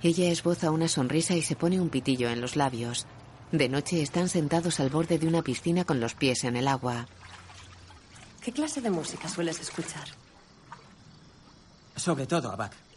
Ella 0.04 0.30
esboza 0.30 0.70
una 0.70 0.86
sonrisa 0.86 1.34
y 1.34 1.42
se 1.42 1.56
pone 1.56 1.80
un 1.80 1.88
pitillo 1.88 2.28
en 2.28 2.40
los 2.40 2.54
labios. 2.54 3.08
De 3.50 3.68
noche 3.68 4.02
están 4.02 4.28
sentados 4.28 4.78
al 4.78 4.88
borde 4.88 5.18
de 5.18 5.26
una 5.26 5.42
piscina 5.42 5.84
con 5.84 5.98
los 5.98 6.14
pies 6.14 6.44
en 6.44 6.54
el 6.54 6.68
agua. 6.68 7.08
¿Qué 8.40 8.52
clase 8.52 8.80
de 8.80 8.90
música 8.90 9.28
sueles 9.28 9.58
escuchar? 9.58 10.06
Sobre 11.96 12.28
todo 12.28 12.52
a 12.52 12.54
Bach. 12.54 12.89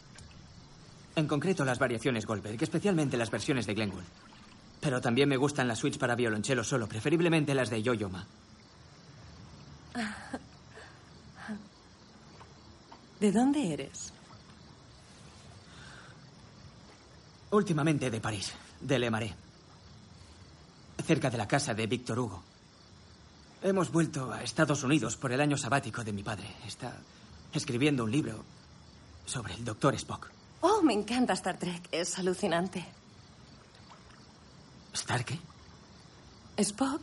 En 1.16 1.28
concreto 1.28 1.64
las 1.64 1.78
variaciones 1.78 2.26
Goldberg, 2.26 2.60
especialmente 2.62 3.16
las 3.16 3.30
versiones 3.30 3.66
de 3.66 3.74
Glenn 3.74 3.90
Gould. 3.90 4.04
Pero 4.80 5.00
también 5.00 5.28
me 5.28 5.36
gustan 5.36 5.68
las 5.68 5.78
suites 5.78 5.98
para 5.98 6.16
violonchelo 6.16 6.64
solo, 6.64 6.88
preferiblemente 6.88 7.54
las 7.54 7.70
de 7.70 7.82
Yo-Yo 7.82 8.10
Ma. 8.10 8.26
¿De 13.20 13.32
dónde 13.32 13.72
eres? 13.72 14.12
Últimamente 17.52 18.10
de 18.10 18.20
París, 18.20 18.52
de 18.80 18.98
Le 18.98 19.10
Marais. 19.10 19.34
Cerca 21.06 21.30
de 21.30 21.38
la 21.38 21.46
casa 21.46 21.74
de 21.74 21.86
Víctor 21.86 22.18
Hugo. 22.18 22.42
Hemos 23.62 23.92
vuelto 23.92 24.32
a 24.32 24.42
Estados 24.42 24.82
Unidos 24.82 25.16
por 25.16 25.32
el 25.32 25.40
año 25.40 25.56
sabático 25.56 26.02
de 26.02 26.12
mi 26.12 26.22
padre. 26.22 26.56
Está 26.66 26.92
escribiendo 27.52 28.04
un 28.04 28.10
libro 28.10 28.44
sobre 29.24 29.54
el 29.54 29.64
doctor 29.64 29.94
Spock. 29.94 30.30
Oh, 30.66 30.80
me 30.82 30.94
encanta 30.94 31.34
Star 31.34 31.58
Trek. 31.58 31.88
Es 31.92 32.18
alucinante. 32.18 32.82
¿Star 34.94 35.22
qué? 35.24 35.38
Spock. 36.56 37.02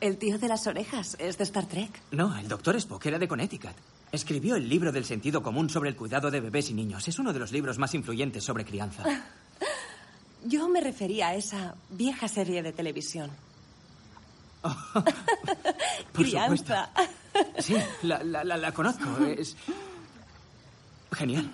El 0.00 0.16
tío 0.16 0.38
de 0.38 0.48
las 0.48 0.66
orejas 0.66 1.16
es 1.18 1.36
de 1.36 1.44
Star 1.44 1.66
Trek. 1.66 1.90
No, 2.12 2.34
el 2.38 2.48
doctor 2.48 2.74
Spock 2.76 3.04
era 3.06 3.18
de 3.18 3.28
Connecticut. 3.28 3.72
Escribió 4.12 4.56
el 4.56 4.66
libro 4.68 4.92
del 4.92 5.04
sentido 5.04 5.42
común 5.42 5.68
sobre 5.68 5.90
el 5.90 5.96
cuidado 5.96 6.30
de 6.30 6.40
bebés 6.40 6.70
y 6.70 6.74
niños. 6.74 7.06
Es 7.06 7.18
uno 7.18 7.32
de 7.34 7.38
los 7.38 7.52
libros 7.52 7.76
más 7.78 7.92
influyentes 7.94 8.44
sobre 8.44 8.64
crianza. 8.64 9.02
Yo 10.46 10.68
me 10.68 10.80
refería 10.80 11.28
a 11.28 11.34
esa 11.34 11.74
vieja 11.90 12.28
serie 12.28 12.62
de 12.62 12.72
televisión. 12.72 13.30
Por 14.92 15.04
crianza. 16.24 16.56
supuesto. 16.56 17.62
Sí, 17.62 17.76
la, 18.02 18.22
la- 18.22 18.42
la- 18.44 18.56
la 18.56 18.72
conozco. 18.72 19.04
Es 19.26 19.54
genial. 21.12 21.50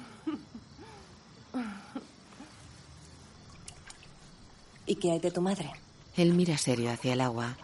¿Y 4.93 4.97
qué 4.97 5.11
hay 5.11 5.21
de 5.21 5.31
tu 5.31 5.41
madre? 5.41 5.73
Él 6.19 6.35
mira 6.35 6.59
serio 6.59 6.93
hacia 6.93 7.15
el 7.15 7.23
agua. 7.23 7.57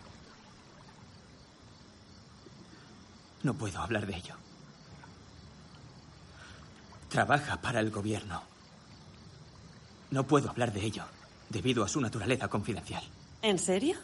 No 3.42 3.52
puedo 3.52 3.78
hablar 3.82 4.06
de 4.06 4.16
ello. 4.16 4.34
Trabaja 7.10 7.60
para 7.60 7.80
el 7.80 7.90
gobierno. 7.90 8.42
No 10.10 10.26
puedo 10.26 10.48
hablar 10.48 10.72
de 10.72 10.82
ello, 10.82 11.04
debido 11.50 11.84
a 11.84 11.88
su 11.88 12.00
naturaleza 12.00 12.48
confidencial. 12.48 13.04
¿En 13.42 13.58
serio? 13.58 13.98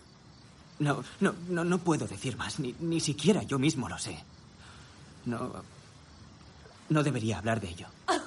No, 0.81 1.03
no, 1.21 1.35
no, 1.49 1.65
no 1.65 1.79
puedo 1.79 2.07
decir 2.07 2.37
más, 2.37 2.61
ni, 2.61 2.75
ni 2.81 3.01
siquiera 3.01 3.43
yo 3.45 3.59
mismo 3.59 3.89
lo 3.89 3.99
sé. 3.99 4.23
No. 5.25 5.51
No 6.91 7.03
debería 7.03 7.39
hablar 7.39 7.59
de 7.63 7.71
ello. 7.71 7.87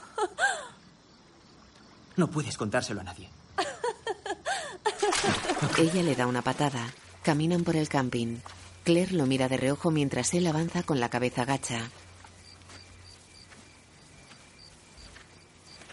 No 2.15 2.31
puedes 2.31 2.57
contárselo 2.57 3.01
a 3.01 3.03
nadie. 3.03 3.29
Ella 5.77 6.03
le 6.03 6.15
da 6.15 6.27
una 6.27 6.41
patada. 6.41 6.93
Caminan 7.23 7.63
por 7.63 7.75
el 7.75 7.89
camping. 7.89 8.37
Claire 8.83 9.13
lo 9.13 9.25
mira 9.25 9.49
de 9.49 9.57
reojo 9.57 9.91
mientras 9.91 10.33
él 10.33 10.47
avanza 10.47 10.83
con 10.83 10.99
la 10.99 11.09
cabeza 11.09 11.45
gacha. 11.45 11.89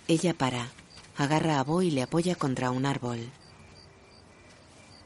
Ella 0.07 0.35
para. 0.35 0.69
Agarra 1.17 1.59
a 1.59 1.65
Bo 1.65 1.83
y 1.83 1.91
le 1.91 2.03
apoya 2.03 2.35
contra 2.35 2.71
un 2.71 2.87
árbol. 2.87 3.31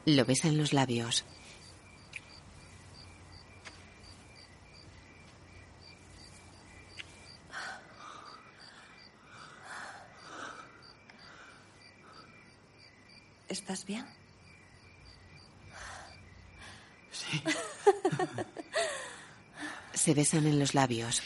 Lo 0.05 0.25
besa 0.25 0.47
en 0.47 0.57
los 0.57 0.73
labios. 0.73 1.25
¿Estás 13.49 13.85
bien? 13.85 14.05
Sí. 17.11 17.43
Se 19.93 20.13
besan 20.13 20.45
en 20.45 20.59
los 20.59 20.75
labios. 20.75 21.23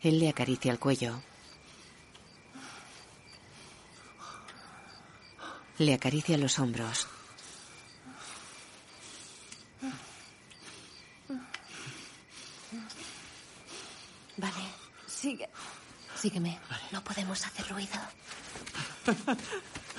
Él 0.00 0.18
le 0.18 0.30
acaricia 0.30 0.72
el 0.72 0.78
cuello. 0.78 1.20
Le 5.78 5.94
acaricia 5.94 6.38
los 6.38 6.58
hombros. 6.58 7.06
Vale, 14.38 14.64
sigue. 15.06 15.48
Sígueme. 16.28 16.58
No 16.92 17.02
podemos 17.02 17.46
hacer 17.46 17.66
ruido. 17.68 17.98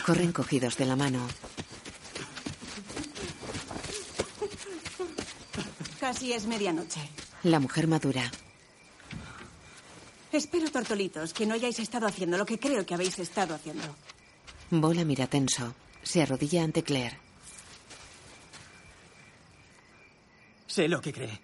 Corren 0.05 0.31
cogidos 0.31 0.77
de 0.77 0.85
la 0.85 0.95
mano. 0.95 1.27
Casi 5.99 6.33
es 6.33 6.45
medianoche. 6.45 7.01
La 7.41 7.59
mujer 7.59 7.87
madura. 7.87 8.29
Espero, 10.31 10.69
tortolitos, 10.69 11.33
que 11.33 11.47
no 11.47 11.55
hayáis 11.55 11.79
estado 11.79 12.05
haciendo 12.05 12.37
lo 12.37 12.45
que 12.45 12.59
creo 12.59 12.85
que 12.85 12.93
habéis 12.93 13.17
estado 13.17 13.55
haciendo. 13.55 13.95
Bola 14.69 15.03
mira 15.05 15.25
tenso. 15.25 15.73
Se 16.03 16.21
arrodilla 16.21 16.63
ante 16.63 16.83
Claire. 16.83 17.17
Sé 20.67 20.87
lo 20.87 21.01
que 21.01 21.11
cree. 21.11 21.41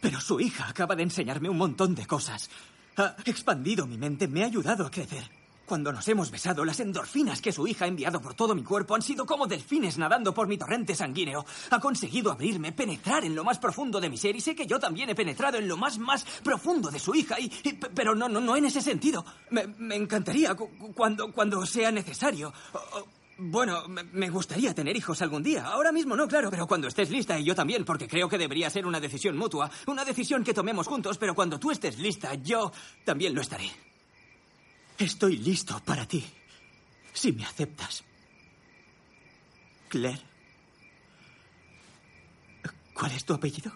Pero 0.00 0.20
su 0.20 0.40
hija 0.40 0.68
acaba 0.68 0.96
de 0.96 1.04
enseñarme 1.04 1.48
un 1.48 1.58
montón 1.58 1.94
de 1.94 2.04
cosas. 2.04 2.50
Ha 2.98 3.16
expandido 3.24 3.86
mi 3.86 3.96
mente, 3.96 4.26
me 4.28 4.42
ha 4.42 4.46
ayudado 4.46 4.84
a 4.86 4.90
crecer. 4.90 5.30
Cuando 5.66 5.92
nos 5.92 6.08
hemos 6.08 6.30
besado, 6.30 6.64
las 6.64 6.80
endorfinas 6.80 7.42
que 7.42 7.52
su 7.52 7.66
hija 7.68 7.84
ha 7.84 7.88
enviado 7.88 8.22
por 8.22 8.32
todo 8.32 8.54
mi 8.54 8.62
cuerpo 8.64 8.94
han 8.94 9.02
sido 9.02 9.26
como 9.26 9.46
delfines 9.46 9.98
nadando 9.98 10.32
por 10.32 10.48
mi 10.48 10.56
torrente 10.56 10.94
sanguíneo. 10.94 11.44
Ha 11.70 11.78
conseguido 11.78 12.32
abrirme, 12.32 12.72
penetrar 12.72 13.24
en 13.26 13.34
lo 13.34 13.44
más 13.44 13.58
profundo 13.58 14.00
de 14.00 14.08
mi 14.08 14.16
ser 14.16 14.34
y 14.34 14.40
sé 14.40 14.56
que 14.56 14.66
yo 14.66 14.78
también 14.80 15.10
he 15.10 15.14
penetrado 15.14 15.58
en 15.58 15.68
lo 15.68 15.76
más, 15.76 15.98
más 15.98 16.24
profundo 16.42 16.90
de 16.90 16.98
su 16.98 17.14
hija. 17.14 17.38
Y, 17.38 17.50
pero 17.94 18.14
no, 18.14 18.30
no, 18.30 18.40
no 18.40 18.56
en 18.56 18.64
ese 18.64 18.80
sentido. 18.80 19.24
Me, 19.50 19.66
me 19.66 19.94
encantaría 19.96 20.54
cu- 20.54 20.70
cu- 20.78 20.94
cuando, 20.94 21.30
cuando 21.32 21.64
sea 21.66 21.90
necesario. 21.92 22.52
Bueno, 23.38 23.84
me, 23.88 24.30
gustaría 24.30 24.74
tener 24.74 24.96
hijos 24.96 25.22
algún 25.22 25.44
día. 25.44 25.64
Ahora 25.64 25.92
mismo 25.92 26.16
no, 26.16 26.26
claro, 26.26 26.50
pero 26.50 26.66
cuando 26.66 26.88
estés 26.88 27.08
lista 27.10 27.38
y 27.38 27.44
yo 27.44 27.54
también, 27.54 27.84
porque 27.84 28.08
creo 28.08 28.28
que 28.28 28.36
debería 28.36 28.68
ser 28.68 28.84
una 28.84 28.98
decisión 28.98 29.36
mutua, 29.36 29.70
una 29.86 30.04
decisión 30.04 30.42
que 30.42 30.52
tomemos 30.52 30.88
juntos, 30.88 31.18
pero 31.18 31.36
cuando 31.36 31.58
tú 31.58 31.70
estés 31.70 31.98
lista, 31.98 32.34
yo 32.34 32.72
también 33.04 33.34
lo 33.34 33.40
estaré. 33.40 33.70
Estoy 34.98 35.36
listo 35.36 35.80
para 35.84 36.06
ti, 36.06 36.24
si 37.12 37.32
me 37.32 37.44
aceptas. 37.44 38.02
Claire. 39.88 40.22
¿Cuál 42.92 43.12
es 43.12 43.24
tu 43.24 43.34
apellido? 43.34 43.72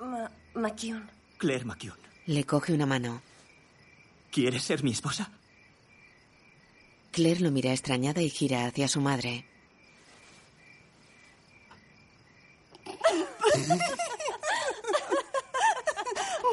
Ma 0.00 0.28
McKeown. 0.54 1.08
Claire 1.38 1.64
McKeown. 1.64 1.98
Le 2.26 2.44
coge 2.44 2.72
una 2.72 2.86
mano. 2.86 3.22
¿Quieres 4.32 4.64
ser 4.64 4.82
mi 4.82 4.90
esposa? 4.90 5.30
Claire 7.12 7.40
lo 7.40 7.50
mira 7.50 7.72
extrañada 7.72 8.22
y 8.22 8.30
gira 8.30 8.66
hacia 8.66 8.88
su 8.88 9.00
madre. 9.00 9.44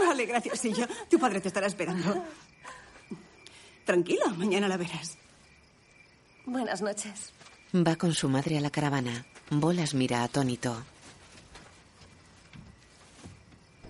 Vale, 0.05 0.25
gracias, 0.25 0.59
Sillo. 0.59 0.87
Tu 1.09 1.19
padre 1.19 1.41
te 1.41 1.49
estará 1.49 1.67
esperando. 1.67 2.23
Tranquilo, 3.85 4.29
mañana 4.31 4.67
la 4.67 4.77
verás. 4.77 5.17
Buenas 6.45 6.81
noches. 6.81 7.33
Va 7.75 7.95
con 7.95 8.13
su 8.13 8.29
madre 8.29 8.57
a 8.57 8.61
la 8.61 8.69
caravana. 8.69 9.25
Bolas 9.49 9.93
mira 9.93 10.23
atónito. 10.23 10.83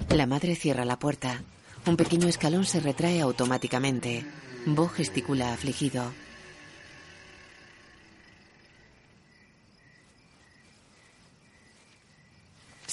La 0.09 0.25
madre 0.25 0.55
cierra 0.55 0.85
la 0.85 0.99
puerta. 0.99 1.41
Un 1.85 1.95
pequeño 1.95 2.27
escalón 2.27 2.65
se 2.65 2.79
retrae 2.79 3.21
automáticamente. 3.21 4.25
Bo 4.65 4.89
gesticula 4.89 5.53
afligido. 5.53 6.11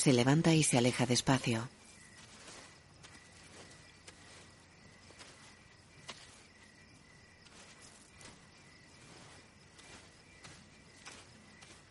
Se 0.05 0.13
levanta 0.13 0.53
y 0.53 0.63
se 0.63 0.77
aleja 0.77 1.07
despacio. 1.07 1.67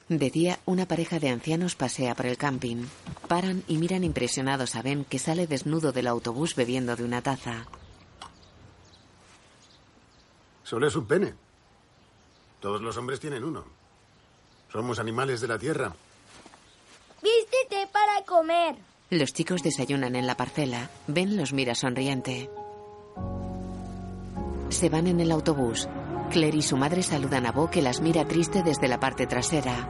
De 0.09 0.29
día, 0.29 0.59
una 0.65 0.87
pareja 0.87 1.17
de 1.17 1.29
ancianos 1.29 1.73
pasea 1.73 2.13
por 2.13 2.27
el 2.27 2.37
camping. 2.37 2.85
Paran 3.27 3.63
y 3.67 3.77
miran 3.79 4.03
impresionados 4.03 4.75
a 4.75 4.83
Ben 4.83 5.05
que 5.05 5.17
sale 5.17 5.47
desnudo 5.47 5.91
del 5.91 6.05
autobús 6.05 6.53
bebiendo 6.53 6.95
de 6.95 7.05
una 7.05 7.23
taza. 7.23 7.65
Solo 10.61 10.85
es 10.85 10.95
un 10.95 11.07
pene. 11.07 11.33
Todos 12.59 12.79
los 12.79 12.95
hombres 12.95 13.19
tienen 13.19 13.43
uno. 13.43 13.65
Somos 14.71 14.99
animales 14.99 15.41
de 15.41 15.47
la 15.47 15.57
tierra. 15.57 15.95
Vístete 17.23 17.87
para 17.93 18.25
comer. 18.25 18.75
Los 19.09 19.31
chicos 19.31 19.63
desayunan 19.63 20.17
en 20.17 20.27
la 20.27 20.35
parcela. 20.35 20.89
Ben 21.07 21.37
los 21.37 21.53
mira 21.53 21.73
sonriente. 21.73 22.49
Se 24.67 24.89
van 24.89 25.07
en 25.07 25.21
el 25.21 25.31
autobús. 25.31 25.87
Claire 26.31 26.57
y 26.57 26.61
su 26.61 26.75
madre 26.75 27.01
saludan 27.01 27.45
a 27.45 27.53
Bo 27.53 27.69
que 27.69 27.81
las 27.81 28.01
mira 28.01 28.27
triste 28.27 28.61
desde 28.61 28.89
la 28.89 28.99
parte 28.99 29.25
trasera. 29.25 29.87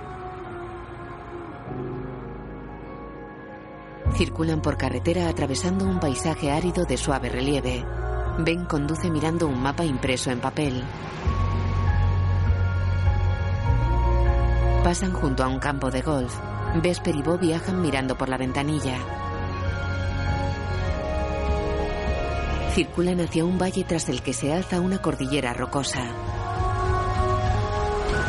Circulan 4.15 4.61
por 4.61 4.77
carretera 4.77 5.27
atravesando 5.27 5.85
un 5.85 5.99
paisaje 5.99 6.51
árido 6.51 6.85
de 6.85 6.97
suave 6.97 7.29
relieve. 7.29 7.83
Ben 8.37 8.65
conduce 8.65 9.09
mirando 9.09 9.47
un 9.47 9.59
mapa 9.59 9.83
impreso 9.83 10.29
en 10.29 10.39
papel. 10.39 10.83
Pasan 14.83 15.13
junto 15.13 15.43
a 15.43 15.47
un 15.47 15.57
campo 15.57 15.89
de 15.89 16.01
golf. 16.03 16.52
Vesper 16.81 17.15
y 17.15 17.21
Bo 17.21 17.37
viajan 17.37 17.81
mirando 17.81 18.17
por 18.17 18.29
la 18.29 18.37
ventanilla. 18.37 18.97
Circulan 22.73 23.21
hacia 23.21 23.45
un 23.45 23.59
valle 23.59 23.83
tras 23.83 24.09
el 24.09 24.23
que 24.23 24.33
se 24.33 24.51
alza 24.51 24.81
una 24.81 24.99
cordillera 24.99 25.53
rocosa. 25.53 26.07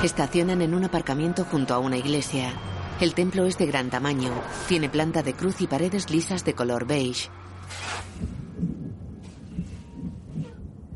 Estacionan 0.03 0.61
en 0.61 0.75
un 0.75 0.85
aparcamiento 0.85 1.47
junto 1.47 1.73
a 1.73 1.79
una 1.79 1.97
iglesia. 1.97 2.53
El 3.01 3.15
templo 3.15 3.47
es 3.47 3.57
de 3.57 3.65
gran 3.65 3.89
tamaño. 3.89 4.31
Tiene 4.69 4.91
planta 4.91 5.23
de 5.23 5.33
cruz 5.33 5.63
y 5.63 5.67
paredes 5.67 6.11
lisas 6.11 6.45
de 6.45 6.55
color 6.55 6.87
beige. 6.87 7.31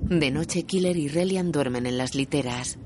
De 0.03 0.31
noche, 0.31 0.65
Killer 0.65 0.97
y 0.99 1.09
Relian 1.09 1.51
duermen 1.51 1.87
en 1.87 1.97
las 1.97 2.15
literas. 2.15 2.79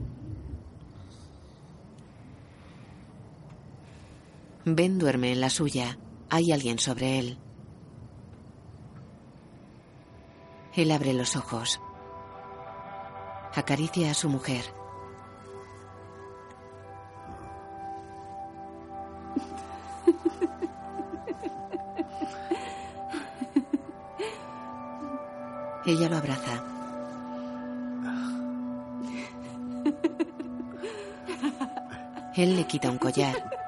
Ben 4.64 4.96
duerme 4.98 5.32
en 5.32 5.40
la 5.40 5.50
suya. 5.50 5.98
Hay 6.30 6.52
alguien 6.52 6.78
sobre 6.78 7.18
él. 7.18 7.38
Él 10.74 10.92
abre 10.92 11.12
los 11.14 11.34
ojos. 11.34 11.80
Acaricia 13.54 14.12
a 14.12 14.14
su 14.14 14.28
mujer. 14.28 14.64
Ella 25.84 26.08
lo 26.08 26.16
abraza. 26.18 26.64
Él 32.36 32.56
le 32.56 32.64
quita 32.68 32.88
un 32.90 32.98
collar. 32.98 33.61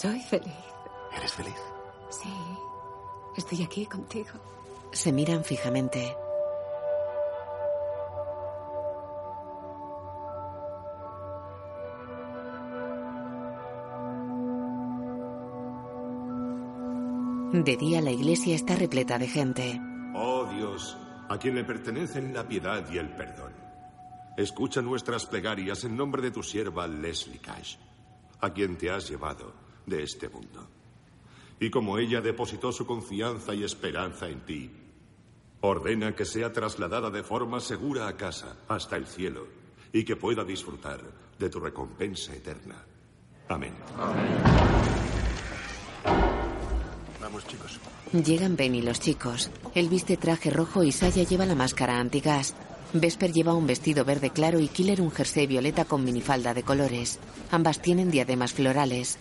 Soy 0.00 0.20
feliz. 0.20 0.54
¿Eres 1.16 1.32
feliz? 1.32 1.60
Sí. 2.08 2.28
Estoy 3.36 3.64
aquí 3.64 3.84
contigo. 3.84 4.30
Se 4.92 5.10
miran 5.10 5.42
fijamente. 5.42 6.16
De 17.52 17.76
día 17.76 18.00
la 18.00 18.12
iglesia 18.12 18.54
está 18.54 18.76
repleta 18.76 19.18
de 19.18 19.26
gente. 19.26 19.80
Oh 20.14 20.44
Dios, 20.44 20.96
a 21.28 21.36
quien 21.38 21.56
le 21.56 21.64
pertenecen 21.64 22.32
la 22.32 22.46
piedad 22.46 22.88
y 22.88 22.98
el 22.98 23.08
perdón. 23.16 23.52
Escucha 24.36 24.80
nuestras 24.80 25.26
plegarias 25.26 25.82
en 25.82 25.96
nombre 25.96 26.22
de 26.22 26.30
tu 26.30 26.44
sierva 26.44 26.86
Leslie 26.86 27.40
Cash, 27.40 27.78
a 28.40 28.52
quien 28.52 28.78
te 28.78 28.92
has 28.92 29.10
llevado 29.10 29.66
de 29.88 30.02
este 30.02 30.28
mundo. 30.28 30.66
Y 31.60 31.70
como 31.70 31.98
ella 31.98 32.20
depositó 32.20 32.72
su 32.72 32.86
confianza 32.86 33.54
y 33.54 33.64
esperanza 33.64 34.28
en 34.28 34.40
ti, 34.40 34.70
ordena 35.60 36.14
que 36.14 36.24
sea 36.24 36.52
trasladada 36.52 37.10
de 37.10 37.22
forma 37.22 37.60
segura 37.60 38.06
a 38.06 38.16
casa, 38.16 38.56
hasta 38.68 38.96
el 38.96 39.06
cielo, 39.06 39.46
y 39.92 40.04
que 40.04 40.16
pueda 40.16 40.44
disfrutar 40.44 41.00
de 41.38 41.50
tu 41.50 41.58
recompensa 41.60 42.34
eterna. 42.34 42.84
Amén. 43.48 43.74
Vamos, 47.20 47.46
chicos. 47.46 47.80
Llegan 48.12 48.56
Ben 48.56 48.74
y 48.74 48.82
los 48.82 49.00
chicos. 49.00 49.50
Él 49.74 49.88
viste 49.88 50.16
traje 50.16 50.50
rojo 50.50 50.84
y 50.84 50.92
Saya 50.92 51.24
lleva 51.24 51.46
la 51.46 51.54
máscara 51.54 51.98
antigas. 51.98 52.54
Vesper 52.92 53.32
lleva 53.32 53.52
un 53.52 53.66
vestido 53.66 54.04
verde 54.04 54.30
claro 54.30 54.60
y 54.60 54.68
Killer 54.68 55.02
un 55.02 55.10
jersey 55.10 55.46
violeta 55.46 55.84
con 55.84 56.04
minifalda 56.04 56.54
de 56.54 56.62
colores. 56.62 57.18
Ambas 57.50 57.82
tienen 57.82 58.10
diademas 58.10 58.54
florales. 58.54 59.18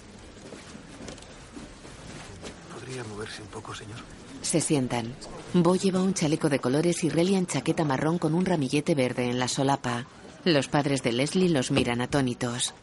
¿Podría 2.98 3.14
moverse 3.14 3.43
un 3.43 3.50
poco, 3.50 3.76
señor? 3.76 4.00
Se 4.41 4.60
sientan. 4.60 5.14
Bo 5.54 5.76
lleva 5.76 6.02
un 6.02 6.16
chaleco 6.16 6.50
de 6.50 6.58
colores 6.58 7.04
y 7.04 7.10
Relian 7.10 7.45
chaqueta 7.45 7.86
marrón 7.86 8.18
con 8.18 8.34
un 8.34 8.43
ramillete 8.43 8.95
verde 8.95 9.30
en 9.30 9.38
la 9.38 9.48
solapa. 9.48 10.08
Los 10.45 10.68
padres 10.68 11.04
de 11.04 11.12
Leslie 11.12 11.50
los 11.50 11.70
miran 11.70 12.02
atónitos. 12.02 12.74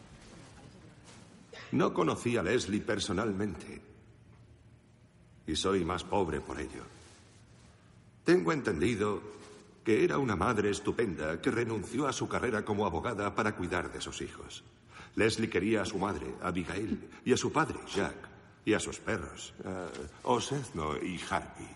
No 1.73 1.93
conocí 1.93 2.37
a 2.37 2.45
Leslie 2.45 2.81
personalmente. 2.81 3.81
Y 5.49 5.57
soy 5.57 5.85
más 5.85 6.05
pobre 6.05 6.41
por 6.41 6.61
ello. 6.61 6.85
Tengo 8.23 8.53
entendido 8.53 9.21
que 9.83 10.05
era 10.05 10.19
una 10.19 10.37
madre 10.37 10.71
estupenda 10.71 11.41
que 11.41 11.51
renunció 11.51 12.07
a 12.07 12.13
su 12.13 12.29
carrera 12.29 12.65
como 12.65 12.87
abogada 12.87 13.35
para 13.35 13.57
cuidar 13.57 13.93
de 13.93 14.01
sus 14.01 14.21
hijos. 14.21 14.63
Leslie 15.17 15.51
quería 15.51 15.83
a 15.83 15.87
su 15.87 15.99
madre, 15.99 16.37
Abigail, 16.41 17.11
y 17.25 17.33
a 17.33 17.37
su 17.37 17.51
padre, 17.51 17.79
Jack, 17.93 18.34
y 18.65 18.75
a 18.75 18.81
sus 18.81 18.99
perros, 18.99 19.55
uh, 19.65 20.33
Osezno 20.33 20.97
y 20.97 21.21
Harvey. 21.29 21.69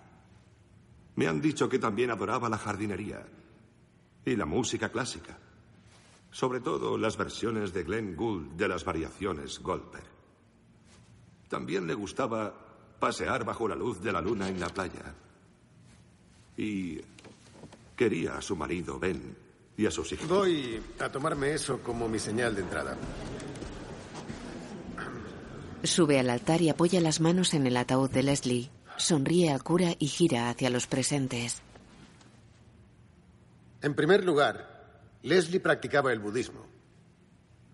Me 1.16 1.26
han 1.26 1.40
dicho 1.40 1.68
que 1.68 1.78
también 1.78 2.10
adoraba 2.10 2.48
la 2.48 2.58
jardinería 2.58 3.24
y 4.24 4.36
la 4.36 4.46
música 4.46 4.90
clásica, 4.90 5.38
sobre 6.30 6.60
todo 6.60 6.96
las 6.96 7.16
versiones 7.16 7.72
de 7.72 7.84
Glenn 7.84 8.16
Gould 8.16 8.52
de 8.52 8.68
las 8.68 8.84
variaciones 8.84 9.58
Goldberg. 9.60 10.06
También 11.48 11.86
le 11.86 11.94
gustaba 11.94 12.54
pasear 12.98 13.44
bajo 13.44 13.68
la 13.68 13.74
luz 13.74 14.00
de 14.00 14.12
la 14.12 14.20
luna 14.20 14.48
en 14.48 14.60
la 14.60 14.68
playa. 14.68 15.14
Y 16.56 17.00
Quería 17.98 18.38
a 18.38 18.40
su 18.40 18.54
marido, 18.54 18.96
Ben, 18.96 19.36
y 19.76 19.84
a 19.84 19.90
sus 19.90 20.12
hijos. 20.12 20.28
Voy 20.28 20.80
a 21.00 21.10
tomarme 21.10 21.52
eso 21.52 21.80
como 21.82 22.08
mi 22.08 22.20
señal 22.20 22.54
de 22.54 22.62
entrada. 22.62 22.96
Sube 25.84 26.18
al 26.18 26.28
altar 26.28 26.60
y 26.60 26.70
apoya 26.70 27.00
las 27.00 27.20
manos 27.20 27.54
en 27.54 27.66
el 27.66 27.76
ataúd 27.76 28.10
de 28.10 28.22
Leslie. 28.24 28.70
Sonríe 28.96 29.52
al 29.52 29.62
cura 29.62 29.94
y 29.98 30.08
gira 30.08 30.50
hacia 30.50 30.70
los 30.70 30.88
presentes. 30.88 31.62
En 33.80 33.94
primer 33.94 34.24
lugar, 34.24 34.78
Leslie 35.22 35.60
practicaba 35.60 36.12
el 36.12 36.18
budismo, 36.18 36.66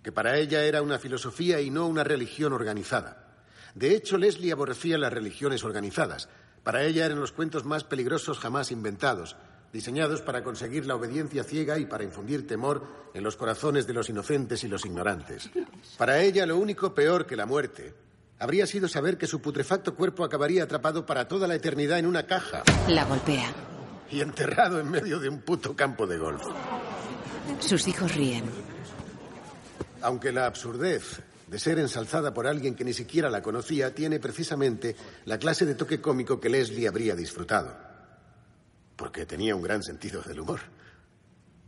que 0.02 0.12
para 0.12 0.36
ella 0.36 0.64
era 0.64 0.82
una 0.82 0.98
filosofía 0.98 1.62
y 1.62 1.70
no 1.70 1.86
una 1.86 2.04
religión 2.04 2.52
organizada. 2.52 3.42
De 3.74 3.94
hecho, 3.94 4.18
Leslie 4.18 4.52
aborrecía 4.52 4.98
las 4.98 5.12
religiones 5.12 5.64
organizadas. 5.64 6.28
Para 6.62 6.84
ella 6.84 7.06
eran 7.06 7.20
los 7.20 7.32
cuentos 7.32 7.64
más 7.64 7.84
peligrosos 7.84 8.38
jamás 8.38 8.70
inventados, 8.70 9.34
diseñados 9.74 10.22
para 10.22 10.44
conseguir 10.44 10.86
la 10.86 10.94
obediencia 10.94 11.42
ciega 11.42 11.76
y 11.80 11.84
para 11.84 12.04
infundir 12.04 12.46
temor 12.46 12.86
en 13.12 13.24
los 13.24 13.34
corazones 13.34 13.88
de 13.88 13.92
los 13.92 14.08
inocentes 14.08 14.62
y 14.62 14.68
los 14.68 14.86
ignorantes. 14.86 15.50
Para 15.98 16.22
ella 16.22 16.46
lo 16.46 16.58
único 16.58 16.94
peor 16.94 17.26
que 17.26 17.34
la 17.34 17.44
muerte 17.44 17.92
habría 18.38 18.68
sido 18.68 18.86
saber 18.86 19.18
que 19.18 19.26
su 19.26 19.42
putrefacto 19.42 19.96
cuerpo 19.96 20.22
acabaría 20.22 20.62
atrapado 20.62 21.04
para 21.04 21.26
toda 21.26 21.48
la 21.48 21.56
eternidad 21.56 21.98
en 21.98 22.06
una 22.06 22.24
caja. 22.24 22.62
La 22.86 23.04
golpea. 23.04 23.52
Y 24.12 24.20
enterrado 24.20 24.78
en 24.78 24.92
medio 24.92 25.18
de 25.18 25.28
un 25.28 25.40
puto 25.40 25.74
campo 25.74 26.06
de 26.06 26.18
golf. 26.18 26.44
Sus 27.58 27.88
hijos 27.88 28.14
ríen. 28.14 28.44
Aunque 30.02 30.30
la 30.30 30.46
absurdez 30.46 31.20
de 31.48 31.58
ser 31.58 31.80
ensalzada 31.80 32.32
por 32.32 32.46
alguien 32.46 32.76
que 32.76 32.84
ni 32.84 32.92
siquiera 32.92 33.28
la 33.28 33.42
conocía 33.42 33.92
tiene 33.92 34.20
precisamente 34.20 34.94
la 35.24 35.36
clase 35.36 35.66
de 35.66 35.74
toque 35.74 36.00
cómico 36.00 36.38
que 36.38 36.48
Leslie 36.48 36.86
habría 36.86 37.16
disfrutado 37.16 37.83
porque 38.96 39.26
tenía 39.26 39.56
un 39.56 39.62
gran 39.62 39.82
sentido 39.82 40.22
del 40.22 40.40
humor. 40.40 40.60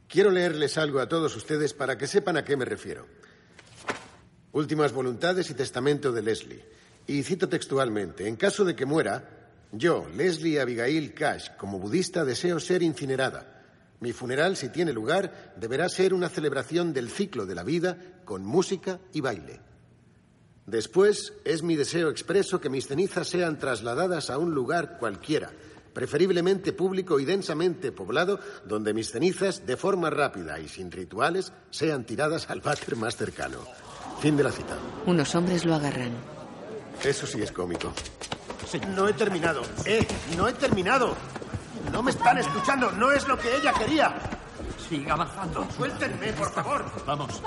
Quiero 0.08 0.30
leerles 0.30 0.78
algo 0.78 1.00
a 1.00 1.08
todos 1.08 1.34
ustedes 1.36 1.74
para 1.74 1.98
que 1.98 2.06
sepan 2.06 2.36
a 2.36 2.44
qué 2.44 2.56
me 2.56 2.64
refiero. 2.64 3.06
Últimas 4.52 4.92
voluntades 4.92 5.50
y 5.50 5.54
testamento 5.54 6.12
de 6.12 6.22
Leslie. 6.22 6.64
Y 7.06 7.22
cito 7.22 7.48
textualmente, 7.48 8.26
en 8.26 8.36
caso 8.36 8.64
de 8.64 8.74
que 8.74 8.86
muera, 8.86 9.50
yo, 9.72 10.08
Leslie 10.14 10.60
Abigail 10.60 11.12
Cash, 11.12 11.50
como 11.56 11.78
budista, 11.78 12.24
deseo 12.24 12.58
ser 12.60 12.82
incinerada. 12.82 13.64
Mi 14.00 14.12
funeral, 14.12 14.56
si 14.56 14.68
tiene 14.68 14.92
lugar, 14.92 15.54
deberá 15.56 15.88
ser 15.88 16.14
una 16.14 16.28
celebración 16.28 16.92
del 16.92 17.10
ciclo 17.10 17.46
de 17.46 17.54
la 17.54 17.64
vida 17.64 17.98
con 18.24 18.44
música 18.44 19.00
y 19.12 19.20
baile. 19.20 19.60
Después, 20.66 21.32
es 21.44 21.62
mi 21.62 21.76
deseo 21.76 22.10
expreso 22.10 22.60
que 22.60 22.68
mis 22.68 22.86
cenizas 22.86 23.28
sean 23.28 23.58
trasladadas 23.58 24.30
a 24.30 24.38
un 24.38 24.52
lugar 24.52 24.98
cualquiera, 24.98 25.52
preferiblemente 25.96 26.74
público 26.74 27.18
y 27.18 27.24
densamente 27.24 27.90
poblado, 27.90 28.38
donde 28.66 28.92
mis 28.92 29.10
cenizas, 29.10 29.64
de 29.64 29.78
forma 29.78 30.10
rápida 30.10 30.60
y 30.60 30.68
sin 30.68 30.92
rituales, 30.92 31.54
sean 31.70 32.04
tiradas 32.04 32.50
al 32.50 32.60
váter 32.60 32.96
más 32.96 33.16
cercano. 33.16 33.60
Fin 34.20 34.36
de 34.36 34.44
la 34.44 34.52
cita. 34.52 34.76
Unos 35.06 35.34
hombres 35.34 35.64
lo 35.64 35.74
agarran. 35.74 36.12
Eso 37.02 37.26
sí 37.26 37.40
es 37.40 37.50
cómico. 37.50 37.94
No 38.94 39.08
he 39.08 39.14
terminado. 39.14 39.62
¡Eh! 39.86 40.06
¡No 40.36 40.46
he 40.46 40.52
terminado! 40.52 41.16
No 41.90 42.02
me 42.02 42.10
están 42.10 42.36
escuchando. 42.36 42.92
No 42.92 43.10
es 43.10 43.26
lo 43.26 43.38
que 43.38 43.56
ella 43.56 43.72
quería. 43.72 44.14
Siga 44.90 45.14
avanzando. 45.14 45.66
Suéltenme, 45.78 46.30
por 46.34 46.52
favor. 46.52 46.84
Vamos. 47.06 47.40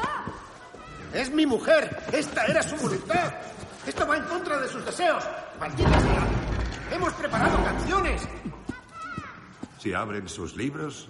Es 1.14 1.30
mi 1.30 1.46
mujer. 1.46 2.04
Esta 2.12 2.48
era 2.48 2.64
su 2.64 2.76
voluntad. 2.78 3.32
Esto 3.86 4.08
va 4.08 4.18
en 4.18 4.24
contra 4.24 4.60
de 4.60 4.68
sus 4.70 4.84
deseos. 4.84 5.24
¡Maldita 5.60 6.02
sea! 6.02 6.59
Hemos 6.92 7.14
preparado 7.14 7.64
canciones. 7.64 8.28
Si 9.80 9.94
abren 9.94 10.28
sus 10.28 10.56
libros, 10.56 11.08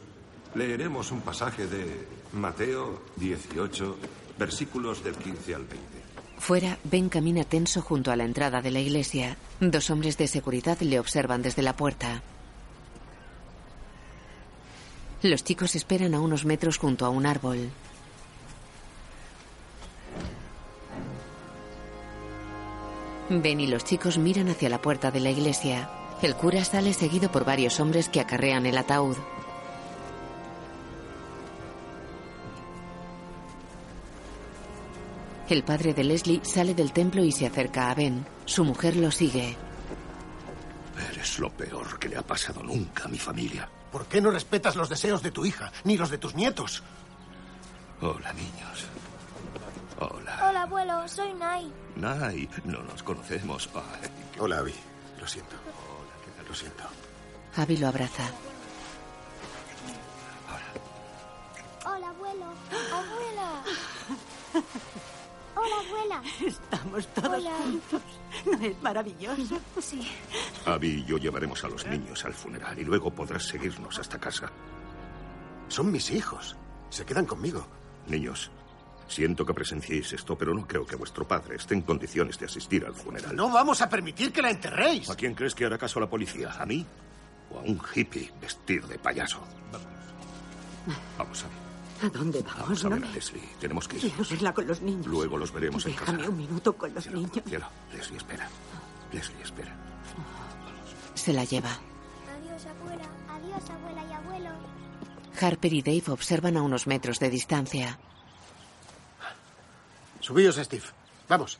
leeremos 0.55 1.11
un 1.11 1.21
pasaje 1.21 1.67
de 1.67 2.07
Mateo 2.33 3.01
18, 3.15 3.97
versículos 4.37 5.03
del 5.03 5.15
15 5.15 5.55
al 5.55 5.65
20. 5.65 5.85
Fuera, 6.37 6.77
Ben 6.83 7.09
camina 7.09 7.43
tenso 7.43 7.81
junto 7.81 8.11
a 8.11 8.15
la 8.15 8.23
entrada 8.23 8.61
de 8.61 8.71
la 8.71 8.79
iglesia. 8.79 9.37
Dos 9.59 9.89
hombres 9.89 10.17
de 10.17 10.27
seguridad 10.27 10.79
le 10.79 10.99
observan 10.99 11.41
desde 11.41 11.61
la 11.61 11.75
puerta. 11.75 12.21
Los 15.21 15.43
chicos 15.43 15.75
esperan 15.75 16.13
a 16.13 16.21
unos 16.21 16.45
metros 16.45 16.77
junto 16.77 17.05
a 17.05 17.09
un 17.09 17.25
árbol. 17.25 17.69
Ben 23.29 23.59
y 23.59 23.67
los 23.67 23.83
chicos 23.83 24.17
miran 24.17 24.49
hacia 24.49 24.69
la 24.69 24.81
puerta 24.81 25.11
de 25.11 25.19
la 25.19 25.29
iglesia. 25.29 25.87
El 26.21 26.35
cura 26.35 26.65
sale 26.65 26.93
seguido 26.93 27.31
por 27.31 27.45
varios 27.45 27.79
hombres 27.79 28.09
que 28.09 28.19
acarrean 28.19 28.65
el 28.65 28.77
ataúd. 28.77 29.17
El 35.47 35.63
padre 35.63 35.93
de 35.93 36.03
Leslie 36.03 36.41
sale 36.43 36.73
del 36.73 36.91
templo 36.91 37.23
y 37.23 37.31
se 37.31 37.45
acerca 37.45 37.91
a 37.91 37.95
Ben. 37.95 38.25
Su 38.45 38.65
mujer 38.65 38.95
lo 38.95 39.11
sigue. 39.11 39.55
Eres 41.11 41.39
lo 41.39 41.51
peor 41.51 41.99
que 41.99 42.09
le 42.09 42.17
ha 42.17 42.23
pasado 42.23 42.63
nunca 42.63 43.05
a 43.05 43.07
mi 43.07 43.19
familia. 43.19 43.69
¿Por 43.91 44.05
qué 44.05 44.21
no 44.21 44.31
respetas 44.31 44.75
los 44.75 44.89
deseos 44.89 45.21
de 45.21 45.31
tu 45.31 45.45
hija, 45.45 45.71
ni 45.83 45.97
los 45.97 46.09
de 46.09 46.17
tus 46.17 46.35
nietos? 46.35 46.83
Hola, 48.01 48.33
niños. 48.33 48.88
Hola. 49.99 50.47
Hola, 50.47 50.61
abuelo. 50.63 51.07
Soy 51.07 51.33
Nai. 51.33 51.71
Nay, 51.95 52.49
no 52.63 52.81
nos 52.83 53.03
conocemos. 53.03 53.69
Ay, 53.75 54.09
Hola, 54.39 54.59
Abby. 54.59 54.73
Lo 55.19 55.27
siento. 55.27 55.55
Lo 56.47 56.55
siento. 56.55 56.83
Abby 57.57 57.77
lo 57.77 57.87
abraza. 57.89 58.23
Hola, 61.85 62.09
abuelo. 62.09 62.45
Abuela. 62.93 63.63
Hola, 65.55 65.75
abuela. 65.87 66.23
Estamos 66.45 67.07
todos 67.07 67.29
Hola. 67.39 67.51
juntos. 67.57 68.01
¿No 68.45 68.65
es 68.65 68.81
maravilloso? 68.81 69.59
Sí. 69.81 70.07
Abby 70.65 70.87
y 70.87 71.05
yo 71.05 71.17
llevaremos 71.17 71.61
a 71.65 71.67
los 71.67 71.85
niños 71.85 72.23
al 72.23 72.33
funeral 72.33 72.79
y 72.79 72.85
luego 72.85 73.11
podrás 73.11 73.43
seguirnos 73.43 73.99
hasta 73.99 74.17
casa. 74.17 74.49
Son 75.67 75.91
mis 75.91 76.09
hijos. 76.11 76.55
Se 76.89 77.05
quedan 77.05 77.25
conmigo. 77.25 77.67
Niños, 78.07 78.49
siento 79.09 79.45
que 79.45 79.53
presenciéis 79.53 80.13
esto, 80.13 80.37
pero 80.37 80.53
no 80.53 80.65
creo 80.65 80.85
que 80.85 80.95
vuestro 80.95 81.27
padre 81.27 81.55
esté 81.57 81.73
en 81.73 81.81
condiciones 81.81 82.39
de 82.39 82.45
asistir 82.45 82.85
al 82.85 82.93
funeral. 82.93 83.35
No 83.35 83.49
vamos 83.51 83.81
a 83.81 83.89
permitir 83.89 84.31
que 84.31 84.41
la 84.41 84.51
enterréis. 84.51 85.09
¿A 85.09 85.15
quién 85.15 85.33
crees 85.35 85.53
que 85.55 85.65
hará 85.65 85.77
caso 85.77 85.99
la 85.99 86.09
policía? 86.09 86.51
¿A 86.57 86.65
mí? 86.65 86.85
¿O 87.51 87.57
a 87.59 87.61
un 87.63 87.81
hippie 87.95 88.31
vestido 88.39 88.87
de 88.87 88.97
payaso? 88.99 89.39
Vamos 91.17 91.43
a 91.43 91.47
ver. 91.47 91.57
¿A 92.01 92.09
dónde 92.17 92.41
vamos? 92.41 92.59
Vamos 92.61 92.85
a 92.85 92.89
No 92.89 92.95
ver 92.95 93.05
me- 93.07 93.13
Leslie. 93.13 93.49
Tenemos 93.59 93.87
que 93.87 93.97
ir. 93.97 94.01
Quiero 94.03 94.23
verla 94.29 94.53
con 94.53 94.67
los 94.67 94.81
niños. 94.81 95.05
Luego 95.07 95.37
los 95.37 95.51
veremos 95.51 95.85
en 95.85 95.93
casa. 95.93 96.11
Déjame 96.13 96.29
un 96.29 96.37
minuto 96.37 96.73
con 96.73 96.93
los 96.93 97.07
niños. 97.07 97.31
Cielo, 97.45 97.67
Leslie, 97.93 98.17
espera. 98.17 98.47
Leslie, 99.11 99.41
espera. 99.43 99.75
Se 101.15 101.33
la 101.33 101.43
lleva. 101.43 101.71
Adiós, 101.71 102.65
abuela. 102.65 103.03
Adiós, 103.29 103.69
abuela 103.69 104.03
y 104.09 104.13
abuelo. 104.13 104.49
Harper 105.41 105.73
y 105.73 105.81
Dave 105.81 106.03
observan 106.07 106.55
a 106.57 106.61
unos 106.61 106.87
metros 106.87 107.19
de 107.19 107.29
distancia. 107.29 107.99
Subíos, 110.29 110.57
Steve. 110.57 110.83
Vamos, 111.27 111.57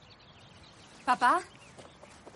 ¿Papá? 1.04 1.40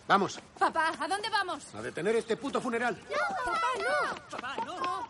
vamos. 0.08 0.40
¿Papá? 0.58 0.92
¿A 1.00 1.08
dónde 1.08 1.30
vamos? 1.30 1.64
A 1.76 1.82
detener 1.84 2.16
este 2.16 2.36
puto 2.36 2.60
funeral. 2.60 3.00
¡No, 3.08 3.36
papá, 3.46 3.68
no! 3.78 4.30
Papá, 4.32 4.56
no. 4.66 5.08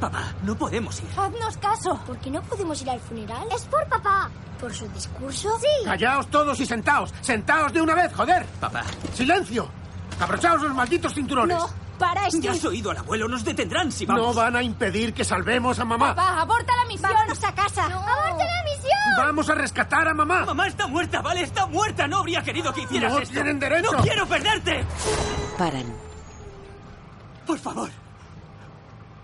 Papá, 0.00 0.32
no 0.42 0.56
podemos 0.56 0.98
ir. 1.02 1.08
Haznos 1.18 1.58
caso. 1.58 2.00
¿Por 2.06 2.16
qué 2.20 2.30
no 2.30 2.40
podemos 2.44 2.80
ir 2.80 2.88
al 2.88 3.00
funeral? 3.00 3.46
Es 3.54 3.66
por 3.66 3.86
papá. 3.88 4.30
¿Por 4.58 4.72
su 4.72 4.88
discurso? 4.88 5.58
Sí. 5.60 5.84
Callaos 5.84 6.28
todos 6.28 6.58
y 6.58 6.64
sentaos. 6.64 7.12
Sentaos 7.20 7.74
de 7.74 7.82
una 7.82 7.94
vez, 7.94 8.10
joder. 8.14 8.46
Papá. 8.58 8.84
Silencio. 9.12 9.68
Abrochaos 10.18 10.62
los 10.62 10.72
malditos 10.74 11.12
cinturones. 11.12 11.58
No, 11.58 11.68
para 12.02 12.28
Ya 12.28 12.50
has 12.50 12.64
oído 12.64 12.90
al 12.90 12.96
abuelo, 12.98 13.28
nos 13.28 13.44
detendrán 13.44 13.92
si 13.92 14.04
vamos. 14.04 14.26
No 14.26 14.34
van 14.34 14.56
a 14.56 14.62
impedir 14.62 15.14
que 15.14 15.24
salvemos 15.24 15.78
a 15.78 15.84
mamá. 15.84 16.14
Papá, 16.16 16.40
aborta 16.40 16.72
la 16.76 16.84
misión. 16.86 17.10
Vámonos 17.12 17.44
a 17.44 17.54
casa. 17.54 17.84
¡Aborte 17.84 18.44
la 18.44 18.62
misión! 18.64 19.16
Vamos 19.18 19.48
a 19.48 19.54
rescatar 19.54 20.08
a 20.08 20.14
mamá. 20.14 20.44
Mamá 20.44 20.66
está 20.66 20.88
muerta, 20.88 21.20
¿vale? 21.22 21.42
Está 21.42 21.66
muerta. 21.66 22.08
No 22.08 22.18
habría 22.18 22.42
querido 22.42 22.72
que 22.74 22.82
hicieras 22.82 23.12
No 23.12 23.18
esto. 23.20 23.32
tienen 23.34 23.60
derecho. 23.60 23.92
¡No 23.92 23.98
quiero 24.02 24.26
perderte! 24.26 24.84
Paran. 25.56 25.86
Por 27.46 27.58
favor. 27.58 27.90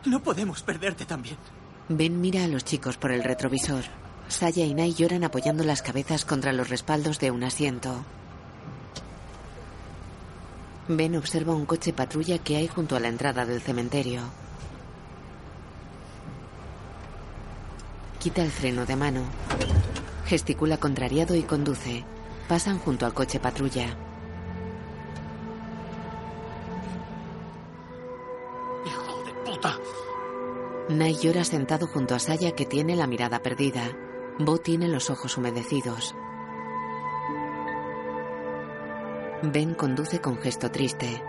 No 0.04 0.20
podemos 0.22 0.62
perderte 0.62 1.04
también. 1.04 1.36
Ben 1.88 2.20
mira 2.20 2.44
a 2.44 2.48
los 2.48 2.64
chicos 2.64 2.96
por 2.96 3.10
el 3.10 3.24
retrovisor. 3.24 3.82
Saya 4.28 4.64
y 4.64 4.74
Nai 4.74 4.94
lloran 4.94 5.24
apoyando 5.24 5.64
las 5.64 5.82
cabezas 5.82 6.24
contra 6.24 6.52
los 6.52 6.68
respaldos 6.68 7.18
de 7.18 7.30
un 7.32 7.42
asiento. 7.42 8.04
Ben 10.88 11.16
observa 11.16 11.54
un 11.54 11.66
coche 11.66 11.92
patrulla 11.92 12.38
que 12.38 12.56
hay 12.56 12.66
junto 12.66 12.96
a 12.96 13.00
la 13.00 13.08
entrada 13.08 13.44
del 13.44 13.60
cementerio. 13.60 14.22
Quita 18.18 18.42
el 18.42 18.50
freno 18.50 18.86
de 18.86 18.96
mano. 18.96 19.20
Gesticula 20.24 20.78
contrariado 20.78 21.36
y 21.36 21.42
conduce. 21.42 22.04
Pasan 22.48 22.78
junto 22.78 23.04
al 23.04 23.12
coche 23.12 23.38
patrulla. 23.38 23.98
Hijo 28.86 29.24
de 29.24 29.32
puta. 29.44 29.78
Nai 30.88 31.14
llora 31.16 31.44
sentado 31.44 31.86
junto 31.86 32.14
a 32.14 32.18
Saya 32.18 32.52
que 32.52 32.64
tiene 32.64 32.96
la 32.96 33.06
mirada 33.06 33.42
perdida. 33.42 33.94
Bo 34.38 34.56
tiene 34.56 34.88
los 34.88 35.10
ojos 35.10 35.36
humedecidos. 35.36 36.14
Ben 39.42 39.74
conduce 39.74 40.20
con 40.20 40.36
gesto 40.36 40.68
triste. 40.68 41.22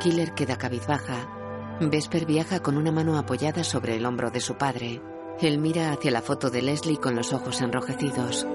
Killer 0.00 0.32
queda 0.32 0.56
cabizbaja. 0.56 1.76
Vesper 1.80 2.24
viaja 2.24 2.60
con 2.60 2.76
una 2.76 2.92
mano 2.92 3.18
apoyada 3.18 3.64
sobre 3.64 3.96
el 3.96 4.06
hombro 4.06 4.30
de 4.30 4.40
su 4.40 4.54
padre. 4.54 5.02
Él 5.40 5.58
mira 5.58 5.90
hacia 5.90 6.12
la 6.12 6.22
foto 6.22 6.50
de 6.50 6.62
Leslie 6.62 6.98
con 6.98 7.16
los 7.16 7.32
ojos 7.32 7.60
enrojecidos. 7.60 8.46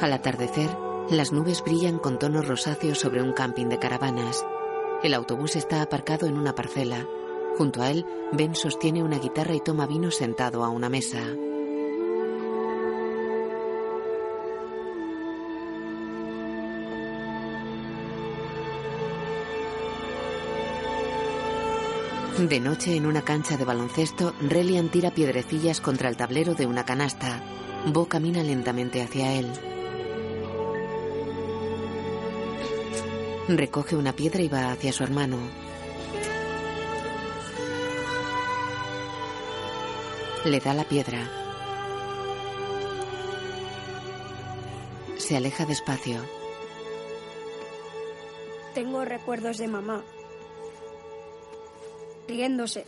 Al 0.00 0.12
atardecer, 0.12 0.70
las 1.08 1.32
nubes 1.32 1.62
brillan 1.62 2.00
con 2.00 2.18
tonos 2.18 2.48
rosáceos 2.48 2.98
sobre 2.98 3.22
un 3.22 3.32
camping 3.32 3.66
de 3.66 3.78
caravanas. 3.78 4.44
El 5.04 5.14
autobús 5.14 5.54
está 5.54 5.82
aparcado 5.82 6.26
en 6.26 6.36
una 6.36 6.56
parcela. 6.56 7.06
Junto 7.56 7.80
a 7.80 7.92
él, 7.92 8.04
Ben 8.32 8.56
sostiene 8.56 9.04
una 9.04 9.20
guitarra 9.20 9.54
y 9.54 9.60
toma 9.60 9.86
vino 9.86 10.10
sentado 10.10 10.64
a 10.64 10.68
una 10.68 10.88
mesa. 10.88 11.20
De 22.38 22.60
noche, 22.60 22.94
en 22.94 23.04
una 23.06 23.22
cancha 23.22 23.56
de 23.56 23.64
baloncesto, 23.64 24.32
Relian 24.40 24.90
tira 24.90 25.10
piedrecillas 25.10 25.80
contra 25.80 26.08
el 26.08 26.16
tablero 26.16 26.54
de 26.54 26.66
una 26.66 26.84
canasta. 26.84 27.42
Bo 27.86 28.06
camina 28.06 28.44
lentamente 28.44 29.02
hacia 29.02 29.32
él. 29.34 29.50
Recoge 33.48 33.96
una 33.96 34.12
piedra 34.12 34.40
y 34.40 34.48
va 34.48 34.70
hacia 34.70 34.92
su 34.92 35.02
hermano. 35.02 35.36
Le 40.44 40.60
da 40.60 40.74
la 40.74 40.84
piedra. 40.84 41.28
Se 45.16 45.36
aleja 45.36 45.66
despacio. 45.66 46.20
Tengo 48.74 49.04
recuerdos 49.04 49.58
de 49.58 49.66
mamá. 49.66 50.04
Riéndose. 52.28 52.84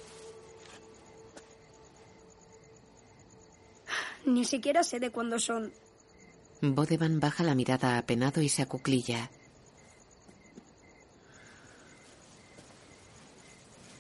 Ni 4.27 4.45
siquiera 4.45 4.85
sé 4.85 5.01
de 5.01 5.11
cuándo 5.11 5.39
son. 5.39 5.73
Bodevan 6.61 7.21
baja 7.21 7.43
la 7.43 7.55
mirada 7.55 7.97
apenado 7.97 8.43
y 8.43 8.51
se 8.51 8.63
acuclilla. 8.63 9.31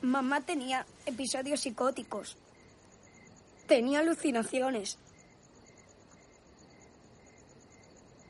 Mamá 0.02 0.42
tenía 0.42 0.86
episodios 1.06 1.60
psicóticos. 1.60 2.36
Tenía 3.66 4.00
alucinaciones. 4.00 4.98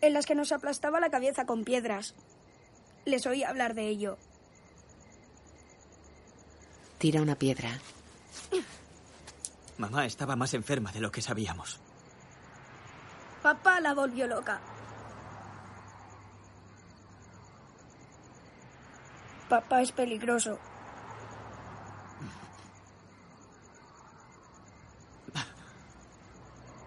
En 0.00 0.12
las 0.12 0.26
que 0.26 0.36
nos 0.36 0.52
aplastaba 0.52 1.00
la 1.00 1.10
cabeza 1.10 1.44
con 1.44 1.64
piedras. 1.64 2.14
Les 3.04 3.26
oí 3.26 3.42
hablar 3.42 3.74
de 3.74 3.88
ello. 3.88 4.16
Tira 7.00 7.22
una 7.22 7.34
piedra. 7.34 7.70
Mamá 9.78 10.04
estaba 10.04 10.36
más 10.36 10.52
enferma 10.52 10.92
de 10.92 11.00
lo 11.00 11.10
que 11.10 11.22
sabíamos. 11.22 11.80
Papá 13.42 13.80
la 13.80 13.94
volvió 13.94 14.26
loca. 14.26 14.60
Papá 19.48 19.80
es 19.80 19.92
peligroso. 19.92 20.58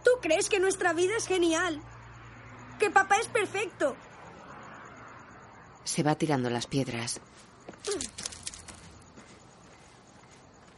¿Tú 0.04 0.12
crees 0.22 0.48
que 0.48 0.60
nuestra 0.60 0.94
vida 0.94 1.18
es 1.18 1.26
genial? 1.26 1.82
Que 2.78 2.92
papá 2.92 3.18
es 3.18 3.30
perfecto. 3.30 3.96
Se 5.86 6.04
va 6.04 6.14
tirando 6.14 6.52
las 6.52 6.68
piedras. 6.68 7.20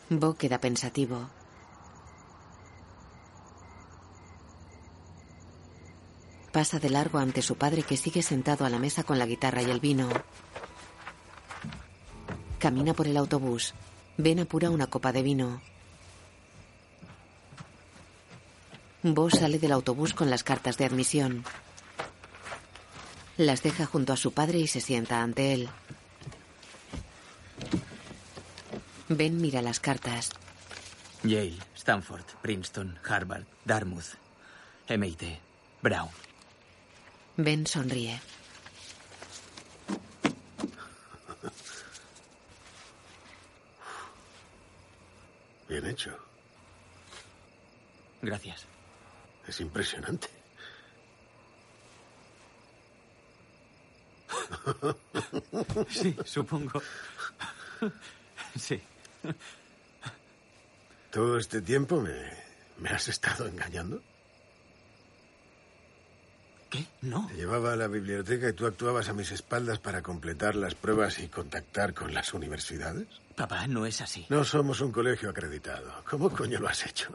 Bo 0.10 0.36
queda 0.36 0.60
pensativo. 0.60 1.30
Pasa 6.52 6.80
de 6.80 6.92
largo 6.92 7.18
ante 7.18 7.42
su 7.42 7.58
padre 7.58 7.82
que 7.82 7.98
sigue 7.98 8.22
sentado 8.22 8.66
a 8.66 8.70
la 8.70 8.78
mesa 8.78 9.04
con 9.04 9.18
la 9.18 9.26
guitarra 9.26 9.64
y 9.64 9.72
el 9.72 9.80
vino. 9.80 10.08
Camina 12.60 12.94
por 12.94 13.08
el 13.08 13.18
autobús. 13.18 13.74
Ben 14.18 14.40
apura 14.40 14.70
una 14.70 14.88
copa 14.88 15.12
de 15.12 15.24
vino. 15.24 15.62
Bo 19.02 19.30
sale 19.32 19.58
del 19.58 19.72
autobús 19.72 20.14
con 20.14 20.30
las 20.30 20.44
cartas 20.44 20.78
de 20.78 20.86
admisión. 20.86 21.44
Las 23.38 23.64
deja 23.64 23.88
junto 23.88 24.14
a 24.14 24.18
su 24.18 24.34
padre 24.34 24.60
y 24.60 24.68
se 24.68 24.82
sienta 24.82 25.22
ante 25.24 25.52
él. 25.52 25.70
Ben 29.08 29.40
mira 29.40 29.62
las 29.62 29.80
cartas. 29.80 30.32
Yale, 31.24 31.58
Stanford, 31.76 32.26
Princeton, 32.42 33.00
Harvard, 33.08 33.46
Dartmouth, 33.64 34.16
MIT, 34.90 35.40
Brown. 35.82 36.10
Ben 37.38 37.66
sonríe. 37.68 38.20
Bien 45.70 45.86
hecho. 45.86 46.18
Gracias. 48.22 48.66
Es 49.48 49.60
impresionante. 49.62 50.28
Sí, 55.90 56.16
supongo. 56.26 56.82
Sí. 58.58 58.82
¿Todo 61.12 61.38
este 61.38 61.62
tiempo 61.62 62.02
me, 62.02 62.14
me 62.80 62.90
has 62.90 63.08
estado 63.08 63.48
engañando? 63.48 64.02
¿Qué? 66.70 66.86
No. 67.02 67.28
Te 67.28 67.36
llevaba 67.36 67.74
a 67.74 67.76
la 67.76 67.88
biblioteca 67.88 68.50
y 68.50 68.54
tú 68.54 68.66
actuabas 68.66 69.08
a 69.10 69.14
mis 69.14 69.32
espaldas 69.32 69.80
para 69.80 70.02
completar 70.02 70.56
las 70.56 70.76
pruebas 70.76 71.20
y 71.20 71.28
contactar 71.30 71.94
con 71.94 72.14
las 72.14 72.34
universidades. 72.34 73.08
Papá, 73.36 73.68
no 73.68 73.86
es 73.86 74.02
así. 74.02 74.26
No 74.30 74.44
somos 74.44 74.82
un 74.82 74.92
colegio 74.92 75.30
acreditado. 75.30 75.92
¿Cómo 76.10 76.30
coño 76.30 76.60
lo 76.60 76.68
has 76.68 76.86
hecho? 76.86 77.10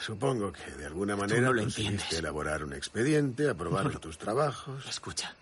Supongo 0.00 0.50
que 0.52 0.68
de 0.72 0.86
alguna 0.86 1.14
manera 1.14 1.40
no 1.40 1.52
lo 1.52 1.62
elaborar 2.10 2.64
un 2.64 2.72
expediente, 2.72 3.48
aprobar 3.48 3.84
No 3.84 3.90
lo- 3.92 4.00
tus 4.00 4.18
trabajos. 4.18 4.84
Escucha. 4.88 5.34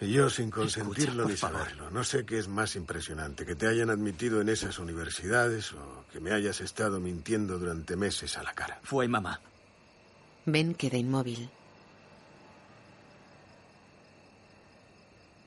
Y 0.00 0.12
yo 0.12 0.30
sin 0.30 0.50
consentirlo 0.50 1.24
ni 1.24 1.36
saberlo. 1.36 1.90
No 1.90 2.04
sé 2.04 2.24
qué 2.24 2.38
es 2.38 2.46
más 2.46 2.76
impresionante, 2.76 3.44
que 3.44 3.56
te 3.56 3.66
hayan 3.66 3.90
admitido 3.90 4.40
en 4.40 4.48
esas 4.48 4.78
universidades 4.78 5.72
o 5.72 6.04
que 6.12 6.20
me 6.20 6.32
hayas 6.32 6.60
estado 6.60 7.00
mintiendo 7.00 7.58
durante 7.58 7.96
meses 7.96 8.36
a 8.38 8.44
la 8.44 8.52
cara. 8.54 8.78
Fue 8.84 9.08
mamá. 9.08 9.40
Ben 10.46 10.74
queda 10.74 10.96
inmóvil. 10.96 11.50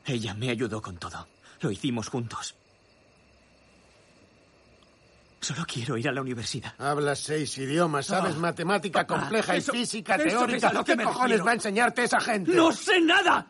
Ella 0.05 0.33
me 0.33 0.49
ayudó 0.49 0.81
con 0.81 0.97
todo. 0.97 1.27
Lo 1.61 1.71
hicimos 1.71 2.09
juntos. 2.09 2.55
Solo 5.39 5.65
quiero 5.65 5.97
ir 5.97 6.07
a 6.09 6.11
la 6.11 6.21
universidad. 6.21 6.73
Hablas 6.77 7.19
seis 7.19 7.57
idiomas, 7.57 8.07
sabes 8.07 8.35
Ah, 8.35 8.39
matemática 8.39 9.07
papá, 9.07 9.21
compleja 9.21 9.55
eso- 9.55 9.73
y 9.73 9.79
física 9.79 10.15
eso 10.15 10.25
es 10.25 10.33
teórica. 10.33 10.69
a 10.69 10.73
lo 10.73 10.83
que 10.83 10.91
¿Qué 10.91 10.97
me 10.97 11.03
cojones 11.05 11.21
refiero. 11.29 11.45
va 11.45 11.51
a 11.51 11.53
enseñarte 11.55 12.03
esa 12.03 12.19
gente? 12.19 12.51
¡No 12.53 12.71
sé 12.71 12.99
nada! 13.01 13.47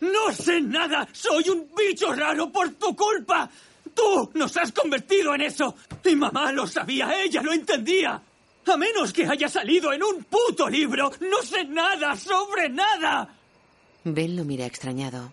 ¡No 0.00 0.32
sé 0.32 0.60
nada! 0.60 1.06
¡Soy 1.12 1.48
un 1.48 1.68
bicho 1.76 2.12
raro 2.12 2.50
por 2.50 2.70
tu 2.70 2.96
culpa! 2.96 3.48
¡Tú 3.94 4.30
nos 4.34 4.56
has 4.56 4.72
convertido 4.72 5.34
en 5.34 5.42
eso! 5.42 5.74
Y 6.04 6.16
mamá 6.16 6.52
lo 6.52 6.66
sabía, 6.66 7.22
ella 7.22 7.42
lo 7.42 7.52
entendía. 7.52 8.22
A 8.66 8.76
menos 8.76 9.12
que 9.12 9.26
haya 9.26 9.48
salido 9.48 9.92
en 9.92 10.02
un 10.02 10.24
puto 10.24 10.68
libro, 10.68 11.10
no 11.20 11.42
sé 11.42 11.64
nada 11.64 12.16
sobre 12.16 12.68
nada. 12.68 13.28
Ben 14.04 14.36
lo 14.36 14.44
mira 14.44 14.64
extrañado. 14.64 15.32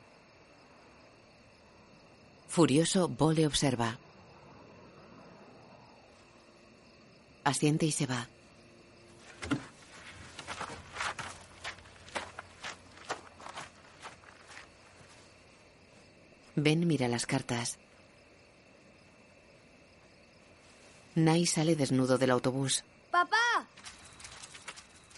Furioso, 2.48 3.08
Bo 3.08 3.32
le 3.32 3.46
observa. 3.46 3.98
Asiente 7.44 7.86
y 7.86 7.92
se 7.92 8.08
va. 8.08 8.28
Ben 16.58 16.88
mira 16.88 17.08
las 17.08 17.28
cartas. 17.28 17.78
Nai 21.14 21.46
sale 21.46 21.76
desnudo 21.76 22.18
del 22.18 22.32
autobús. 22.32 22.84
¡Papá! 23.12 23.38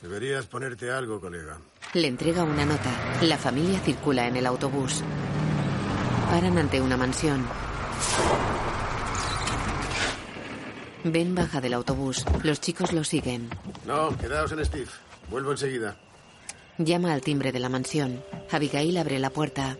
Deberías 0.01 0.47
ponerte 0.47 0.91
algo, 0.91 1.21
colega. 1.21 1.57
Le 1.93 2.07
entrega 2.07 2.43
una 2.43 2.65
nota. 2.65 2.91
La 3.21 3.37
familia 3.37 3.79
circula 3.79 4.27
en 4.27 4.35
el 4.35 4.45
autobús. 4.45 5.01
Paran 6.29 6.57
ante 6.57 6.81
una 6.81 6.97
mansión. 6.97 7.47
Ben 11.05 11.35
baja 11.35 11.61
del 11.61 11.73
autobús. 11.73 12.25
Los 12.43 12.59
chicos 12.59 12.91
lo 12.91 13.05
siguen. 13.05 13.49
No, 13.85 14.15
quedaos 14.17 14.51
en 14.51 14.65
Steve. 14.65 14.91
Vuelvo 15.29 15.51
enseguida. 15.51 15.97
Llama 16.77 17.13
al 17.13 17.21
timbre 17.21 17.53
de 17.53 17.59
la 17.59 17.69
mansión. 17.69 18.21
Abigail 18.51 18.97
abre 18.97 19.19
la 19.19 19.29
puerta. 19.29 19.77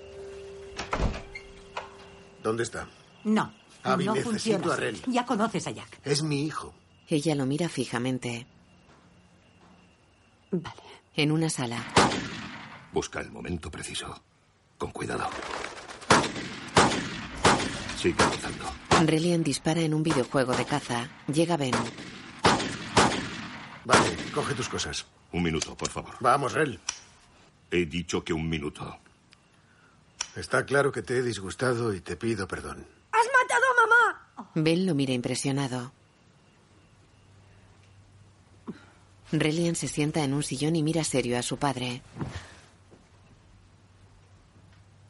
¿Dónde 2.44 2.64
está? 2.64 2.88
No. 3.24 3.53
Abby, 3.84 4.06
no 4.06 4.14
necesito 4.16 4.32
funciona. 4.32 4.74
a. 4.74 4.76
Rel. 4.78 5.02
Ya 5.07 5.26
conoces 5.26 5.68
a 5.68 5.72
Jack. 5.72 5.99
Es 6.03 6.22
mi 6.24 6.44
hijo. 6.45 6.74
Ella 7.07 7.36
lo 7.36 7.45
mira 7.45 7.70
fijamente. 7.70 8.45
En 11.16 11.32
una 11.32 11.49
sala. 11.49 11.84
Busca 12.91 13.20
el 13.22 13.32
momento 13.32 13.70
preciso. 13.72 14.22
Con 14.78 14.91
cuidado. 14.91 15.30
Sigue 17.98 18.22
avanzando. 18.24 18.66
Relian 19.06 19.44
dispara 19.44 19.82
en 19.82 19.94
un 19.94 20.03
videojuego 20.03 20.53
de 20.56 20.66
caza. 20.66 21.10
Llega 21.28 21.57
Ben. 21.57 21.74
Vale, 23.86 24.16
coge 24.34 24.53
tus 24.56 24.70
cosas. 24.70 25.06
Un 25.32 25.44
minuto, 25.44 25.76
por 25.76 25.90
favor. 25.90 26.16
Vamos, 26.20 26.53
Rel. 26.53 26.80
He 27.72 27.86
dicho 27.86 28.24
que 28.24 28.34
un 28.34 28.48
minuto. 28.49 28.99
Está 30.40 30.66
claro 30.66 30.94
que 30.94 31.02
te 31.02 31.18
he 31.18 31.22
disgustado 31.22 31.94
y 31.94 31.99
te 31.99 32.16
pido 32.16 32.48
perdón. 32.48 32.88
¡Has 33.11 33.28
matado 33.38 33.66
a 33.72 33.82
mamá! 33.82 34.53
Ben 34.56 34.86
lo 34.86 34.95
mira 34.95 35.11
impresionado. 35.11 35.91
Relian 39.34 39.76
se 39.76 39.90
sienta 39.90 40.24
en 40.24 40.34
un 40.34 40.41
sillón 40.41 40.78
y 40.78 40.82
mira 40.82 41.03
serio 41.03 41.38
a 41.38 41.41
su 41.41 41.57
padre. 41.57 42.02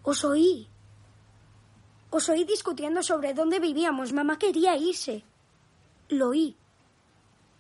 Os 0.02 0.26
oí. 0.26 0.68
Os 2.10 2.28
oí 2.28 2.44
discutiendo 2.44 3.04
sobre 3.04 3.36
dónde 3.36 3.60
vivíamos. 3.60 4.12
Mamá 4.14 4.40
quería 4.40 4.76
irse. 4.78 5.24
Lo 6.10 6.30
oí. 6.30 6.58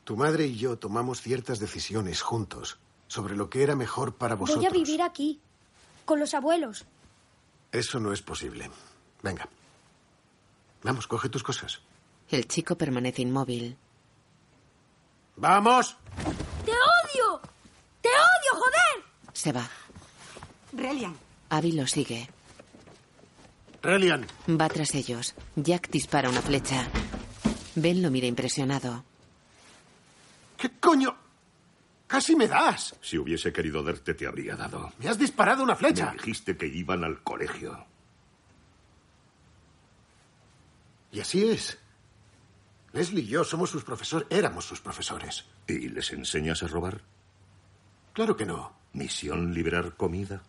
Tu 0.06 0.18
madre 0.18 0.48
y 0.48 0.58
yo 0.58 0.80
tomamos 0.80 1.22
ciertas 1.22 1.60
decisiones 1.60 2.24
juntos 2.24 2.80
sobre 3.08 3.36
lo 3.36 3.48
que 3.48 3.62
era 3.62 3.76
mejor 3.76 4.16
para 4.16 4.34
vosotros. 4.34 4.66
Voy 4.66 4.66
a 4.66 4.72
vivir 4.72 5.04
aquí. 5.04 5.40
Con 6.04 6.20
los 6.20 6.34
abuelos. 6.34 6.88
Eso 7.72 8.00
no 8.00 8.12
es 8.14 8.22
posible. 8.22 8.70
Venga. 9.22 9.48
Vamos, 10.84 11.08
coge 11.08 11.30
tus 11.30 11.44
cosas. 11.44 11.82
El 12.30 12.48
chico 12.48 12.78
permanece 12.78 13.22
inmóvil. 13.22 13.78
¡Vamos! 15.36 15.96
¡Te 16.66 16.72
odio! 16.72 17.42
¡Te 18.02 18.10
odio, 18.10 18.52
joder! 18.54 19.06
Se 19.34 19.52
va. 19.52 19.68
Relian. 20.74 21.18
Abby 21.50 21.72
lo 21.72 21.88
sigue. 21.88 22.30
Relian. 23.82 24.26
Va 24.50 24.68
tras 24.68 24.94
ellos. 24.96 25.34
Jack 25.56 25.90
dispara 25.90 26.30
una 26.30 26.42
flecha. 26.42 26.88
Ben 27.76 28.02
lo 28.02 28.12
mira 28.12 28.28
impresionado. 28.28 29.04
¿Qué 30.58 30.70
coño? 30.80 31.16
Casi 32.10 32.36
me 32.36 32.48
das. 32.48 32.96
Si 33.02 33.20
hubiese 33.20 33.54
querido 33.54 33.84
darte, 33.84 34.16
te 34.16 34.26
habría 34.26 34.56
dado. 34.56 34.92
Me 34.98 35.08
has 35.08 35.20
disparado 35.20 35.62
una 35.62 35.76
flecha. 35.76 36.08
Me 36.08 36.14
dijiste 36.14 36.58
que 36.58 36.66
iban 36.66 37.04
al 37.04 37.22
colegio. 37.22 37.86
Y 41.12 41.20
así 41.20 41.48
es. 41.48 41.78
Leslie 42.94 43.22
y 43.22 43.28
yo 43.28 43.44
somos 43.44 43.70
sus 43.70 43.84
profesores. 43.84 44.28
Éramos 44.32 44.66
sus 44.66 44.82
profesores. 44.82 45.46
¿Y 45.68 45.88
les 45.90 46.12
enseñas 46.12 46.64
a 46.64 46.68
robar? 46.68 47.00
Claro 48.14 48.36
que 48.36 48.48
no. 48.48 48.74
¿Misión 48.94 49.54
liberar 49.54 49.96
comida? 49.96 50.42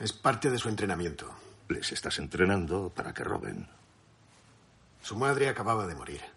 Es 0.00 0.12
parte 0.12 0.50
de 0.50 0.58
su 0.58 0.68
entrenamiento. 0.68 1.32
Les 1.68 1.92
estás 1.92 2.18
entrenando 2.18 2.90
para 2.90 3.14
que 3.14 3.22
roben. 3.22 3.68
Su 5.00 5.14
madre 5.14 5.48
acababa 5.48 5.86
de 5.86 5.94
morir. 5.94 6.35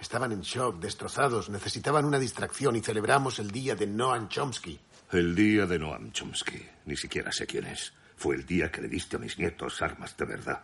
Estaban 0.00 0.32
en 0.32 0.42
shock, 0.42 0.78
destrozados, 0.78 1.48
necesitaban 1.48 2.04
una 2.04 2.18
distracción 2.18 2.76
y 2.76 2.80
celebramos 2.80 3.38
el 3.38 3.50
día 3.50 3.74
de 3.74 3.86
Noam 3.86 4.28
Chomsky. 4.28 4.78
El 5.10 5.34
día 5.34 5.66
de 5.66 5.78
Noam 5.78 6.12
Chomsky. 6.12 6.64
Ni 6.86 6.96
siquiera 6.96 7.32
sé 7.32 7.46
quién 7.46 7.66
es. 7.66 7.92
Fue 8.16 8.36
el 8.36 8.46
día 8.46 8.70
que 8.70 8.80
le 8.80 8.88
diste 8.88 9.16
a 9.16 9.18
mis 9.18 9.38
nietos 9.38 9.82
armas 9.82 10.16
de 10.16 10.24
verdad. 10.24 10.60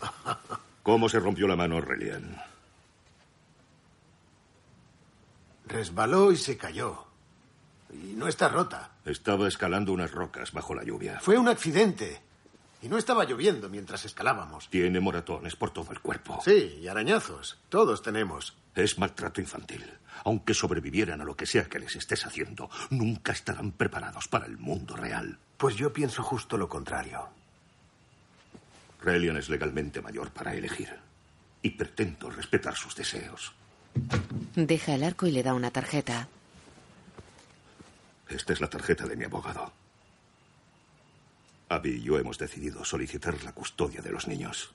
¿Cómo 0.82 1.08
se 1.08 1.20
rompió 1.20 1.46
la 1.46 1.56
mano, 1.56 1.80
Relian? 1.80 2.36
Resbaló 5.66 6.32
y 6.32 6.36
se 6.36 6.56
cayó. 6.56 7.04
Y 7.92 8.14
no 8.14 8.26
está 8.26 8.48
rota. 8.48 8.92
Estaba 9.04 9.46
escalando 9.48 9.92
unas 9.92 10.10
rocas 10.10 10.52
bajo 10.52 10.74
la 10.74 10.84
lluvia. 10.84 11.20
Fue 11.20 11.38
un 11.38 11.48
accidente. 11.48 12.20
Y 12.82 12.88
no 12.88 12.96
estaba 12.96 13.24
lloviendo 13.24 13.68
mientras 13.68 14.04
escalábamos. 14.04 14.68
Tiene 14.70 15.00
moratones 15.00 15.54
por 15.54 15.70
todo 15.70 15.92
el 15.92 16.00
cuerpo. 16.00 16.40
Sí, 16.44 16.78
y 16.80 16.88
arañazos. 16.88 17.58
Todos 17.68 18.02
tenemos. 18.02 18.56
Es 18.74 18.98
maltrato 18.98 19.40
infantil. 19.40 19.84
Aunque 20.24 20.54
sobrevivieran 20.54 21.20
a 21.20 21.24
lo 21.24 21.36
que 21.36 21.46
sea 21.46 21.68
que 21.68 21.78
les 21.78 21.96
estés 21.96 22.24
haciendo, 22.24 22.70
nunca 22.90 23.32
estarán 23.32 23.72
preparados 23.72 24.28
para 24.28 24.46
el 24.46 24.56
mundo 24.56 24.96
real. 24.96 25.38
Pues 25.56 25.76
yo 25.76 25.92
pienso 25.92 26.22
justo 26.22 26.56
lo 26.56 26.68
contrario. 26.68 27.28
Relian 29.02 29.36
es 29.36 29.48
legalmente 29.50 30.00
mayor 30.00 30.30
para 30.30 30.54
elegir. 30.54 30.94
Y 31.62 31.70
pretendo 31.70 32.30
respetar 32.30 32.74
sus 32.76 32.96
deseos. 32.96 33.52
Deja 34.54 34.94
el 34.94 35.04
arco 35.04 35.26
y 35.26 35.32
le 35.32 35.42
da 35.42 35.52
una 35.52 35.70
tarjeta. 35.70 36.28
Esta 38.28 38.52
es 38.52 38.60
la 38.60 38.70
tarjeta 38.70 39.06
de 39.06 39.16
mi 39.16 39.24
abogado. 39.24 39.72
Abby 41.70 41.90
y 41.90 42.02
yo 42.02 42.18
hemos 42.18 42.36
decidido 42.36 42.84
solicitar 42.84 43.42
la 43.44 43.52
custodia 43.52 44.02
de 44.02 44.10
los 44.10 44.26
niños. 44.26 44.74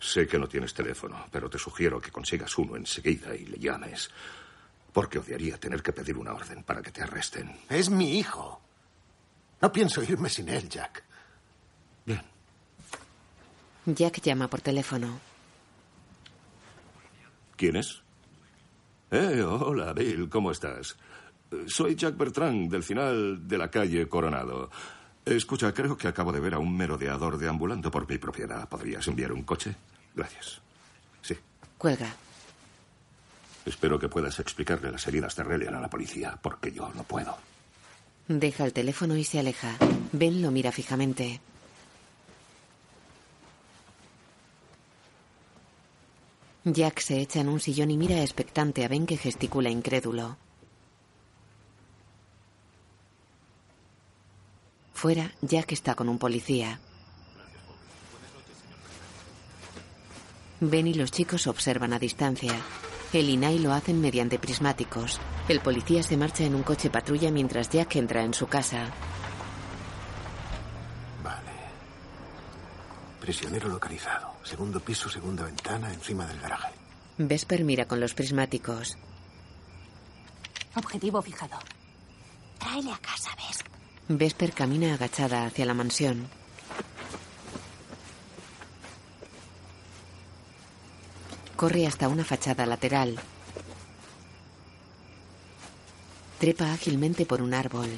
Sé 0.00 0.26
que 0.26 0.38
no 0.38 0.48
tienes 0.48 0.74
teléfono, 0.74 1.24
pero 1.30 1.48
te 1.48 1.56
sugiero 1.56 2.00
que 2.00 2.10
consigas 2.10 2.58
uno 2.58 2.76
enseguida 2.76 3.34
y 3.34 3.46
le 3.46 3.58
llames. 3.58 4.10
Porque 4.92 5.20
odiaría 5.20 5.56
tener 5.58 5.82
que 5.82 5.92
pedir 5.92 6.18
una 6.18 6.34
orden 6.34 6.64
para 6.64 6.82
que 6.82 6.90
te 6.90 7.02
arresten. 7.02 7.56
Es 7.70 7.90
mi 7.90 8.18
hijo. 8.18 8.60
No 9.62 9.72
pienso 9.72 10.02
irme 10.02 10.28
sin 10.28 10.48
él, 10.48 10.68
Jack. 10.68 11.04
Jack 13.86 14.20
llama 14.20 14.48
por 14.48 14.60
teléfono. 14.60 15.20
¿Quién 17.56 17.76
es? 17.76 18.02
Eh, 19.10 19.42
hola, 19.42 19.92
Bill, 19.92 20.28
¿cómo 20.28 20.50
estás? 20.50 20.96
Soy 21.66 21.94
Jack 21.94 22.16
Bertrand, 22.16 22.70
del 22.70 22.82
final 22.82 23.46
de 23.46 23.58
la 23.58 23.70
calle 23.70 24.08
Coronado. 24.08 24.70
Escucha, 25.24 25.72
creo 25.72 25.96
que 25.96 26.06
acabo 26.06 26.32
de 26.32 26.40
ver 26.40 26.54
a 26.54 26.58
un 26.58 26.76
merodeador 26.76 27.38
deambulando 27.38 27.90
por 27.90 28.08
mi 28.08 28.18
propiedad. 28.18 28.68
¿Podrías 28.68 29.06
enviar 29.08 29.32
un 29.32 29.42
coche? 29.42 29.74
Gracias. 30.14 30.60
Sí. 31.22 31.34
Cuelga. 31.78 32.14
Espero 33.64 33.98
que 33.98 34.08
puedas 34.08 34.38
explicarle 34.38 34.92
las 34.92 35.06
heridas 35.06 35.34
de 35.34 35.44
Relian 35.44 35.74
a 35.74 35.80
la 35.80 35.88
policía, 35.88 36.38
porque 36.42 36.70
yo 36.70 36.90
no 36.94 37.04
puedo. 37.04 37.36
Deja 38.28 38.64
el 38.64 38.74
teléfono 38.74 39.16
y 39.16 39.24
se 39.24 39.38
aleja. 39.38 39.76
Ben 40.12 40.42
lo 40.42 40.50
mira 40.50 40.72
fijamente. 40.72 41.40
Jack 46.64 47.00
se 47.00 47.20
echa 47.20 47.40
en 47.40 47.48
un 47.48 47.60
sillón 47.60 47.90
y 47.90 47.98
mira 47.98 48.22
expectante 48.22 48.84
a 48.84 48.88
Ben 48.88 49.06
que 49.06 49.18
gesticula 49.18 49.70
incrédulo. 49.70 50.36
Fuera, 55.04 55.30
Jack 55.42 55.72
está 55.72 55.94
con 55.94 56.08
un 56.08 56.18
policía. 56.18 56.80
Ben 60.60 60.86
y 60.86 60.94
los 60.94 61.12
chicos 61.12 61.46
observan 61.46 61.92
a 61.92 61.98
distancia. 61.98 62.54
Él 63.12 63.28
y 63.28 63.36
Nay 63.36 63.58
lo 63.58 63.74
hacen 63.74 64.00
mediante 64.00 64.38
prismáticos. 64.38 65.20
El 65.46 65.60
policía 65.60 66.02
se 66.02 66.16
marcha 66.16 66.44
en 66.44 66.54
un 66.54 66.62
coche 66.62 66.88
patrulla 66.88 67.30
mientras 67.30 67.68
Jack 67.68 67.96
entra 67.96 68.24
en 68.24 68.32
su 68.32 68.46
casa. 68.46 68.86
Prisionero 73.20 73.68
localizado. 73.68 74.36
Segundo 74.42 74.80
piso, 74.80 75.10
segunda 75.10 75.44
ventana, 75.44 75.92
encima 75.92 76.24
del 76.24 76.40
garaje. 76.40 76.72
Vesper 77.18 77.62
mira 77.62 77.84
con 77.84 78.00
los 78.00 78.14
prismáticos. 78.14 78.96
Objetivo 80.74 81.20
fijado. 81.20 81.58
Tráele 82.58 82.90
a 82.90 82.96
casa, 82.96 83.28
¿ves? 83.36 83.62
Vesper 84.08 84.52
camina 84.52 84.92
agachada 84.92 85.46
hacia 85.46 85.64
la 85.64 85.72
mansión. 85.72 86.28
Corre 91.56 91.86
hasta 91.86 92.08
una 92.08 92.22
fachada 92.22 92.66
lateral. 92.66 93.18
Trepa 96.38 96.74
ágilmente 96.74 97.24
por 97.24 97.40
un 97.40 97.54
árbol. 97.54 97.88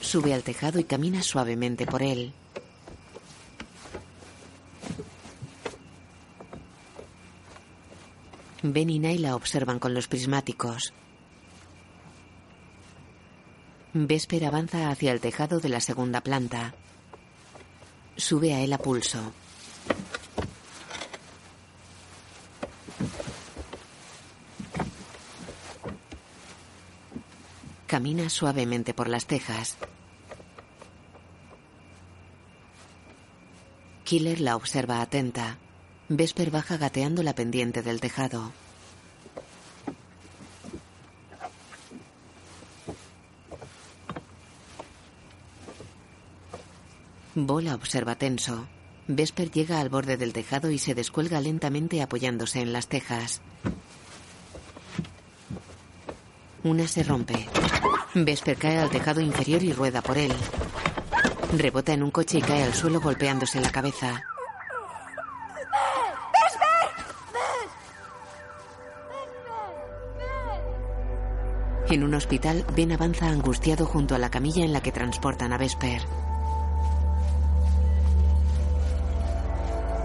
Sube 0.00 0.34
al 0.34 0.42
tejado 0.42 0.80
y 0.80 0.84
camina 0.84 1.22
suavemente 1.22 1.86
por 1.86 2.02
él. 2.02 2.32
Ben 8.64 8.90
y 8.90 8.98
Nay 8.98 9.18
la 9.18 9.36
observan 9.36 9.78
con 9.78 9.94
los 9.94 10.08
prismáticos. 10.08 10.92
Vesper 14.06 14.44
avanza 14.44 14.90
hacia 14.90 15.10
el 15.10 15.20
tejado 15.20 15.58
de 15.58 15.68
la 15.68 15.80
segunda 15.80 16.20
planta. 16.20 16.74
Sube 18.16 18.54
a 18.54 18.60
él 18.60 18.72
a 18.72 18.78
pulso. 18.78 19.32
Camina 27.86 28.28
suavemente 28.28 28.94
por 28.94 29.08
las 29.08 29.26
tejas. 29.26 29.76
Killer 34.04 34.40
la 34.40 34.54
observa 34.54 35.02
atenta. 35.02 35.58
Vesper 36.08 36.50
baja 36.50 36.76
gateando 36.76 37.22
la 37.22 37.34
pendiente 37.34 37.82
del 37.82 38.00
tejado. 38.00 38.52
Bola 47.46 47.76
observa 47.76 48.16
tenso. 48.16 48.66
Vesper 49.06 49.50
llega 49.52 49.80
al 49.80 49.88
borde 49.88 50.16
del 50.16 50.32
tejado 50.32 50.70
y 50.70 50.78
se 50.78 50.96
descuelga 50.96 51.40
lentamente 51.40 52.02
apoyándose 52.02 52.60
en 52.60 52.72
las 52.72 52.88
tejas. 52.88 53.40
Una 56.64 56.88
se 56.88 57.04
rompe. 57.04 57.48
Vesper 58.14 58.56
cae 58.56 58.78
al 58.78 58.90
tejado 58.90 59.20
inferior 59.20 59.62
y 59.62 59.72
rueda 59.72 60.02
por 60.02 60.18
él. 60.18 60.32
Rebota 61.56 61.92
en 61.92 62.02
un 62.02 62.10
coche 62.10 62.38
y 62.38 62.42
cae 62.42 62.64
al 62.64 62.74
suelo 62.74 63.00
golpeándose 63.00 63.60
la 63.60 63.70
cabeza. 63.70 64.24
En 71.88 72.02
un 72.02 72.14
hospital, 72.14 72.66
Ben 72.74 72.92
avanza 72.92 73.28
angustiado 73.28 73.86
junto 73.86 74.16
a 74.16 74.18
la 74.18 74.30
camilla 74.30 74.64
en 74.64 74.72
la 74.72 74.82
que 74.82 74.92
transportan 74.92 75.52
a 75.52 75.58
Vesper. 75.58 76.02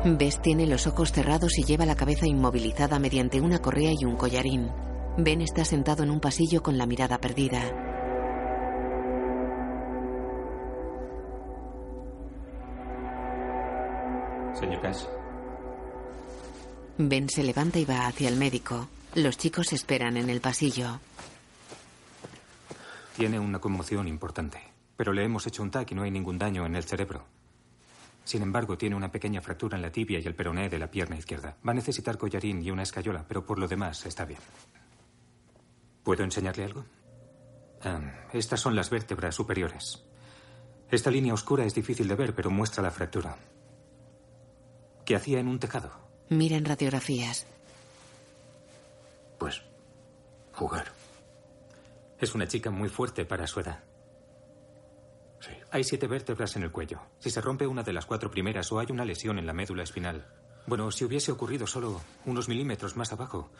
Bess 0.06 0.42
tiene 0.42 0.68
los 0.68 0.86
ojos 0.86 1.14
cerrados 1.14 1.58
y 1.58 1.64
lleva 1.64 1.86
la 1.86 1.96
cabeza 1.96 2.28
inmovilizada 2.28 3.00
mediante 3.00 3.40
una 3.40 3.60
correa 3.60 3.94
y 3.98 4.04
un 4.04 4.18
collarín. 4.18 4.70
Ben 5.18 5.40
está 5.42 5.64
sentado 5.64 6.04
en 6.04 6.12
un 6.12 6.20
pasillo 6.20 6.62
con 6.62 6.78
la 6.78 6.86
mirada 6.86 7.20
perdida. 7.20 7.62
Señor 14.60 14.82
Cash. 14.82 15.04
Ben 16.98 17.30
se 17.30 17.44
levanta 17.44 17.80
y 17.80 17.86
va 17.86 18.06
hacia 18.08 18.28
el 18.28 18.36
médico. 18.36 18.90
Los 19.16 19.38
chicos 19.38 19.72
esperan 19.72 20.18
en 20.18 20.30
el 20.30 20.42
pasillo. 20.42 21.00
Tiene 23.16 23.40
una 23.40 23.60
conmoción 23.60 24.10
importante, 24.10 24.60
pero 24.98 25.14
le 25.14 25.24
hemos 25.24 25.48
hecho 25.48 25.64
un 25.64 25.72
TAC 25.72 25.92
y 25.92 25.96
no 25.96 26.04
hay 26.04 26.12
ningún 26.12 26.38
daño 26.38 26.66
en 26.66 26.76
el 26.76 26.84
cerebro. 26.84 27.24
Sin 28.24 28.42
embargo, 28.42 28.78
tiene 28.78 28.96
una 28.96 29.12
pequeña 29.12 29.42
fractura 29.42 29.76
en 29.76 29.82
la 29.82 29.92
tibia 29.92 30.20
y 30.20 30.26
el 30.26 30.36
peroné 30.36 30.70
de 30.70 30.80
la 30.80 30.90
pierna 30.90 31.18
izquierda. 31.18 31.58
Va 31.66 31.72
a 31.72 31.76
necesitar 31.76 32.18
collarín 32.18 32.64
y 32.64 32.72
una 32.72 32.84
escayola, 32.84 33.26
pero 33.28 33.46
por 33.46 33.60
lo 33.60 33.68
demás 33.68 34.06
está 34.06 34.26
bien. 34.26 34.40
¿Puedo 36.04 36.24
enseñarle 36.24 36.64
algo? 36.64 36.86
Ah, 37.82 38.28
estas 38.32 38.62
son 38.62 38.76
las 38.76 38.90
vértebras 38.90 39.36
superiores. 39.36 40.04
Esta 40.90 41.12
línea 41.12 41.34
oscura 41.34 41.66
es 41.66 41.74
difícil 41.74 42.08
de 42.08 42.16
ver, 42.16 42.34
pero 42.34 42.50
muestra 42.50 42.84
la 42.84 42.92
fractura. 42.92 43.36
¿Qué 45.06 45.16
hacía 45.16 45.40
en 45.40 45.48
un 45.48 45.60
tejado? 45.60 45.92
Miren 46.30 46.64
radiografías. 46.64 47.46
Pues 49.38 49.62
jugar. 50.54 50.86
Es 52.20 52.34
una 52.36 52.48
chica 52.48 52.70
muy 52.70 52.88
fuerte 52.88 53.26
para 53.26 53.48
su 53.48 53.60
edad. 53.60 53.84
Sí. 55.44 55.52
Hay 55.72 55.84
siete 55.84 56.08
vértebras 56.08 56.56
en 56.56 56.64
el 56.64 56.72
cuello. 56.72 57.02
Si 57.20 57.30
se 57.30 57.42
rompe 57.42 57.68
una 57.68 57.84
de 57.84 57.92
las 57.92 58.06
cuatro 58.06 58.32
primeras 58.32 58.72
o 58.72 58.80
hay 58.80 58.88
una 58.92 59.04
lesión 59.04 59.38
en 59.38 59.46
la 59.46 59.52
médula 59.52 59.84
espinal. 59.84 60.26
Bueno, 60.68 60.90
si 60.90 61.04
hubiese 61.04 61.34
ocurrido 61.34 61.68
solo 61.68 62.00
unos 62.26 62.48
milímetros 62.48 62.96
más 62.96 63.12
abajo, 63.12 63.52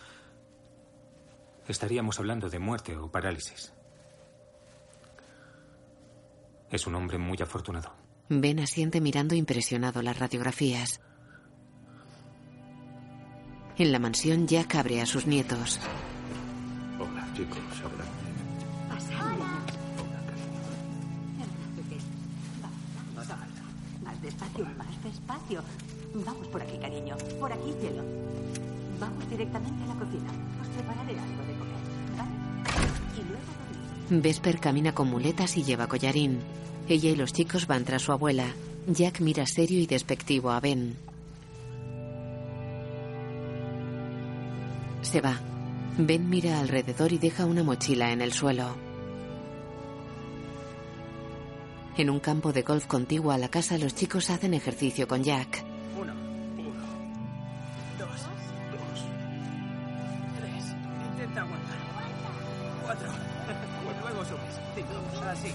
estaríamos 1.68 2.20
hablando 2.20 2.50
de 2.50 2.60
muerte 2.60 2.96
o 2.96 3.12
parálisis. 3.12 3.74
Es 6.72 6.88
un 6.88 6.96
hombre 6.96 7.18
muy 7.18 7.38
afortunado. 7.42 7.94
Ben 8.30 8.62
asiente 8.62 9.02
mirando 9.02 9.36
impresionado 9.36 10.02
las 10.02 10.18
radiografías. 10.18 11.02
En 13.78 13.92
la 13.92 14.00
mansión, 14.00 14.48
Jack 14.48 14.76
abre 14.76 15.02
a 15.02 15.06
sus 15.06 15.28
nietos. 15.28 15.82
Hola, 16.98 17.28
chicos. 17.36 17.60
Vamos 26.14 26.48
por 26.48 26.62
aquí, 26.62 26.78
cariño. 26.78 27.16
Por 27.40 27.52
aquí, 27.52 27.74
cielo. 27.82 28.04
Vamos 29.00 29.30
directamente 29.30 29.84
a 29.84 29.88
la 29.88 29.94
cocina. 29.96 30.30
Os 30.62 30.68
prepararé 30.70 31.20
algo 31.20 31.44
de 31.44 31.54
comer. 31.58 31.84
Y 33.18 33.22
luego. 33.30 34.22
Vesper 34.22 34.60
camina 34.60 34.94
con 34.94 35.10
muletas 35.10 35.58
y 35.58 35.64
lleva 35.64 35.88
collarín. 35.88 36.40
Ella 36.88 37.10
y 37.10 37.16
los 37.16 37.34
chicos 37.34 37.68
van 37.68 37.86
tras 37.86 38.04
su 38.04 38.12
abuela. 38.12 38.54
Jack 38.88 39.22
mira 39.22 39.46
serio 39.46 39.80
y 39.80 39.88
despectivo 39.88 40.52
a 40.52 40.60
Ben. 40.60 40.96
Se 45.02 45.22
va. 45.22 45.40
Ben 45.98 46.30
mira 46.30 46.60
alrededor 46.60 47.14
y 47.14 47.18
deja 47.18 47.46
una 47.46 47.64
mochila 47.64 48.12
en 48.12 48.22
el 48.22 48.34
suelo. 48.34 48.76
En 51.96 52.10
un 52.10 52.20
campo 52.20 52.52
de 52.52 52.64
golf 52.64 52.88
contiguo 52.88 53.32
a 53.32 53.38
la 53.38 53.50
casa, 53.50 53.78
los 53.78 53.94
chicos 53.94 54.32
hacen 54.32 54.56
ejercicio 54.56 55.08
con 55.08 55.24
Jack. 55.24 55.64
Uno, 55.96 56.12
uno, 56.58 56.82
dos, 58.00 58.10
dos, 58.10 59.06
tres, 60.40 60.76
intenta 61.12 61.42
aguantar, 61.42 61.78
cuatro, 62.84 63.08
luego 64.02 64.26
subes, 64.26 64.60
cinco, 64.74 65.24
así, 65.30 65.54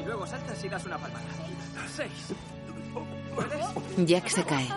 y 0.00 0.04
luego 0.04 0.26
saltas 0.28 0.64
y 0.64 0.68
das 0.68 0.86
una 0.86 0.98
palmada, 0.98 1.24
seis, 1.96 2.34
¿puedes? 3.34 4.08
Jack 4.08 4.28
se 4.28 4.44
cae. 4.44 4.68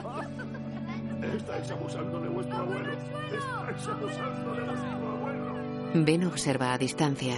Estáis 1.38 1.70
abusando 1.70 2.20
de 2.22 2.30
vuestro 2.30 2.58
abuelo. 2.58 2.92
Estáis 2.92 3.88
abusando 3.88 4.56
de 4.56 4.64
vuestro 4.64 5.12
abuelo. 5.12 5.56
Ben 5.94 6.26
observa 6.26 6.74
a 6.74 6.78
distancia. 6.80 7.36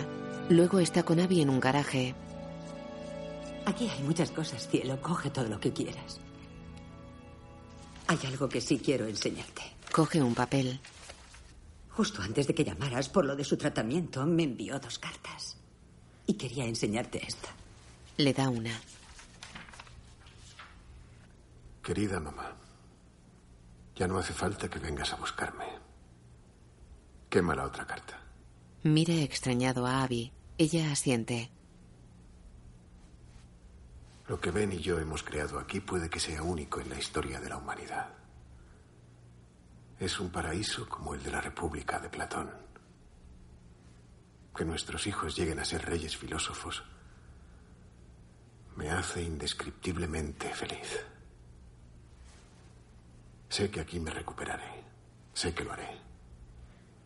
Luego 0.48 0.80
está 0.80 1.04
con 1.04 1.20
Abby 1.20 1.42
en 1.42 1.50
un 1.50 1.60
garaje. 1.60 2.16
Aquí 3.66 3.90
hay 3.90 4.04
muchas 4.04 4.32
cosas, 4.32 4.68
cielo. 4.68 5.02
Coge 5.02 5.30
todo 5.30 5.48
lo 5.48 5.60
que 5.60 5.72
quieras. 5.72 6.20
Hay 8.08 8.20
algo 8.26 8.50
que 8.50 8.62
sí 8.62 8.80
quiero 8.80 9.08
enseñarte. 9.08 9.64
Coge 9.92 10.22
un 10.22 10.36
papel. 10.36 10.80
Justo 11.92 12.22
antes 12.22 12.48
de 12.48 12.56
que 12.56 12.66
llamaras 12.66 13.08
por 13.10 13.26
lo 13.26 13.36
de 13.36 13.44
su 13.44 13.56
tratamiento, 13.58 14.26
me 14.26 14.44
envió 14.44 14.80
dos 14.80 15.00
cartas. 15.00 15.58
Y 16.26 16.34
quería 16.34 16.66
enseñarte 16.66 17.26
esta. 17.26 17.50
Le 18.18 18.34
da 18.34 18.50
una. 18.50 18.80
Querida 21.82 22.20
mamá, 22.20 22.56
ya 23.96 24.08
no 24.08 24.18
hace 24.18 24.34
falta 24.34 24.70
que 24.70 24.80
vengas 24.80 25.12
a 25.14 25.18
buscarme. 25.18 25.66
Quema 27.30 27.56
la 27.56 27.66
otra 27.66 27.86
carta. 27.86 28.20
Mira 28.84 29.14
extrañado 29.16 29.86
a 29.86 30.04
Abby. 30.04 30.32
Ella 30.58 30.92
asiente. 30.92 31.50
Lo 34.28 34.40
que 34.40 34.52
Ben 34.52 34.72
y 34.72 34.80
yo 34.80 35.00
hemos 35.00 35.24
creado 35.24 35.60
aquí 35.60 35.80
puede 35.80 36.10
que 36.10 36.20
sea 36.20 36.44
único 36.44 36.80
en 36.80 36.90
la 36.90 36.98
historia 36.98 37.40
de 37.40 37.50
la 37.50 37.58
humanidad. 37.58 38.10
Es 40.00 40.20
un 40.20 40.32
paraíso 40.32 40.88
como 40.88 41.14
el 41.14 41.24
de 41.24 41.32
la 41.32 41.42
República 41.42 42.00
de 42.00 42.10
Platón. 42.10 42.52
Que 44.56 44.66
nuestros 44.66 45.08
hijos 45.08 45.36
lleguen 45.36 45.60
a 45.60 45.66
ser 45.66 45.86
reyes 45.86 46.16
filósofos 46.16 46.84
me 48.76 48.90
hace 48.90 49.22
indescriptiblemente 49.22 50.50
feliz. 50.54 51.06
Sé 53.50 53.70
que 53.70 53.80
aquí 53.80 54.00
me 54.00 54.12
recuperaré. 54.12 54.84
Sé 55.34 55.54
que 55.54 55.64
lo 55.64 55.74
haré. 55.74 55.90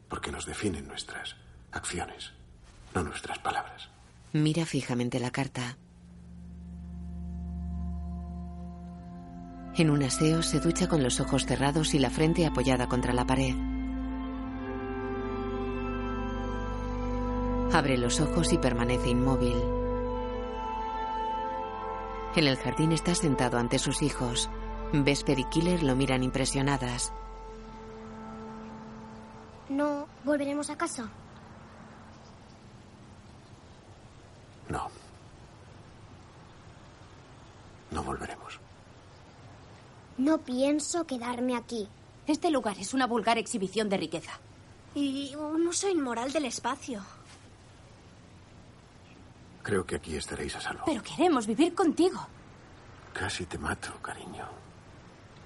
Porque 0.07 0.31
nos 0.31 0.45
definen 0.45 0.88
nuestras 0.88 1.35
acciones, 1.72 2.31
no 2.94 3.03
nuestras 3.03 3.39
palabras. 3.39 3.89
Mira 4.34 4.65
fijamente 4.65 5.19
la 5.19 5.31
carta. 5.31 5.77
En 9.78 9.91
un 9.91 10.02
aseo 10.02 10.41
se 10.41 10.60
ducha 10.60 10.88
con 10.88 11.04
los 11.04 11.20
ojos 11.20 11.45
cerrados 11.45 11.94
y 11.94 11.99
la 11.99 12.10
frente 12.10 12.48
apoyada 12.48 12.88
contra 12.88 13.14
la 13.14 13.28
pared. 13.28 13.56
Abre 17.72 17.95
los 17.95 18.20
ojos 18.20 18.52
y 18.54 18.58
permanece 18.58 19.10
inmóvil. 19.10 19.56
En 22.36 22.48
el 22.48 22.58
jardín 22.58 22.91
está 22.91 23.14
sentado 23.14 23.60
ante 23.60 23.78
sus 23.78 24.02
hijos. 24.02 24.49
Vesper 24.94 25.38
y 25.38 25.44
Killer 25.44 25.84
lo 25.84 25.95
miran 25.95 26.24
impresionadas. 26.24 27.14
No, 29.70 30.08
volveremos 30.26 30.72
a 30.72 30.76
casa. 30.76 31.08
No. 34.70 34.88
No 37.91 38.02
volveremos. 38.02 38.60
No 40.18 40.39
pienso 40.39 41.06
quedarme 41.06 41.56
aquí. 41.56 41.88
Este 42.26 42.49
lugar 42.49 42.77
es 42.80 42.94
una 42.94 43.07
vulgar 43.07 43.38
exhibición 43.38 43.88
de 43.89 43.98
riqueza. 43.98 44.39
Y 44.95 45.35
un 45.35 45.68
uso 45.68 45.89
inmoral 45.89 46.31
del 46.34 46.45
espacio. 46.45 47.02
Creo 49.64 49.85
que 49.85 49.95
aquí 49.98 50.15
estaréis 50.15 50.56
a 50.56 50.61
salvo. 50.61 50.84
Pero 50.85 51.03
queremos 51.03 51.45
vivir 51.45 51.76
contigo. 51.76 52.26
Casi 53.14 53.45
te 53.45 53.57
mato, 53.57 53.94
cariño. 54.02 54.45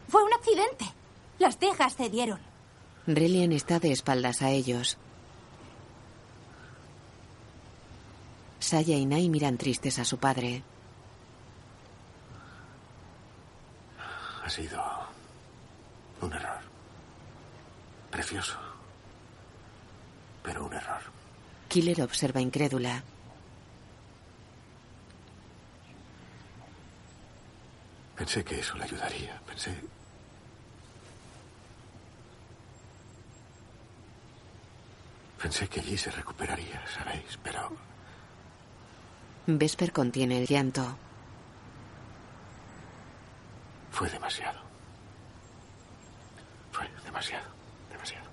Fue 0.07 0.23
un 0.23 0.33
accidente. 0.33 0.85
Las 1.39 1.57
tejas 1.57 1.95
cedieron. 1.95 2.39
Relian 3.07 3.51
está 3.51 3.79
de 3.79 3.91
espaldas 3.91 4.41
a 4.41 4.51
ellos. 4.51 4.97
Saya 8.59 8.95
y 8.95 9.05
Nai 9.05 9.27
miran 9.27 9.57
tristes 9.57 9.99
a 9.99 10.05
su 10.05 10.17
padre. 10.17 10.63
Sido 14.51 14.83
un 16.21 16.33
error. 16.33 16.59
Precioso. 18.11 18.57
Pero 20.43 20.65
un 20.65 20.73
error. 20.73 21.01
Killer 21.69 22.01
observa 22.01 22.41
incrédula. 22.41 23.01
Pensé 28.17 28.43
que 28.43 28.59
eso 28.59 28.75
le 28.77 28.83
ayudaría. 28.83 29.39
Pensé. 29.47 29.73
Pensé 35.41 35.67
que 35.69 35.79
allí 35.79 35.97
se 35.97 36.11
recuperaría, 36.11 36.83
¿sabéis? 36.93 37.39
Pero 37.41 37.75
Vesper 39.47 39.91
contiene 39.91 40.39
el 40.39 40.45
llanto. 40.45 40.97
Fue 43.91 44.09
demasiado. 44.09 44.59
Fue 46.71 46.89
demasiado, 47.03 47.45
demasiado. 47.91 48.25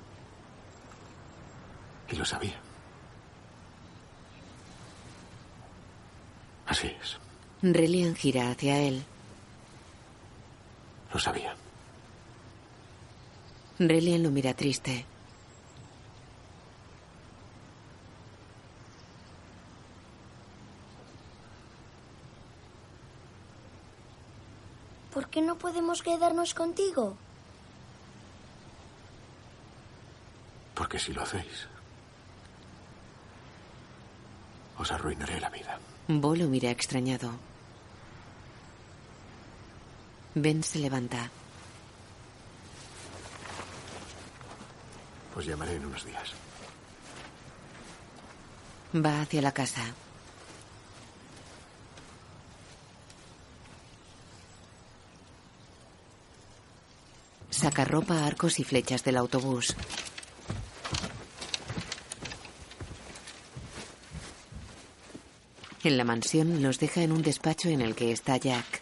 Y 2.08 2.16
lo 2.16 2.24
sabía. 2.24 2.56
Así 6.66 6.86
es, 7.00 7.18
Relian 7.62 8.14
gira 8.14 8.50
hacia 8.50 8.78
él. 8.78 9.02
lo 11.12 11.18
sabía. 11.18 11.54
Relian 13.78 14.22
lo 14.22 14.30
mira 14.30 14.54
triste. 14.54 15.06
¿Por 25.18 25.30
qué 25.30 25.42
no 25.42 25.58
podemos 25.58 26.00
quedarnos 26.00 26.54
contigo? 26.54 27.16
Porque 30.76 31.00
si 31.00 31.12
lo 31.12 31.22
hacéis, 31.22 31.66
os 34.78 34.92
arruinaré 34.92 35.40
la 35.40 35.50
vida. 35.50 35.80
Bo 36.06 36.36
lo 36.36 36.46
mira 36.46 36.70
extrañado. 36.70 37.32
Ben 40.36 40.62
se 40.62 40.78
levanta. 40.78 41.28
Os 45.34 45.44
llamaré 45.44 45.74
en 45.74 45.86
unos 45.86 46.04
días. 46.04 46.32
Va 48.94 49.22
hacia 49.22 49.42
la 49.42 49.50
casa. 49.50 49.82
Saca 57.58 57.84
ropa, 57.84 58.24
arcos 58.24 58.60
y 58.60 58.64
flechas 58.64 59.02
del 59.02 59.16
autobús. 59.16 59.74
En 65.82 65.96
la 65.96 66.04
mansión 66.04 66.62
los 66.62 66.78
deja 66.78 67.02
en 67.02 67.10
un 67.10 67.20
despacho 67.22 67.68
en 67.68 67.80
el 67.80 67.96
que 67.96 68.12
está 68.12 68.36
Jack. 68.36 68.80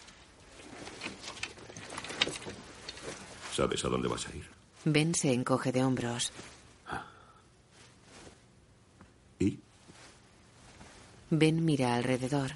¿Sabes 3.51 3.83
a 3.83 3.87
dónde 3.87 4.09
vas 4.09 4.27
a 4.27 4.35
ir? 4.35 4.47
Ben 4.85 5.15
se 5.15 5.33
encoge 5.33 5.71
de 5.71 5.83
hombros. 5.83 6.31
¿Y? 9.39 9.57
Ben 11.31 11.65
mira 11.65 11.95
alrededor. 11.95 12.51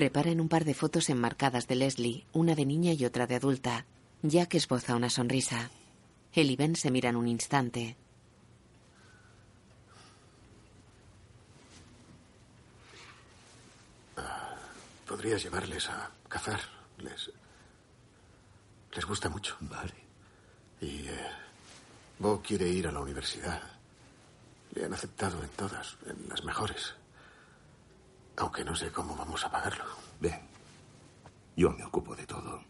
Repara 0.00 0.30
en 0.30 0.40
un 0.40 0.48
par 0.48 0.64
de 0.64 0.72
fotos 0.72 1.10
enmarcadas 1.10 1.68
de 1.68 1.74
Leslie, 1.74 2.24
una 2.32 2.54
de 2.54 2.64
niña 2.64 2.92
y 2.94 3.04
otra 3.04 3.26
de 3.26 3.34
adulta. 3.34 3.84
Jack 4.22 4.54
esboza 4.54 4.96
una 4.96 5.10
sonrisa. 5.10 5.70
Él 6.32 6.50
y 6.50 6.56
Ben 6.56 6.76
se 6.76 6.90
miran 6.90 7.14
un 7.14 7.28
instante. 7.28 7.98
Podrías 15.06 15.42
llevarles 15.42 15.88
a 15.88 16.10
cazar. 16.28 16.60
Les. 16.98 17.30
Les 18.94 19.04
gusta 19.04 19.28
mucho. 19.28 19.56
Vale. 19.60 19.94
Y. 20.80 21.06
eh, 21.08 21.30
Bo 22.18 22.40
quiere 22.40 22.68
ir 22.68 22.86
a 22.86 22.92
la 22.92 23.00
universidad. 23.00 23.60
Le 24.74 24.84
han 24.84 24.94
aceptado 24.94 25.42
en 25.42 25.48
todas, 25.50 25.96
en 26.06 26.28
las 26.28 26.44
mejores. 26.44 26.94
Aunque 28.36 28.64
no 28.64 28.74
sé 28.74 28.90
cómo 28.90 29.14
vamos 29.16 29.44
a 29.44 29.50
pagarlo. 29.50 29.84
Ven. 30.20 30.40
Yo 31.56 31.70
me 31.70 31.84
ocupo 31.84 32.16
de 32.16 32.26
todo. 32.26 32.62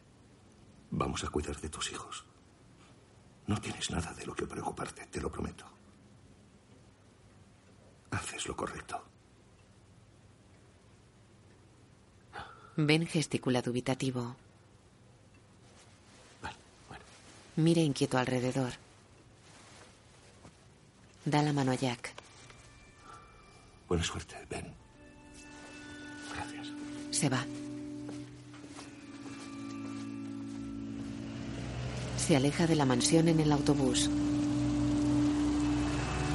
Vamos 0.91 1.25
a 1.25 1.29
cuidar 1.29 1.57
de 1.61 1.69
tus 1.69 1.91
hijos. 1.93 2.25
No 3.47 3.61
tienes 3.61 3.91
nada 3.91 4.13
de 4.13 4.27
lo 4.27 4.35
que 4.35 4.47
preocuparte, 4.47 5.07
te 5.07 5.21
lo 5.21 5.31
prometo. 5.31 5.65
Haces 8.11 8.47
lo 8.47 8.57
correcto. 8.57 9.03
Ben 12.77 13.07
gesticula 13.07 13.63
dubitativo. 13.63 14.37
Mira 17.57 17.81
inquieto 17.81 18.17
alrededor. 18.17 18.73
Da 21.25 21.43
la 21.43 21.53
mano 21.53 21.73
a 21.73 21.75
Jack. 21.75 22.15
Buena 23.89 24.03
suerte, 24.03 24.47
Ben. 24.49 24.82
Se 27.23 27.28
va. 27.28 27.47
Se 32.16 32.35
aleja 32.35 32.66
de 32.66 32.74
la 32.74 32.85
mansión 32.85 33.28
en 33.28 33.39
el 33.39 33.53
autobús. 33.53 34.11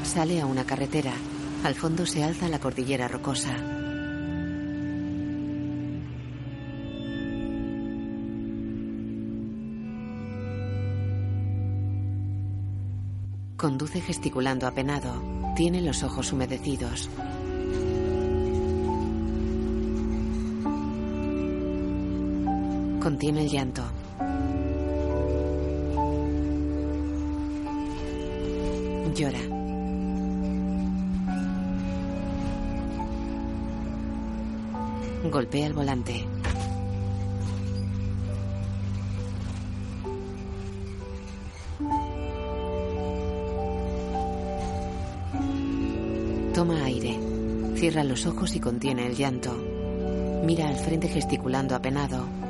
Sale 0.05 0.39
a 0.39 0.45
una 0.45 0.65
carretera. 0.65 1.11
Al 1.65 1.75
fondo 1.75 2.05
se 2.05 2.23
alza 2.23 2.47
la 2.47 2.59
cordillera 2.59 3.09
rocosa. 3.09 3.53
Conduce 13.57 13.99
gesticulando 13.99 14.65
apenado. 14.67 15.21
Tiene 15.57 15.81
los 15.81 16.03
ojos 16.03 16.31
humedecidos. 16.31 17.09
Contiene 23.07 23.43
el 23.43 23.49
llanto. 23.49 23.83
Llora. 29.15 29.39
Golpea 35.31 35.67
el 35.67 35.73
volante. 35.73 36.25
Toma 46.53 46.83
aire. 46.83 47.17
Cierra 47.77 48.03
los 48.03 48.25
ojos 48.25 48.53
y 48.53 48.59
contiene 48.59 49.07
el 49.07 49.15
llanto. 49.15 49.55
Mira 50.43 50.67
al 50.67 50.75
frente 50.75 51.07
gesticulando 51.07 51.73
apenado. 51.73 52.46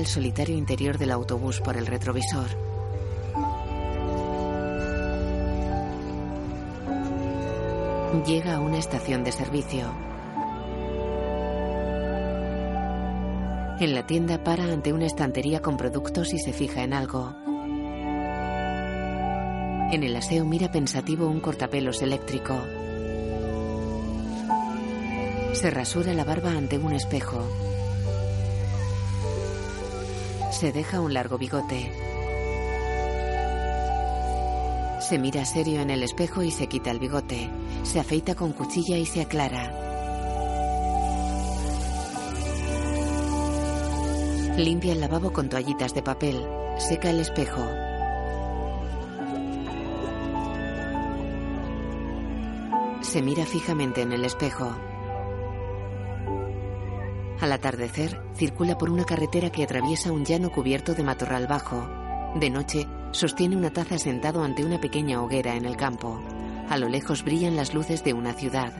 El 0.00 0.06
solitario 0.06 0.56
interior 0.56 0.98
del 0.98 1.10
autobús 1.10 1.60
por 1.60 1.76
el 1.76 1.86
retrovisor. 1.86 2.48
Llega 8.26 8.56
a 8.56 8.60
una 8.60 8.78
estación 8.78 9.22
de 9.24 9.32
servicio. 9.32 9.92
En 13.78 13.94
la 13.94 14.06
tienda 14.06 14.42
para 14.42 14.64
ante 14.64 14.92
una 14.92 15.06
estantería 15.06 15.60
con 15.60 15.76
productos 15.76 16.32
y 16.32 16.38
se 16.38 16.52
fija 16.52 16.82
en 16.82 16.92
algo. 16.92 17.34
En 19.92 20.02
el 20.02 20.16
aseo 20.16 20.44
mira 20.44 20.70
pensativo 20.70 21.28
un 21.28 21.40
cortapelos 21.40 22.02
eléctrico. 22.02 22.56
Se 25.52 25.70
rasura 25.70 26.14
la 26.14 26.24
barba 26.24 26.50
ante 26.52 26.78
un 26.78 26.92
espejo. 26.92 27.69
Se 30.60 30.72
deja 30.72 31.00
un 31.00 31.14
largo 31.14 31.38
bigote. 31.38 31.90
Se 35.00 35.18
mira 35.18 35.46
serio 35.46 35.80
en 35.80 35.88
el 35.88 36.02
espejo 36.02 36.42
y 36.42 36.50
se 36.50 36.66
quita 36.66 36.90
el 36.90 36.98
bigote. 36.98 37.50
Se 37.82 37.98
afeita 37.98 38.34
con 38.34 38.52
cuchilla 38.52 38.98
y 38.98 39.06
se 39.06 39.22
aclara. 39.22 39.72
Limpia 44.58 44.92
el 44.92 45.00
lavabo 45.00 45.32
con 45.32 45.48
toallitas 45.48 45.94
de 45.94 46.02
papel. 46.02 46.46
Seca 46.76 47.08
el 47.08 47.20
espejo. 47.20 47.66
Se 53.00 53.22
mira 53.22 53.46
fijamente 53.46 54.02
en 54.02 54.12
el 54.12 54.26
espejo. 54.26 54.76
Al 57.40 57.50
atardecer, 57.50 58.20
circula 58.40 58.78
por 58.78 58.88
una 58.88 59.04
carretera 59.04 59.52
que 59.52 59.62
atraviesa 59.62 60.12
un 60.12 60.24
llano 60.24 60.50
cubierto 60.50 60.94
de 60.94 61.02
matorral 61.02 61.46
bajo. 61.46 61.86
De 62.36 62.48
noche, 62.48 62.86
sostiene 63.10 63.54
una 63.54 63.68
taza 63.68 63.98
sentado 63.98 64.42
ante 64.42 64.64
una 64.64 64.80
pequeña 64.80 65.22
hoguera 65.22 65.56
en 65.56 65.66
el 65.66 65.76
campo. 65.76 66.18
A 66.70 66.78
lo 66.78 66.88
lejos 66.88 67.22
brillan 67.22 67.54
las 67.54 67.74
luces 67.74 68.02
de 68.02 68.14
una 68.14 68.32
ciudad. 68.32 68.72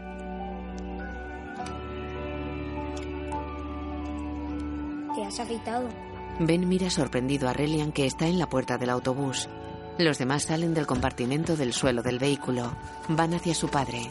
¿Te 5.15 5.25
has 5.25 5.39
afeitado? 5.41 5.91
Ben 6.39 6.67
mira 6.67 6.89
sorprendido 6.89 7.47
a 7.47 7.53
Relian 7.53 7.93
que 7.93 8.07
está 8.07 8.29
en 8.29 8.39
la 8.39 8.49
puerta 8.49 8.79
del 8.79 8.89
autobús. 8.89 9.51
Los 9.99 10.17
demás 10.17 10.45
salen 10.45 10.73
del 10.73 10.87
compartimento 10.87 11.55
del 11.55 11.75
suelo 11.75 12.03
del 12.03 12.19
vehículo. 12.19 12.75
Van 13.11 13.35
hacia 13.35 13.55
su 13.55 13.69
padre. 13.69 14.11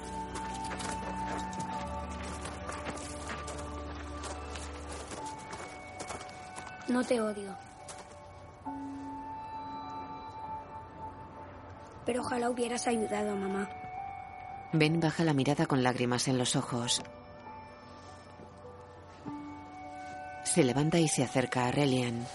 No 6.90 7.04
te 7.04 7.22
odio. 7.22 7.56
Pero 12.06 12.22
ojalá 12.22 12.50
hubieras 12.50 12.88
ayudado 12.88 13.32
a 13.32 13.36
mamá. 13.36 13.70
Ben 14.74 15.00
baja 15.00 15.24
la 15.24 15.34
mirada 15.34 15.68
con 15.68 15.84
lágrimas 15.84 16.28
en 16.28 16.40
los 16.40 16.56
ojos. 16.56 17.04
Se 20.44 20.64
levanta 20.64 20.98
y 21.00 21.08
se 21.08 21.24
acerca 21.24 21.68
a 21.68 21.72
Relian. 21.72 22.26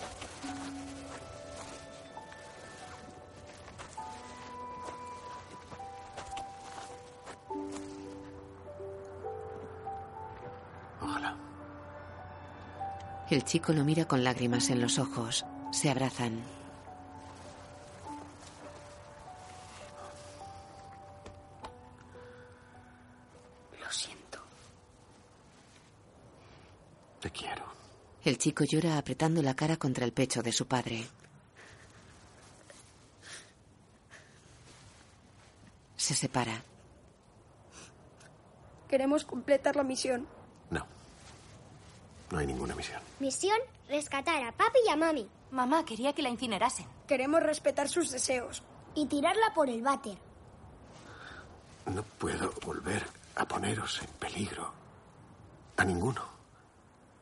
El 13.35 13.43
chico 13.43 13.73
lo 13.73 13.83
mira 13.83 14.05
con 14.05 14.23
lágrimas 14.23 14.71
en 14.71 14.81
los 14.81 14.97
ojos. 15.01 15.45
Se 15.73 15.91
abrazan. 15.91 16.41
Lo 23.81 23.91
siento. 23.91 24.39
Te 27.21 27.29
quiero. 27.33 27.65
El 28.23 28.39
chico 28.39 28.63
llora 28.63 28.99
apretando 28.99 29.43
la 29.43 29.57
cara 29.57 29.79
contra 29.79 30.05
el 30.05 30.13
pecho 30.13 30.41
de 30.41 30.53
su 30.53 30.69
padre. 30.69 31.05
Se 35.97 36.15
separa. 36.15 36.63
Queremos 38.89 39.25
completar 39.25 39.75
la 39.75 39.83
misión. 39.83 40.29
No. 40.71 40.87
No 42.35 42.41
hay 42.41 42.49
ninguna 42.49 42.75
misión. 42.75 43.01
Misión, 43.21 43.59
rescatar 43.89 44.43
a 44.43 44.51
papi 44.51 44.81
y 44.85 44.91
a 44.91 44.97
mami. 44.97 45.29
Mamá 45.53 45.85
quería 45.85 46.13
que 46.15 46.23
la 46.23 46.31
incinerasen. 46.31 46.85
Queremos 47.07 47.41
respetar 47.41 47.89
sus 47.89 48.11
deseos. 48.11 48.65
Y 48.97 49.07
tirarla 49.07 49.55
por 49.55 49.71
el 49.71 49.83
váter. 49.83 50.19
No 51.87 52.03
puedo 52.03 52.53
volver 52.67 53.07
a 53.37 53.47
poneros 53.47 54.03
en 54.03 54.09
peligro. 54.19 54.73
A 55.77 55.85
ninguno. 55.85 56.23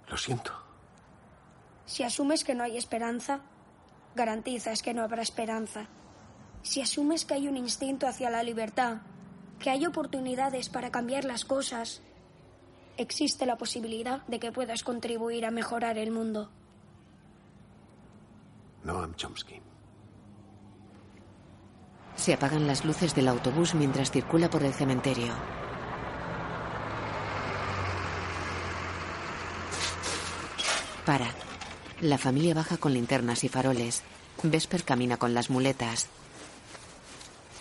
Lo 0.08 0.16
siento. 0.16 0.50
Si 1.84 2.02
asumes 2.02 2.42
que 2.42 2.54
no 2.54 2.64
hay 2.64 2.78
esperanza, 2.78 3.40
garantizas 4.14 4.80
que 4.80 4.94
no 4.94 5.02
habrá 5.02 5.20
esperanza. 5.20 5.88
Si 6.62 6.80
asumes 6.80 7.26
que 7.26 7.34
hay 7.34 7.48
un 7.48 7.58
instinto 7.58 8.06
hacia 8.06 8.30
la 8.30 8.42
libertad, 8.42 9.02
que 9.58 9.68
hay 9.68 9.84
oportunidades 9.84 10.70
para 10.70 10.90
cambiar 10.90 11.26
las 11.26 11.44
cosas, 11.44 12.00
existe 12.96 13.46
la 13.46 13.56
posibilidad 13.56 14.26
de 14.26 14.38
que 14.38 14.52
puedas 14.52 14.82
contribuir 14.82 15.46
a 15.46 15.50
mejorar 15.50 15.98
el 15.98 16.10
mundo. 16.10 16.50
Noam 18.84 19.14
Chomsky. 19.14 19.60
Se 22.16 22.34
apagan 22.34 22.66
las 22.66 22.84
luces 22.84 23.14
del 23.14 23.28
autobús 23.28 23.74
mientras 23.74 24.10
circula 24.10 24.50
por 24.50 24.62
el 24.62 24.72
cementerio. 24.72 25.32
Para. 31.04 31.26
La 32.00 32.18
familia 32.18 32.54
baja 32.54 32.76
con 32.76 32.94
linternas 32.94 33.44
y 33.44 33.48
faroles. 33.48 34.02
Vesper 34.42 34.84
camina 34.84 35.16
con 35.16 35.34
las 35.34 35.50
muletas. 35.50 36.08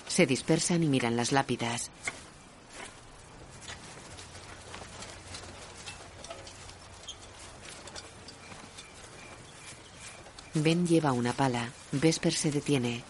Se 0.08 0.26
dispersan 0.26 0.84
y 0.84 0.88
miran 0.88 1.16
las 1.16 1.32
lápidas. 1.32 1.92
Ben 10.54 10.86
lleva 10.86 11.14
una 11.14 11.32
pala. 11.32 11.70
Vesper 11.92 12.34
se 12.34 12.52
detiene. 12.52 13.04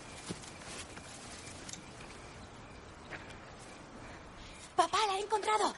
Papá, 4.75 4.99
la 5.07 5.17
he 5.17 5.21
encontrado. 5.21 5.73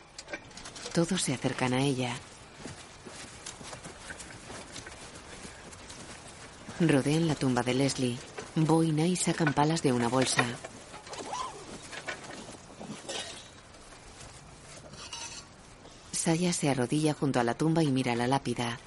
Todos 0.93 1.21
se 1.21 1.33
acercan 1.33 1.73
a 1.73 1.81
ella. 1.81 2.15
Rodean 6.81 7.27
la 7.27 7.35
tumba 7.35 7.63
de 7.63 7.73
Leslie. 7.73 8.17
Bo 8.55 8.83
y 8.83 8.91
Nai 8.91 9.15
sacan 9.15 9.53
palas 9.53 9.81
de 9.81 9.93
una 9.93 10.09
bolsa. 10.09 10.45
Saya 16.11 16.53
se 16.53 16.69
arrodilla 16.69 17.13
junto 17.13 17.39
a 17.39 17.43
la 17.43 17.55
tumba 17.55 17.83
y 17.83 17.91
mira 17.91 18.15
la 18.15 18.27
lápida. 18.27 18.79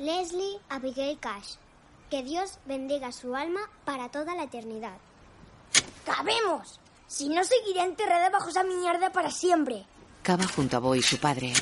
Leslie 0.00 0.58
Abigail 0.70 1.18
Cash. 1.18 1.56
Que 2.08 2.22
Dios 2.22 2.58
bendiga 2.64 3.12
su 3.12 3.36
alma 3.36 3.60
para 3.84 4.08
toda 4.08 4.34
la 4.34 4.44
eternidad. 4.44 4.96
¡Cabemos! 6.06 6.80
Si 7.06 7.28
no, 7.28 7.44
seguiré 7.44 7.82
enterrada 7.82 8.30
bajo 8.30 8.48
esa 8.48 8.64
mierda 8.64 9.12
para 9.12 9.30
siempre. 9.30 9.84
Cava 10.22 10.46
junto 10.46 10.78
a 10.78 10.80
Bo 10.80 10.94
y 10.94 11.02
su 11.02 11.18
padre. 11.18 11.52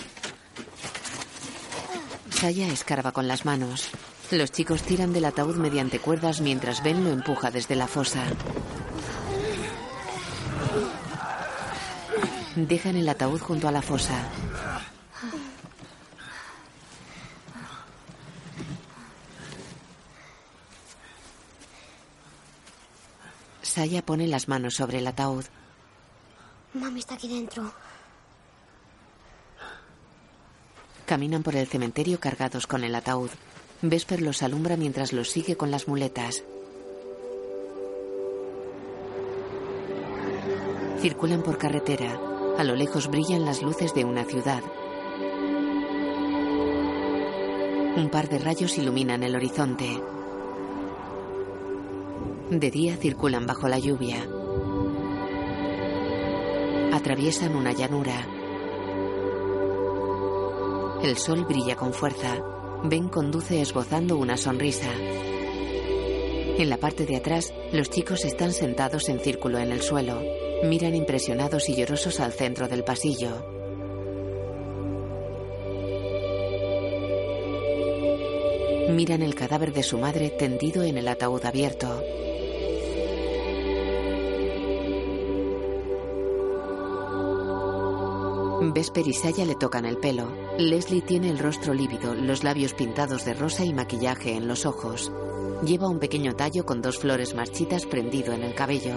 Saya 2.30 2.68
escarba 2.68 3.10
con 3.10 3.26
las 3.26 3.44
manos. 3.44 3.90
Los 4.30 4.52
chicos 4.52 4.82
tiran 4.82 5.12
del 5.12 5.24
ataúd 5.24 5.56
mediante 5.56 5.98
cuerdas 5.98 6.40
mientras 6.40 6.84
Ben 6.84 7.02
lo 7.02 7.10
empuja 7.10 7.50
desde 7.50 7.74
la 7.74 7.88
fosa. 7.88 8.22
Dejan 12.54 12.96
el 12.96 13.08
ataúd 13.08 13.40
junto 13.40 13.66
a 13.66 13.72
la 13.72 13.82
fosa. 13.82 14.28
Saya 23.68 24.00
pone 24.00 24.26
las 24.26 24.48
manos 24.48 24.76
sobre 24.76 24.98
el 24.98 25.06
ataúd. 25.06 25.44
Mami 26.72 27.00
está 27.00 27.16
aquí 27.16 27.28
dentro. 27.28 27.70
Caminan 31.04 31.42
por 31.42 31.54
el 31.54 31.66
cementerio 31.66 32.18
cargados 32.18 32.66
con 32.66 32.82
el 32.82 32.94
ataúd. 32.94 33.28
Vesper 33.82 34.22
los 34.22 34.42
alumbra 34.42 34.78
mientras 34.78 35.12
los 35.12 35.30
sigue 35.30 35.56
con 35.56 35.70
las 35.70 35.86
muletas. 35.86 36.42
Circulan 41.00 41.42
por 41.42 41.58
carretera. 41.58 42.18
A 42.56 42.64
lo 42.64 42.74
lejos 42.74 43.08
brillan 43.08 43.44
las 43.44 43.60
luces 43.62 43.94
de 43.94 44.04
una 44.06 44.24
ciudad. 44.24 44.62
Un 47.96 48.08
par 48.10 48.30
de 48.30 48.38
rayos 48.38 48.78
iluminan 48.78 49.22
el 49.22 49.36
horizonte. 49.36 50.17
De 52.50 52.70
día 52.70 52.96
circulan 52.96 53.46
bajo 53.46 53.68
la 53.68 53.78
lluvia. 53.78 54.26
Atraviesan 56.94 57.54
una 57.54 57.72
llanura. 57.72 58.26
El 61.02 61.18
sol 61.18 61.44
brilla 61.44 61.76
con 61.76 61.92
fuerza. 61.92 62.42
Ben 62.84 63.10
conduce 63.10 63.60
esbozando 63.60 64.16
una 64.16 64.38
sonrisa. 64.38 64.90
En 66.56 66.70
la 66.70 66.78
parte 66.78 67.04
de 67.04 67.16
atrás, 67.16 67.52
los 67.70 67.90
chicos 67.90 68.24
están 68.24 68.52
sentados 68.52 69.10
en 69.10 69.20
círculo 69.20 69.58
en 69.58 69.70
el 69.70 69.82
suelo. 69.82 70.18
Miran 70.64 70.94
impresionados 70.94 71.68
y 71.68 71.76
llorosos 71.76 72.18
al 72.18 72.32
centro 72.32 72.66
del 72.66 72.82
pasillo. 72.82 73.44
Miran 78.88 79.20
el 79.20 79.34
cadáver 79.34 79.74
de 79.74 79.82
su 79.82 79.98
madre 79.98 80.30
tendido 80.30 80.82
en 80.82 80.96
el 80.96 81.08
ataúd 81.08 81.44
abierto. 81.44 82.02
Vesper 88.72 89.06
y 89.06 89.12
Saya 89.12 89.44
le 89.44 89.54
tocan 89.54 89.84
el 89.84 89.98
pelo. 89.98 90.30
Leslie 90.58 91.02
tiene 91.02 91.30
el 91.30 91.38
rostro 91.38 91.74
lívido, 91.74 92.14
los 92.14 92.44
labios 92.44 92.74
pintados 92.74 93.24
de 93.24 93.34
rosa 93.34 93.64
y 93.64 93.72
maquillaje 93.72 94.34
en 94.34 94.48
los 94.48 94.66
ojos. 94.66 95.12
Lleva 95.64 95.88
un 95.88 95.98
pequeño 95.98 96.34
tallo 96.36 96.64
con 96.64 96.82
dos 96.82 96.98
flores 96.98 97.34
marchitas 97.34 97.86
prendido 97.86 98.32
en 98.32 98.42
el 98.42 98.54
cabello. 98.54 98.94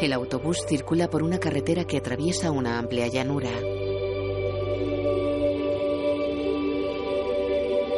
El 0.00 0.12
autobús 0.12 0.64
circula 0.68 1.10
por 1.10 1.22
una 1.22 1.40
carretera 1.40 1.84
que 1.84 1.96
atraviesa 1.98 2.50
una 2.52 2.78
amplia 2.78 3.08
llanura. 3.08 3.50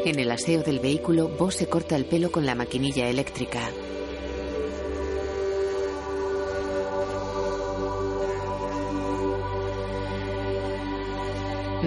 En 0.07 0.19
el 0.19 0.31
aseo 0.31 0.63
del 0.63 0.79
vehículo, 0.81 1.29
Bo 1.29 1.51
se 1.51 1.67
corta 1.67 1.95
el 1.95 2.07
pelo 2.07 2.33
con 2.33 2.47
la 2.47 2.55
maquinilla 2.55 3.09
eléctrica. 3.09 3.71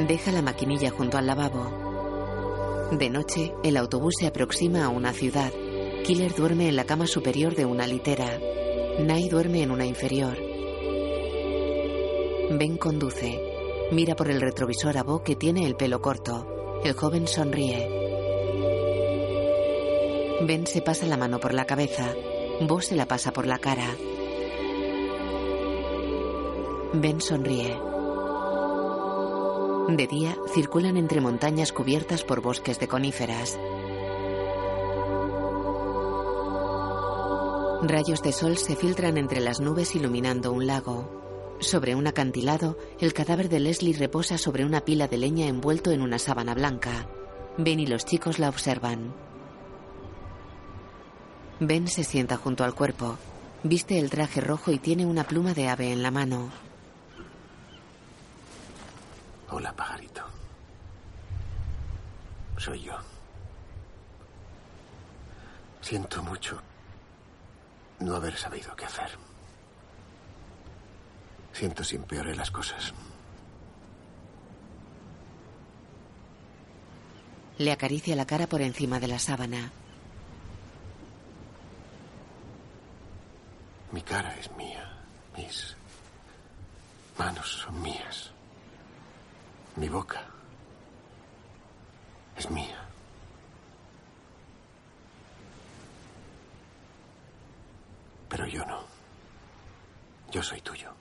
Deja 0.08 0.32
la 0.34 0.42
maquinilla 0.42 0.90
junto 0.92 1.18
al 1.18 1.28
lavabo. 1.28 2.92
De 2.92 3.10
noche, 3.10 3.54
el 3.64 3.78
autobús 3.78 4.16
se 4.20 4.28
aproxima 4.28 4.84
a 4.84 4.90
una 4.90 5.14
ciudad. 5.14 5.54
Killer 6.04 6.36
duerme 6.36 6.68
en 6.68 6.76
la 6.76 6.84
cama 6.84 7.08
superior 7.08 7.56
de 7.56 7.66
una 7.66 7.88
litera. 7.88 8.38
Nai 9.00 9.30
duerme 9.30 9.64
en 9.64 9.72
una 9.72 9.86
inferior. 9.86 10.38
Ben 12.52 12.76
conduce. 12.78 13.40
Mira 13.92 14.16
por 14.18 14.30
el 14.30 14.42
retrovisor 14.42 14.98
a 14.98 15.04
Bo 15.04 15.24
que 15.24 15.38
tiene 15.38 15.66
el 15.66 15.76
pelo 15.76 16.02
corto. 16.02 16.82
El 16.84 16.94
joven 16.94 17.26
sonríe. 17.26 17.88
Ben 20.46 20.68
se 20.68 20.82
pasa 20.82 21.08
la 21.08 21.16
mano 21.16 21.40
por 21.40 21.54
la 21.54 21.64
cabeza. 21.64 22.14
Bo 22.60 22.82
se 22.82 22.96
la 22.96 23.08
pasa 23.08 23.32
por 23.32 23.48
la 23.48 23.60
cara. 23.60 23.96
Ben 26.94 27.22
sonríe. 27.22 27.93
De 29.90 30.08
día 30.08 30.38
circulan 30.54 30.96
entre 30.96 31.20
montañas 31.20 31.74
cubiertas 31.74 32.24
por 32.24 32.42
bosques 32.42 32.80
de 32.80 32.88
coníferas. 32.88 33.60
Rayos 37.82 38.22
de 38.24 38.32
sol 38.32 38.58
se 38.58 38.78
filtran 38.78 39.18
entre 39.18 39.42
las 39.42 39.60
nubes 39.60 39.94
iluminando 39.94 40.54
un 40.54 40.68
lago. 40.68 41.58
Sobre 41.60 41.96
un 41.96 42.08
acantilado, 42.08 42.78
el 43.02 43.14
cadáver 43.14 43.50
de 43.50 43.60
Leslie 43.60 43.98
reposa 43.98 44.38
sobre 44.38 44.64
una 44.64 44.82
pila 44.82 45.10
de 45.10 45.18
leña 45.18 45.48
envuelto 45.48 45.92
en 45.92 46.02
una 46.02 46.18
sábana 46.18 46.54
blanca. 46.54 47.10
Ben 47.58 47.82
y 47.82 47.86
los 47.86 48.06
chicos 48.06 48.40
la 48.40 48.48
observan. 48.48 49.14
Ben 51.60 51.90
se 51.90 52.06
sienta 52.06 52.38
junto 52.38 52.64
al 52.64 52.74
cuerpo. 52.74 53.18
Viste 53.64 54.00
el 54.00 54.10
traje 54.10 54.40
rojo 54.40 54.72
y 54.72 54.80
tiene 54.80 55.06
una 55.06 55.26
pluma 55.26 55.54
de 55.54 55.68
ave 55.68 55.92
en 55.92 56.04
la 56.04 56.12
mano. 56.12 56.63
Hola, 59.64 59.78
pajarito. 59.78 60.22
Soy 62.58 62.82
yo. 62.82 62.98
Siento 65.80 66.22
mucho 66.22 66.62
no 68.00 68.14
haber 68.18 68.36
sabido 68.36 68.76
qué 68.76 68.84
hacer. 68.84 69.12
Siento 71.54 71.82
si 71.86 71.96
empeoré 71.96 72.36
las 72.36 72.52
cosas. 72.52 72.94
Le 77.58 77.72
acaricia 77.72 78.18
la 78.18 78.26
cara 78.26 78.48
por 78.48 78.62
encima 78.62 79.00
de 79.00 79.08
la 79.08 79.20
sábana. 79.20 79.72
Mi 83.94 84.02
cara 84.02 84.36
es 84.36 84.52
mía. 84.58 84.92
Mis 85.38 85.78
manos 87.18 87.48
son 87.48 87.82
mías. 87.82 88.33
Mi 89.76 89.90
boca 89.90 90.22
es 92.38 92.50
mía. 92.52 92.80
Pero 98.30 98.48
yo 98.48 98.66
no. 98.66 98.80
Yo 100.32 100.42
soy 100.42 100.62
tuyo. 100.62 100.92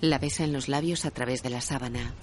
La 0.00 0.18
besa 0.18 0.44
en 0.44 0.52
los 0.52 0.68
labios 0.68 1.04
a 1.04 1.10
través 1.10 1.42
de 1.42 1.50
la 1.50 1.60
sábana. 1.60 2.14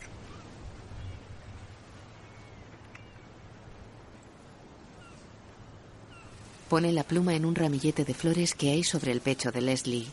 Pone 6.68 6.92
la 6.92 7.04
pluma 7.04 7.34
en 7.34 7.46
un 7.46 7.56
ramillete 7.56 8.06
de 8.06 8.14
flores 8.14 8.54
que 8.54 8.70
hay 8.72 8.84
sobre 8.84 9.12
el 9.12 9.22
pecho 9.22 9.52
de 9.52 9.62
Leslie. 9.62 10.08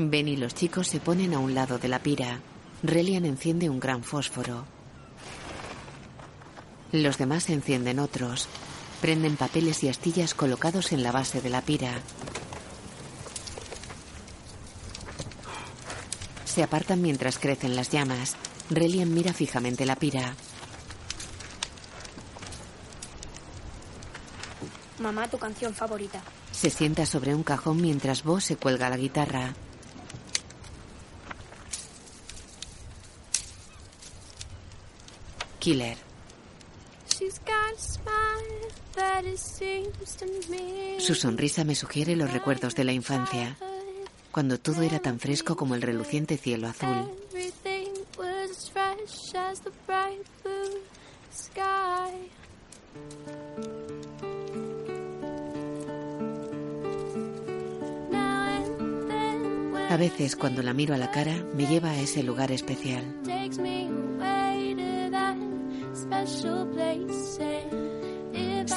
Ben 0.00 0.28
y 0.28 0.36
los 0.36 0.54
chicos 0.54 0.86
se 0.86 1.00
ponen 1.00 1.34
a 1.34 1.40
un 1.40 1.54
lado 1.54 1.78
de 1.78 1.88
la 1.88 1.98
pira. 1.98 2.40
Relian 2.84 3.24
enciende 3.24 3.68
un 3.68 3.80
gran 3.80 4.04
fósforo. 4.04 4.64
Los 6.92 7.18
demás 7.18 7.50
encienden 7.50 7.98
otros. 7.98 8.46
Prenden 9.00 9.36
papeles 9.36 9.82
y 9.82 9.88
astillas 9.88 10.34
colocados 10.34 10.92
en 10.92 11.02
la 11.02 11.10
base 11.10 11.40
de 11.40 11.50
la 11.50 11.62
pira. 11.62 12.00
Se 16.44 16.62
apartan 16.62 17.02
mientras 17.02 17.40
crecen 17.40 17.74
las 17.74 17.90
llamas. 17.90 18.36
Relian 18.70 19.12
mira 19.12 19.32
fijamente 19.32 19.84
la 19.84 19.96
pira. 19.96 20.34
Mamá, 25.00 25.26
tu 25.28 25.38
canción 25.38 25.74
favorita. 25.74 26.22
Se 26.52 26.70
sienta 26.70 27.04
sobre 27.04 27.34
un 27.34 27.42
cajón 27.42 27.80
mientras 27.82 28.22
Bo 28.22 28.40
se 28.40 28.56
cuelga 28.56 28.90
la 28.90 28.96
guitarra. 28.96 29.54
Killer. 35.68 35.98
Su 40.98 41.14
sonrisa 41.14 41.64
me 41.64 41.74
sugiere 41.74 42.16
los 42.16 42.32
recuerdos 42.32 42.74
de 42.74 42.84
la 42.84 42.92
infancia, 42.92 43.58
cuando 44.32 44.58
todo 44.58 44.80
era 44.80 44.98
tan 44.98 45.20
fresco 45.20 45.56
como 45.56 45.74
el 45.74 45.82
reluciente 45.82 46.38
cielo 46.38 46.68
azul. 46.68 47.10
A 59.90 59.96
veces 59.98 60.34
cuando 60.34 60.62
la 60.62 60.72
miro 60.72 60.94
a 60.94 60.98
la 60.98 61.10
cara 61.10 61.44
me 61.54 61.66
lleva 61.66 61.90
a 61.90 62.00
ese 62.00 62.22
lugar 62.22 62.52
especial. 62.52 63.04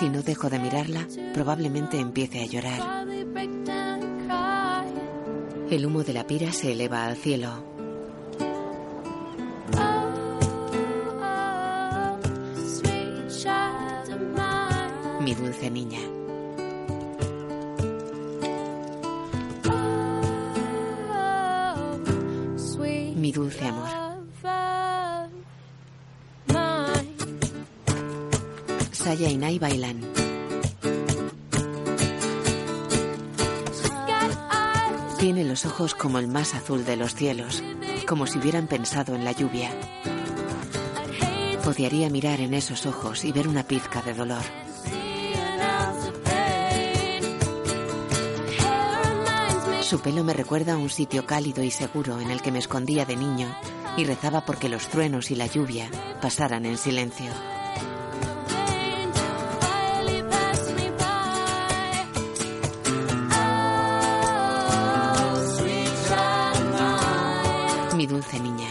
Si 0.01 0.09
no 0.09 0.23
dejo 0.23 0.49
de 0.49 0.57
mirarla, 0.57 1.07
probablemente 1.31 1.99
empiece 1.99 2.41
a 2.41 2.47
llorar. 2.47 3.05
El 5.69 5.85
humo 5.85 6.03
de 6.03 6.13
la 6.13 6.25
pira 6.25 6.51
se 6.51 6.71
eleva 6.71 7.05
al 7.05 7.15
cielo. 7.17 7.63
Mi 15.19 15.35
dulce 15.35 15.69
niña. 15.69 16.10
Y 29.29 29.37
Nai 29.37 29.59
bailan. 29.59 30.01
Tiene 35.19 35.43
los 35.43 35.65
ojos 35.65 35.93
como 35.93 36.17
el 36.17 36.27
más 36.27 36.55
azul 36.55 36.83
de 36.85 36.95
los 36.95 37.13
cielos, 37.13 37.61
como 38.07 38.25
si 38.25 38.39
hubieran 38.39 38.67
pensado 38.67 39.13
en 39.13 39.23
la 39.23 39.31
lluvia. 39.31 39.69
Odiaría 41.65 42.09
mirar 42.09 42.39
en 42.39 42.55
esos 42.55 42.87
ojos 42.87 43.23
y 43.23 43.31
ver 43.31 43.47
una 43.47 43.63
pizca 43.63 44.01
de 44.01 44.15
dolor. 44.15 44.41
Su 49.81 49.99
pelo 50.01 50.23
me 50.23 50.33
recuerda 50.33 50.73
a 50.73 50.77
un 50.77 50.89
sitio 50.89 51.27
cálido 51.27 51.63
y 51.63 51.69
seguro 51.69 52.19
en 52.19 52.31
el 52.31 52.41
que 52.41 52.51
me 52.51 52.59
escondía 52.59 53.05
de 53.05 53.15
niño 53.15 53.55
y 53.97 54.05
rezaba 54.05 54.45
porque 54.45 54.67
los 54.67 54.87
truenos 54.87 55.29
y 55.29 55.35
la 55.35 55.45
lluvia 55.45 55.89
pasaran 56.21 56.65
en 56.65 56.77
silencio. 56.77 57.31
Mi 68.01 68.07
dulce 68.07 68.39
niña. 68.39 68.67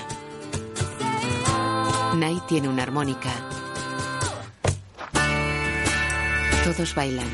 Nai 2.16 2.42
tiene 2.48 2.68
una 2.68 2.82
armónica. 2.82 3.30
Todos 6.64 6.92
bailan. 6.96 7.28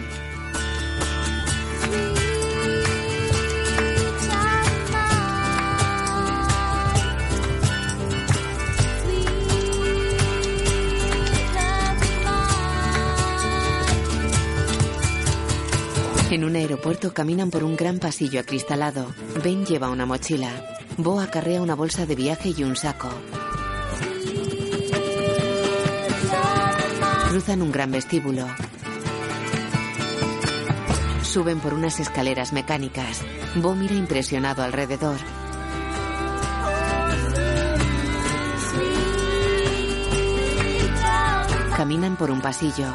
En 16.30 16.44
un 16.44 16.56
aeropuerto 16.56 17.14
caminan 17.14 17.50
por 17.50 17.64
un 17.64 17.74
gran 17.74 17.98
pasillo 17.98 18.40
acristalado. 18.40 19.14
Ben 19.42 19.64
lleva 19.64 19.88
una 19.88 20.04
mochila. 20.04 20.75
Bo 20.98 21.20
acarrea 21.20 21.60
una 21.60 21.74
bolsa 21.74 22.06
de 22.06 22.14
viaje 22.14 22.54
y 22.56 22.64
un 22.64 22.74
saco. 22.74 23.10
Cruzan 27.28 27.60
un 27.60 27.70
gran 27.70 27.90
vestíbulo. 27.90 28.46
Suben 31.22 31.60
por 31.60 31.74
unas 31.74 32.00
escaleras 32.00 32.54
mecánicas. 32.54 33.20
Bo 33.56 33.74
mira 33.74 33.94
impresionado 33.94 34.62
alrededor. 34.62 35.18
Caminan 41.76 42.16
por 42.16 42.30
un 42.30 42.40
pasillo. 42.40 42.86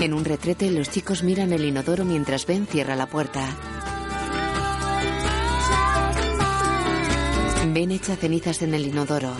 En 0.00 0.14
un 0.14 0.24
retrete, 0.24 0.70
los 0.70 0.88
chicos 0.88 1.22
miran 1.22 1.52
el 1.52 1.66
inodoro 1.66 2.06
mientras 2.06 2.46
Ben 2.46 2.66
cierra 2.66 2.96
la 2.96 3.06
puerta. 3.06 3.46
Ben 7.64 7.92
echa 7.92 8.16
cenizas 8.16 8.60
en 8.62 8.74
el 8.74 8.86
inodoro. 8.86 9.32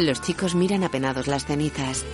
Los 0.00 0.20
chicos 0.20 0.54
miran 0.56 0.82
apenados 0.82 1.28
las 1.28 1.46
cenizas. 1.46 2.04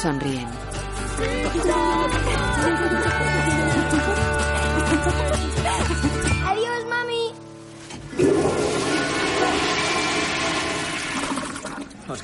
Sonríen. 0.00 0.48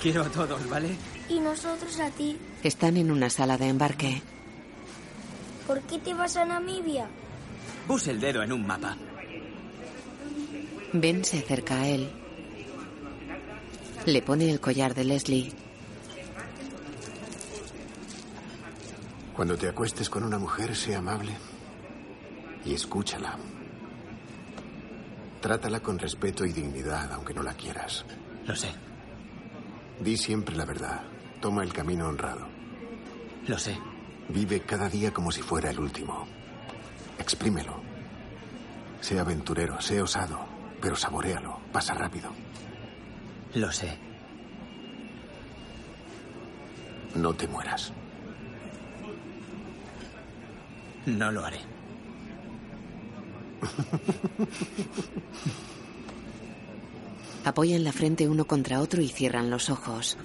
Quiero 0.00 0.22
a 0.22 0.28
todos, 0.30 0.68
¿vale? 0.68 0.96
Y 1.28 1.40
nosotros 1.40 1.98
a 2.00 2.10
ti. 2.10 2.38
Están 2.62 2.96
en 2.96 3.10
una 3.10 3.30
sala 3.30 3.56
de 3.56 3.68
embarque. 3.68 4.22
¿Por 5.66 5.80
qué 5.82 5.98
te 5.98 6.14
vas 6.14 6.36
a 6.36 6.44
Namibia? 6.44 7.08
Puse 7.86 8.10
el 8.10 8.20
dedo 8.20 8.42
en 8.42 8.52
un 8.52 8.66
mapa. 8.66 8.96
Ben 10.92 11.24
se 11.24 11.38
acerca 11.38 11.80
a 11.80 11.86
él. 11.86 12.10
Le 14.06 14.22
pone 14.22 14.50
el 14.50 14.60
collar 14.60 14.94
de 14.94 15.04
Leslie. 15.04 15.52
Cuando 19.34 19.56
te 19.56 19.68
acuestes 19.68 20.10
con 20.10 20.24
una 20.24 20.38
mujer, 20.38 20.74
sé 20.74 20.94
amable 20.94 21.32
y 22.64 22.74
escúchala. 22.74 23.38
Trátala 25.40 25.80
con 25.80 25.98
respeto 25.98 26.44
y 26.44 26.52
dignidad, 26.52 27.12
aunque 27.12 27.32
no 27.32 27.42
la 27.42 27.54
quieras. 27.54 28.04
Lo 28.46 28.54
sé, 28.54 28.68
Di 30.00 30.16
siempre 30.16 30.56
la 30.56 30.64
verdad. 30.64 31.02
Toma 31.40 31.62
el 31.62 31.72
camino 31.72 32.08
honrado. 32.08 32.46
lo 33.46 33.58
sé. 33.58 33.76
Vive 34.28 34.60
cada 34.60 34.88
día 34.88 35.12
como 35.12 35.30
si 35.32 35.42
fuera 35.42 35.70
el 35.70 35.80
último. 35.80 36.26
Exprímelo. 37.18 37.80
Sé 39.00 39.18
aventurero, 39.18 39.80
sé 39.80 40.00
osado, 40.00 40.38
pero 40.80 40.94
saboréalo. 40.96 41.58
Pasa 41.72 41.94
rápido. 41.94 42.30
Lo 43.54 43.72
sé. 43.72 43.98
No 47.16 47.34
te 47.34 47.48
mueras. 47.48 47.92
No 51.06 51.32
lo 51.32 51.44
haré. 51.44 51.58
Apoyan 57.44 57.84
la 57.84 57.92
frente 57.92 58.28
uno 58.28 58.44
contra 58.44 58.80
otro 58.80 59.00
y 59.00 59.08
cierran 59.08 59.50
los 59.50 59.70
ojos. 59.70 60.18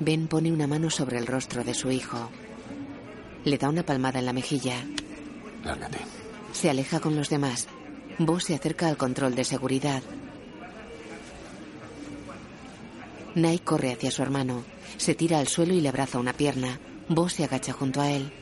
Ben 0.00 0.28
pone 0.28 0.50
una 0.50 0.66
mano 0.66 0.90
sobre 0.90 1.18
el 1.18 1.26
rostro 1.26 1.62
de 1.62 1.74
su 1.74 1.90
hijo. 1.90 2.30
Le 3.44 3.58
da 3.58 3.68
una 3.68 3.84
palmada 3.84 4.18
en 4.18 4.26
la 4.26 4.32
mejilla. 4.32 4.84
Lárgate. 5.62 5.98
Se 6.52 6.68
aleja 6.68 7.00
con 7.00 7.16
los 7.16 7.28
demás. 7.28 7.68
Bo 8.18 8.40
se 8.40 8.54
acerca 8.54 8.88
al 8.88 8.96
control 8.96 9.34
de 9.34 9.44
seguridad. 9.44 10.02
Nai 13.34 13.58
corre 13.60 13.92
hacia 13.92 14.10
su 14.10 14.22
hermano. 14.22 14.64
Se 14.96 15.14
tira 15.14 15.38
al 15.38 15.46
suelo 15.46 15.74
y 15.74 15.80
le 15.80 15.88
abraza 15.88 16.18
una 16.18 16.32
pierna. 16.32 16.80
Bo 17.08 17.28
se 17.28 17.44
agacha 17.44 17.72
junto 17.72 18.00
a 18.00 18.10
él. 18.10 18.32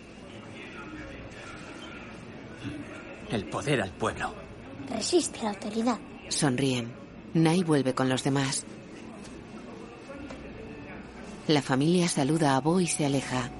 El 3.31 3.45
poder 3.45 3.83
al 3.83 3.91
pueblo. 3.91 4.48
Resiste 4.91 5.43
la 5.43 5.51
autoridad. 5.51 5.99
Sonríen. 6.29 6.93
Nai 7.35 7.63
vuelve 7.63 7.95
con 7.95 8.09
los 8.09 8.25
demás. 8.25 8.65
La 11.47 11.63
familia 11.63 12.09
saluda 12.09 12.57
a 12.57 12.61
Bo 12.61 12.81
y 12.81 12.87
se 12.87 13.07
aleja. 13.07 13.51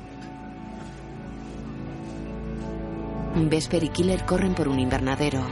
Vesper 3.35 3.85
y 3.85 3.89
Killer 3.91 4.25
corren 4.27 4.55
por 4.55 4.69
un 4.69 4.81
invernadero. 4.81 5.43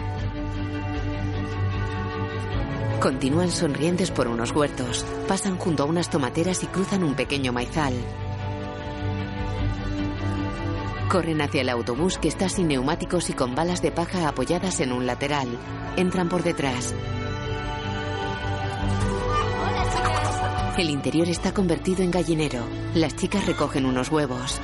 Continúan 3.00 3.50
sonrientes 3.50 4.10
por 4.10 4.26
unos 4.26 4.52
huertos, 4.52 5.04
pasan 5.28 5.56
junto 5.56 5.82
a 5.82 5.86
unas 5.86 6.10
tomateras 6.10 6.62
y 6.62 6.66
cruzan 6.66 7.04
un 7.04 7.14
pequeño 7.14 7.52
maizal. 7.52 7.94
Corren 11.08 11.40
hacia 11.40 11.60
el 11.60 11.68
autobús 11.68 12.18
que 12.18 12.28
está 12.28 12.48
sin 12.48 12.68
neumáticos 12.68 13.30
y 13.30 13.32
con 13.32 13.54
balas 13.54 13.80
de 13.80 13.92
paja 13.92 14.26
apoyadas 14.26 14.80
en 14.80 14.92
un 14.92 15.06
lateral. 15.06 15.46
Entran 15.96 16.28
por 16.28 16.42
detrás. 16.42 16.94
El 20.76 20.90
interior 20.90 21.28
está 21.28 21.54
convertido 21.54 22.02
en 22.02 22.10
gallinero. 22.10 22.66
Las 22.94 23.14
chicas 23.16 23.46
recogen 23.46 23.86
unos 23.86 24.10
huevos. 24.10 24.60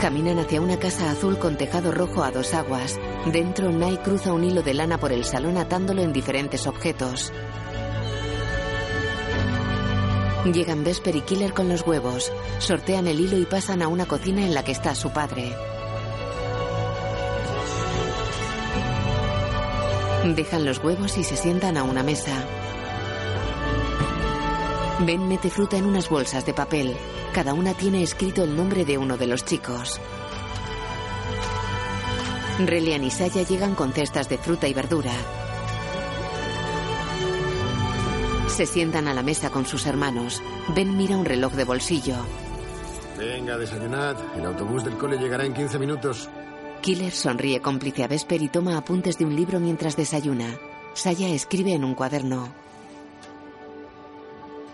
Caminan 0.00 0.38
hacia 0.38 0.60
una 0.60 0.78
casa 0.78 1.10
azul 1.10 1.38
con 1.38 1.56
tejado 1.56 1.92
rojo 1.92 2.24
a 2.24 2.30
dos 2.30 2.54
aguas. 2.54 2.98
Dentro, 3.32 3.70
Nai 3.70 3.98
cruza 3.98 4.32
un 4.32 4.42
hilo 4.42 4.62
de 4.62 4.72
lana 4.72 4.98
por 4.98 5.12
el 5.12 5.24
salón 5.24 5.58
atándolo 5.58 6.02
en 6.02 6.12
diferentes 6.12 6.66
objetos. 6.66 7.32
Llegan 10.52 10.82
Vesper 10.82 11.14
y 11.14 11.20
Killer 11.20 11.52
con 11.52 11.68
los 11.68 11.86
huevos. 11.86 12.32
Sortean 12.58 13.06
el 13.06 13.20
hilo 13.20 13.38
y 13.38 13.44
pasan 13.44 13.82
a 13.82 13.88
una 13.88 14.06
cocina 14.06 14.44
en 14.44 14.54
la 14.54 14.64
que 14.64 14.72
está 14.72 14.94
su 14.94 15.10
padre. 15.10 15.54
Dejan 20.24 20.64
los 20.64 20.82
huevos 20.82 21.16
y 21.18 21.24
se 21.24 21.36
sientan 21.36 21.76
a 21.76 21.84
una 21.84 22.02
mesa. 22.02 22.44
Ben 25.00 25.28
mete 25.28 25.50
fruta 25.50 25.76
en 25.76 25.84
unas 25.84 26.08
bolsas 26.08 26.44
de 26.44 26.54
papel. 26.54 26.96
Cada 27.32 27.52
una 27.52 27.74
tiene 27.74 28.02
escrito 28.02 28.42
el 28.42 28.56
nombre 28.56 28.84
de 28.84 28.98
uno 28.98 29.16
de 29.16 29.26
los 29.26 29.44
chicos. 29.44 30.00
Relian 32.58 33.04
y 33.04 33.10
Saya 33.10 33.42
llegan 33.42 33.74
con 33.74 33.92
cestas 33.92 34.28
de 34.28 34.38
fruta 34.38 34.66
y 34.66 34.74
verdura. 34.74 35.12
Se 38.58 38.66
sientan 38.66 39.06
a 39.06 39.14
la 39.14 39.22
mesa 39.22 39.50
con 39.50 39.66
sus 39.66 39.86
hermanos. 39.86 40.42
Ben 40.74 40.96
mira 40.96 41.16
un 41.16 41.24
reloj 41.24 41.52
de 41.52 41.62
bolsillo. 41.62 42.16
Venga, 43.16 43.56
desayunad. 43.56 44.16
El 44.36 44.46
autobús 44.46 44.82
del 44.82 44.98
cole 44.98 45.16
llegará 45.16 45.44
en 45.44 45.54
15 45.54 45.78
minutos. 45.78 46.28
Killer 46.82 47.12
sonríe 47.12 47.62
cómplice 47.62 48.02
a 48.02 48.08
Vesper 48.08 48.42
y 48.42 48.48
toma 48.48 48.76
apuntes 48.76 49.16
de 49.16 49.26
un 49.26 49.36
libro 49.36 49.60
mientras 49.60 49.96
desayuna. 49.96 50.58
Saya 50.94 51.28
escribe 51.28 51.72
en 51.72 51.84
un 51.84 51.94
cuaderno. 51.94 52.52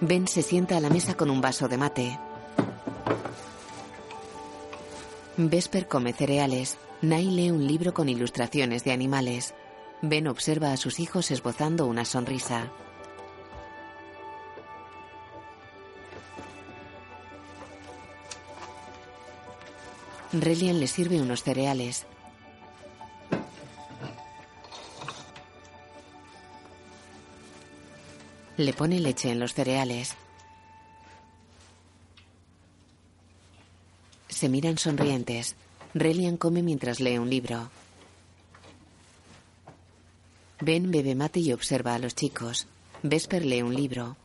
Ben 0.01 0.28
se 0.28 0.40
sienta 0.40 0.78
a 0.78 0.81
la 0.81 0.89
mesa 0.89 1.12
con 1.12 1.28
un 1.28 1.43
vaso 1.43 1.69
de 1.69 1.77
mate. 1.77 2.19
Vesper 5.36 5.89
come 5.89 6.15
cereales. 6.15 6.78
Nai 7.02 7.27
lee 7.27 7.51
un 7.51 7.66
libro 7.66 7.93
con 7.93 8.09
ilustraciones 8.09 8.82
de 8.82 8.93
animales. 8.93 9.52
Ben 10.01 10.27
observa 10.27 10.73
a 10.73 10.78
sus 10.78 11.01
hijos 11.01 11.31
esbozando 11.31 11.85
una 11.86 12.06
sonrisa. 12.06 12.73
Relian 20.40 20.81
le 20.81 20.89
sirve 20.89 21.23
unos 21.23 21.44
cereales. 21.44 22.06
Le 28.56 28.73
pone 28.73 28.98
leche 28.98 29.31
en 29.31 29.39
los 29.39 29.55
cereales. 29.55 30.16
Se 34.28 34.48
miran 34.48 34.77
sonrientes. 34.77 35.55
Relian 35.94 36.36
come 36.36 36.62
mientras 36.62 36.98
lee 36.98 37.19
un 37.19 37.31
libro. 37.31 37.70
Ben 40.61 40.90
bebe 40.90 41.15
mate 41.15 41.39
y 41.39 41.52
observa 41.52 41.94
a 41.94 42.01
los 42.01 42.16
chicos. 42.16 42.66
Vesper 43.05 43.44
lee 43.44 43.62
un 43.62 43.74
libro. 43.74 44.16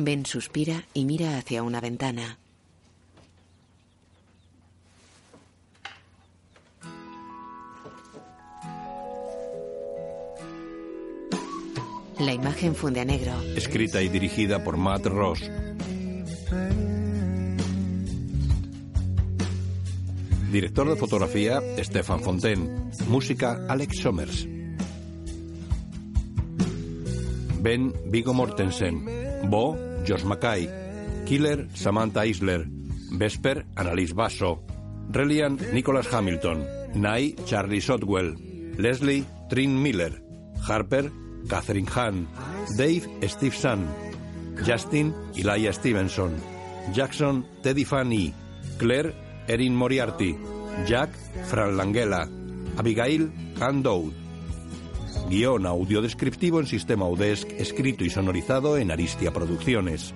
Ben 0.00 0.24
suspira 0.24 0.84
y 0.94 1.04
mira 1.04 1.36
hacia 1.38 1.64
una 1.64 1.80
ventana. 1.80 2.38
La 12.20 12.32
imagen 12.32 12.76
funde 12.76 13.00
a 13.00 13.04
negro. 13.04 13.32
Escrita 13.56 14.00
y 14.00 14.08
dirigida 14.08 14.62
por 14.62 14.76
Matt 14.76 15.06
Ross. 15.06 15.50
Director 20.52 20.88
de 20.88 20.96
fotografía, 20.96 21.60
Stefan 21.78 22.20
Fontaine. 22.20 22.90
Música, 23.08 23.66
Alex 23.68 23.98
Somers. 23.98 24.46
Ben 27.60 27.92
Vigo 28.06 28.32
Mortensen. 28.32 29.04
Bo, 29.48 29.87
Josh 30.08 30.24
Mackay. 30.24 30.64
Killer, 31.26 31.68
Samantha 31.74 32.24
Isler. 32.24 32.64
Vesper, 33.12 33.66
Annalise 33.76 34.14
Basso. 34.14 34.64
Relian, 35.12 35.58
Nicholas 35.72 36.08
Hamilton. 36.08 36.64
Nye, 36.94 37.34
Charlie 37.44 37.80
Sotwell. 37.80 38.32
Leslie, 38.78 39.26
Trin 39.50 39.76
Miller. 39.76 40.12
Harper, 40.64 41.12
Catherine 41.46 41.86
Hahn. 41.86 42.26
Dave, 42.74 43.06
Steve 43.28 43.54
Sun. 43.54 43.84
Justin, 44.64 45.12
Elijah 45.36 45.74
Stevenson. 45.74 46.40
Jackson, 46.94 47.44
Teddy 47.62 47.84
Fanny. 47.84 48.32
Claire, 48.78 49.12
Erin 49.46 49.74
Moriarty. 49.76 50.38
Jack, 50.86 51.10
Fran 51.52 51.76
Langella. 51.76 52.24
Abigail, 52.78 53.28
Han 53.60 53.82
Dowd. 53.82 54.27
Guión 55.28 55.66
audiodescriptivo 55.66 56.58
en 56.58 56.66
sistema 56.66 57.06
UDESC, 57.06 57.52
escrito 57.60 58.04
y 58.04 58.10
sonorizado 58.10 58.78
en 58.78 58.90
Aristia 58.90 59.32
Producciones. 59.32 60.14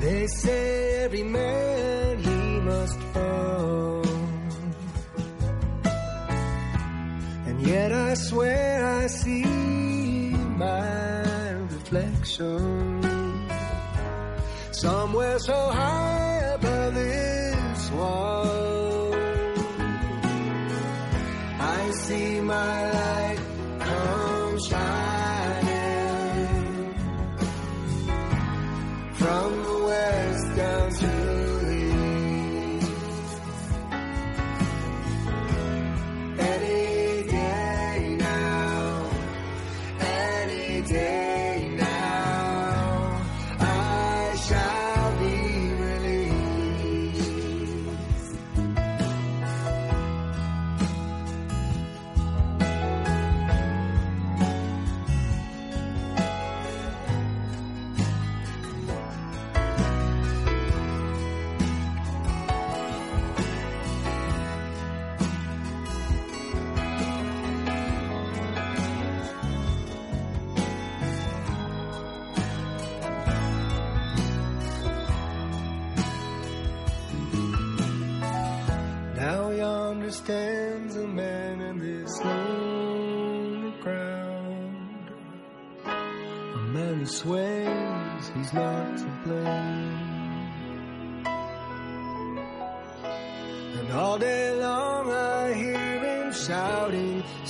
They 0.00 0.26
say 0.28 1.04
every 1.04 1.24
man 1.24 1.67
I 8.10 8.14
swear 8.14 8.86
I 8.86 9.06
see 9.06 9.44
my 9.44 11.50
reflection 11.74 13.02
somewhere 14.72 15.38
so 15.38 15.52
high 15.52 16.38
above 16.54 16.94
this 16.94 17.90
wall. 17.90 19.14
I 21.60 21.90
see 21.90 22.40
my 22.40 22.92
light 22.92 23.17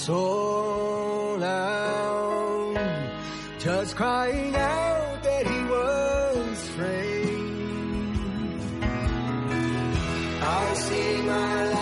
so 0.08 1.36
loud, 1.38 2.80
just 3.58 3.94
crying 3.94 4.56
out 4.56 5.22
that 5.22 5.46
he 5.46 5.60
was 5.74 6.68
framed. 6.70 8.16
I 10.40 10.74
see 10.86 11.22
my 11.32 11.68
light 11.72 11.77